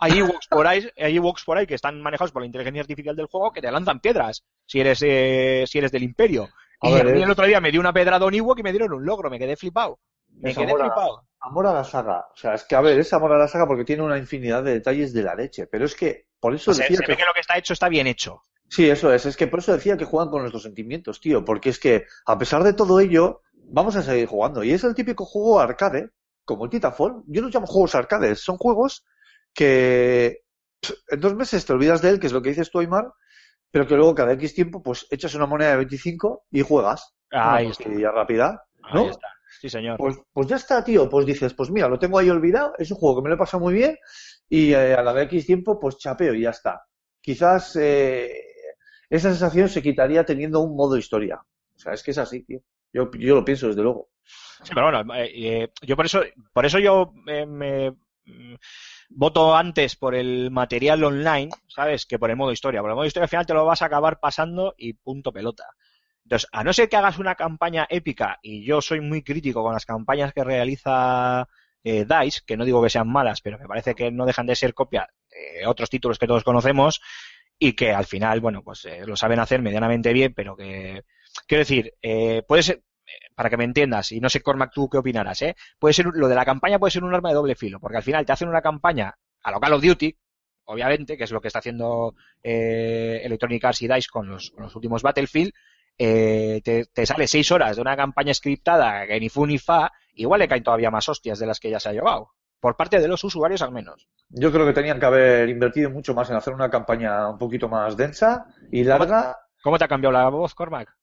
Hay 0.01 0.19
Ewoks 0.19 0.47
por 0.47 0.67
ahí, 0.67 0.89
hay 0.97 1.15
Ewoks 1.15 1.43
por 1.45 1.57
ahí 1.57 1.65
que 1.67 1.75
están 1.75 2.01
manejados 2.01 2.31
por 2.31 2.41
la 2.41 2.47
inteligencia 2.47 2.81
artificial 2.81 3.15
del 3.15 3.27
juego 3.27 3.51
que 3.51 3.61
te 3.61 3.71
lanzan 3.71 3.99
piedras 3.99 4.43
si 4.65 4.79
eres, 4.81 4.99
eh, 5.03 5.63
si 5.67 5.77
eres 5.77 5.91
del 5.91 6.03
Imperio. 6.03 6.49
A 6.81 6.89
y 6.89 6.93
ver, 6.93 7.07
a 7.07 7.11
mí 7.11 7.21
el 7.21 7.29
otro 7.31 7.45
día 7.45 7.61
me 7.61 7.71
dio 7.71 7.79
una 7.79 7.93
pedrada 7.93 8.25
a 8.25 8.27
un 8.27 8.33
Ewok 8.33 8.59
y 8.59 8.63
me 8.63 8.71
dieron 8.71 8.91
un 8.93 9.05
logro, 9.05 9.29
me 9.29 9.37
quedé 9.39 9.55
flipado. 9.55 9.99
Me 10.27 10.53
quedé 10.53 10.65
amor 10.71 10.81
a- 10.81 10.85
flipado. 10.85 11.23
Amor 11.43 11.67
a 11.67 11.73
la 11.73 11.83
saga. 11.83 12.25
O 12.33 12.37
sea, 12.37 12.53
es 12.53 12.63
que, 12.63 12.75
a 12.75 12.81
ver, 12.81 12.99
es 12.99 13.11
amor 13.13 13.31
a 13.33 13.37
la 13.37 13.47
saga 13.47 13.65
porque 13.67 13.83
tiene 13.83 14.03
una 14.03 14.17
infinidad 14.17 14.63
de 14.63 14.73
detalles 14.73 15.11
de 15.13 15.23
la 15.23 15.33
leche. 15.35 15.65
Pero 15.67 15.85
es 15.85 15.95
que, 15.95 16.27
por 16.39 16.53
eso 16.53 16.71
decía 16.71 16.97
se 16.97 17.03
que... 17.03 17.11
ve 17.11 17.17
que 17.17 17.25
lo 17.25 17.33
que 17.33 17.39
está 17.41 17.57
hecho 17.57 17.73
está 17.73 17.89
bien 17.89 18.05
hecho. 18.07 18.41
Sí, 18.69 18.89
eso 18.89 19.11
es. 19.11 19.25
Es 19.25 19.35
que 19.37 19.47
por 19.47 19.59
eso 19.59 19.73
decía 19.73 19.97
que 19.97 20.05
juegan 20.05 20.29
con 20.29 20.41
nuestros 20.41 20.63
sentimientos, 20.63 21.19
tío. 21.19 21.43
Porque 21.43 21.69
es 21.69 21.79
que, 21.79 22.05
a 22.25 22.37
pesar 22.37 22.63
de 22.63 22.73
todo 22.73 22.99
ello, 22.99 23.41
vamos 23.53 23.95
a 23.95 24.03
seguir 24.03 24.27
jugando. 24.27 24.63
Y 24.63 24.71
es 24.71 24.83
el 24.83 24.95
típico 24.95 25.25
juego 25.25 25.59
arcade, 25.59 26.09
como 26.45 26.65
el 26.65 26.69
Titanfall. 26.71 27.23
Yo 27.27 27.41
no 27.41 27.49
llamo 27.49 27.65
juegos 27.67 27.95
arcades. 27.95 28.39
Son 28.39 28.57
juegos 28.57 29.03
que 29.53 30.39
pff, 30.79 30.91
en 31.09 31.19
dos 31.19 31.35
meses 31.35 31.65
te 31.65 31.73
olvidas 31.73 32.01
de 32.01 32.09
él, 32.09 32.19
que 32.19 32.27
es 32.27 32.33
lo 32.33 32.41
que 32.41 32.49
dices 32.49 32.71
tú, 32.71 32.79
Aymar, 32.79 33.11
pero 33.69 33.87
que 33.87 33.95
luego 33.95 34.15
cada 34.15 34.33
X 34.33 34.53
tiempo, 34.53 34.81
pues 34.81 35.07
echas 35.09 35.35
una 35.35 35.45
moneda 35.45 35.71
de 35.71 35.77
25 35.77 36.45
y 36.51 36.61
juegas. 36.61 37.15
Ahí 37.31 37.65
Una 37.65 37.71
está. 37.71 38.11
rápida. 38.11 38.63
Ahí 38.83 38.93
¿no? 38.93 39.09
está. 39.09 39.27
Sí, 39.59 39.69
señor. 39.69 39.97
Pues, 39.97 40.17
pues 40.33 40.47
ya 40.47 40.55
está, 40.55 40.83
tío. 40.83 41.09
Pues 41.09 41.25
dices, 41.25 41.53
pues 41.53 41.69
mira, 41.69 41.87
lo 41.87 41.99
tengo 41.99 42.17
ahí 42.17 42.29
olvidado, 42.29 42.73
es 42.77 42.91
un 42.91 42.97
juego 42.97 43.17
que 43.17 43.23
me 43.23 43.29
lo 43.29 43.35
he 43.35 43.37
pasado 43.37 43.63
muy 43.63 43.73
bien 43.73 43.97
y 44.49 44.73
eh, 44.73 44.93
a 44.93 45.03
la 45.03 45.13
de 45.13 45.23
X 45.23 45.45
tiempo, 45.45 45.79
pues 45.79 45.97
chapeo 45.97 46.33
y 46.33 46.41
ya 46.41 46.49
está. 46.49 46.81
Quizás 47.21 47.75
eh, 47.75 48.33
esa 49.09 49.29
sensación 49.29 49.69
se 49.69 49.81
quitaría 49.81 50.25
teniendo 50.25 50.61
un 50.61 50.75
modo 50.75 50.97
historia. 50.97 51.41
O 51.75 51.79
sea, 51.79 51.93
es 51.93 52.01
que 52.01 52.11
es 52.11 52.17
así, 52.17 52.43
tío. 52.43 52.61
Yo, 52.93 53.09
yo 53.11 53.35
lo 53.35 53.45
pienso 53.45 53.67
desde 53.67 53.81
luego. 53.83 54.09
Sí, 54.63 54.71
pero 54.73 54.89
bueno, 54.91 55.15
eh, 55.15 55.31
eh, 55.33 55.69
yo 55.81 55.95
por 55.95 56.05
eso, 56.05 56.21
por 56.53 56.65
eso 56.65 56.79
yo 56.79 57.13
eh, 57.27 57.45
me 57.45 57.95
voto 59.13 59.55
antes 59.55 59.95
por 59.95 60.15
el 60.15 60.51
material 60.51 61.03
online, 61.03 61.49
¿sabes? 61.67 62.05
Que 62.05 62.19
por 62.19 62.29
el 62.29 62.37
modo 62.37 62.51
historia. 62.51 62.81
Por 62.81 62.89
el 62.89 62.95
modo 62.95 63.05
historia 63.05 63.25
al 63.25 63.29
final 63.29 63.45
te 63.45 63.53
lo 63.53 63.65
vas 63.65 63.81
a 63.81 63.85
acabar 63.85 64.19
pasando 64.19 64.73
y 64.77 64.93
punto 64.93 65.31
pelota. 65.31 65.65
Entonces, 66.23 66.49
a 66.51 66.63
no 66.63 66.71
ser 66.71 66.87
que 66.87 66.95
hagas 66.95 67.19
una 67.19 67.35
campaña 67.35 67.87
épica, 67.89 68.39
y 68.41 68.63
yo 68.63 68.81
soy 68.81 69.01
muy 69.01 69.23
crítico 69.23 69.63
con 69.63 69.73
las 69.73 69.85
campañas 69.85 70.33
que 70.33 70.43
realiza 70.43 71.47
eh, 71.83 72.05
DICE, 72.05 72.41
que 72.45 72.55
no 72.55 72.63
digo 72.63 72.81
que 72.81 72.89
sean 72.89 73.09
malas, 73.09 73.41
pero 73.41 73.57
me 73.57 73.67
parece 73.67 73.95
que 73.95 74.11
no 74.11 74.25
dejan 74.25 74.45
de 74.45 74.55
ser 74.55 74.73
copia 74.73 75.09
de 75.29 75.65
otros 75.65 75.89
títulos 75.89 76.19
que 76.19 76.27
todos 76.27 76.43
conocemos, 76.43 77.01
y 77.57 77.73
que 77.73 77.91
al 77.91 78.05
final, 78.05 78.39
bueno, 78.39 78.63
pues 78.63 78.85
eh, 78.85 79.01
lo 79.05 79.15
saben 79.15 79.39
hacer 79.39 79.61
medianamente 79.61 80.13
bien, 80.13 80.33
pero 80.33 80.55
que, 80.55 81.03
quiero 81.47 81.61
decir, 81.61 81.93
eh, 82.01 82.43
puede 82.47 82.63
ser, 82.63 82.83
para 83.35 83.49
que 83.49 83.57
me 83.57 83.63
entiendas, 83.63 84.11
y 84.11 84.19
no 84.19 84.29
sé, 84.29 84.41
Cormac, 84.41 84.71
tú 84.73 84.89
qué 84.89 84.97
opinarás, 84.97 85.41
¿eh? 85.41 85.55
Puede 85.79 85.93
ser, 85.93 86.07
lo 86.13 86.27
de 86.27 86.35
la 86.35 86.45
campaña 86.45 86.79
puede 86.79 86.91
ser 86.91 87.03
un 87.03 87.13
arma 87.13 87.29
de 87.29 87.35
doble 87.35 87.55
filo, 87.55 87.79
porque 87.79 87.97
al 87.97 88.03
final 88.03 88.25
te 88.25 88.31
hacen 88.31 88.49
una 88.49 88.61
campaña 88.61 89.15
a 89.43 89.51
lo 89.51 89.59
Call 89.59 89.73
of 89.73 89.83
Duty, 89.83 90.15
obviamente, 90.65 91.17
que 91.17 91.23
es 91.23 91.31
lo 91.31 91.41
que 91.41 91.47
está 91.47 91.59
haciendo 91.59 92.15
eh, 92.43 93.21
Electronic 93.23 93.63
Arts 93.65 93.81
y 93.81 93.87
DICE 93.87 94.09
con 94.11 94.27
los, 94.27 94.51
con 94.51 94.63
los 94.63 94.75
últimos 94.75 95.01
Battlefield, 95.01 95.51
eh, 95.97 96.61
te, 96.63 96.85
te 96.85 97.05
sale 97.05 97.27
seis 97.27 97.51
horas 97.51 97.75
de 97.75 97.81
una 97.81 97.95
campaña 97.95 98.33
scriptada 98.33 99.05
que 99.05 99.19
ni 99.19 99.29
fu 99.29 99.45
ni 99.45 99.57
fa, 99.57 99.91
igual 100.13 100.39
le 100.39 100.47
caen 100.47 100.63
todavía 100.63 100.91
más 100.91 101.07
hostias 101.09 101.39
de 101.39 101.45
las 101.45 101.59
que 101.59 101.69
ya 101.69 101.79
se 101.79 101.89
ha 101.89 101.93
llevado. 101.93 102.31
Por 102.59 102.77
parte 102.77 102.99
de 102.99 103.07
los 103.07 103.23
usuarios 103.23 103.61
al 103.63 103.71
menos. 103.71 104.07
Yo 104.29 104.51
creo 104.51 104.65
que 104.65 104.73
tenían 104.73 104.99
que 104.99 105.05
haber 105.07 105.49
invertido 105.49 105.89
mucho 105.89 106.13
más 106.13 106.29
en 106.29 106.35
hacer 106.35 106.53
una 106.53 106.69
campaña 106.69 107.27
un 107.27 107.37
poquito 107.37 107.67
más 107.67 107.97
densa 107.97 108.45
y 108.71 108.83
larga. 108.83 109.35
¿Cómo 109.63 109.77
te 109.77 109.85
ha 109.85 109.87
cambiado 109.87 110.13
la 110.13 110.29
voz, 110.29 110.53
Cormac? 110.53 110.95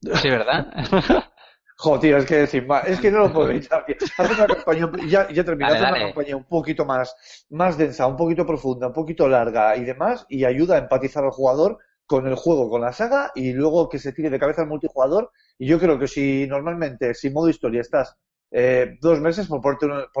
Sí, 0.00 0.28
¿verdad? 0.28 0.72
Joder, 1.82 2.16
es 2.16 2.26
que 2.26 2.36
decir, 2.36 2.66
ma- 2.66 2.80
es 2.80 3.00
que 3.00 3.10
no 3.10 3.20
lo 3.20 3.32
puedo 3.32 3.50
evitar. 3.50 3.84
tío. 3.86 3.96
Hacer 4.18 4.36
una 4.36 4.46
campaña, 4.46 4.90
ya, 5.08 5.28
ya 5.30 5.42
una 5.42 5.98
campaña 5.98 6.36
un 6.36 6.44
poquito 6.44 6.84
más, 6.84 7.46
más 7.50 7.78
densa, 7.78 8.06
un 8.06 8.16
poquito 8.16 8.44
profunda, 8.46 8.88
un 8.88 8.92
poquito 8.92 9.26
larga 9.28 9.76
y 9.76 9.84
demás, 9.84 10.26
y 10.28 10.44
ayuda 10.44 10.74
a 10.76 10.78
empatizar 10.78 11.24
al 11.24 11.30
jugador 11.30 11.78
con 12.06 12.26
el 12.26 12.34
juego, 12.34 12.68
con 12.68 12.82
la 12.82 12.92
saga, 12.92 13.30
y 13.34 13.52
luego 13.52 13.88
que 13.88 13.98
se 13.98 14.12
tire 14.12 14.28
de 14.30 14.38
cabeza 14.38 14.62
al 14.62 14.68
multijugador. 14.68 15.30
Y 15.58 15.66
yo 15.68 15.78
creo 15.78 15.98
que 15.98 16.06
si 16.08 16.46
normalmente, 16.46 17.14
si 17.14 17.30
modo 17.30 17.48
historia 17.48 17.80
estás 17.80 18.14
eh, 18.50 18.98
dos 19.00 19.20
meses, 19.20 19.46
por, 19.48 19.78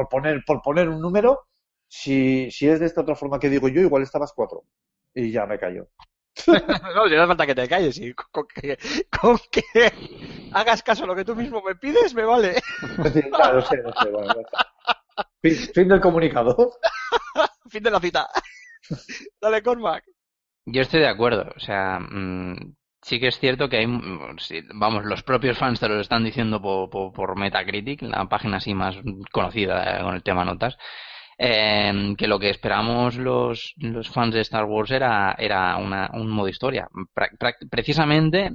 poner, 0.08 0.42
por 0.46 0.62
poner 0.62 0.88
un 0.88 1.00
número, 1.00 1.40
si, 1.88 2.50
si 2.50 2.68
es 2.68 2.80
de 2.80 2.86
esta 2.86 3.02
otra 3.02 3.16
forma 3.16 3.38
que 3.38 3.50
digo 3.50 3.68
yo, 3.68 3.82
igual 3.82 4.02
estabas 4.02 4.32
cuatro. 4.32 4.62
Y 5.14 5.30
ya 5.30 5.44
me 5.44 5.58
callo. 5.58 5.88
no, 6.46 7.08
si 7.08 7.14
no 7.14 7.22
hace 7.22 7.26
falta 7.26 7.46
que 7.46 7.54
te 7.54 7.68
calles 7.68 7.98
y 7.98 8.14
con, 8.14 8.46
que, 8.46 8.78
con 9.10 9.38
que 9.50 9.62
hagas 10.52 10.82
caso 10.82 11.04
a 11.04 11.06
lo 11.06 11.14
que 11.14 11.24
tú 11.24 11.34
mismo 11.34 11.62
me 11.62 11.74
pides, 11.74 12.14
me 12.14 12.24
vale. 12.24 12.54
Lo 12.98 13.62
sé, 13.62 13.76
lo 13.82 13.92
sé, 13.92 14.10
bueno. 14.10 14.34
Fin, 15.42 15.54
fin 15.74 15.88
del 15.88 16.00
comunicado. 16.00 16.54
fin 17.70 17.82
de 17.82 17.90
la 17.90 18.00
cita. 18.00 18.28
Dale, 19.40 19.62
Cormac. 19.62 20.04
Yo 20.66 20.82
estoy 20.82 21.00
de 21.00 21.08
acuerdo. 21.08 21.50
O 21.56 21.60
sea, 21.60 21.98
mm, 21.98 22.74
sí 23.02 23.20
que 23.20 23.28
es 23.28 23.38
cierto 23.38 23.68
que 23.68 23.78
hay, 23.78 23.86
mm, 23.86 24.36
vamos, 24.74 25.04
los 25.04 25.22
propios 25.22 25.58
fans 25.58 25.80
te 25.80 25.88
lo 25.88 26.00
están 26.00 26.24
diciendo 26.24 26.60
por, 26.60 26.90
por, 26.90 27.12
por 27.12 27.38
Metacritic, 27.38 28.02
la 28.02 28.28
página 28.28 28.58
así 28.58 28.74
más 28.74 28.96
conocida 29.32 29.98
eh, 29.98 30.02
con 30.02 30.14
el 30.14 30.22
tema 30.22 30.44
notas, 30.44 30.76
eh, 31.42 32.14
que 32.18 32.28
lo 32.28 32.38
que 32.38 32.50
esperamos 32.50 33.16
los, 33.16 33.74
los 33.78 34.08
fans 34.10 34.34
de 34.34 34.42
Star 34.42 34.66
Wars 34.66 34.90
era, 34.90 35.34
era 35.38 35.76
una, 35.78 36.10
un 36.14 36.28
modo 36.30 36.48
historia. 36.48 36.88
Precisamente, 37.70 38.50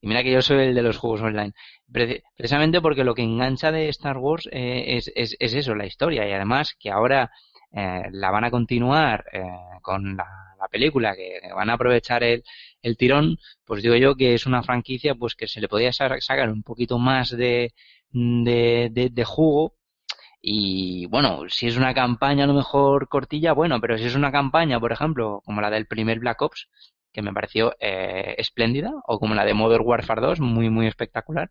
y 0.00 0.06
mira 0.06 0.22
que 0.22 0.32
yo 0.32 0.42
soy 0.42 0.66
el 0.68 0.74
de 0.74 0.82
los 0.82 0.96
juegos 0.98 1.22
online, 1.22 1.52
preci- 1.90 2.22
precisamente 2.36 2.80
porque 2.80 3.04
lo 3.04 3.14
que 3.14 3.22
engancha 3.22 3.70
de 3.72 3.88
Star 3.90 4.18
Wars 4.18 4.48
eh, 4.52 4.96
es, 4.96 5.10
es, 5.14 5.36
es 5.38 5.54
eso, 5.54 5.74
la 5.74 5.86
historia, 5.86 6.28
y 6.28 6.32
además 6.32 6.74
que 6.78 6.90
ahora 6.90 7.30
eh, 7.72 8.02
la 8.12 8.30
van 8.30 8.44
a 8.44 8.50
continuar 8.50 9.24
eh, 9.32 9.42
con 9.82 10.16
la, 10.16 10.26
la 10.58 10.68
película, 10.68 11.14
que 11.14 11.40
van 11.54 11.70
a 11.70 11.74
aprovechar 11.74 12.22
el, 12.24 12.42
el 12.82 12.96
tirón, 12.96 13.36
pues 13.64 13.82
digo 13.82 13.96
yo 13.96 14.14
que 14.16 14.34
es 14.34 14.46
una 14.46 14.62
franquicia 14.62 15.14
pues 15.14 15.34
que 15.34 15.48
se 15.48 15.60
le 15.60 15.68
podía 15.68 15.92
sa- 15.92 16.20
sacar 16.20 16.50
un 16.50 16.62
poquito 16.62 16.98
más 16.98 17.30
de, 17.30 17.72
de, 18.10 18.88
de, 18.92 19.08
de 19.10 19.24
jugo 19.24 19.74
y 20.42 21.06
bueno, 21.06 21.44
si 21.48 21.68
es 21.68 21.76
una 21.76 21.94
campaña 21.94 22.44
a 22.44 22.46
lo 22.48 22.54
mejor 22.54 23.08
cortilla, 23.08 23.52
bueno, 23.52 23.80
pero 23.80 23.96
si 23.96 24.04
es 24.06 24.14
una 24.16 24.32
campaña, 24.32 24.80
por 24.80 24.92
ejemplo, 24.92 25.40
como 25.44 25.60
la 25.60 25.70
del 25.70 25.86
primer 25.86 26.18
Black 26.18 26.42
Ops, 26.42 26.68
que 27.12 27.22
me 27.22 27.32
pareció 27.32 27.74
eh, 27.78 28.34
espléndida, 28.38 28.90
o 29.06 29.18
como 29.20 29.34
la 29.34 29.44
de 29.44 29.54
Modern 29.54 29.84
Warfare 29.86 30.20
2, 30.20 30.40
muy, 30.40 30.68
muy 30.70 30.86
espectacular, 30.88 31.50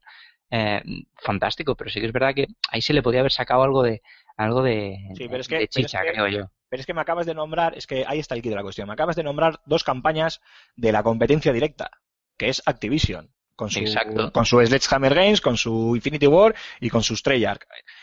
eh, 0.49 0.81
fantástico, 1.15 1.75
pero 1.75 1.89
sí 1.89 2.01
que 2.01 2.07
es 2.07 2.11
verdad 2.13 2.33
que 2.35 2.47
ahí 2.69 2.81
se 2.81 2.93
le 2.93 3.01
podía 3.01 3.21
haber 3.21 3.31
sacado 3.31 3.63
algo 3.63 3.81
de 3.83 4.01
algo 4.35 4.61
de, 4.63 4.97
Sí, 5.15 5.27
pero 5.29 5.41
es 5.41 5.47
de 5.47 5.59
que- 5.59 5.67
pero 5.73 5.87
chicha, 5.87 5.99
es 6.01 6.05
que- 6.07 6.11
creo 6.13 6.27
yo. 6.27 6.51
Pero 6.67 6.79
es 6.81 6.85
que 6.85 6.93
me 6.93 7.01
acabas 7.01 7.25
de 7.25 7.33
nombrar, 7.35 7.77
es 7.77 7.85
que 7.87 8.05
ahí 8.07 8.19
está 8.19 8.33
el 8.35 8.41
kit 8.41 8.49
de 8.49 8.55
la 8.55 8.63
cuestión, 8.63 8.87
me 8.87 8.93
acabas 8.93 9.15
de 9.15 9.23
nombrar 9.23 9.59
dos 9.65 9.83
campañas 9.83 10.41
de 10.75 10.91
la 10.91 11.03
competencia 11.03 11.53
directa, 11.53 11.91
que 12.37 12.49
es 12.49 12.61
Activision. 12.65 13.29
Con 13.61 13.69
su, 13.69 13.79
Exacto. 13.81 14.31
con 14.31 14.43
su 14.43 14.59
Sledgehammer 14.59 15.13
Games, 15.13 15.39
con 15.39 15.55
su 15.55 15.95
Infinity 15.95 16.25
War 16.25 16.55
y 16.79 16.89
con 16.89 17.03
su 17.03 17.13
Treyarch. 17.13 17.61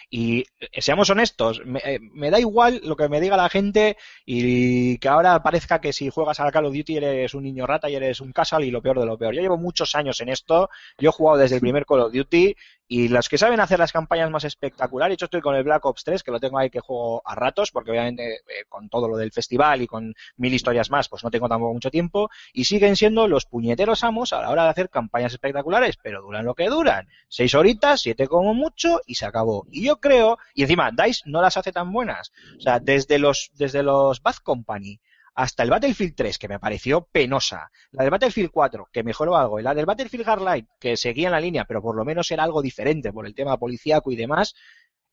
Y 0.08 0.44
eh, 0.60 0.80
seamos 0.80 1.10
honestos, 1.10 1.62
me, 1.64 1.80
eh, 1.84 1.98
me 2.00 2.30
da 2.30 2.38
igual 2.38 2.80
lo 2.84 2.94
que 2.94 3.08
me 3.08 3.20
diga 3.20 3.36
la 3.36 3.48
gente 3.48 3.96
y 4.24 4.98
que 4.98 5.08
ahora 5.08 5.42
parezca 5.42 5.80
que 5.80 5.92
si 5.92 6.10
juegas 6.10 6.38
a 6.38 6.52
Call 6.52 6.66
of 6.66 6.74
Duty 6.74 6.98
eres 6.98 7.34
un 7.34 7.42
niño 7.42 7.66
rata 7.66 7.90
y 7.90 7.96
eres 7.96 8.20
un 8.20 8.30
casual 8.30 8.62
y 8.62 8.70
lo 8.70 8.80
peor 8.80 9.00
de 9.00 9.06
lo 9.06 9.18
peor. 9.18 9.34
Yo 9.34 9.40
llevo 9.40 9.58
muchos 9.58 9.96
años 9.96 10.20
en 10.20 10.28
esto, 10.28 10.70
yo 10.96 11.10
he 11.10 11.12
jugado 11.12 11.38
desde 11.38 11.56
el 11.56 11.60
primer 11.60 11.84
Call 11.84 12.02
of 12.02 12.12
Duty 12.12 12.54
y 12.88 13.08
los 13.08 13.28
que 13.28 13.36
saben 13.36 13.60
hacer 13.60 13.78
las 13.78 13.92
campañas 13.92 14.30
más 14.30 14.44
espectaculares, 14.44 15.18
yo 15.18 15.26
estoy 15.26 15.42
con 15.42 15.54
el 15.54 15.62
Black 15.62 15.84
Ops 15.84 16.04
3, 16.04 16.22
que 16.22 16.30
lo 16.30 16.40
tengo 16.40 16.58
ahí 16.58 16.70
que 16.70 16.80
juego 16.80 17.20
a 17.24 17.34
ratos, 17.34 17.70
porque 17.70 17.90
obviamente 17.90 18.36
eh, 18.36 18.64
con 18.66 18.88
todo 18.88 19.06
lo 19.06 19.18
del 19.18 19.30
festival 19.30 19.82
y 19.82 19.86
con 19.86 20.14
mil 20.38 20.54
historias 20.54 20.90
más, 20.90 21.08
pues 21.08 21.22
no 21.22 21.30
tengo 21.30 21.48
tampoco 21.48 21.74
mucho 21.74 21.90
tiempo, 21.90 22.30
y 22.52 22.64
siguen 22.64 22.96
siendo 22.96 23.28
los 23.28 23.44
puñeteros 23.44 24.04
amos 24.04 24.32
a 24.32 24.40
la 24.40 24.50
hora 24.50 24.64
de 24.64 24.70
hacer 24.70 24.88
campañas 24.88 25.34
espectaculares, 25.34 25.98
pero 26.02 26.22
duran 26.22 26.46
lo 26.46 26.54
que 26.54 26.68
duran. 26.68 27.06
Seis 27.28 27.54
horitas, 27.54 28.00
siete 28.00 28.26
como 28.26 28.54
mucho, 28.54 29.00
y 29.06 29.16
se 29.16 29.26
acabó. 29.26 29.66
Y 29.70 29.84
yo 29.84 30.00
creo, 30.00 30.38
y 30.54 30.62
encima 30.62 30.90
DICE 30.90 31.24
no 31.26 31.42
las 31.42 31.58
hace 31.58 31.72
tan 31.72 31.92
buenas. 31.92 32.32
O 32.56 32.60
sea, 32.60 32.80
desde 32.80 33.18
los, 33.18 33.50
desde 33.54 33.82
los 33.82 34.22
Bad 34.22 34.36
Company 34.36 34.98
hasta 35.40 35.62
el 35.62 35.70
Battlefield 35.70 36.14
3, 36.16 36.36
que 36.36 36.48
me 36.48 36.58
pareció 36.58 37.06
penosa, 37.12 37.70
la 37.92 38.02
del 38.02 38.10
Battlefield 38.10 38.50
4, 38.50 38.88
que 38.92 39.04
mejoró 39.04 39.36
algo, 39.36 39.60
y 39.60 39.62
la 39.62 39.72
del 39.72 39.86
Battlefield 39.86 40.24
Hardline, 40.26 40.66
que 40.80 40.96
seguía 40.96 41.28
en 41.28 41.32
la 41.32 41.40
línea, 41.40 41.64
pero 41.64 41.80
por 41.80 41.94
lo 41.94 42.04
menos 42.04 42.28
era 42.32 42.42
algo 42.42 42.60
diferente 42.60 43.12
por 43.12 43.24
el 43.24 43.34
tema 43.36 43.56
policíaco 43.56 44.10
y 44.10 44.16
demás, 44.16 44.54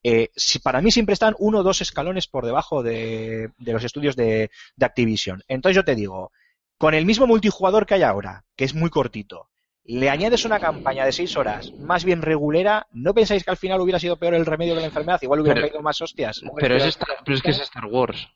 eh, 0.04 0.30
si- 0.36 0.58
para 0.60 0.82
mí 0.82 0.90
siempre 0.92 1.14
están 1.14 1.36
uno 1.38 1.60
o 1.60 1.64
dos 1.64 1.82
escalones 1.82 2.26
por 2.28 2.44
debajo 2.44 2.82
de, 2.82 3.52
de 3.60 3.74
los 3.74 3.84
estudios 3.84 4.16
de, 4.16 4.50
de 4.76 4.86
Activision. 4.86 5.44
Entonces 5.48 5.76
yo 5.76 5.84
te 5.86 5.94
digo, 5.94 6.32
con 6.80 6.96
el 6.96 7.06
mismo 7.06 7.28
multijugador 7.28 7.86
que 7.86 7.94
hay 7.94 8.02
ahora, 8.04 8.46
que 8.56 8.66
es 8.66 8.74
muy 8.74 8.90
cortito, 8.90 9.50
le 9.84 10.10
añades 10.10 10.44
una 10.46 10.60
campaña 10.60 11.06
de 11.06 11.12
seis 11.12 11.38
horas 11.38 11.72
más 11.74 12.04
bien 12.04 12.24
regulera, 12.24 12.88
¿no 12.94 13.14
pensáis 13.14 13.44
que 13.44 13.52
al 13.52 13.58
final 13.58 13.80
hubiera 13.80 14.00
sido 14.00 14.18
peor 14.18 14.34
el 14.34 14.48
remedio 14.48 14.74
que 14.74 14.80
la 14.82 14.88
enfermedad? 14.88 15.20
Igual 15.22 15.42
hubieran 15.42 15.58
Pero- 15.58 15.68
caído 15.68 15.84
más 15.84 16.02
hostias. 16.02 16.42
Pero 16.58 16.76
es, 16.78 16.86
Star- 16.86 17.18
pero 17.24 17.38
es 17.38 17.44
que 17.44 17.52
es 17.52 17.60
Star 17.62 17.86
Wars. 17.86 18.28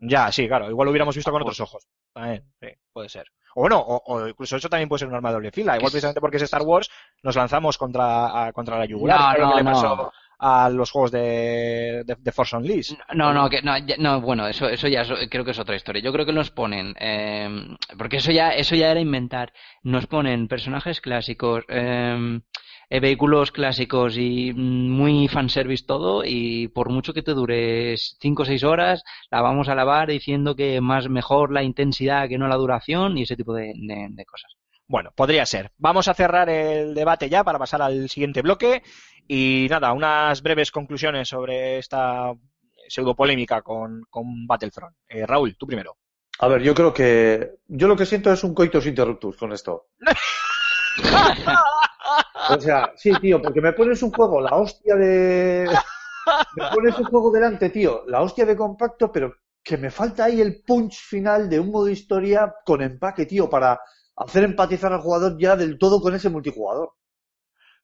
Ya, 0.00 0.32
sí, 0.32 0.48
claro, 0.48 0.70
igual 0.70 0.86
lo 0.86 0.90
hubiéramos 0.90 1.14
visto 1.14 1.30
con 1.30 1.42
otros 1.42 1.60
ojos. 1.60 1.86
También, 2.12 2.42
sí. 2.60 2.68
Puede 2.92 3.08
ser. 3.08 3.26
O 3.54 3.68
no, 3.68 3.78
o, 3.80 4.02
o 4.06 4.28
incluso 4.28 4.56
eso 4.56 4.68
también 4.68 4.88
puede 4.88 5.00
ser 5.00 5.08
un 5.08 5.14
arma 5.14 5.28
de 5.28 5.34
doble 5.34 5.50
fila. 5.52 5.76
Igual 5.76 5.90
precisamente 5.90 6.20
porque 6.20 6.36
es 6.38 6.42
Star 6.44 6.62
Wars, 6.62 6.88
nos 7.22 7.36
lanzamos 7.36 7.76
contra, 7.76 8.46
a- 8.46 8.52
contra 8.52 8.78
la 8.78 8.86
yugular. 8.86 9.38
No, 9.38 9.46
no, 9.50 9.56
le 9.56 9.64
pasó 9.64 10.12
a 10.38 10.70
los 10.70 10.90
juegos 10.90 11.10
de, 11.10 12.02
de, 12.06 12.16
de 12.18 12.32
Force 12.32 12.56
Unleashed. 12.56 12.96
No, 13.14 13.34
no, 13.34 13.50
que, 13.50 13.60
no, 13.60 13.76
ya- 13.76 13.96
no, 13.98 14.20
bueno, 14.22 14.46
eso, 14.46 14.68
eso 14.68 14.88
ya 14.88 15.02
es- 15.02 15.28
creo 15.30 15.44
que 15.44 15.50
es 15.50 15.58
otra 15.58 15.76
historia. 15.76 16.00
Yo 16.02 16.12
creo 16.12 16.24
que 16.24 16.32
nos 16.32 16.50
ponen, 16.50 16.94
eh, 16.98 17.76
porque 17.98 18.16
eso 18.18 18.32
ya, 18.32 18.50
eso 18.50 18.74
ya 18.74 18.90
era 18.90 19.00
inventar. 19.00 19.52
Nos 19.82 20.06
ponen 20.06 20.48
personajes 20.48 21.00
clásicos, 21.00 21.64
eh, 21.68 22.40
vehículos 22.98 23.52
clásicos 23.52 24.16
y 24.16 24.52
mm, 24.52 24.90
muy 24.90 25.28
fanservice 25.28 25.84
todo, 25.86 26.22
y 26.24 26.66
por 26.68 26.88
mucho 26.90 27.12
que 27.12 27.22
te 27.22 27.34
dure 27.34 27.94
5 27.96 28.42
o 28.42 28.44
6 28.46 28.64
horas, 28.64 29.04
la 29.30 29.42
vamos 29.42 29.68
a 29.68 29.76
lavar 29.76 30.08
diciendo 30.08 30.56
que 30.56 30.80
más 30.80 31.08
mejor 31.08 31.52
la 31.52 31.62
intensidad 31.62 32.28
que 32.28 32.38
no 32.38 32.48
la 32.48 32.56
duración 32.56 33.16
y 33.16 33.22
ese 33.22 33.36
tipo 33.36 33.54
de, 33.54 33.72
de- 33.76 34.08
de 34.10 34.24
cosas. 34.24 34.50
Bueno, 34.88 35.12
podría 35.14 35.46
ser. 35.46 35.70
Vamos 35.78 36.08
a 36.08 36.14
cerrar 36.14 36.50
el 36.50 36.94
debate 36.94 37.28
ya 37.28 37.44
para 37.44 37.60
pasar 37.60 37.80
al 37.82 38.08
siguiente 38.10 38.42
bloque. 38.42 38.82
Y 39.28 39.68
nada, 39.70 39.92
unas 39.92 40.42
breves 40.42 40.72
conclusiones 40.72 41.28
sobre 41.28 41.78
esta 41.78 42.32
pseudopolémica 42.88 43.62
con, 43.62 44.02
con 44.10 44.48
Battlefront. 44.48 44.96
Eh, 45.08 45.24
Raúl, 45.24 45.56
tú 45.56 45.68
primero. 45.68 45.96
A 46.40 46.48
ver, 46.48 46.62
yo 46.62 46.74
creo 46.74 46.92
que. 46.92 47.50
Yo 47.68 47.86
lo 47.86 47.94
que 47.96 48.04
siento 48.06 48.32
es 48.32 48.42
un 48.42 48.52
coitus 48.52 48.86
interruptus 48.86 49.36
con 49.36 49.52
esto. 49.52 49.90
O 52.56 52.60
sea, 52.60 52.92
sí, 52.96 53.12
tío, 53.20 53.40
porque 53.40 53.60
me 53.60 53.72
pones 53.72 54.02
un 54.02 54.10
juego, 54.12 54.40
la 54.40 54.56
hostia 54.56 54.94
de. 54.96 55.68
Me 56.56 56.64
pones 56.74 56.98
un 56.98 57.04
juego 57.06 57.30
delante, 57.32 57.70
tío, 57.70 58.04
la 58.06 58.22
hostia 58.22 58.44
de 58.46 58.56
compacto, 58.56 59.10
pero 59.10 59.34
que 59.62 59.76
me 59.76 59.90
falta 59.90 60.24
ahí 60.24 60.40
el 60.40 60.62
punch 60.64 61.00
final 61.00 61.48
de 61.50 61.60
un 61.60 61.70
modo 61.70 61.88
historia 61.88 62.54
con 62.64 62.82
empaque, 62.82 63.26
tío, 63.26 63.48
para 63.50 63.80
hacer 64.16 64.44
empatizar 64.44 64.92
al 64.92 65.00
jugador 65.00 65.36
ya 65.38 65.56
del 65.56 65.78
todo 65.78 66.00
con 66.00 66.14
ese 66.14 66.28
multijugador. 66.30 66.92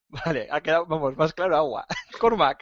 Vale, 0.08 0.48
ha 0.50 0.60
quedado, 0.60 0.86
vamos, 0.86 1.16
más 1.16 1.32
claro 1.32 1.56
agua. 1.56 1.86
Cormac. 2.20 2.58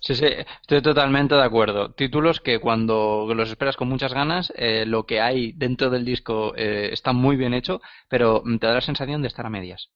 Sí, 0.00 0.14
sí, 0.14 0.26
estoy 0.62 0.82
totalmente 0.82 1.34
de 1.34 1.42
acuerdo. 1.42 1.92
Títulos 1.92 2.40
que 2.40 2.60
cuando 2.60 3.32
los 3.34 3.50
esperas 3.50 3.76
con 3.76 3.88
muchas 3.88 4.12
ganas, 4.12 4.52
eh, 4.56 4.84
lo 4.86 5.06
que 5.06 5.20
hay 5.20 5.52
dentro 5.52 5.90
del 5.90 6.04
disco 6.04 6.54
eh, 6.56 6.90
está 6.92 7.12
muy 7.12 7.36
bien 7.36 7.54
hecho, 7.54 7.80
pero 8.08 8.42
te 8.60 8.66
da 8.66 8.74
la 8.74 8.80
sensación 8.80 9.22
de 9.22 9.28
estar 9.28 9.46
a 9.46 9.50
medias. 9.50 9.90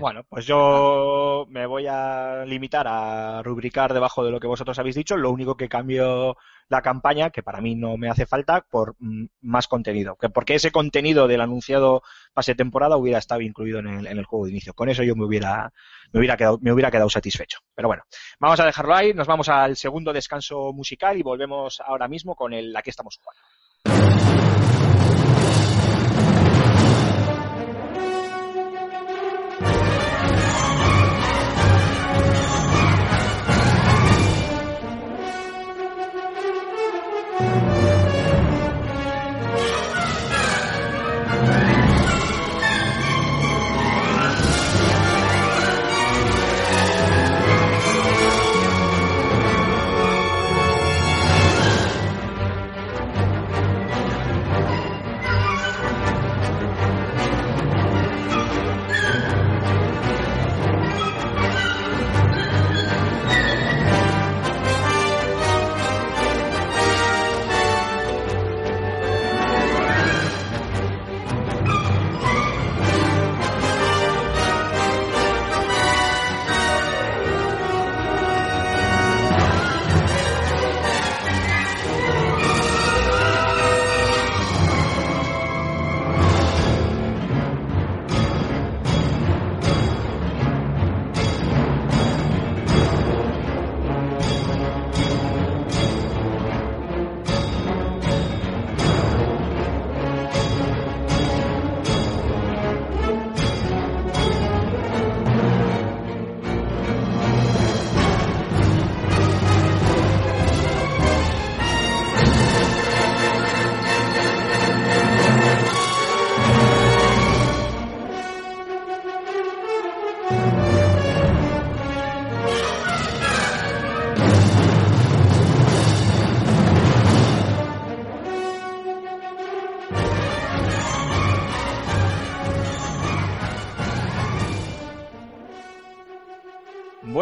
Bueno, 0.00 0.24
pues 0.28 0.46
yo 0.46 1.46
me 1.48 1.66
voy 1.66 1.86
a 1.86 2.44
limitar 2.46 2.86
a 2.88 3.42
rubricar 3.42 3.92
debajo 3.92 4.24
de 4.24 4.30
lo 4.30 4.40
que 4.40 4.46
vosotros 4.46 4.78
habéis 4.78 4.96
dicho. 4.96 5.16
Lo 5.16 5.30
único 5.30 5.56
que 5.56 5.68
cambio 5.68 6.36
la 6.68 6.82
campaña, 6.82 7.30
que 7.30 7.42
para 7.42 7.60
mí 7.60 7.74
no 7.74 7.96
me 7.96 8.08
hace 8.08 8.26
falta, 8.26 8.60
por 8.62 8.94
mm, 9.00 9.26
más 9.42 9.66
contenido. 9.66 10.16
Que 10.16 10.30
porque 10.30 10.54
ese 10.54 10.70
contenido 10.70 11.26
del 11.26 11.40
anunciado 11.40 12.02
pase 12.32 12.54
temporada 12.54 12.96
hubiera 12.96 13.18
estado 13.18 13.40
incluido 13.40 13.80
en 13.80 14.06
el, 14.06 14.24
juego 14.24 14.44
de 14.44 14.52
inicio. 14.52 14.72
Con 14.72 14.88
eso 14.88 15.02
yo 15.02 15.16
me 15.16 15.24
hubiera, 15.24 15.72
me 16.12 16.20
hubiera 16.20 16.36
quedado, 16.36 16.58
me 16.62 16.72
hubiera 16.72 16.90
quedado 16.90 17.10
satisfecho. 17.10 17.58
Pero 17.74 17.88
bueno, 17.88 18.04
vamos 18.38 18.60
a 18.60 18.66
dejarlo 18.66 18.94
ahí. 18.94 19.12
Nos 19.12 19.26
vamos 19.26 19.48
al 19.48 19.76
segundo 19.76 20.12
descanso 20.12 20.72
musical 20.72 21.18
y 21.18 21.22
volvemos 21.22 21.80
ahora 21.80 22.06
mismo 22.06 22.36
con 22.36 22.52
el 22.52 22.72
la 22.72 22.82
que 22.82 22.90
estamos 22.90 23.16
jugando. 23.16 23.40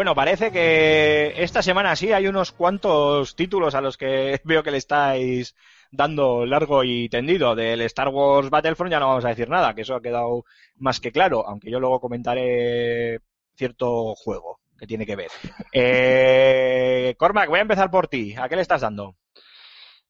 Bueno, 0.09 0.21
parece 0.21 0.51
que 0.51 1.35
esta 1.37 1.61
semana 1.61 1.95
sí 1.95 2.11
hay 2.11 2.25
unos 2.25 2.51
cuantos 2.51 3.35
títulos 3.35 3.75
a 3.75 3.81
los 3.81 3.95
que 3.95 4.41
veo 4.43 4.63
que 4.63 4.71
le 4.71 4.79
estáis 4.79 5.55
dando 5.91 6.47
largo 6.47 6.83
y 6.83 7.07
tendido. 7.09 7.53
Del 7.53 7.81
Star 7.81 8.07
Wars 8.07 8.49
Battlefront 8.49 8.91
ya 8.91 8.99
no 8.99 9.09
vamos 9.09 9.25
a 9.25 9.29
decir 9.29 9.47
nada, 9.49 9.75
que 9.75 9.81
eso 9.81 9.93
ha 9.93 10.01
quedado 10.01 10.45
más 10.77 10.99
que 10.99 11.11
claro, 11.11 11.47
aunque 11.47 11.69
yo 11.69 11.79
luego 11.79 11.99
comentaré 11.99 13.19
cierto 13.55 14.15
juego 14.15 14.59
que 14.79 14.87
tiene 14.87 15.05
que 15.05 15.15
ver. 15.15 15.29
Eh, 15.73 17.13
Cormac, 17.15 17.47
voy 17.47 17.59
a 17.59 17.61
empezar 17.61 17.91
por 17.91 18.07
ti. 18.07 18.33
¿A 18.35 18.49
qué 18.49 18.55
le 18.55 18.63
estás 18.63 18.81
dando? 18.81 19.15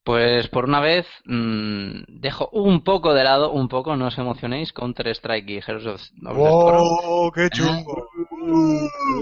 Pues 0.09 0.47
por 0.47 0.65
una 0.65 0.79
vez 0.79 1.05
mm, 1.25 2.01
dejo 2.07 2.49
un 2.51 2.83
poco 2.83 3.13
de 3.13 3.23
lado, 3.23 3.51
un 3.51 3.67
poco, 3.67 3.95
no 3.95 4.07
os 4.07 4.17
emocionéis, 4.17 4.73
Counter 4.73 5.07
Strike 5.09 5.47
y 5.47 5.57
Heroes 5.57 5.85
of, 5.85 6.01
of 6.01 6.35
the 6.35 6.47
Storm. 6.47 6.77
¡Oh, 6.81 7.31
qué 7.31 7.47
chungo! 7.51 8.09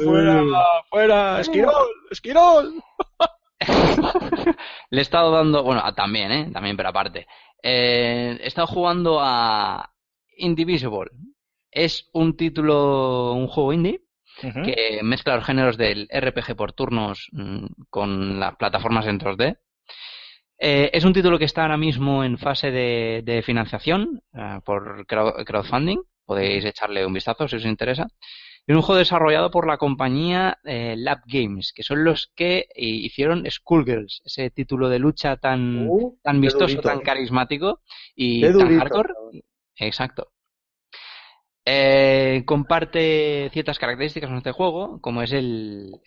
¡Fuera, 0.05 0.41
fuera! 0.89 1.41
¡Esquirol! 1.41 1.89
¡Esquirol! 2.09 2.81
Le 4.89 4.99
he 4.99 5.01
estado 5.01 5.31
dando, 5.31 5.61
bueno, 5.61 5.81
ah, 5.83 5.93
también, 5.93 6.31
¿eh? 6.31 6.49
También, 6.53 6.77
pero 6.77 6.87
aparte. 6.87 7.27
Eh, 7.61 8.37
he 8.39 8.47
estado 8.47 8.67
jugando 8.67 9.19
a 9.19 9.91
Indivisible. 10.37 11.11
Es 11.69 12.09
un 12.13 12.37
título, 12.37 13.33
un 13.33 13.47
juego 13.47 13.73
indie 13.73 14.03
que 14.39 15.01
mezcla 15.03 15.35
los 15.35 15.43
géneros 15.43 15.75
del 15.75 16.07
RPG 16.13 16.55
por 16.55 16.71
turnos 16.71 17.27
mm, 17.33 17.65
con 17.89 18.39
las 18.39 18.55
plataformas 18.55 19.05
en 19.07 19.19
2D. 19.19 19.57
Eh, 20.59 20.89
es 20.93 21.03
un 21.05 21.13
título 21.13 21.37
que 21.37 21.45
está 21.45 21.61
ahora 21.63 21.77
mismo 21.77 22.23
en 22.23 22.37
fase 22.37 22.71
de, 22.71 23.21
de 23.23 23.41
financiación 23.43 24.21
eh, 24.33 24.59
por 24.65 25.05
crowd- 25.05 25.43
crowdfunding. 25.45 25.99
Podéis 26.25 26.65
echarle 26.65 27.05
un 27.05 27.13
vistazo 27.13 27.47
si 27.47 27.55
os 27.57 27.65
interesa. 27.65 28.07
Es 28.65 28.75
un 28.75 28.81
juego 28.81 28.99
desarrollado 28.99 29.49
por 29.49 29.65
la 29.65 29.77
compañía 29.77 30.57
eh, 30.65 30.95
Lab 30.97 31.19
Games, 31.25 31.71
que 31.73 31.83
son 31.83 32.03
los 32.03 32.31
que 32.35 32.67
eh, 32.75 32.85
hicieron 32.85 33.45
Skullgirls, 33.49 34.21
ese 34.25 34.49
título 34.49 34.89
de 34.89 34.99
lucha 34.99 35.37
tan, 35.37 35.87
Uh, 35.87 36.17
tan 36.21 36.41
vistoso, 36.41 36.65
durito. 36.67 36.81
tan 36.89 36.99
carismático 36.99 37.79
y 38.13 38.41
tan 38.41 38.77
hardcore. 38.79 39.13
Exacto. 39.77 40.31
Eh, 41.69 42.43
comparte 42.45 43.49
ciertas 43.51 43.77
características 43.77 44.29
con 44.29 44.37
este 44.37 44.53
juego, 44.53 45.01
como 45.01 45.21
es 45.21 45.33
el, 45.33 45.99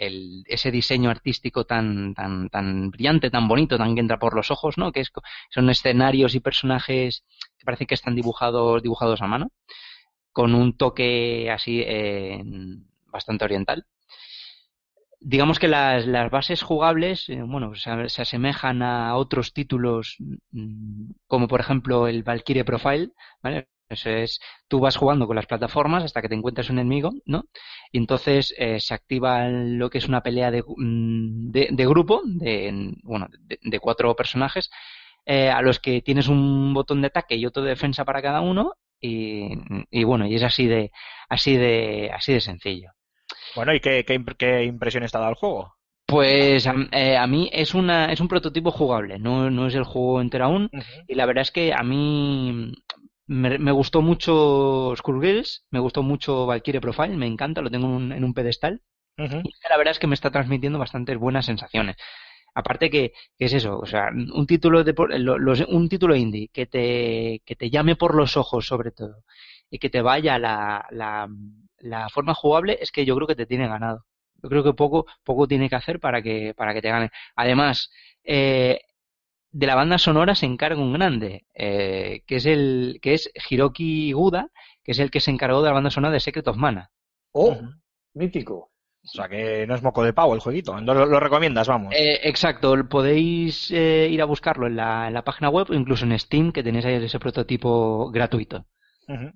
ese 0.47 0.71
diseño 0.71 1.11
artístico 1.11 1.67
tan, 1.67 2.15
tan, 2.15 2.49
tan 2.49 2.91
brillante, 2.91 3.31
tan 3.31 3.47
bonito, 3.47 3.77
tan 3.77 3.95
que 3.95 4.01
entra 4.01 4.19
por 4.19 4.35
los 4.35 4.51
ojos, 4.51 4.79
¿no? 4.79 4.91
Que 4.91 5.01
es, 5.01 5.11
son 5.51 5.69
escenarios 5.69 6.35
y 6.35 6.41
personajes 6.41 7.25
que 7.59 7.67
parece 7.67 7.87
que 7.87 7.95
están 7.95 8.15
dibujados, 8.15 8.83
dibujados 8.83 9.21
a 9.21 9.27
mano, 9.27 9.51
con 10.33 10.55
un 10.55 10.77
toque 10.77 11.51
así 11.51 11.83
eh, 11.87 12.43
bastante 13.13 13.45
oriental. 13.45 13.87
Digamos 15.23 15.59
que 15.59 15.69
las, 15.69 16.07
las 16.07 16.31
bases 16.31 16.63
jugables, 16.63 17.29
eh, 17.29 17.43
bueno, 17.43 17.75
se, 17.75 18.09
se 18.09 18.23
asemejan 18.23 18.83
a 18.83 19.17
otros 19.17 19.53
títulos, 19.53 20.17
mm, 20.51 21.11
como 21.27 21.47
por 21.49 21.61
ejemplo 21.61 22.09
el 22.09 22.23
Valkyrie 22.23 22.65
Profile, 22.65 23.11
¿vale? 23.43 23.69
Eso 23.91 24.09
es, 24.11 24.41
tú 24.69 24.79
vas 24.81 24.97
jugando 24.97 25.27
con 25.27 25.37
las 25.37 25.47
plataformas 25.47 26.05
hasta 26.05 26.23
que 26.23 26.29
te 26.29 26.37
encuentras 26.37 26.71
un 26.71 26.79
enemigo, 26.79 27.11
¿no? 27.27 27.45
Y 27.93 27.99
entonces 27.99 28.55
eh, 28.57 28.79
se 28.81 28.95
activa 28.95 29.49
lo 29.49 29.91
que 29.91 29.99
es 29.99 30.09
una 30.09 30.23
pelea 30.23 30.51
de, 30.53 30.63
mm, 30.63 31.51
de, 31.51 31.69
de 31.73 31.87
grupo, 31.87 32.23
de, 32.25 32.95
bueno, 33.03 33.29
de, 33.41 33.59
de 33.61 33.81
cuatro 33.81 34.15
personajes, 34.15 34.71
eh, 35.27 35.51
a 35.51 35.61
los 35.63 35.81
que 35.81 36.03
tienes 36.03 36.29
un 36.29 36.73
botón 36.73 37.01
de 37.01 37.09
ataque 37.09 37.35
y 37.37 37.47
otro 37.47 37.63
de 37.63 37.71
defensa 37.71 38.05
para 38.05 38.23
cada 38.23 38.41
uno, 38.41 38.75
y, 39.01 39.49
y 39.91 40.05
bueno, 40.05 40.27
y 40.27 40.37
es 40.37 40.43
así 40.45 40.67
de, 40.67 40.93
así 41.29 41.57
de, 41.57 42.11
así 42.15 42.33
de 42.33 42.41
sencillo. 42.41 42.93
Bueno, 43.57 43.75
¿y 43.75 43.81
qué, 43.81 44.05
qué, 44.05 44.23
qué 44.39 44.65
impresiones 44.65 45.11
te 45.13 45.19
ha 45.19 45.21
dado 45.21 45.33
el 45.33 45.37
juego? 45.39 45.75
Pues 46.07 46.67
a, 46.67 46.75
eh, 46.93 47.17
a 47.17 47.27
mí 47.29 47.49
es 47.53 47.75
una, 47.75 48.13
es 48.13 48.21
un 48.21 48.29
prototipo 48.29 48.71
jugable, 48.73 49.19
no, 49.19 49.49
no 49.51 49.69
es 49.69 49.75
el 49.77 49.85
juego 49.85 50.21
entero 50.21 50.47
aún, 50.47 50.69
y 51.07 51.15
la 51.15 51.25
verdad 51.27 51.43
es 51.43 51.53
que 51.53 51.73
a 51.73 51.83
mí 51.85 52.73
me, 53.31 53.59
me 53.59 53.73
gustó 53.73 54.03
mucho 54.03 54.95
Skullgirls, 54.97 55.67
me 55.71 55.81
gustó 55.81 56.03
mucho 56.03 56.47
Valkyrie 56.47 56.81
Profile, 56.81 57.17
me 57.17 57.27
encanta, 57.27 57.63
lo 57.63 57.71
tengo 57.71 57.87
en 57.89 57.93
un, 57.95 58.13
en 58.13 58.25
un 58.25 58.35
pedestal. 58.35 58.83
Y 59.43 59.51
la 59.71 59.77
verdad 59.79 59.93
es 59.93 59.99
que 60.01 60.07
me 60.09 60.15
está 60.15 60.31
transmitiendo 60.31 60.79
bastantes 60.79 61.19
buenas 61.19 61.47
sensaciones. 61.47 61.97
Aparte 62.55 62.91
que, 62.91 63.13
que 63.39 63.47
es 63.47 63.53
eso, 63.55 63.79
o 63.79 63.87
sea, 63.87 64.11
un 64.13 64.47
título 64.47 64.85
de 64.85 64.95
por- 64.95 65.19
lo- 65.21 65.39
los- 65.39 65.61
un 65.69 65.89
título 65.89 66.17
indie 66.17 66.49
que 66.53 66.67
te, 66.67 67.43
que 67.47 67.57
te 67.57 67.71
llame 67.71 67.97
por 67.97 68.15
los 68.17 68.37
ojos 68.37 68.67
sobre 68.67 68.91
todo 68.93 69.25
y 69.71 69.79
que 69.79 69.91
te 69.91 70.03
vaya 70.03 70.39
la, 70.39 70.87
la, 70.91 71.29
la 71.79 72.09
forma 72.11 72.35
jugable 72.35 72.79
es 72.81 72.91
que 72.93 73.05
yo 73.05 73.15
creo 73.17 73.27
que 73.29 73.37
te 73.37 73.47
tiene 73.47 73.69
ganado. 73.69 74.05
Yo 74.43 74.49
creo 74.49 74.65
que 74.65 74.73
poco, 74.75 75.07
poco 75.25 75.47
tiene 75.49 75.69
que 75.69 75.77
hacer 75.77 76.01
para 76.01 76.23
que, 76.23 76.55
para 76.57 76.75
que 76.75 76.83
te 76.83 76.89
gane. 76.91 77.11
Además, 77.37 77.91
eh, 78.25 78.81
de 79.53 79.67
la 79.67 79.75
banda 79.75 79.99
sonora 79.99 80.35
se 80.35 80.47
encarga 80.47 80.81
un 80.81 80.93
grande, 80.93 81.47
eh, 81.55 82.23
que 82.27 82.37
es 82.37 82.47
el, 82.47 82.99
que 83.03 83.15
es 83.15 83.31
Hiroki 83.49 84.13
Guda, 84.13 84.51
que 84.83 84.93
es 84.93 84.99
el 84.99 85.11
que 85.11 85.21
se 85.21 85.31
encargó 85.31 85.61
de 85.63 85.69
la 85.69 85.75
banda 85.75 85.91
sonora 85.91 86.13
de 86.13 86.21
Secret 86.21 86.47
of 86.49 86.57
Mana. 86.57 86.91
Oh, 87.33 87.57
mítico. 88.15 88.71
O 89.03 89.09
sea 89.09 89.29
que 89.29 89.67
no 89.67 89.75
es 89.75 89.83
moco 89.83 90.05
de 90.05 90.13
pavo 90.13 90.35
el 90.35 90.41
jueguito. 90.41 90.77
Entonces 90.77 91.05
lo, 91.05 91.11
lo 91.11 91.21
recomiendas, 91.21 91.67
vamos. 91.67 91.95
Eh, 91.97 92.21
exacto, 92.25 92.75
podéis 92.89 93.71
eh, 93.71 94.09
ir 94.11 94.21
a 94.21 94.27
buscarlo 94.27 94.67
en 94.67 94.77
la, 94.77 95.09
en 95.09 95.15
la 95.15 95.25
página 95.25 95.49
web 95.49 95.67
o 95.71 95.75
incluso 95.75 96.05
en 96.05 96.19
Steam, 96.19 96.53
que 96.53 96.63
tenéis 96.63 96.85
ahí 96.85 96.95
ese 96.95 97.19
prototipo 97.19 98.11
gratuito. 98.11 98.67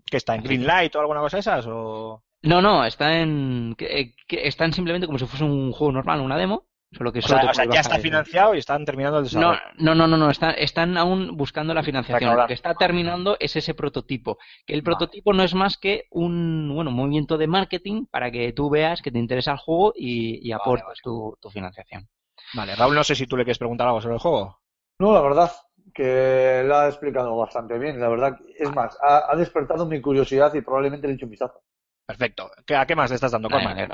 ¿Que 0.07 0.19
está 0.19 0.37
en 0.37 0.45
Greenlight 0.45 0.95
o 0.95 1.01
alguna 1.01 1.21
cosa 1.21 1.39
de 1.39 1.41
esas? 1.41 1.67
O... 1.67 2.23
No, 2.43 2.63
no, 2.63 2.85
está 2.85 3.19
en, 3.19 3.75
que, 3.77 3.87
eh, 3.87 4.15
que 4.29 4.47
están 4.47 4.73
simplemente 4.73 5.07
como 5.07 5.19
si 5.19 5.27
fuese 5.27 5.45
un 5.45 5.73
juego 5.73 5.93
normal, 5.93 6.21
una 6.21 6.37
demo, 6.37 6.67
solo 6.97 7.13
que 7.13 7.19
O 7.19 7.23
solo 7.23 7.41
sea, 7.41 7.51
o 7.51 7.55
sea, 7.55 7.65
ya 7.67 7.81
está 7.81 7.95
eso. 7.97 8.03
financiado 8.03 8.55
y 8.55 8.59
están 8.59 8.85
terminando 8.85 9.19
el 9.19 9.25
No, 9.25 9.29
desarrollo. 9.53 9.61
no, 9.79 9.95
no, 9.95 10.07
no, 10.07 10.17
no, 10.17 10.31
está- 10.31 10.53
están 10.53 10.97
aún 10.97 11.37
buscando 11.37 11.75
la 11.75 11.83
financiación. 11.83 12.37
Lo 12.37 12.47
que 12.47 12.55
está 12.55 12.75
terminando 12.75 13.37
es 13.41 13.57
ese 13.57 13.75
prototipo. 13.75 14.39
Que 14.67 14.75
el 14.75 14.83
Vale. 14.83 14.97
prototipo 14.97 15.33
no 15.33 15.43
es 15.43 15.55
más 15.55 15.77
que 15.79 16.05
un, 16.11 16.71
bueno, 16.75 16.91
movimiento 16.91 17.37
de 17.39 17.47
marketing 17.47 18.07
para 18.07 18.31
que 18.31 18.53
tú 18.53 18.71
veas 18.71 19.03
que 19.03 19.11
te 19.11 19.19
interesa 19.19 19.53
el 19.53 19.59
juego 19.59 19.93
y, 19.97 20.47
y 20.47 20.53
aportes 20.53 20.85
vale. 20.87 20.99
Tu, 21.03 21.37
tu 21.41 21.51
financiación. 21.51 22.09
Vale, 22.55 22.75
Raúl, 22.77 22.95
no 22.95 23.05
sé 23.05 23.15
si 23.15 23.27
tú 23.27 23.37
le 23.37 23.45
quieres 23.45 23.59
preguntar 23.59 23.87
algo 23.89 24.01
sobre 24.01 24.15
el 24.15 24.21
juego. 24.21 24.59
No, 24.99 25.13
la 25.13 25.21
verdad 25.21 25.51
que 25.93 26.63
la 26.67 26.85
ha 26.85 26.89
explicado 26.89 27.37
bastante 27.37 27.79
bien. 27.79 28.01
La 28.01 28.09
verdad, 28.09 28.39
es 28.59 28.71
más, 28.75 28.97
ha, 29.03 29.31
ha 29.31 29.37
despertado 29.37 29.87
mi 29.87 30.01
curiosidad 30.01 30.53
y 30.55 30.61
probablemente 30.61 31.07
le 31.07 31.13
he 31.13 31.17
hecho 31.17 31.27
un 31.27 31.31
vistazo. 31.31 31.61
Perfecto. 32.07 32.51
¿Qué- 32.67 32.77
¿A 32.77 32.87
qué 32.87 32.95
más 32.95 33.11
le 33.11 33.15
estás 33.15 33.33
dando, 33.33 33.49
Vale. 33.49 33.89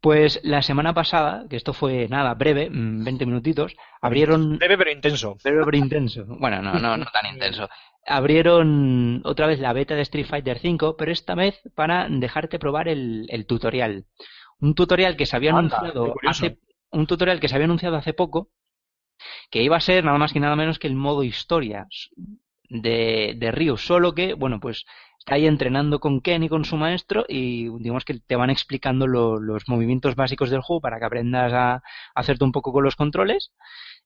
Pues 0.00 0.40
la 0.44 0.62
semana 0.62 0.94
pasada, 0.94 1.44
que 1.48 1.56
esto 1.56 1.74
fue 1.74 2.08
nada, 2.08 2.32
breve, 2.34 2.70
mm, 2.70 3.04
20 3.04 3.26
minutitos, 3.26 3.76
abrieron 4.00 4.56
Breve 4.58 4.78
pero 4.78 4.90
intenso. 4.90 5.36
Pero, 5.42 5.64
pero 5.64 5.76
intenso. 5.76 6.24
Bueno, 6.26 6.62
no, 6.62 6.74
no, 6.78 6.96
no 6.96 7.04
tan 7.12 7.26
intenso. 7.34 7.68
Abrieron 8.06 9.20
otra 9.24 9.46
vez 9.46 9.60
la 9.60 9.74
beta 9.74 9.94
de 9.94 10.02
Street 10.02 10.26
Fighter 10.26 10.58
V, 10.62 10.94
pero 10.96 11.12
esta 11.12 11.34
vez 11.34 11.60
para 11.74 12.06
dejarte 12.08 12.58
probar 12.58 12.88
el, 12.88 13.26
el 13.28 13.44
tutorial. 13.46 14.06
Un 14.58 14.74
tutorial 14.74 15.16
que 15.16 15.26
se 15.26 15.36
había 15.36 15.50
Anda, 15.50 15.78
anunciado 15.78 16.14
hace 16.26 16.58
un 16.92 17.06
tutorial 17.06 17.40
que 17.40 17.48
se 17.48 17.54
había 17.54 17.66
anunciado 17.66 17.96
hace 17.96 18.14
poco, 18.14 18.50
que 19.50 19.62
iba 19.62 19.76
a 19.76 19.80
ser 19.80 20.02
nada 20.04 20.18
más 20.18 20.32
que 20.32 20.40
nada 20.40 20.56
menos 20.56 20.78
que 20.78 20.86
el 20.86 20.94
modo 20.96 21.22
historia 21.24 21.86
de, 22.68 23.34
de 23.36 23.50
Ryu, 23.52 23.76
solo 23.76 24.14
que, 24.14 24.34
bueno, 24.34 24.60
pues 24.60 24.84
está 25.20 25.36
ahí 25.36 25.46
entrenando 25.46 26.00
con 26.00 26.20
Ken 26.20 26.42
y 26.42 26.48
con 26.48 26.64
su 26.64 26.76
maestro 26.76 27.24
y 27.28 27.68
digamos 27.78 28.04
que 28.04 28.18
te 28.20 28.36
van 28.36 28.50
explicando 28.50 29.06
lo- 29.06 29.38
los 29.40 29.68
movimientos 29.68 30.16
básicos 30.16 30.50
del 30.50 30.62
juego 30.62 30.80
para 30.80 30.98
que 30.98 31.04
aprendas 31.06 31.52
a, 31.52 31.74
a 31.76 31.82
hacerte 32.14 32.44
un 32.44 32.52
poco 32.52 32.72
con 32.72 32.84
los 32.84 32.96
controles 32.96 33.52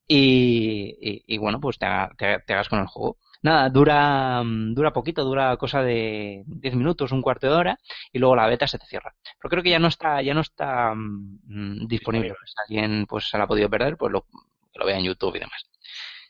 y, 0.07 0.97
y- 1.01 1.23
y, 1.27 1.37
bueno, 1.37 1.59
pues 1.59 1.77
te, 1.77 1.85
haga- 1.85 2.11
te- 2.17 2.39
te 2.45 2.53
hagas 2.53 2.69
con 2.69 2.79
el 2.79 2.87
juego. 2.87 3.17
Nada, 3.41 3.69
dura, 3.69 4.43
mm, 4.43 4.73
dura 4.73 4.93
poquito, 4.93 5.23
dura 5.23 5.55
cosa 5.57 5.81
de 5.83 6.43
10 6.47 6.75
minutos, 6.75 7.11
un 7.11 7.21
cuarto 7.21 7.47
de 7.47 7.53
hora 7.53 7.79
y 8.11 8.19
luego 8.19 8.35
la 8.35 8.47
beta 8.47 8.67
se 8.67 8.79
te 8.79 8.85
cierra. 8.87 9.15
Pero 9.39 9.49
creo 9.49 9.63
que 9.63 9.69
ya 9.71 9.79
no 9.79 9.87
está, 9.87 10.21
ya 10.21 10.33
no 10.33 10.41
está 10.41 10.93
mm, 10.95 11.39
mm, 11.45 11.87
disponible. 11.87 12.29
Disponible. 12.29 12.35
Si 12.45 12.55
alguien 12.75 13.05
pues 13.07 13.29
se 13.29 13.37
la 13.37 13.43
ha 13.45 13.47
podido 13.47 13.69
perder, 13.69 13.97
pues 13.97 14.11
lo, 14.11 14.23
que 14.23 14.79
lo 14.79 14.85
vea 14.85 14.97
en 14.97 15.05
YouTube 15.05 15.35
y 15.35 15.39
demás. 15.39 15.65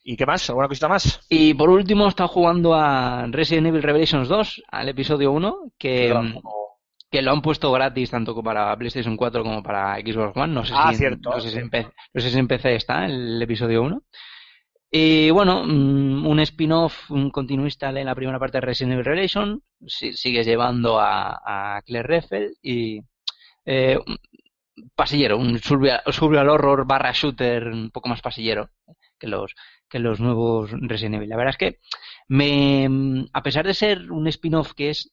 ¿Y 0.07 0.15
qué 0.17 0.25
más? 0.25 0.47
¿Alguna 0.49 0.67
cosita 0.67 0.87
más? 0.87 1.19
Y 1.29 1.55
por 1.55 1.69
último, 1.69 2.05
he 2.05 2.09
estado 2.09 2.29
jugando 2.29 2.75
a 2.75 3.25
Resident 3.27 3.67
Evil 3.67 3.81
Revelations 3.81 4.27
2, 4.29 4.63
al 4.71 4.89
episodio 4.89 5.31
1, 5.31 5.71
que, 5.79 6.13
mm, 6.13 6.37
que 7.09 7.21
lo 7.23 7.31
han 7.31 7.41
puesto 7.41 7.71
gratis 7.71 8.11
tanto 8.11 8.39
para 8.43 8.75
PlayStation 8.77 9.17
4 9.17 9.41
como 9.43 9.63
para 9.63 9.95
Xbox 9.95 10.37
One. 10.37 10.53
No 10.53 10.63
sé 10.63 10.73
Ah, 10.75 10.91
si, 10.91 10.99
cierto. 10.99 11.31
No 11.31 11.39
sé, 11.39 11.49
si 11.49 11.57
en 11.57 11.69
PC, 11.71 11.89
no 12.13 12.21
sé 12.21 12.29
si 12.29 12.37
en 12.37 12.47
PC 12.47 12.75
está 12.75 13.05
el 13.05 13.41
episodio 13.41 13.81
1. 13.81 14.03
Y 14.91 15.31
bueno, 15.31 15.63
mm, 15.65 16.27
un 16.27 16.39
spin-off, 16.41 17.09
un 17.09 17.31
continuista 17.31 17.91
de 17.91 18.03
la 18.03 18.13
primera 18.15 18.37
parte 18.39 18.57
de 18.59 18.61
Resident 18.61 18.93
Evil 18.93 19.05
Revelation. 19.05 19.61
Si- 19.87 20.13
sigues 20.13 20.45
llevando 20.45 20.99
a, 20.99 21.75
a 21.77 21.81
Claire 21.81 22.07
Redfield 22.07 22.53
y 22.61 23.01
eh, 23.65 23.97
pasillero, 24.93 25.37
un 25.37 25.57
survival, 25.59 26.01
survival 26.11 26.49
horror 26.49 26.85
barra 26.85 27.11
shooter 27.11 27.67
un 27.67 27.89
poco 27.91 28.09
más 28.09 28.21
pasillero 28.21 28.69
que 29.17 29.27
los 29.27 29.55
que 29.89 29.99
los 29.99 30.19
nuevos 30.19 30.71
Resident 30.71 31.15
Evil. 31.15 31.29
La 31.29 31.37
verdad 31.37 31.51
es 31.51 31.57
que 31.57 31.79
me, 32.27 33.27
a 33.33 33.43
pesar 33.43 33.65
de 33.65 33.73
ser 33.73 34.11
un 34.11 34.27
spin-off 34.27 34.73
que 34.73 34.89
es 34.89 35.11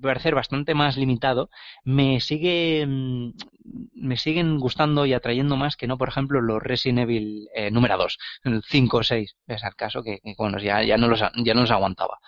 parecer 0.00 0.34
bastante 0.34 0.74
más 0.74 0.96
limitado, 0.96 1.50
me 1.84 2.20
sigue 2.20 2.86
me 2.86 4.16
siguen 4.16 4.58
gustando 4.58 5.06
y 5.06 5.12
atrayendo 5.12 5.56
más 5.56 5.76
que 5.76 5.86
no, 5.86 5.98
por 5.98 6.08
ejemplo, 6.08 6.40
los 6.40 6.62
Resident 6.62 7.00
Evil 7.00 7.48
eh, 7.54 7.70
número 7.70 7.96
2, 7.96 8.18
el 8.44 8.62
5 8.62 8.96
o 8.96 9.02
6, 9.02 9.36
es 9.46 9.62
el 9.64 9.74
caso 9.74 10.02
que, 10.02 10.20
que, 10.22 10.34
bueno, 10.38 10.58
ya, 10.58 10.82
ya 10.82 10.96
no 10.96 11.08
los 11.08 11.20
ya 11.20 11.54
no 11.54 11.60
los 11.62 11.70
aguantaba. 11.70 12.18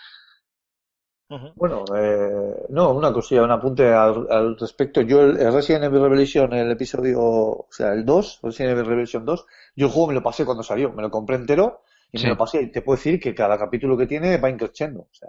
Bueno, 1.56 1.84
eh, 1.94 2.64
no, 2.70 2.92
una 2.92 3.12
cosilla, 3.12 3.42
un 3.42 3.50
apunte 3.50 3.92
al, 3.92 4.26
al 4.30 4.56
respecto. 4.58 5.02
Yo 5.02 5.20
el, 5.22 5.38
el 5.38 5.52
Resident 5.52 5.84
Evil 5.84 6.00
Revelation, 6.02 6.52
el 6.54 6.70
episodio, 6.70 7.20
o 7.20 7.68
sea, 7.70 7.92
el 7.92 8.04
2, 8.06 8.40
Resident 8.42 8.72
Evil 8.72 8.86
Revelation 8.86 9.24
2, 9.26 9.46
yo 9.76 9.86
el 9.86 9.92
juego 9.92 10.08
me 10.08 10.14
lo 10.14 10.22
pasé 10.22 10.44
cuando 10.46 10.62
salió, 10.62 10.90
me 10.92 11.02
lo 11.02 11.10
compré 11.10 11.36
entero 11.36 11.82
y 12.10 12.18
Sí. 12.18 12.24
me 12.24 12.30
lo 12.30 12.38
pasé. 12.38 12.62
Y 12.62 12.70
te 12.70 12.80
puedo 12.80 12.96
decir 12.96 13.20
que 13.20 13.34
cada 13.34 13.58
capítulo 13.58 13.96
que 13.96 14.06
tiene 14.06 14.38
va 14.38 14.48
increciendo. 14.48 15.00
O 15.00 15.08
sea, 15.12 15.28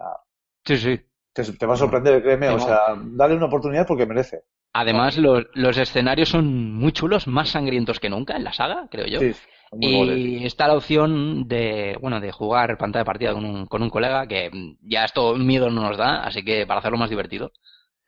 Sí, 0.66 0.78
sí. 0.78 1.02
te, 1.34 1.44
te 1.44 1.66
va 1.66 1.74
a 1.74 1.78
sorprender, 1.78 2.22
créeme. 2.22 2.48
O 2.50 2.60
sea, 2.60 2.80
dale 2.98 3.36
una 3.36 3.48
oportunidad 3.48 3.86
porque 3.86 4.06
merece. 4.06 4.44
Además, 4.72 5.18
los, 5.18 5.46
los 5.54 5.78
escenarios 5.78 6.30
son 6.30 6.76
muy 6.76 6.92
chulos, 6.94 7.28
más 7.28 7.50
sangrientos 7.50 8.00
que 8.00 8.10
nunca 8.10 8.38
en 8.38 8.44
la 8.46 8.54
saga, 8.54 8.88
creo 8.90 9.08
yo. 9.08 9.20
Sí, 9.20 9.34
muy 9.72 9.94
goles. 9.94 10.18
Y 10.18 10.46
está 10.46 10.68
la 10.68 10.76
opción 10.76 11.48
de, 11.48 11.98
bueno, 12.02 12.20
de 12.20 12.32
jugar 12.32 12.78
pantalla 12.78 13.02
de 13.02 13.06
partida 13.06 13.34
con 13.34 13.46
un, 13.46 13.66
con 13.68 13.82
un 13.84 13.90
colega 13.90 14.28
que 14.28 14.50
ya 14.82 15.06
esto 15.06 15.36
miedo 15.36 15.70
no 15.70 15.82
nos 15.82 15.98
da, 15.98 16.24
así 16.24 16.44
que 16.44 16.66
para 16.66 16.80
hacerlo 16.80 16.98
más 16.98 17.10
divertido. 17.10 17.52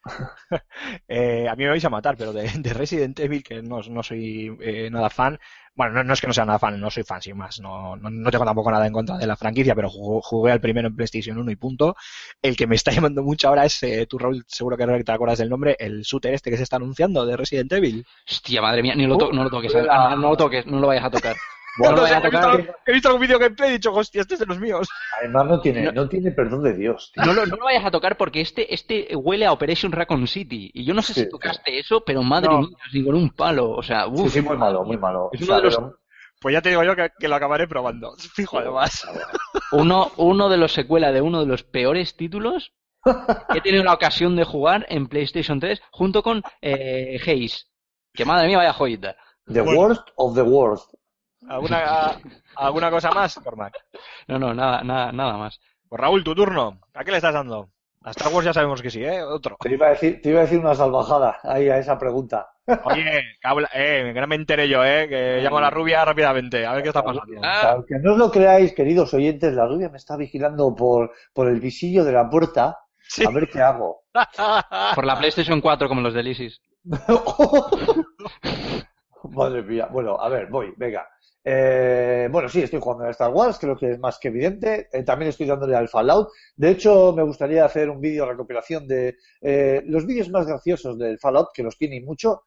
Eh, 1.07 1.47
a 1.49 1.55
mí 1.55 1.63
me 1.63 1.69
vais 1.69 1.85
a 1.85 1.89
matar, 1.89 2.15
pero 2.17 2.33
de, 2.33 2.49
de 2.55 2.73
Resident 2.73 3.19
Evil, 3.19 3.43
que 3.43 3.61
no, 3.61 3.81
no 3.81 4.03
soy 4.03 4.55
eh, 4.61 4.89
nada 4.89 5.09
fan, 5.09 5.39
bueno, 5.75 5.93
no, 5.93 6.03
no 6.03 6.13
es 6.13 6.21
que 6.21 6.27
no 6.27 6.33
sea 6.33 6.45
nada 6.45 6.59
fan, 6.59 6.79
no 6.79 6.89
soy 6.89 7.03
fan 7.03 7.21
sin 7.21 7.37
más, 7.37 7.59
no, 7.59 7.95
no, 7.95 8.09
no 8.09 8.31
tengo 8.31 8.45
tampoco 8.45 8.71
nada 8.71 8.87
en 8.87 8.93
contra 8.93 9.17
de 9.17 9.27
la 9.27 9.35
franquicia, 9.35 9.75
pero 9.75 9.89
jugué, 9.89 10.19
jugué 10.23 10.51
al 10.51 10.61
primero 10.61 10.87
en 10.87 10.95
PlayStation 10.95 11.37
1 11.37 11.51
y 11.51 11.55
punto. 11.55 11.95
El 12.41 12.55
que 12.55 12.67
me 12.67 12.75
está 12.75 12.91
llamando 12.91 13.23
mucho 13.23 13.47
ahora 13.49 13.65
es, 13.65 13.81
eh, 13.83 14.05
tú 14.07 14.17
Raúl, 14.17 14.43
seguro 14.47 14.75
que 14.77 15.03
te 15.03 15.11
acuerdas 15.11 15.39
del 15.39 15.49
nombre, 15.49 15.75
el 15.79 16.01
shooter 16.01 16.33
este 16.33 16.49
que 16.49 16.57
se 16.57 16.63
está 16.63 16.77
anunciando 16.77 17.25
de 17.25 17.37
Resident 17.37 17.71
Evil. 17.73 18.05
Hostia, 18.29 18.61
madre 18.61 18.81
mía, 18.81 18.95
ni 18.95 19.05
lo 19.05 19.17
to- 19.17 19.31
no 19.31 19.43
lo 19.43 19.49
toques, 19.49 19.73
Uh, 19.73 19.85
no, 19.85 20.15
no 20.15 20.29
lo 20.31 20.37
toques, 20.37 20.65
no 20.65 20.79
lo 20.79 20.87
vayas 20.87 21.05
a 21.05 21.11
tocar. 21.11 21.35
No 21.79 21.91
lo 21.91 21.95
No 21.97 22.01
vayas 22.03 22.09
sé, 22.09 22.15
a 22.15 22.27
he, 22.27 22.31
visto, 22.31 22.51
tocar. 22.57 22.79
he 22.85 22.91
visto 22.91 23.07
algún 23.07 23.21
vídeo 23.21 23.39
gameplay 23.39 23.69
y 23.69 23.71
he 23.71 23.77
dicho, 23.77 23.93
hostia, 23.93 24.21
este 24.21 24.33
es 24.33 24.39
de 24.41 24.45
los 24.45 24.59
míos. 24.59 24.89
Además 25.19 25.45
no 25.47 25.61
tiene, 25.61 25.91
no 25.91 26.09
tiene 26.09 26.31
perdón 26.31 26.63
de 26.63 26.73
Dios. 26.73 27.11
tío. 27.13 27.23
No 27.25 27.33
lo, 27.33 27.45
no 27.45 27.55
lo 27.55 27.63
vayas 27.65 27.85
a 27.85 27.91
tocar 27.91 28.17
porque 28.17 28.41
este, 28.41 28.73
este 28.73 29.15
huele 29.15 29.45
a 29.45 29.53
Operation 29.53 29.91
Raccoon 29.91 30.27
City. 30.27 30.69
Y 30.73 30.83
yo 30.83 30.93
no 30.93 31.01
sé 31.01 31.13
Sí, 31.13 31.21
si 31.21 31.29
tocaste 31.29 31.79
eso, 31.79 32.03
pero 32.05 32.23
madre 32.23 32.49
No. 32.49 32.59
mía, 32.61 32.77
ni 32.93 33.05
con 33.05 33.15
un 33.15 33.29
palo. 33.29 33.69
O 33.71 33.83
sea, 33.83 34.05
Sí, 34.15 34.29
sí, 34.29 34.41
muy 34.41 34.57
malo, 34.57 34.83
muy 34.83 34.97
malo. 34.97 35.29
Es 35.31 35.41
O 35.41 35.45
uno 35.45 35.53
sea, 35.53 35.55
de 35.57 35.63
los- 35.63 35.75
pero- 35.77 35.97
Pues 36.41 36.53
ya 36.53 36.61
te 36.61 36.69
digo 36.69 36.83
yo 36.83 36.95
que, 36.95 37.11
que 37.19 37.27
lo 37.27 37.35
acabaré 37.35 37.67
probando. 37.67 38.15
Fijo, 38.35 38.57
además. 38.59 39.07
Uno, 39.71 40.11
uno 40.17 40.49
de 40.49 40.57
los 40.57 40.73
secuela 40.73 41.11
de 41.11 41.21
uno 41.21 41.39
de 41.39 41.45
los 41.45 41.63
peores 41.63 42.17
títulos 42.17 42.73
que 43.03 43.57
he 43.59 43.61
tenido 43.61 43.83
la 43.83 43.93
ocasión 43.93 44.35
de 44.35 44.43
jugar 44.43 44.85
en 44.89 45.07
PlayStation 45.07 45.59
3 45.59 45.81
junto 45.91 46.21
con 46.21 46.43
eh, 46.61 47.17
Haze. 47.21 47.65
Que 48.13 48.25
madre 48.25 48.47
mía, 48.47 48.57
vaya 48.57 48.73
joyita. 48.73 49.15
The 49.45 49.61
Bueno. 49.61 49.79
worst 49.79 50.07
of 50.17 50.35
the 50.35 50.41
worst. 50.41 50.93
¿Alguna, 51.47 52.17
¿Alguna 52.55 52.89
cosa 52.91 53.11
más, 53.11 53.35
Cormac? 53.43 53.73
No, 54.27 54.37
no, 54.39 54.53
nada, 54.53 54.83
nada, 54.83 55.11
nada 55.11 55.37
más. 55.37 55.59
Pues 55.89 55.99
Raúl, 55.99 56.23
tu 56.23 56.33
turno. 56.35 56.79
¿A 56.93 57.03
qué 57.03 57.11
le 57.11 57.17
estás 57.17 57.33
dando? 57.33 57.69
A 58.03 58.11
Star 58.11 58.33
Wars 58.33 58.45
ya 58.45 58.53
sabemos 58.53 58.81
que 58.81 58.89
sí, 58.89 59.03
¿eh? 59.03 59.21
Otro. 59.21 59.57
Te 59.59 59.71
iba 59.73 59.87
a 59.87 59.89
decir, 59.91 60.21
te 60.21 60.29
iba 60.29 60.39
a 60.39 60.43
decir 60.43 60.57
una 60.59 60.73
salvajada 60.73 61.37
ahí 61.43 61.69
a 61.69 61.77
esa 61.77 61.99
pregunta. 61.99 62.47
Oye, 62.85 63.03
que 63.03 63.47
habla- 63.47 63.69
eh, 63.73 64.11
que 64.13 64.21
no 64.21 64.27
me 64.27 64.35
enteré 64.35 64.67
yo, 64.67 64.83
¿eh? 64.83 65.07
Que 65.09 65.39
llamo 65.41 65.57
a 65.59 65.61
la 65.61 65.69
rubia 65.69 66.03
rápidamente. 66.05 66.65
A 66.65 66.73
ver 66.73 66.83
qué 66.83 66.89
está 66.89 67.03
pasando. 67.03 67.25
Aunque 67.43 67.95
no 67.99 68.13
os 68.13 68.17
lo 68.17 68.31
creáis, 68.31 68.73
queridos 68.73 69.13
oyentes, 69.13 69.53
la 69.53 69.67
rubia 69.67 69.89
me 69.89 69.97
está 69.97 70.15
vigilando 70.17 70.73
por, 70.75 71.11
por 71.33 71.47
el 71.47 71.59
visillo 71.59 72.03
de 72.03 72.11
la 72.13 72.29
puerta 72.29 72.77
Sí. 73.07 73.25
a 73.27 73.29
ver 73.29 73.49
qué 73.49 73.61
hago. 73.61 74.03
Por 74.95 75.05
la 75.05 75.17
PlayStation 75.19 75.59
4 75.59 75.89
como 75.89 75.99
los 75.99 76.13
del 76.13 76.29
ISIS. 76.29 76.61
Madre 79.23 79.61
mía. 79.63 79.87
Bueno, 79.91 80.17
a 80.19 80.29
ver, 80.29 80.47
voy, 80.47 80.73
venga. 80.77 81.07
Eh, 81.43 82.29
bueno, 82.31 82.47
sí, 82.49 82.61
estoy 82.61 82.79
jugando 82.79 83.05
a 83.05 83.11
Star 83.11 83.31
Wars, 83.31 83.57
creo 83.59 83.75
que 83.75 83.91
es 83.91 83.99
más 83.99 84.19
que 84.19 84.27
evidente. 84.27 84.89
Eh, 84.91 85.03
también 85.03 85.29
estoy 85.29 85.47
dándole 85.47 85.75
al 85.75 85.89
Fallout. 85.89 86.29
De 86.55 86.69
hecho, 86.69 87.13
me 87.13 87.23
gustaría 87.23 87.65
hacer 87.65 87.89
un 87.89 87.99
vídeo 87.99 88.25
recopilación 88.25 88.87
de 88.87 89.17
eh, 89.41 89.81
los 89.87 90.05
vídeos 90.05 90.29
más 90.29 90.45
graciosos 90.45 90.97
del 90.97 91.19
Fallout, 91.19 91.49
que 91.53 91.63
los 91.63 91.77
tiene 91.77 91.97
y 91.97 92.01
mucho. 92.01 92.43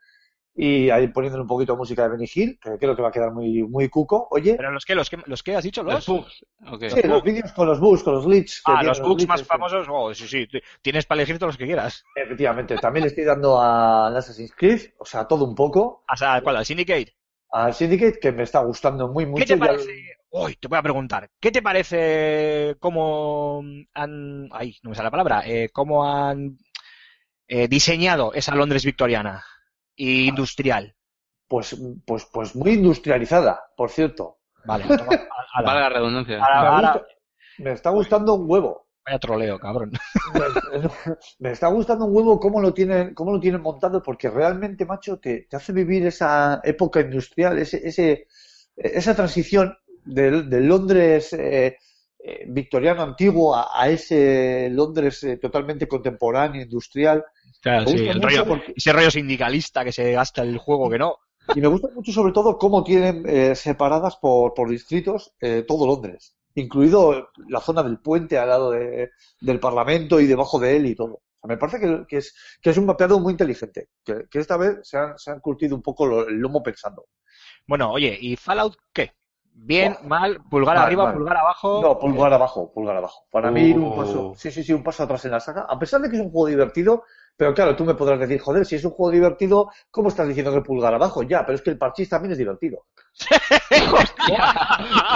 Y 0.56 0.88
ahí 0.90 1.08
poniéndole 1.08 1.42
un 1.42 1.48
poquito 1.48 1.72
de 1.72 1.78
música 1.78 2.04
de 2.04 2.10
Benny 2.10 2.30
Hill, 2.32 2.60
que 2.62 2.78
creo 2.78 2.94
que 2.94 3.02
va 3.02 3.08
a 3.08 3.10
quedar 3.10 3.32
muy, 3.32 3.64
muy 3.64 3.88
cuco. 3.88 4.28
Oye, 4.30 4.54
¿Pero 4.54 4.70
los 4.70 4.84
que, 4.84 4.94
los 4.94 5.10
que, 5.10 5.18
los 5.26 5.42
que 5.42 5.56
has 5.56 5.64
dicho? 5.64 5.82
¿Los? 5.82 6.06
bugs. 6.06 6.44
Ok. 6.70 6.84
sí, 6.90 7.08
los 7.08 7.24
vídeos 7.24 7.52
con 7.52 7.66
los 7.66 7.80
bugs, 7.80 8.04
con 8.04 8.14
los 8.14 8.24
glitches. 8.24 8.62
que 8.64 8.72
Ah, 8.72 8.84
los 8.84 9.00
bugs 9.00 9.26
más 9.26 9.42
famosos. 9.42 9.88
Oh, 9.90 10.14
sí, 10.14 10.28
sí. 10.28 10.46
Tienes 10.80 11.06
para 11.06 11.22
elegir 11.22 11.40
todos 11.40 11.54
los 11.54 11.58
que 11.58 11.66
quieras. 11.66 12.04
Efectivamente, 12.14 12.76
también 12.76 13.02
le 13.02 13.08
estoy 13.08 13.24
dando 13.24 13.60
a 13.60 14.16
Assassin's 14.16 14.54
Creed, 14.54 14.92
o 14.98 15.04
sea, 15.04 15.26
todo 15.26 15.44
un 15.44 15.56
poco. 15.56 16.04
Sea, 16.14 16.40
¿cuál? 16.40 16.58
¿Al 16.58 16.64
Syndicate? 16.64 17.16
Al 17.54 17.72
Syndicate, 17.72 18.18
que 18.18 18.32
me 18.32 18.42
está 18.42 18.60
gustando 18.64 19.08
muy 19.08 19.26
mucho. 19.26 19.44
¿Qué 19.44 19.46
te 19.46 19.54
ya 19.54 19.66
parece? 19.66 19.92
Uy, 20.30 20.56
te 20.56 20.66
voy 20.66 20.78
a 20.78 20.82
preguntar. 20.82 21.30
¿Qué 21.38 21.52
te 21.52 21.62
parece 21.62 22.74
cómo 22.80 23.62
han... 23.94 24.48
Ay, 24.50 24.76
no 24.82 24.90
me 24.90 24.96
sale 24.96 25.06
la 25.06 25.10
palabra. 25.12 25.42
Eh, 25.46 25.68
¿Cómo 25.72 26.04
han 26.04 26.58
eh, 27.46 27.68
diseñado 27.68 28.32
esa 28.34 28.56
Londres 28.56 28.84
victoriana 28.84 29.44
y 29.94 30.26
industrial? 30.28 30.96
Pues, 31.46 31.76
pues, 32.04 32.26
pues 32.32 32.56
muy 32.56 32.72
industrializada, 32.72 33.60
por 33.76 33.90
cierto. 33.90 34.38
Vale, 34.64 34.84
toma. 34.98 35.12
Vale 35.64 35.80
la 35.80 35.88
redundancia. 35.90 36.38
Gusta- 36.38 37.06
me 37.58 37.72
está 37.72 37.90
gustando 37.90 38.34
un 38.34 38.50
huevo. 38.50 38.83
Vaya 39.06 39.18
troleo, 39.18 39.58
cabrón. 39.58 39.92
Me, 41.38 41.50
está 41.52 41.68
gustando 41.68 42.06
un 42.06 42.16
huevo 42.16 42.40
cómo 42.40 42.60
lo 42.60 42.72
tienen, 42.72 43.14
cómo 43.14 43.32
lo 43.32 43.40
tienen 43.40 43.60
montado, 43.60 44.02
porque 44.02 44.30
realmente, 44.30 44.86
macho, 44.86 45.18
te, 45.18 45.42
te 45.42 45.56
hace 45.56 45.72
vivir 45.72 46.06
esa 46.06 46.60
época 46.64 47.00
industrial, 47.00 47.58
ese, 47.58 47.86
ese, 47.86 48.26
esa 48.76 49.14
transición 49.14 49.76
del, 50.04 50.48
del 50.48 50.66
Londres 50.66 51.32
eh, 51.34 51.76
eh, 52.18 52.44
victoriano 52.48 53.02
antiguo 53.02 53.54
a, 53.54 53.68
a 53.74 53.88
ese 53.90 54.68
Londres 54.70 55.22
eh, 55.24 55.36
totalmente 55.36 55.86
contemporáneo, 55.86 56.62
industrial. 56.62 57.24
Claro, 57.60 57.84
Me 57.84 57.86
sí, 57.92 57.96
gusta 57.98 58.12
el 58.12 58.16
mucho 58.20 58.28
rollo- 58.28 58.46
porque- 58.48 58.72
ese 58.76 58.92
rollo 58.92 59.10
sindicalista 59.10 59.84
que 59.84 59.92
se 59.92 60.12
gasta 60.12 60.42
el 60.42 60.56
juego 60.58 60.88
que 60.90 60.98
no. 60.98 61.18
Y 61.54 61.60
me 61.60 61.68
gusta 61.68 61.88
mucho 61.94 62.10
sobre 62.10 62.32
todo 62.32 62.56
cómo 62.56 62.82
tienen 62.82 63.54
separadas 63.54 64.16
por, 64.16 64.54
por 64.54 64.70
distritos 64.70 65.34
todo 65.68 65.86
Londres, 65.86 66.34
incluido 66.54 67.28
la 67.48 67.60
zona 67.60 67.82
del 67.82 67.98
puente 68.00 68.38
al 68.38 68.48
lado 68.48 68.70
de- 68.72 69.10
del 69.40 69.60
Parlamento 69.60 70.20
y 70.20 70.26
debajo 70.26 70.58
de 70.58 70.76
él 70.76 70.86
y 70.86 70.94
todo. 70.94 71.14
O 71.14 71.22
sea, 71.40 71.48
me 71.48 71.56
parece 71.58 71.80
que, 71.80 72.04
que 72.08 72.16
es, 72.18 72.34
que 72.62 72.70
es 72.70 72.78
un 72.78 72.86
mapeado 72.86 73.18
muy 73.20 73.32
inteligente, 73.32 73.88
que, 74.04 74.24
que 74.30 74.38
esta 74.38 74.56
vez 74.56 74.78
se 74.82 74.96
han, 74.98 75.18
se 75.18 75.30
han 75.30 75.40
curtido 75.40 75.74
un 75.76 75.82
poco 75.82 76.06
lo- 76.06 76.26
el 76.28 76.36
lomo 76.38 76.62
pensando. 76.62 77.06
Bueno, 77.66 77.90
oye, 77.92 78.16
¿y 78.20 78.36
Fallout 78.36 78.76
qué? 78.92 79.12
¿Bien, 79.56 79.96
Oh. 80.00 80.04
mal, 80.08 80.40
pulgar 80.50 80.76
Mal, 80.76 80.86
arriba, 80.86 81.04
mal. 81.04 81.14
pulgar 81.14 81.36
abajo? 81.36 81.80
No, 81.80 81.98
pulgar 81.98 82.32
abajo, 82.32 82.72
pulgar 82.72 82.96
abajo. 82.96 83.26
Para 83.30 83.50
mí 83.52 83.70
un 83.72 83.84
Oh. 83.92 83.96
paso, 83.96 84.32
sí, 84.36 84.50
sí, 84.50 84.64
sí, 84.64 84.72
un 84.72 84.82
paso 84.82 85.04
atrás 85.04 85.24
en 85.26 85.30
la 85.30 85.38
saga, 85.40 85.66
a 85.68 85.78
pesar 85.78 86.00
de 86.00 86.10
que 86.10 86.16
es 86.16 86.22
un 86.22 86.30
juego 86.30 86.48
divertido, 86.48 87.04
pero 87.36 87.54
claro, 87.54 87.74
tú 87.76 87.84
me 87.84 87.94
podrás 87.94 88.20
decir, 88.20 88.40
joder, 88.40 88.64
si 88.66 88.76
es 88.76 88.84
un 88.84 88.92
juego 88.92 89.12
divertido, 89.12 89.70
¿cómo 89.90 90.08
estás 90.08 90.28
diciendo 90.28 90.52
que 90.52 90.60
pulgar 90.62 90.94
abajo? 90.94 91.22
Ya, 91.22 91.44
pero 91.44 91.56
es 91.56 91.62
que 91.62 91.70
el 91.70 91.78
parchís 91.78 92.08
también 92.08 92.32
es 92.32 92.38
divertido. 92.38 92.84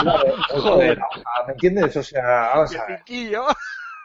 Claro, 0.01 0.35
Joder. 0.49 0.99
¿Me 1.47 1.53
entiendes? 1.53 1.97
O 1.97 2.03
sea, 2.03 2.23
vamos 2.55 2.74
a. 2.77 2.86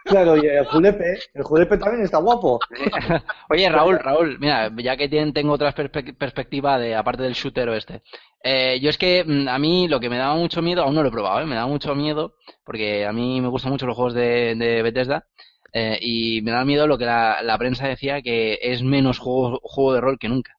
Claro, 0.06 0.35
y 0.35 0.45
el 0.48 0.65
julepe, 0.65 1.18
el 1.34 1.44
julepe 1.44 1.77
también 1.77 2.03
está 2.03 2.18
guapo. 2.18 2.60
Oye, 3.49 3.69
Raúl, 3.69 3.99
Raúl, 3.99 4.38
mira, 4.38 4.69
ya 4.77 4.98
que 4.98 5.07
tienen, 5.07 5.31
tengo 5.34 5.53
otra 5.53 5.73
perspe- 5.73 6.18
perspectiva 6.18 6.77
de, 6.77 6.94
aparte 6.94 7.23
del 7.23 7.34
shooter 7.34 7.69
o 7.69 7.73
este. 7.73 8.03
Eh, 8.44 8.80
yo 8.81 8.90
es 8.90 8.98
que 8.98 9.23
mm, 9.26 9.48
a 9.48 9.57
mí 9.60 9.88
lo 9.88 10.02
que 10.02 10.10
me 10.10 10.18
daba 10.18 10.35
mucho 10.35 10.61
miedo, 10.61 10.84
aún 10.84 10.95
no 10.95 11.03
lo 11.03 11.07
he 11.07 11.11
probado, 11.11 11.40
¿eh? 11.40 11.45
me 11.45 11.56
daba 11.56 11.68
mucho 11.68 11.95
miedo, 11.95 12.35
porque 12.65 13.06
a 13.06 13.14
mí 13.14 13.40
me 13.40 13.48
gustan 13.48 13.72
mucho 13.72 13.85
los 13.85 13.95
juegos 13.95 14.14
de, 14.14 14.56
de 14.56 14.81
Bethesda, 14.84 15.26
eh, 15.73 15.97
y 16.01 16.41
me 16.41 16.51
da 16.51 16.65
miedo 16.65 16.87
lo 16.87 16.97
que 16.97 17.05
la, 17.05 17.41
la 17.43 17.57
prensa 17.57 17.87
decía 17.87 18.21
que 18.21 18.59
es 18.61 18.83
menos 18.83 19.19
juego, 19.19 19.93
de 19.93 20.01
rol 20.01 20.19
que 20.19 20.29
nunca. 20.29 20.57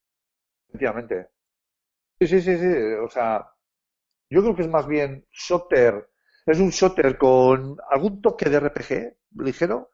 Efectivamente. 0.68 1.28
Sí, 2.20 2.26
sí, 2.28 2.40
sí, 2.42 2.58
sí. 2.58 2.66
O 3.04 3.08
sea, 3.10 3.46
yo 4.30 4.42
creo 4.42 4.56
que 4.56 4.62
es 4.62 4.68
más 4.68 4.86
bien 4.86 5.26
shooter. 5.32 6.10
Es 6.46 6.60
un 6.60 6.70
shooter 6.70 7.18
con 7.18 7.76
algún 7.90 8.22
toque 8.22 8.50
de 8.50 8.60
RPG 8.60 9.16
ligero, 9.44 9.90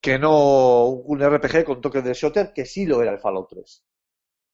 que 0.00 0.18
no 0.18 0.86
un 0.88 1.22
RPG 1.22 1.64
con 1.64 1.80
toque 1.82 2.02
de 2.02 2.14
shooter, 2.14 2.52
que 2.54 2.66
sí 2.66 2.86
lo 2.86 3.02
era 3.02 3.12
el 3.12 3.20
Fallout 3.20 3.48
3. 3.50 3.84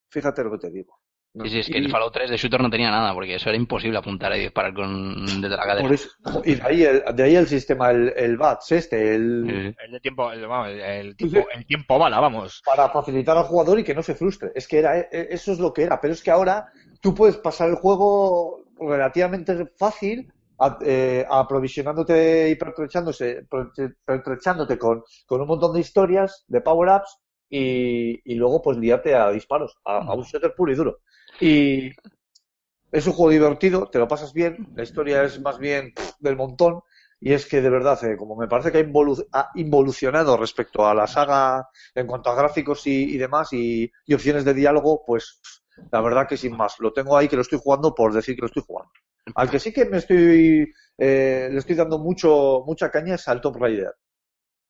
Fíjate 0.09 0.43
lo 0.43 0.51
que 0.53 0.59
te 0.59 0.71
digo. 0.71 0.98
Sí, 1.43 1.49
sí, 1.49 1.59
es 1.59 1.67
que 1.67 1.77
Y- 1.77 1.85
el 1.85 1.91
Fallout 1.91 2.11
3 2.11 2.29
de 2.31 2.37
shooter 2.37 2.59
no 2.59 2.69
tenía 2.71 2.89
nada, 2.89 3.13
porque 3.13 3.35
eso 3.35 3.49
era 3.49 3.57
imposible 3.57 3.97
apuntar 3.99 4.35
y 4.35 4.39
disparar 4.39 4.73
con, 4.73 5.25
desde 5.25 5.49
la 5.49 5.57
cadera. 5.63 5.81
por 5.81 5.93
eso- 5.93 6.09
y 6.43 6.55
de 6.55 6.61
ahí 6.63 6.83
el, 6.83 7.03
de 7.15 7.23
ahí 7.23 7.35
el 7.35 7.47
sistema, 7.47 7.91
el, 7.91 8.11
el 8.15 8.35
BATS 8.35 8.71
este, 8.71 9.15
el, 9.15 9.45
Sí. 9.47 9.75
El 9.85 9.91
de 9.91 9.99
tiempo, 9.99 10.31
el, 10.31 10.47
vamos, 10.47 10.69
el- 10.69 10.79
el 10.81 11.15
tiempo, 11.15 11.45
el 11.53 11.65
tiempo 11.67 11.99
bala, 11.99 12.19
vamos. 12.19 12.61
para 12.65 12.89
facilitar 12.89 13.37
al 13.37 13.43
jugador 13.43 13.79
y 13.79 13.83
que 13.83 13.93
no 13.93 14.01
se 14.01 14.15
frustre. 14.15 14.51
Es 14.55 14.67
que 14.67 14.79
era, 14.79 14.97
e- 14.97 15.07
e- 15.11 15.27
eso 15.31 15.51
es 15.51 15.59
lo 15.59 15.71
que 15.71 15.83
era, 15.83 16.01
pero 16.01 16.13
es 16.13 16.23
que 16.23 16.31
ahora 16.31 16.71
tú 16.99 17.13
puedes 17.13 17.37
pasar 17.37 17.69
el 17.69 17.75
juego 17.75 18.63
relativamente 18.79 19.67
fácil, 19.77 20.33
a- 20.57 20.77
eh, 20.83 21.25
aprovisionándote 21.29 22.49
y 22.49 22.55
pertrechándose- 22.55 23.45
con, 24.77 25.03
con 25.25 25.41
un 25.41 25.47
montón 25.47 25.73
de 25.73 25.79
historias, 25.79 26.43
de 26.47 26.61
power-ups, 26.61 27.17
y, 27.49 28.21
y 28.31 28.35
luego 28.35 28.61
pues 28.61 28.77
liarte 28.77 29.15
a 29.15 29.29
disparos, 29.31 29.77
a, 29.85 29.97
a 29.99 30.13
un 30.13 30.23
shooter 30.23 30.53
puro 30.55 30.71
y 30.71 30.75
duro. 30.75 30.99
Y 31.41 31.89
es 32.91 33.05
un 33.07 33.13
juego 33.13 33.31
divertido, 33.31 33.87
te 33.89 33.99
lo 33.99 34.07
pasas 34.07 34.33
bien, 34.33 34.67
la 34.75 34.83
historia 34.83 35.23
es 35.23 35.39
más 35.41 35.59
bien 35.59 35.93
pff, 35.93 36.13
del 36.19 36.35
montón, 36.35 36.81
y 37.21 37.33
es 37.33 37.45
que 37.45 37.61
de 37.61 37.69
verdad, 37.69 38.03
eh, 38.05 38.15
como 38.17 38.35
me 38.35 38.47
parece 38.47 38.71
que 38.71 38.79
ha, 38.79 38.81
involu- 38.83 39.27
ha 39.33 39.49
involucionado 39.55 40.37
respecto 40.37 40.87
a 40.87 40.93
la 40.93 41.05
saga 41.05 41.67
en 41.93 42.07
cuanto 42.07 42.29
a 42.29 42.35
gráficos 42.35 42.87
y, 42.87 43.13
y 43.13 43.17
demás 43.17 43.51
y, 43.53 43.91
y 44.05 44.13
opciones 44.13 44.45
de 44.45 44.53
diálogo, 44.53 45.03
pues 45.05 45.41
la 45.91 46.01
verdad 46.01 46.27
que 46.27 46.37
sin 46.37 46.55
más. 46.55 46.79
Lo 46.79 46.91
tengo 46.93 47.17
ahí 47.17 47.27
que 47.27 47.35
lo 47.35 47.41
estoy 47.41 47.59
jugando 47.61 47.93
por 47.93 48.13
decir 48.13 48.35
que 48.35 48.41
lo 48.41 48.47
estoy 48.47 48.63
jugando. 48.65 48.91
Al 49.35 49.49
que 49.49 49.59
sí 49.59 49.71
que 49.71 49.85
me 49.85 49.97
estoy 49.97 50.67
eh, 50.97 51.49
le 51.51 51.57
estoy 51.59 51.75
dando 51.75 51.99
mucho 51.99 52.63
mucha 52.65 52.89
caña 52.89 53.15
es 53.15 53.27
al 53.27 53.41
Tomb 53.41 53.57
Raider. 53.57 53.93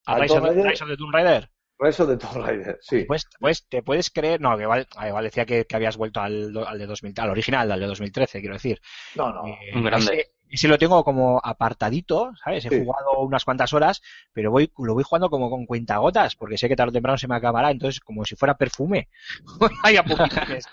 ¿A 0.08 0.14
Al 0.16 0.22
Rise 0.22 0.38
of, 0.38 0.44
Raider, 0.44 0.66
Rise 0.66 0.84
of 0.84 0.90
the 0.90 0.98
Tomb 0.98 1.14
Raider? 1.14 1.50
Of 1.80 1.98
the 2.08 2.18
Tomb 2.18 2.46
Raider, 2.46 2.78
sí. 2.82 3.06
Pues, 3.06 3.26
pues 3.40 3.66
te 3.68 3.82
puedes 3.82 4.10
creer, 4.10 4.42
no, 4.42 4.56
que 4.58 4.64
igual, 4.64 4.86
igual 5.08 5.24
decía 5.24 5.46
que, 5.46 5.66
que 5.66 5.76
habías 5.76 5.96
vuelto 5.98 6.20
al, 6.20 6.52
al 6.68 6.78
de 6.78 6.86
2000, 6.86 7.14
al 7.18 7.30
original, 7.30 7.72
al 7.72 7.80
de 7.80 7.88
2013, 7.88 8.40
quiero 8.42 8.56
decir. 8.56 8.82
No, 9.16 9.32
no. 9.32 9.48
Eh, 9.48 9.58
Un 9.76 9.84
grande. 9.86 10.14
Ese, 10.14 10.32
ese 10.52 10.68
lo 10.68 10.78
tengo 10.78 11.04
como 11.04 11.40
apartadito, 11.44 12.32
¿sabes? 12.44 12.66
He 12.66 12.70
Sí. 12.70 12.80
jugado 12.84 13.20
unas 13.22 13.46
cuantas 13.46 13.72
horas, 13.72 14.02
pero 14.34 14.52
voy, 14.52 14.72
lo 14.80 14.94
voy 14.94 15.04
jugando 15.04 15.30
como 15.30 15.50
con 15.50 15.66
cuentagotas, 15.66 16.36
porque 16.36 16.58
sé 16.58 16.68
que 16.68 16.76
tarde 16.76 16.90
o 16.90 16.94
temprano 16.94 17.18
se 17.18 17.28
me 17.28 17.36
acabará, 17.36 17.72
entonces 17.72 18.00
como 18.02 18.26
si 18.26 18.36
fuera 18.36 18.58
perfume. 18.58 19.08
Hay 19.84 19.96
a 19.98 20.04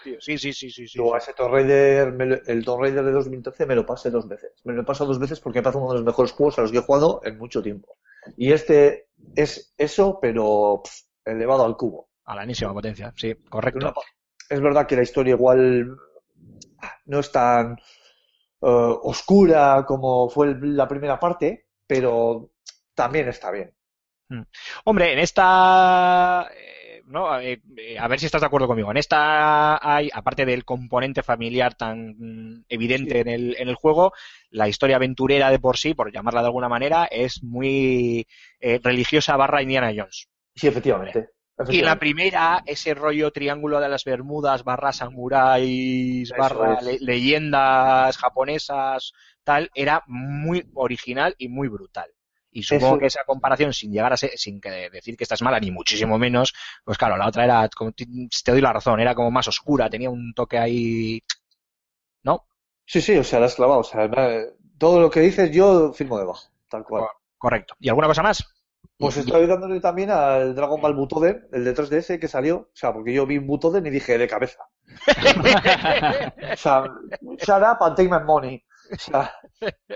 tío. 0.02 0.16
Sí, 0.20 0.38
sí, 0.38 0.52
sí, 0.52 0.70
sí, 0.70 0.88
sí. 0.88 0.98
Yo 0.98 1.14
a 1.14 1.18
ese 1.18 1.34
Tomb 1.34 1.52
Raider, 1.52 2.10
me 2.12 2.26
lo- 2.26 2.42
el 2.46 2.64
Tomb 2.64 2.80
Raider 2.82 3.04
de 3.04 3.12
2013 3.12 3.66
me 3.66 3.74
lo 3.76 3.86
pasé 3.86 4.10
dos 4.10 4.26
veces. 4.26 4.50
Me 4.64 4.72
lo 4.72 4.82
he 4.82 4.84
pasado 4.84 5.08
dos 5.08 5.18
veces 5.20 5.38
porque 5.40 5.58
me 5.60 5.62
parece 5.62 5.78
uno 5.78 5.88
de 5.90 5.94
los 5.98 6.04
mejores 6.04 6.32
juegos 6.32 6.58
a 6.58 6.62
los 6.62 6.72
que 6.72 6.78
he 6.78 6.82
jugado 6.82 7.20
en 7.24 7.38
mucho 7.38 7.62
tiempo. 7.62 7.96
Y 8.36 8.52
este 8.52 9.08
es 9.34 9.74
eso, 9.76 10.18
pero 10.20 10.82
pff, 10.84 10.92
elevado 11.24 11.64
al 11.64 11.76
cubo. 11.76 12.10
A 12.24 12.34
la 12.34 12.44
enésima 12.44 12.72
potencia, 12.72 13.12
sí, 13.16 13.34
correcto. 13.48 13.94
Es 14.48 14.60
verdad 14.60 14.86
que 14.86 14.96
la 14.96 15.02
historia 15.02 15.34
igual 15.34 15.96
no 17.06 17.18
es 17.20 17.32
tan 17.32 17.72
eh, 17.74 17.78
oscura 18.60 19.84
como 19.86 20.28
fue 20.28 20.56
la 20.60 20.88
primera 20.88 21.18
parte, 21.18 21.68
pero 21.86 22.50
también 22.94 23.28
está 23.28 23.50
bien. 23.50 23.72
Hombre, 24.84 25.12
en 25.12 25.20
esta, 25.20 26.48
¿no? 27.06 27.38
Eh, 27.40 27.60
eh, 27.76 27.98
a 27.98 28.08
ver 28.08 28.18
si 28.20 28.26
estás 28.26 28.40
de 28.40 28.46
acuerdo 28.46 28.66
conmigo. 28.66 28.90
En 28.90 28.96
esta 28.96 29.78
hay, 29.82 30.10
aparte 30.12 30.44
del 30.44 30.64
componente 30.64 31.22
familiar 31.22 31.74
tan 31.74 32.64
evidente 32.68 33.14
Sí. 33.14 33.20
en 33.20 33.28
el, 33.28 33.56
en 33.58 33.68
el 33.68 33.74
juego, 33.76 34.12
la 34.50 34.68
historia 34.68 34.96
aventurera 34.96 35.50
de 35.50 35.58
por 35.58 35.76
sí, 35.76 35.94
por 35.94 36.12
llamarla 36.12 36.40
de 36.42 36.46
alguna 36.46 36.68
manera, 36.68 37.04
es 37.06 37.42
muy 37.42 38.26
eh, 38.60 38.80
religiosa 38.82 39.36
barra 39.36 39.62
Indiana 39.62 39.92
Jones. 39.96 40.28
Sí, 40.54 40.66
efectivamente. 40.68 41.30
Y 41.68 41.80
la 41.82 41.94
efectivamente. 41.94 41.98
primera, 41.98 42.62
ese 42.66 42.94
rollo 42.94 43.30
triángulo 43.32 43.80
de 43.80 43.88
las 43.88 44.04
Bermudas, 44.04 44.62
barra 44.64 44.92
samuráis, 44.92 46.32
barra 46.36 46.80
le- 46.82 46.98
leyendas 47.00 48.16
japonesas, 48.18 49.12
tal, 49.44 49.70
era 49.74 50.02
muy 50.06 50.66
original 50.74 51.34
y 51.38 51.48
muy 51.48 51.68
brutal. 51.68 52.10
Y 52.56 52.62
supongo 52.62 52.86
Eso- 52.94 52.98
que 53.00 53.06
esa 53.06 53.24
comparación, 53.26 53.74
sin 53.74 53.92
llegar 53.92 54.14
a 54.14 54.16
ser, 54.16 54.30
sin 54.36 54.62
que 54.62 54.70
decir 54.90 55.14
que 55.14 55.24
esta 55.24 55.34
es 55.34 55.42
mala, 55.42 55.60
ni 55.60 55.70
muchísimo 55.70 56.16
menos, 56.18 56.54
pues 56.84 56.96
claro, 56.96 57.18
la 57.18 57.28
otra 57.28 57.44
era, 57.44 57.68
como 57.68 57.92
te 57.92 58.06
te 58.06 58.50
doy 58.52 58.62
la 58.62 58.72
razón, 58.72 58.98
era 58.98 59.14
como 59.14 59.30
más 59.30 59.46
oscura, 59.46 59.90
tenía 59.90 60.08
un 60.08 60.32
toque 60.34 60.56
ahí, 60.58 61.22
¿no? 62.22 62.46
Sí, 62.86 63.02
sí, 63.02 63.14
o 63.18 63.24
sea, 63.24 63.40
la 63.40 63.46
has 63.46 63.56
clavado. 63.56 63.80
O 63.80 63.84
sea, 63.84 64.08
todo 64.78 65.00
lo 65.00 65.10
que 65.10 65.20
dices 65.20 65.50
yo 65.50 65.92
firmo 65.92 66.18
debajo, 66.18 66.48
tal 66.70 66.82
cual. 66.84 67.04
Correcto. 67.36 67.74
¿Y 67.78 67.90
alguna 67.90 68.08
cosa 68.08 68.22
más? 68.22 68.42
Pues 68.96 69.18
estoy 69.18 69.46
dándole 69.46 69.78
también 69.80 70.10
al 70.10 70.54
Dragon 70.54 70.80
Ball 70.80 70.94
Butoden, 70.94 71.48
el 71.52 71.62
de 71.62 71.74
3DS 71.74 72.18
que 72.18 72.28
salió. 72.28 72.56
O 72.56 72.70
sea, 72.72 72.94
porque 72.94 73.12
yo 73.12 73.26
vi 73.26 73.36
un 73.36 73.46
Butoden 73.46 73.84
y 73.84 73.90
dije 73.90 74.16
de 74.16 74.26
cabeza. 74.26 74.60
O 76.52 76.56
sea, 76.56 76.84
shut 77.38 77.62
up 77.62 77.82
and 77.82 77.96
take 77.96 78.08
my 78.08 78.24
money. 78.24 78.64
Sea, 78.98 79.32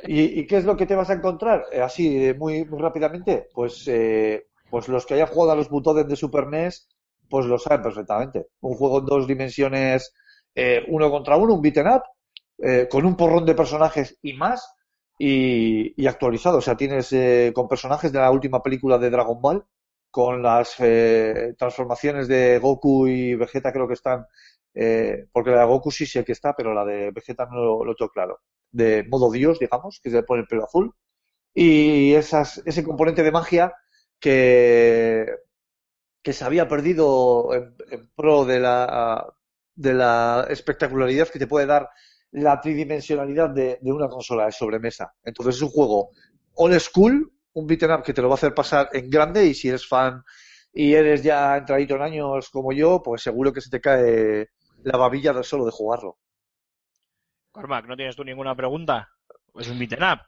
¿y, 0.04 0.46
qué 0.46 0.56
es 0.58 0.64
lo 0.64 0.76
que 0.76 0.86
te 0.86 0.94
vas 0.94 1.10
a 1.10 1.14
encontrar? 1.14 1.64
Eh, 1.72 1.80
así, 1.80 2.32
muy, 2.36 2.64
muy 2.64 2.80
rápidamente. 2.80 3.48
Pues, 3.54 3.86
eh, 3.88 4.46
pues 4.70 4.88
los 4.88 5.06
que 5.06 5.14
hayan 5.14 5.28
jugado 5.28 5.52
a 5.52 5.56
los 5.56 5.68
Butoden 5.68 6.08
de 6.08 6.16
Super 6.16 6.46
NES, 6.46 6.88
pues 7.28 7.46
lo 7.46 7.58
saben 7.58 7.82
perfectamente. 7.82 8.48
Un 8.60 8.74
juego 8.74 8.98
en 9.00 9.06
dos 9.06 9.26
dimensiones, 9.26 10.12
eh, 10.54 10.84
uno 10.88 11.10
contra 11.10 11.36
uno, 11.36 11.54
un 11.54 11.62
beaten 11.62 11.88
up, 11.88 12.02
eh, 12.58 12.88
con 12.90 13.04
un 13.06 13.16
porrón 13.16 13.44
de 13.46 13.54
personajes 13.54 14.18
y 14.22 14.34
más, 14.34 14.74
y, 15.18 15.94
y 16.02 16.06
actualizado. 16.06 16.58
O 16.58 16.60
sea, 16.60 16.76
tienes 16.76 17.12
eh, 17.12 17.52
con 17.54 17.68
personajes 17.68 18.12
de 18.12 18.18
la 18.20 18.30
última 18.30 18.62
película 18.62 18.98
de 18.98 19.10
Dragon 19.10 19.40
Ball, 19.40 19.64
con 20.10 20.42
las 20.42 20.74
eh, 20.80 21.54
transformaciones 21.58 22.26
de 22.28 22.58
Goku 22.58 23.06
y 23.06 23.34
Vegeta 23.36 23.72
creo 23.72 23.86
que 23.86 23.94
están, 23.94 24.26
eh, 24.74 25.26
porque 25.32 25.50
la 25.50 25.60
de 25.60 25.66
Goku 25.66 25.90
sí 25.90 26.06
sé 26.06 26.24
que 26.24 26.32
está, 26.32 26.54
pero 26.54 26.74
la 26.74 26.84
de 26.84 27.10
Vegeta 27.12 27.46
no 27.46 27.56
lo, 27.56 27.84
lo 27.84 27.94
tengo 27.94 28.10
claro. 28.10 28.40
De 28.72 29.04
modo 29.08 29.30
Dios, 29.30 29.58
digamos, 29.58 30.00
que 30.02 30.10
se 30.10 30.16
le 30.16 30.22
pone 30.22 30.42
el 30.42 30.46
pelo 30.48 30.64
azul. 30.64 30.94
Y 31.54 32.14
esas, 32.14 32.62
ese 32.66 32.84
componente 32.84 33.22
de 33.22 33.32
magia 33.32 33.74
que, 34.20 35.26
que 36.22 36.32
se 36.32 36.44
había 36.44 36.68
perdido 36.68 37.50
en, 37.54 38.10
pro 38.14 38.44
de 38.44 38.60
la, 38.60 39.26
de 39.74 39.94
la 39.94 40.46
espectacularidad 40.50 41.28
que 41.28 41.38
te 41.38 41.46
puede 41.46 41.66
dar 41.66 41.88
la 42.32 42.60
tridimensionalidad 42.60 43.50
de, 43.50 43.78
de 43.80 43.92
una 43.92 44.08
consola 44.08 44.46
de 44.46 44.52
sobremesa. 44.52 45.14
Entonces 45.24 45.56
es 45.56 45.62
un 45.62 45.70
juego 45.70 46.10
old 46.54 46.78
school, 46.78 47.32
un 47.54 47.66
beat'em 47.66 47.92
up 47.92 48.02
que 48.02 48.12
te 48.12 48.22
lo 48.22 48.28
va 48.28 48.34
a 48.34 48.36
hacer 48.36 48.54
pasar 48.54 48.88
en 48.92 49.10
grande 49.10 49.46
y 49.46 49.54
si 49.54 49.68
eres 49.68 49.86
fan 49.86 50.22
y 50.72 50.94
eres 50.94 51.22
ya 51.22 51.56
entradito 51.56 51.96
en 51.96 52.02
años 52.02 52.50
como 52.50 52.72
yo, 52.72 53.02
pues 53.02 53.22
seguro 53.22 53.52
que 53.52 53.60
se 53.60 53.70
te 53.70 53.80
cae 53.80 54.48
la 54.82 54.98
babilla 54.98 55.42
solo 55.42 55.64
de 55.64 55.72
jugarlo. 55.72 56.18
Cormac, 57.52 57.86
¿no 57.86 57.96
tienes 57.96 58.16
tú 58.16 58.24
ninguna 58.24 58.54
pregunta? 58.54 59.08
Es 59.54 59.68
un 59.68 59.78
beaten 59.78 60.02
up. 60.02 60.20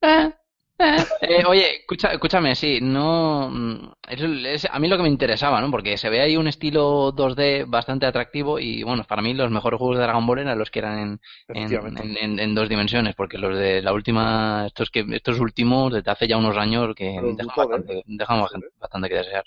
Eh, 0.00 0.32
eh. 0.78 0.96
Eh, 1.22 1.44
oye, 1.46 1.80
escucha, 1.80 2.08
escúchame, 2.12 2.54
sí, 2.54 2.80
no. 2.82 3.48
mm, 3.50 3.92
Es, 4.08 4.20
es 4.64 4.68
a 4.70 4.78
mí 4.78 4.88
lo 4.88 4.96
que 4.96 5.02
me 5.02 5.08
interesaba, 5.08 5.60
¿no? 5.60 5.70
Porque 5.70 5.96
se 5.96 6.10
ve 6.10 6.20
ahí 6.20 6.36
un 6.36 6.48
estilo 6.48 7.12
2D 7.12 7.64
bastante 7.66 8.06
atractivo 8.06 8.58
y, 8.58 8.82
bueno, 8.82 9.04
para 9.04 9.22
mí 9.22 9.34
los 9.34 9.50
mejores 9.50 9.78
juegos 9.78 9.96
de 9.98 10.02
Dragon 10.04 10.26
Ball 10.26 10.40
eran 10.40 10.58
los 10.58 10.70
que 10.70 10.78
eran 10.80 11.20
en, 11.48 12.40
en, 12.40 12.54
dos 12.54 12.68
dimensiones, 12.68 13.14
porque 13.14 13.38
los 13.38 13.56
de 13.56 13.82
la 13.82 13.92
última, 13.92 14.64
estos 14.66 14.90
que 14.90 15.04
estos 15.12 15.40
últimos, 15.40 15.92
desde 15.92 16.10
hace 16.10 16.28
ya 16.28 16.36
unos 16.36 16.56
años, 16.56 16.94
que 16.94 17.04
dejan 17.04 17.46
bastante, 17.56 18.02
dejan 18.06 18.40
bastante, 18.40 18.68
bastante 18.78 19.08
que 19.08 19.14
desear. 19.14 19.44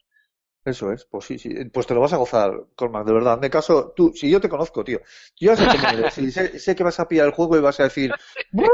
Eso 0.65 0.91
es, 0.91 1.06
pues 1.06 1.26
sí, 1.26 1.40
sí, 1.40 1.53
pues 1.73 1.88
te 1.88 1.94
lo 1.94 2.02
vas 2.02 2.14
a 2.14 2.18
gozar, 2.18 2.52
Cormac, 2.76 3.06
de 3.06 3.14
verdad. 3.14 3.34
Hazme 3.34 3.49
caso, 3.49 3.94
tú, 3.95 4.11
si 4.14 4.30
yo 4.30 4.41
te 4.41 4.49
conozco, 4.49 4.84
tío, 4.84 4.99
yo 5.40 5.56
sé 5.56 5.64
eres, 5.64 6.18
y 6.18 6.31
sé, 6.31 6.60
sé 6.60 6.76
que 6.76 6.84
vas 6.84 6.99
a 6.99 7.07
pillar 7.07 7.27
el 7.27 7.34
juego 7.34 7.57
y 7.57 7.61
vas 7.61 7.80
a 7.80 7.84
decir, 7.84 8.14
"Brr, 8.52 8.69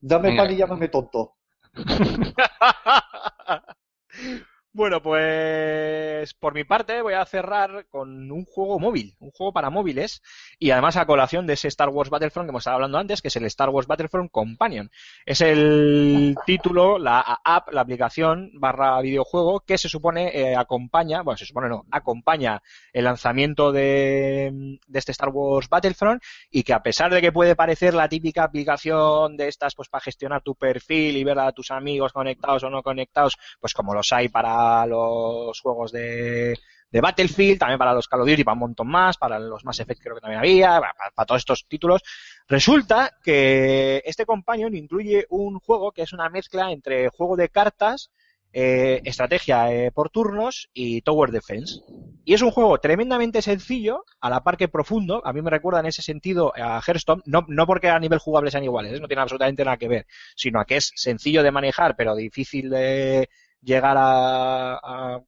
dame 0.00 0.36
pan 0.36 0.52
y 0.52 0.56
llámame 0.56 0.88
tonto. 0.88 1.36
Bueno, 4.74 5.02
pues 5.02 6.32
por 6.32 6.54
mi 6.54 6.64
parte 6.64 7.02
voy 7.02 7.12
a 7.12 7.26
cerrar 7.26 7.84
con 7.90 8.32
un 8.32 8.46
juego 8.46 8.78
móvil, 8.78 9.14
un 9.20 9.30
juego 9.30 9.52
para 9.52 9.68
móviles 9.68 10.22
y 10.58 10.70
además 10.70 10.96
a 10.96 11.04
colación 11.04 11.46
de 11.46 11.52
ese 11.52 11.68
Star 11.68 11.90
Wars 11.90 12.08
Battlefront 12.08 12.46
que 12.46 12.52
hemos 12.52 12.62
estado 12.62 12.76
hablando 12.76 12.96
antes, 12.96 13.20
que 13.20 13.28
es 13.28 13.36
el 13.36 13.44
Star 13.44 13.68
Wars 13.68 13.86
Battlefront 13.86 14.30
Companion. 14.30 14.90
Es 15.26 15.42
el 15.42 16.34
título, 16.46 16.98
la 16.98 17.20
app, 17.20 17.70
la 17.70 17.82
aplicación 17.82 18.50
barra 18.54 18.98
videojuego 19.02 19.60
que 19.60 19.76
se 19.76 19.90
supone 19.90 20.30
eh, 20.34 20.56
acompaña, 20.56 21.20
bueno, 21.20 21.36
se 21.36 21.44
supone 21.44 21.68
no, 21.68 21.84
acompaña 21.90 22.62
el 22.94 23.04
lanzamiento 23.04 23.72
de, 23.72 24.78
de 24.86 24.98
este 24.98 25.12
Star 25.12 25.28
Wars 25.28 25.68
Battlefront 25.68 26.22
y 26.50 26.62
que 26.62 26.72
a 26.72 26.82
pesar 26.82 27.12
de 27.12 27.20
que 27.20 27.30
puede 27.30 27.56
parecer 27.56 27.92
la 27.92 28.08
típica 28.08 28.44
aplicación 28.44 29.36
de 29.36 29.48
estas 29.48 29.74
pues 29.74 29.90
para 29.90 30.00
gestionar 30.00 30.40
tu 30.40 30.54
perfil 30.54 31.18
y 31.18 31.24
ver 31.24 31.38
a 31.40 31.52
tus 31.52 31.70
amigos 31.70 32.14
conectados 32.14 32.64
o 32.64 32.70
no 32.70 32.82
conectados, 32.82 33.36
pues 33.60 33.74
como 33.74 33.92
los 33.92 34.10
hay 34.14 34.30
para 34.30 34.61
los 34.86 35.60
juegos 35.60 35.92
de, 35.92 36.58
Battlefield, 36.90 37.58
también 37.58 37.78
para 37.78 37.94
los 37.94 38.06
Call 38.06 38.20
of 38.20 38.28
Duty, 38.28 38.44
para 38.44 38.54
un 38.54 38.60
montón 38.60 38.88
más, 38.88 39.16
para 39.16 39.38
los 39.38 39.64
Mass 39.64 39.80
Effect 39.80 40.02
creo 40.02 40.14
que 40.14 40.20
también 40.20 40.40
había, 40.40 40.80
para, 40.80 40.94
para 41.14 41.26
todos 41.26 41.40
estos 41.40 41.66
títulos. 41.66 42.02
Resulta 42.48 43.12
que 43.22 44.02
este 44.04 44.26
Companion 44.26 44.74
incluye 44.74 45.26
un 45.30 45.58
juego 45.58 45.92
que 45.92 46.02
es 46.02 46.12
una 46.12 46.28
mezcla 46.28 46.70
entre 46.70 47.08
juego 47.08 47.36
de 47.36 47.48
cartas, 47.48 48.10
eh, 48.54 49.00
estrategia 49.04 49.72
eh, 49.72 49.90
por 49.92 50.10
turnos 50.10 50.68
y 50.74 51.00
Tower 51.00 51.30
Defense. 51.30 51.80
Y 52.24 52.34
es 52.34 52.42
un 52.42 52.50
juego 52.50 52.78
tremendamente 52.78 53.40
sencillo, 53.40 54.04
a 54.20 54.28
la 54.28 54.44
par 54.44 54.58
que 54.58 54.68
profundo. 54.68 55.22
A 55.24 55.32
mí 55.32 55.40
me 55.40 55.50
recuerda 55.50 55.80
en 55.80 55.86
ese 55.86 56.02
sentido 56.02 56.52
a 56.54 56.82
Hearthstone, 56.86 57.22
no, 57.24 57.46
no 57.48 57.66
porque 57.66 57.88
a 57.88 57.98
nivel 57.98 58.18
jugable 58.18 58.50
sean 58.50 58.64
iguales, 58.64 58.92
¿eh? 58.92 59.00
no 59.00 59.08
tiene 59.08 59.22
absolutamente 59.22 59.64
nada 59.64 59.78
que 59.78 59.88
ver, 59.88 60.06
sino 60.36 60.60
a 60.60 60.66
que 60.66 60.76
es 60.76 60.92
sencillo 60.94 61.42
de 61.42 61.50
manejar, 61.50 61.96
pero 61.96 62.14
difícil 62.14 62.68
de 62.68 63.30
llegar 63.62 63.96
a, 63.98 64.74
a- 64.76 65.20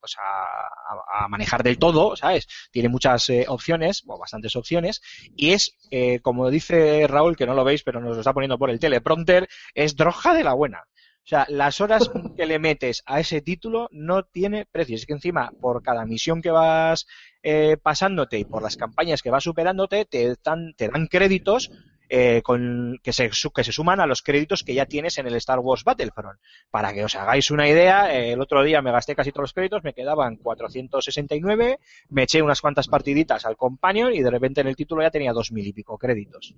pues 0.00 0.16
a, 0.18 0.42
a- 1.22 1.24
a 1.24 1.28
manejar 1.28 1.62
del 1.62 1.78
todo, 1.78 2.16
¿sabes? 2.16 2.46
Tiene 2.70 2.88
muchas 2.88 3.28
eh, 3.30 3.44
opciones, 3.48 4.02
o 4.06 4.18
bastantes 4.18 4.56
opciones, 4.56 5.02
y 5.36 5.50
es, 5.52 5.76
eh, 5.90 6.20
como 6.20 6.50
dice 6.50 7.06
Raúl, 7.06 7.36
que 7.36 7.46
no 7.46 7.54
lo 7.54 7.64
veis, 7.64 7.82
pero 7.82 8.00
nos 8.00 8.14
lo 8.14 8.20
está 8.20 8.32
poniendo 8.32 8.58
por 8.58 8.70
el 8.70 8.80
teleprompter, 8.80 9.48
es 9.74 9.96
droga 9.96 10.32
de 10.34 10.44
la 10.44 10.54
buena. 10.54 10.84
O 11.22 11.28
sea, 11.30 11.44
las 11.48 11.80
horas 11.82 12.10
que 12.36 12.46
le 12.46 12.58
metes 12.58 13.02
a 13.06 13.20
ese 13.20 13.42
título 13.42 13.88
no 13.92 14.22
tiene 14.24 14.66
precio. 14.66 14.96
Es 14.96 15.04
que 15.06 15.12
encima, 15.12 15.52
por 15.60 15.82
cada 15.82 16.06
misión 16.06 16.40
que 16.40 16.50
vas 16.50 17.06
eh, 17.42 17.76
pasándote 17.82 18.38
y 18.38 18.44
por 18.44 18.62
las 18.62 18.76
campañas 18.76 19.20
que 19.22 19.30
vas 19.30 19.44
superándote, 19.44 20.06
te 20.06 20.34
dan, 20.42 20.72
te 20.76 20.88
dan 20.88 21.06
créditos 21.08 21.70
eh, 22.12 22.42
con, 22.42 22.98
que, 23.02 23.12
se, 23.12 23.30
que 23.30 23.64
se 23.64 23.72
suman 23.72 24.00
a 24.00 24.06
los 24.06 24.20
créditos 24.20 24.64
que 24.64 24.74
ya 24.74 24.84
tienes 24.84 25.16
en 25.18 25.28
el 25.28 25.34
Star 25.36 25.60
Wars 25.60 25.84
Battlefront. 25.84 26.40
Para 26.68 26.92
que 26.92 27.04
os 27.04 27.14
hagáis 27.14 27.52
una 27.52 27.68
idea, 27.68 28.12
eh, 28.12 28.32
el 28.32 28.40
otro 28.40 28.64
día 28.64 28.82
me 28.82 28.90
gasté 28.90 29.14
casi 29.14 29.30
todos 29.30 29.44
los 29.44 29.52
créditos, 29.52 29.84
me 29.84 29.94
quedaban 29.94 30.36
469, 30.36 31.78
me 32.08 32.22
eché 32.24 32.42
unas 32.42 32.60
cuantas 32.60 32.88
partiditas 32.88 33.46
al 33.46 33.56
Companion 33.56 34.12
y 34.12 34.22
de 34.22 34.30
repente 34.30 34.60
en 34.60 34.66
el 34.66 34.76
título 34.76 35.02
ya 35.02 35.10
tenía 35.10 35.32
dos 35.32 35.52
mil 35.52 35.66
y 35.66 35.72
pico 35.72 35.96
créditos. 35.96 36.54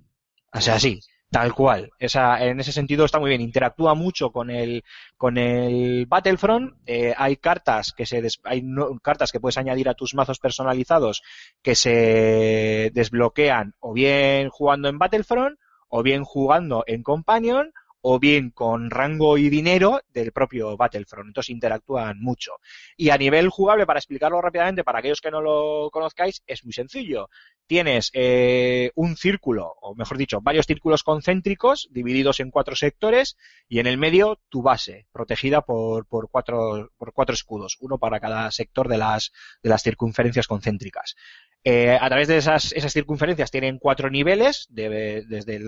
O 0.53 0.61
sea, 0.61 0.79
sí, 0.79 0.99
tal 1.31 1.53
cual. 1.53 1.89
Esa, 1.99 2.43
en 2.45 2.59
ese 2.59 2.71
sentido 2.71 3.05
está 3.05 3.19
muy 3.19 3.29
bien. 3.29 3.41
Interactúa 3.41 3.95
mucho 3.95 4.31
con 4.31 4.49
el, 4.49 4.83
con 5.17 5.37
el 5.37 6.05
Battlefront. 6.05 6.75
Eh, 6.85 7.13
hay 7.17 7.37
cartas 7.37 7.91
que 7.91 8.05
se 8.05 8.21
des- 8.21 8.39
hay 8.43 8.61
no- 8.61 8.99
cartas 8.99 9.31
que 9.31 9.39
puedes 9.39 9.57
añadir 9.57 9.89
a 9.89 9.95
tus 9.95 10.13
mazos 10.13 10.39
personalizados 10.39 11.21
que 11.61 11.75
se 11.75 12.91
desbloquean 12.93 13.73
o 13.79 13.93
bien 13.93 14.49
jugando 14.49 14.89
en 14.89 14.99
Battlefront 14.99 15.57
o 15.89 16.03
bien 16.03 16.23
jugando 16.23 16.83
en 16.87 17.03
Companion 17.03 17.71
o 18.05 18.19
bien 18.19 18.49
con 18.51 18.89
rango 18.89 19.37
y 19.37 19.49
dinero 19.49 20.01
del 20.13 20.33
propio 20.33 20.75
Battlefront. 20.75 21.27
Entonces 21.27 21.51
interactúan 21.51 22.19
mucho. 22.19 22.51
Y 22.97 23.09
a 23.09 23.17
nivel 23.17 23.49
jugable, 23.49 23.85
para 23.85 23.99
explicarlo 23.99 24.41
rápidamente, 24.41 24.83
para 24.83 24.99
aquellos 24.99 25.21
que 25.21 25.31
no 25.31 25.41
lo 25.41 25.89
conozcáis, 25.89 26.43
es 26.45 26.65
muy 26.65 26.73
sencillo. 26.73 27.29
Tienes 27.65 28.11
eh, 28.13 28.91
un 28.95 29.15
círculo, 29.15 29.73
o 29.81 29.95
mejor 29.95 30.17
dicho, 30.17 30.41
varios 30.41 30.65
círculos 30.65 31.01
concéntricos 31.01 31.87
divididos 31.91 32.41
en 32.41 32.51
cuatro 32.51 32.75
sectores 32.75 33.37
y 33.69 33.79
en 33.79 33.87
el 33.87 33.97
medio 33.97 34.41
tu 34.49 34.61
base, 34.61 35.07
protegida 35.13 35.61
por, 35.61 36.05
por, 36.05 36.29
cuatro, 36.29 36.91
por 36.97 37.13
cuatro 37.13 37.33
escudos, 37.33 37.77
uno 37.79 37.99
para 37.99 38.19
cada 38.19 38.51
sector 38.51 38.89
de 38.89 38.97
las, 38.97 39.31
de 39.63 39.69
las 39.69 39.81
circunferencias 39.81 40.47
concéntricas. 40.47 41.15
Eh, 41.65 41.97
a 41.99 42.07
través 42.09 42.27
de 42.27 42.37
esas, 42.37 42.73
circunferencias 42.89 43.49
tienen 43.49 43.79
cuatro 43.79 44.09
niveles, 44.09 44.67
desde 44.69 45.59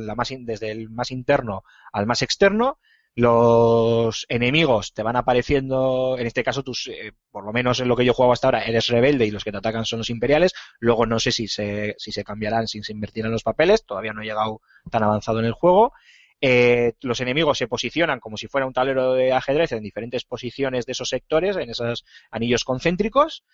el 0.72 0.90
más 0.90 1.12
interno 1.12 1.64
al 1.92 2.06
más 2.06 2.22
externo. 2.22 2.80
Los 3.18 4.26
enemigos 4.28 4.94
te 4.94 5.02
van 5.02 5.16
apareciendo, 5.16 6.18
en 6.20 6.28
este 6.28 6.44
caso, 6.44 6.64
tus, 6.64 6.88
eh, 6.88 7.14
por 7.32 7.46
lo 7.46 7.54
menos 7.54 7.80
en 7.80 7.88
lo 7.88 7.96
que 7.96 8.04
yo 8.04 8.14
juego 8.14 8.34
hasta 8.34 8.48
ahora, 8.48 8.66
eres 8.66 8.88
rebelde 8.88 9.26
y 9.26 9.32
los 9.32 9.46
que 9.46 9.54
te 9.54 9.58
atacan 9.58 9.86
son 9.86 10.00
los 10.00 10.10
imperiales. 10.10 10.54
Luego 10.80 11.06
no 11.06 11.18
sé 11.20 11.32
si 11.32 11.48
se, 11.48 11.96
si 11.98 12.12
se 12.12 12.26
cambiarán, 12.26 12.68
si 12.68 12.84
se 12.84 12.92
invertirán 12.92 13.32
los 13.32 13.44
papeles, 13.44 13.86
todavía 13.86 14.12
no 14.12 14.22
he 14.22 14.26
llegado 14.26 14.60
tan 14.92 15.04
avanzado 15.04 15.40
en 15.40 15.46
el 15.46 15.54
juego. 15.54 15.94
Eh, 16.42 16.94
los 17.02 17.22
enemigos 17.22 17.58
se 17.58 17.68
posicionan 17.68 18.20
como 18.20 18.36
si 18.36 18.48
fuera 18.48 18.68
un 18.68 18.74
tablero 18.74 19.14
de 19.14 19.32
ajedrez 19.32 19.72
en 19.72 19.82
diferentes 19.82 20.26
posiciones 20.26 20.86
de 20.86 20.92
esos 20.92 21.10
sectores, 21.10 21.56
en 21.56 21.70
esos 21.70 22.04
anillos 22.30 22.66
concéntricos, 22.66 23.46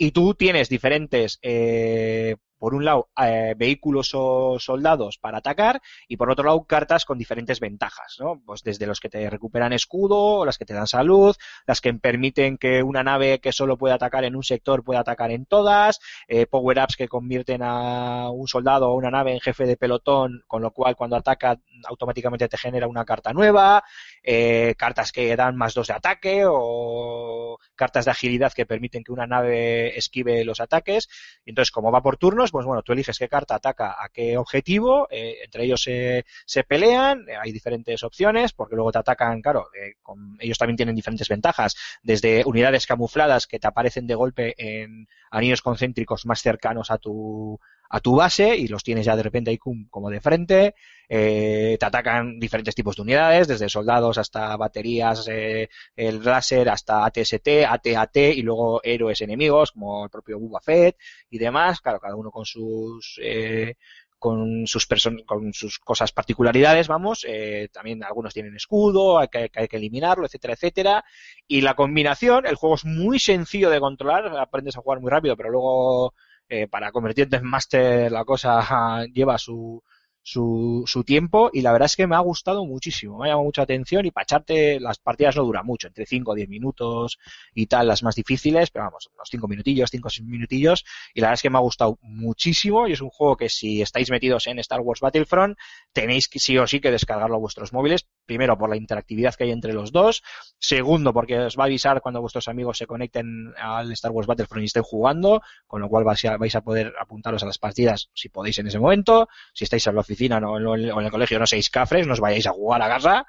y 0.00 0.12
tú 0.12 0.34
tienes 0.34 0.70
diferentes, 0.70 1.38
eh, 1.42 2.36
por 2.60 2.74
un 2.74 2.84
lado, 2.84 3.08
eh, 3.16 3.54
vehículos 3.56 4.10
o 4.12 4.58
soldados 4.58 5.16
para 5.16 5.38
atacar, 5.38 5.80
y 6.06 6.18
por 6.18 6.30
otro 6.30 6.44
lado, 6.44 6.62
cartas 6.64 7.06
con 7.06 7.16
diferentes 7.16 7.58
ventajas, 7.58 8.18
¿no? 8.20 8.42
Pues 8.44 8.62
desde 8.62 8.86
los 8.86 9.00
que 9.00 9.08
te 9.08 9.30
recuperan 9.30 9.72
escudo, 9.72 10.44
las 10.44 10.58
que 10.58 10.66
te 10.66 10.74
dan 10.74 10.86
salud, 10.86 11.34
las 11.66 11.80
que 11.80 11.92
permiten 11.94 12.58
que 12.58 12.82
una 12.82 13.02
nave 13.02 13.40
que 13.40 13.50
solo 13.50 13.78
puede 13.78 13.94
atacar 13.94 14.24
en 14.24 14.36
un 14.36 14.44
sector 14.44 14.84
pueda 14.84 15.00
atacar 15.00 15.30
en 15.30 15.46
todas, 15.46 16.00
eh, 16.28 16.44
power-ups 16.46 16.96
que 16.96 17.08
convierten 17.08 17.62
a 17.62 18.28
un 18.30 18.46
soldado 18.46 18.90
o 18.90 18.94
una 18.94 19.10
nave 19.10 19.32
en 19.32 19.40
jefe 19.40 19.64
de 19.64 19.78
pelotón, 19.78 20.44
con 20.46 20.60
lo 20.60 20.72
cual 20.72 20.96
cuando 20.96 21.16
ataca 21.16 21.58
automáticamente 21.88 22.46
te 22.46 22.58
genera 22.58 22.86
una 22.88 23.06
carta 23.06 23.32
nueva, 23.32 23.82
eh, 24.22 24.74
cartas 24.76 25.12
que 25.12 25.34
dan 25.34 25.56
más 25.56 25.72
dos 25.72 25.86
de 25.86 25.94
ataque 25.94 26.42
o 26.46 27.58
cartas 27.74 28.04
de 28.04 28.10
agilidad 28.10 28.52
que 28.52 28.66
permiten 28.66 29.02
que 29.02 29.12
una 29.12 29.26
nave 29.26 29.96
esquive 29.96 30.44
los 30.44 30.60
ataques. 30.60 31.08
Entonces, 31.46 31.70
como 31.70 31.90
va 31.90 32.02
por 32.02 32.18
turnos, 32.18 32.49
pues 32.50 32.66
bueno, 32.66 32.82
tú 32.82 32.92
eliges 32.92 33.18
qué 33.18 33.28
carta 33.28 33.54
ataca 33.56 33.96
a 34.02 34.08
qué 34.10 34.36
objetivo, 34.36 35.08
eh, 35.10 35.36
entre 35.44 35.64
ellos 35.64 35.82
se, 35.82 36.24
se 36.46 36.64
pelean, 36.64 37.26
eh, 37.28 37.36
hay 37.40 37.52
diferentes 37.52 38.02
opciones, 38.02 38.52
porque 38.52 38.74
luego 38.76 38.92
te 38.92 38.98
atacan, 38.98 39.40
claro, 39.42 39.68
eh, 39.74 39.94
con- 40.02 40.36
ellos 40.40 40.58
también 40.58 40.76
tienen 40.76 40.94
diferentes 40.96 41.28
ventajas, 41.28 41.76
desde 42.02 42.42
unidades 42.44 42.86
camufladas 42.86 43.46
que 43.46 43.58
te 43.58 43.66
aparecen 43.66 44.06
de 44.06 44.14
golpe 44.14 44.54
en 44.58 45.06
anillos 45.30 45.62
concéntricos 45.62 46.26
más 46.26 46.40
cercanos 46.42 46.90
a 46.90 46.98
tu 46.98 47.58
a 47.90 48.00
tu 48.00 48.14
base 48.14 48.56
y 48.56 48.68
los 48.68 48.84
tienes 48.84 49.04
ya 49.04 49.16
de 49.16 49.22
repente 49.22 49.50
ahí 49.50 49.58
como 49.58 50.10
de 50.10 50.20
frente, 50.20 50.74
eh, 51.08 51.76
te 51.78 51.86
atacan 51.86 52.38
diferentes 52.38 52.74
tipos 52.74 52.94
de 52.94 53.02
unidades, 53.02 53.48
desde 53.48 53.68
soldados 53.68 54.16
hasta 54.16 54.56
baterías, 54.56 55.26
eh, 55.28 55.68
el 55.96 56.22
láser 56.24 56.68
hasta 56.68 57.04
ATST, 57.04 57.64
ATAT 57.68 58.16
y 58.16 58.42
luego 58.42 58.80
héroes 58.84 59.20
enemigos 59.22 59.72
como 59.72 60.04
el 60.04 60.10
propio 60.10 60.38
Boba 60.38 60.60
Fett 60.60 60.96
y 61.30 61.38
demás, 61.38 61.80
claro, 61.80 61.98
cada 61.98 62.14
uno 62.14 62.30
con 62.30 62.44
sus 62.46 63.18
eh, 63.22 63.74
con 64.20 64.66
sus 64.66 64.86
con 65.26 65.52
sus 65.52 65.78
cosas 65.78 66.12
particularidades, 66.12 66.86
vamos, 66.88 67.24
eh, 67.26 67.68
también 67.72 68.04
algunos 68.04 68.34
tienen 68.34 68.54
escudo, 68.54 69.18
hay 69.18 69.28
que 69.28 69.50
hay 69.52 69.66
que 69.66 69.76
eliminarlo, 69.78 70.26
etcétera, 70.26 70.54
etcétera, 70.54 71.04
y 71.48 71.62
la 71.62 71.74
combinación, 71.74 72.46
el 72.46 72.54
juego 72.54 72.76
es 72.76 72.84
muy 72.84 73.18
sencillo 73.18 73.70
de 73.70 73.80
controlar, 73.80 74.26
aprendes 74.38 74.76
a 74.76 74.82
jugar 74.82 75.00
muy 75.00 75.10
rápido, 75.10 75.36
pero 75.36 75.50
luego 75.50 76.14
eh, 76.50 76.66
para 76.68 76.92
convertirte 76.92 77.36
en 77.36 77.46
máster 77.46 78.10
la 78.12 78.24
cosa 78.24 79.04
lleva 79.14 79.38
su, 79.38 79.82
su, 80.22 80.84
su 80.86 81.04
tiempo 81.04 81.50
y 81.52 81.62
la 81.62 81.72
verdad 81.72 81.86
es 81.86 81.96
que 81.96 82.06
me 82.06 82.16
ha 82.16 82.20
gustado 82.20 82.64
muchísimo, 82.64 83.18
me 83.18 83.24
ha 83.24 83.28
llamado 83.28 83.44
mucha 83.44 83.62
atención 83.62 84.04
y 84.04 84.10
para 84.10 84.24
echarte 84.24 84.80
las 84.80 84.98
partidas 84.98 85.36
no 85.36 85.44
duran 85.44 85.64
mucho, 85.64 85.88
entre 85.88 86.06
5 86.06 86.30
o 86.30 86.34
10 86.34 86.48
minutos 86.48 87.18
y 87.54 87.66
tal, 87.66 87.88
las 87.88 88.02
más 88.02 88.14
difíciles, 88.14 88.70
pero 88.70 88.84
vamos, 88.84 89.08
unos 89.14 89.28
5 89.30 89.48
minutillos, 89.48 89.90
5 89.90 90.08
o 90.08 90.10
6 90.10 90.26
minutillos 90.26 90.84
y 91.14 91.20
la 91.20 91.28
verdad 91.28 91.34
es 91.34 91.42
que 91.42 91.50
me 91.50 91.58
ha 91.58 91.62
gustado 91.62 91.98
muchísimo 92.02 92.86
y 92.86 92.92
es 92.92 93.00
un 93.00 93.10
juego 93.10 93.36
que 93.36 93.48
si 93.48 93.80
estáis 93.82 94.10
metidos 94.10 94.46
en 94.46 94.58
Star 94.58 94.80
Wars 94.80 95.00
Battlefront 95.00 95.56
tenéis 95.92 96.28
que 96.28 96.38
sí 96.38 96.58
o 96.58 96.66
sí 96.66 96.80
que 96.80 96.90
descargarlo 96.90 97.36
a 97.36 97.40
vuestros 97.40 97.72
móviles, 97.72 98.06
primero 98.26 98.56
por 98.56 98.70
la 98.70 98.76
interactividad 98.76 99.34
que 99.34 99.44
hay 99.44 99.50
entre 99.50 99.72
los 99.72 99.92
dos, 99.92 100.22
segundo 100.58 101.12
porque 101.12 101.38
os 101.38 101.56
va 101.58 101.64
a 101.64 101.66
avisar 101.66 102.00
cuando 102.00 102.20
vuestros 102.20 102.48
amigos 102.48 102.78
se 102.78 102.86
conecten 102.86 103.52
al 103.58 103.90
Star 103.92 104.12
Wars 104.12 104.26
Battlefront 104.26 104.62
y 104.62 104.66
estén 104.66 104.82
jugando, 104.82 105.42
con 105.66 105.80
lo 105.80 105.88
cual 105.88 106.04
vais 106.04 106.54
a, 106.54 106.60
poder 106.60 106.92
apuntaros 107.00 107.42
a 107.42 107.46
las 107.46 107.58
partidas 107.58 108.10
si 108.14 108.28
podéis 108.28 108.58
en 108.58 108.68
ese 108.68 108.78
momento, 108.78 109.28
si 109.52 109.64
estáis 109.64 109.86
en 109.86 109.94
la 109.94 110.00
oficina 110.00 110.38
o 110.38 110.76
en 110.76 111.04
el 111.04 111.10
colegio 111.10 111.38
no 111.38 111.46
seáis 111.46 111.70
cafres, 111.70 112.06
no 112.06 112.12
os 112.12 112.20
vayáis 112.20 112.46
a 112.46 112.52
jugar 112.52 112.82
a 112.82 112.88
casa. 112.88 113.26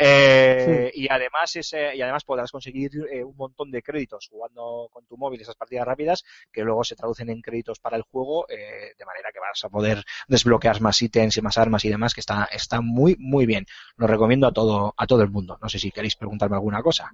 Eh, 0.00 0.92
y 0.94 1.08
además 1.10 1.56
ese, 1.56 1.96
y 1.96 2.00
además 2.00 2.22
podrás 2.22 2.52
conseguir 2.52 2.92
eh, 3.10 3.24
un 3.24 3.36
montón 3.36 3.72
de 3.72 3.82
créditos 3.82 4.28
jugando 4.30 4.88
con 4.92 5.04
tu 5.06 5.16
móvil 5.16 5.40
esas 5.40 5.56
partidas 5.56 5.86
rápidas 5.86 6.24
que 6.52 6.62
luego 6.62 6.84
se 6.84 6.94
traducen 6.94 7.30
en 7.30 7.42
créditos 7.42 7.80
para 7.80 7.96
el 7.96 8.02
juego 8.02 8.48
eh, 8.48 8.94
de 8.96 9.04
manera 9.04 9.30
que 9.32 9.40
vas 9.40 9.64
a 9.64 9.68
poder 9.68 10.04
desbloquear 10.28 10.80
más 10.80 11.02
ítems 11.02 11.36
y 11.36 11.42
más 11.42 11.58
armas 11.58 11.84
y 11.84 11.88
demás 11.88 12.14
que 12.14 12.20
está 12.20 12.48
está 12.52 12.80
muy 12.80 13.16
muy 13.18 13.44
bien. 13.44 13.66
Lo 13.96 14.06
recomiendo 14.06 14.46
a 14.46 14.52
todo 14.52 14.94
a 14.96 15.06
todo 15.08 15.22
el 15.22 15.30
mundo. 15.30 15.58
No 15.60 15.68
sé 15.68 15.80
si 15.80 15.90
queréis 15.90 16.14
preguntarme 16.14 16.54
alguna 16.54 16.80
cosa 16.80 17.10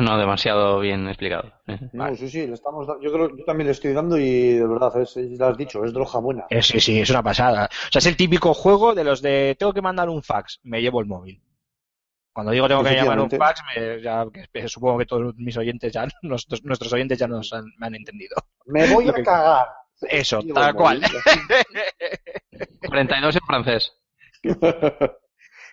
No, 0.00 0.12
no, 0.12 0.18
demasiado 0.18 0.80
bien 0.80 1.08
explicado. 1.08 1.52
No, 1.92 2.14
sí, 2.14 2.28
sí, 2.28 2.46
le 2.46 2.54
estamos 2.54 2.86
yo 3.00 3.12
creo 3.12 3.36
yo 3.36 3.44
también 3.44 3.66
le 3.66 3.72
estoy 3.72 3.92
dando 3.92 4.16
y 4.18 4.52
de 4.54 4.66
verdad, 4.66 5.00
es, 5.00 5.16
es- 5.16 5.38
lo 5.38 5.46
has 5.46 5.56
dicho, 5.56 5.84
es 5.84 5.92
droga 5.92 6.20
buena. 6.20 6.46
Eh, 6.50 6.62
sí 6.62 6.78
sí 6.80 7.00
es 7.00 7.10
una 7.10 7.22
pasada 7.22 7.66
o 7.72 7.92
sea 7.92 7.98
es 7.98 8.06
el 8.06 8.16
típico 8.16 8.54
juego 8.54 8.94
de 8.94 9.04
los 9.04 9.20
de 9.22 9.56
tengo 9.58 9.72
que 9.72 9.82
mandar 9.82 10.08
un 10.08 10.22
fax 10.22 10.60
me 10.62 10.80
llevo 10.80 11.00
el 11.00 11.06
móvil 11.06 11.42
cuando 12.32 12.52
digo 12.52 12.68
tengo 12.68 12.84
que 12.84 12.94
llamar 12.94 13.18
un 13.20 13.30
fax 13.30 13.60
me- 13.74 14.00
ya, 14.02 14.24
que 14.52 14.68
supongo 14.68 14.98
que 14.98 15.06
todos 15.06 15.34
mis 15.36 15.56
oyentes 15.56 15.92
ya 15.92 16.06
nuestros, 16.22 16.62
nuestros 16.64 16.92
oyentes 16.92 17.18
ya 17.18 17.26
nos 17.26 17.52
han, 17.52 17.64
me 17.78 17.86
han 17.88 17.94
entendido 17.96 18.36
Me 18.66 18.86
voy 18.92 19.08
a 19.08 19.12
que- 19.14 19.22
cagar. 19.22 19.66
Eso, 20.02 20.40
tal 20.54 20.74
cual. 20.76 21.00
móvil. 21.00 21.18
42 22.88 23.34
en 23.34 23.42
francés. 23.46 23.92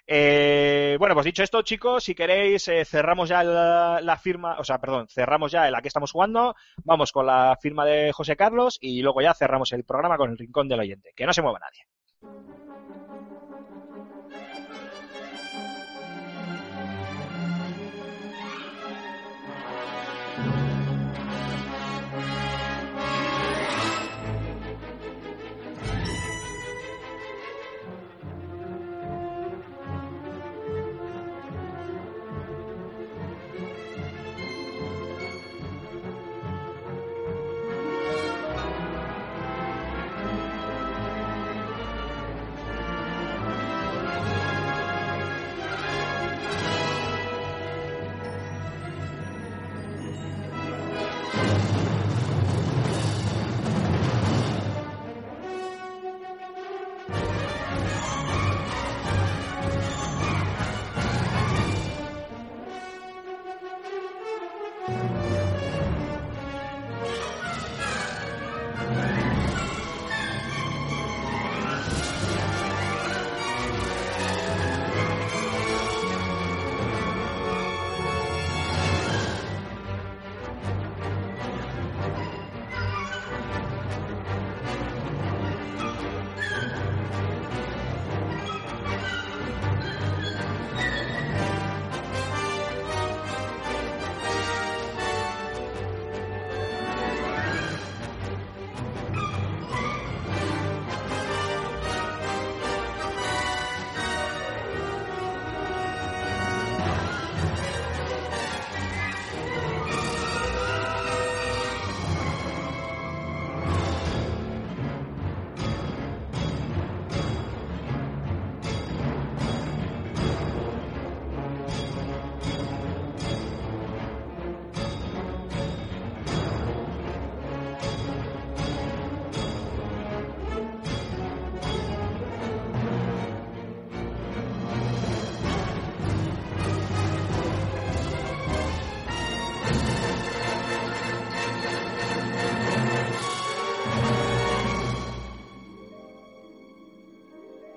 Eh, 0.08 0.98
bueno, 1.00 1.16
pues 1.16 1.26
dicho 1.26 1.42
esto, 1.44 1.62
chicos, 1.64 2.04
si 2.04 2.14
queréis, 2.14 2.68
eh, 2.68 2.86
cerramos 2.86 3.30
ya 3.30 3.44
la, 3.44 4.00
la 4.02 4.18
firma, 4.18 4.58
o 4.60 4.64
sea, 4.64 4.80
perdón, 4.80 5.08
cerramos 5.10 5.52
ya 5.52 5.70
la 5.72 5.82
que 5.82 5.88
estamos 5.88 6.12
jugando, 6.12 6.56
vamos 6.84 7.12
con 7.12 7.26
la 7.26 7.58
firma 7.60 7.86
de 7.86 8.12
José 8.12 8.36
Carlos 8.36 8.78
y 8.82 9.02
luego 9.02 9.22
ya 9.22 9.34
cerramos 9.34 9.72
el 9.74 9.84
programa 9.84 10.18
con 10.18 10.32
el 10.32 10.38
rincón 10.38 10.68
del 10.68 10.80
oyente. 10.80 11.12
Que 11.16 11.26
no 11.26 11.34
se 11.34 11.42
mueva 11.42 11.60
nadie. 11.60 12.65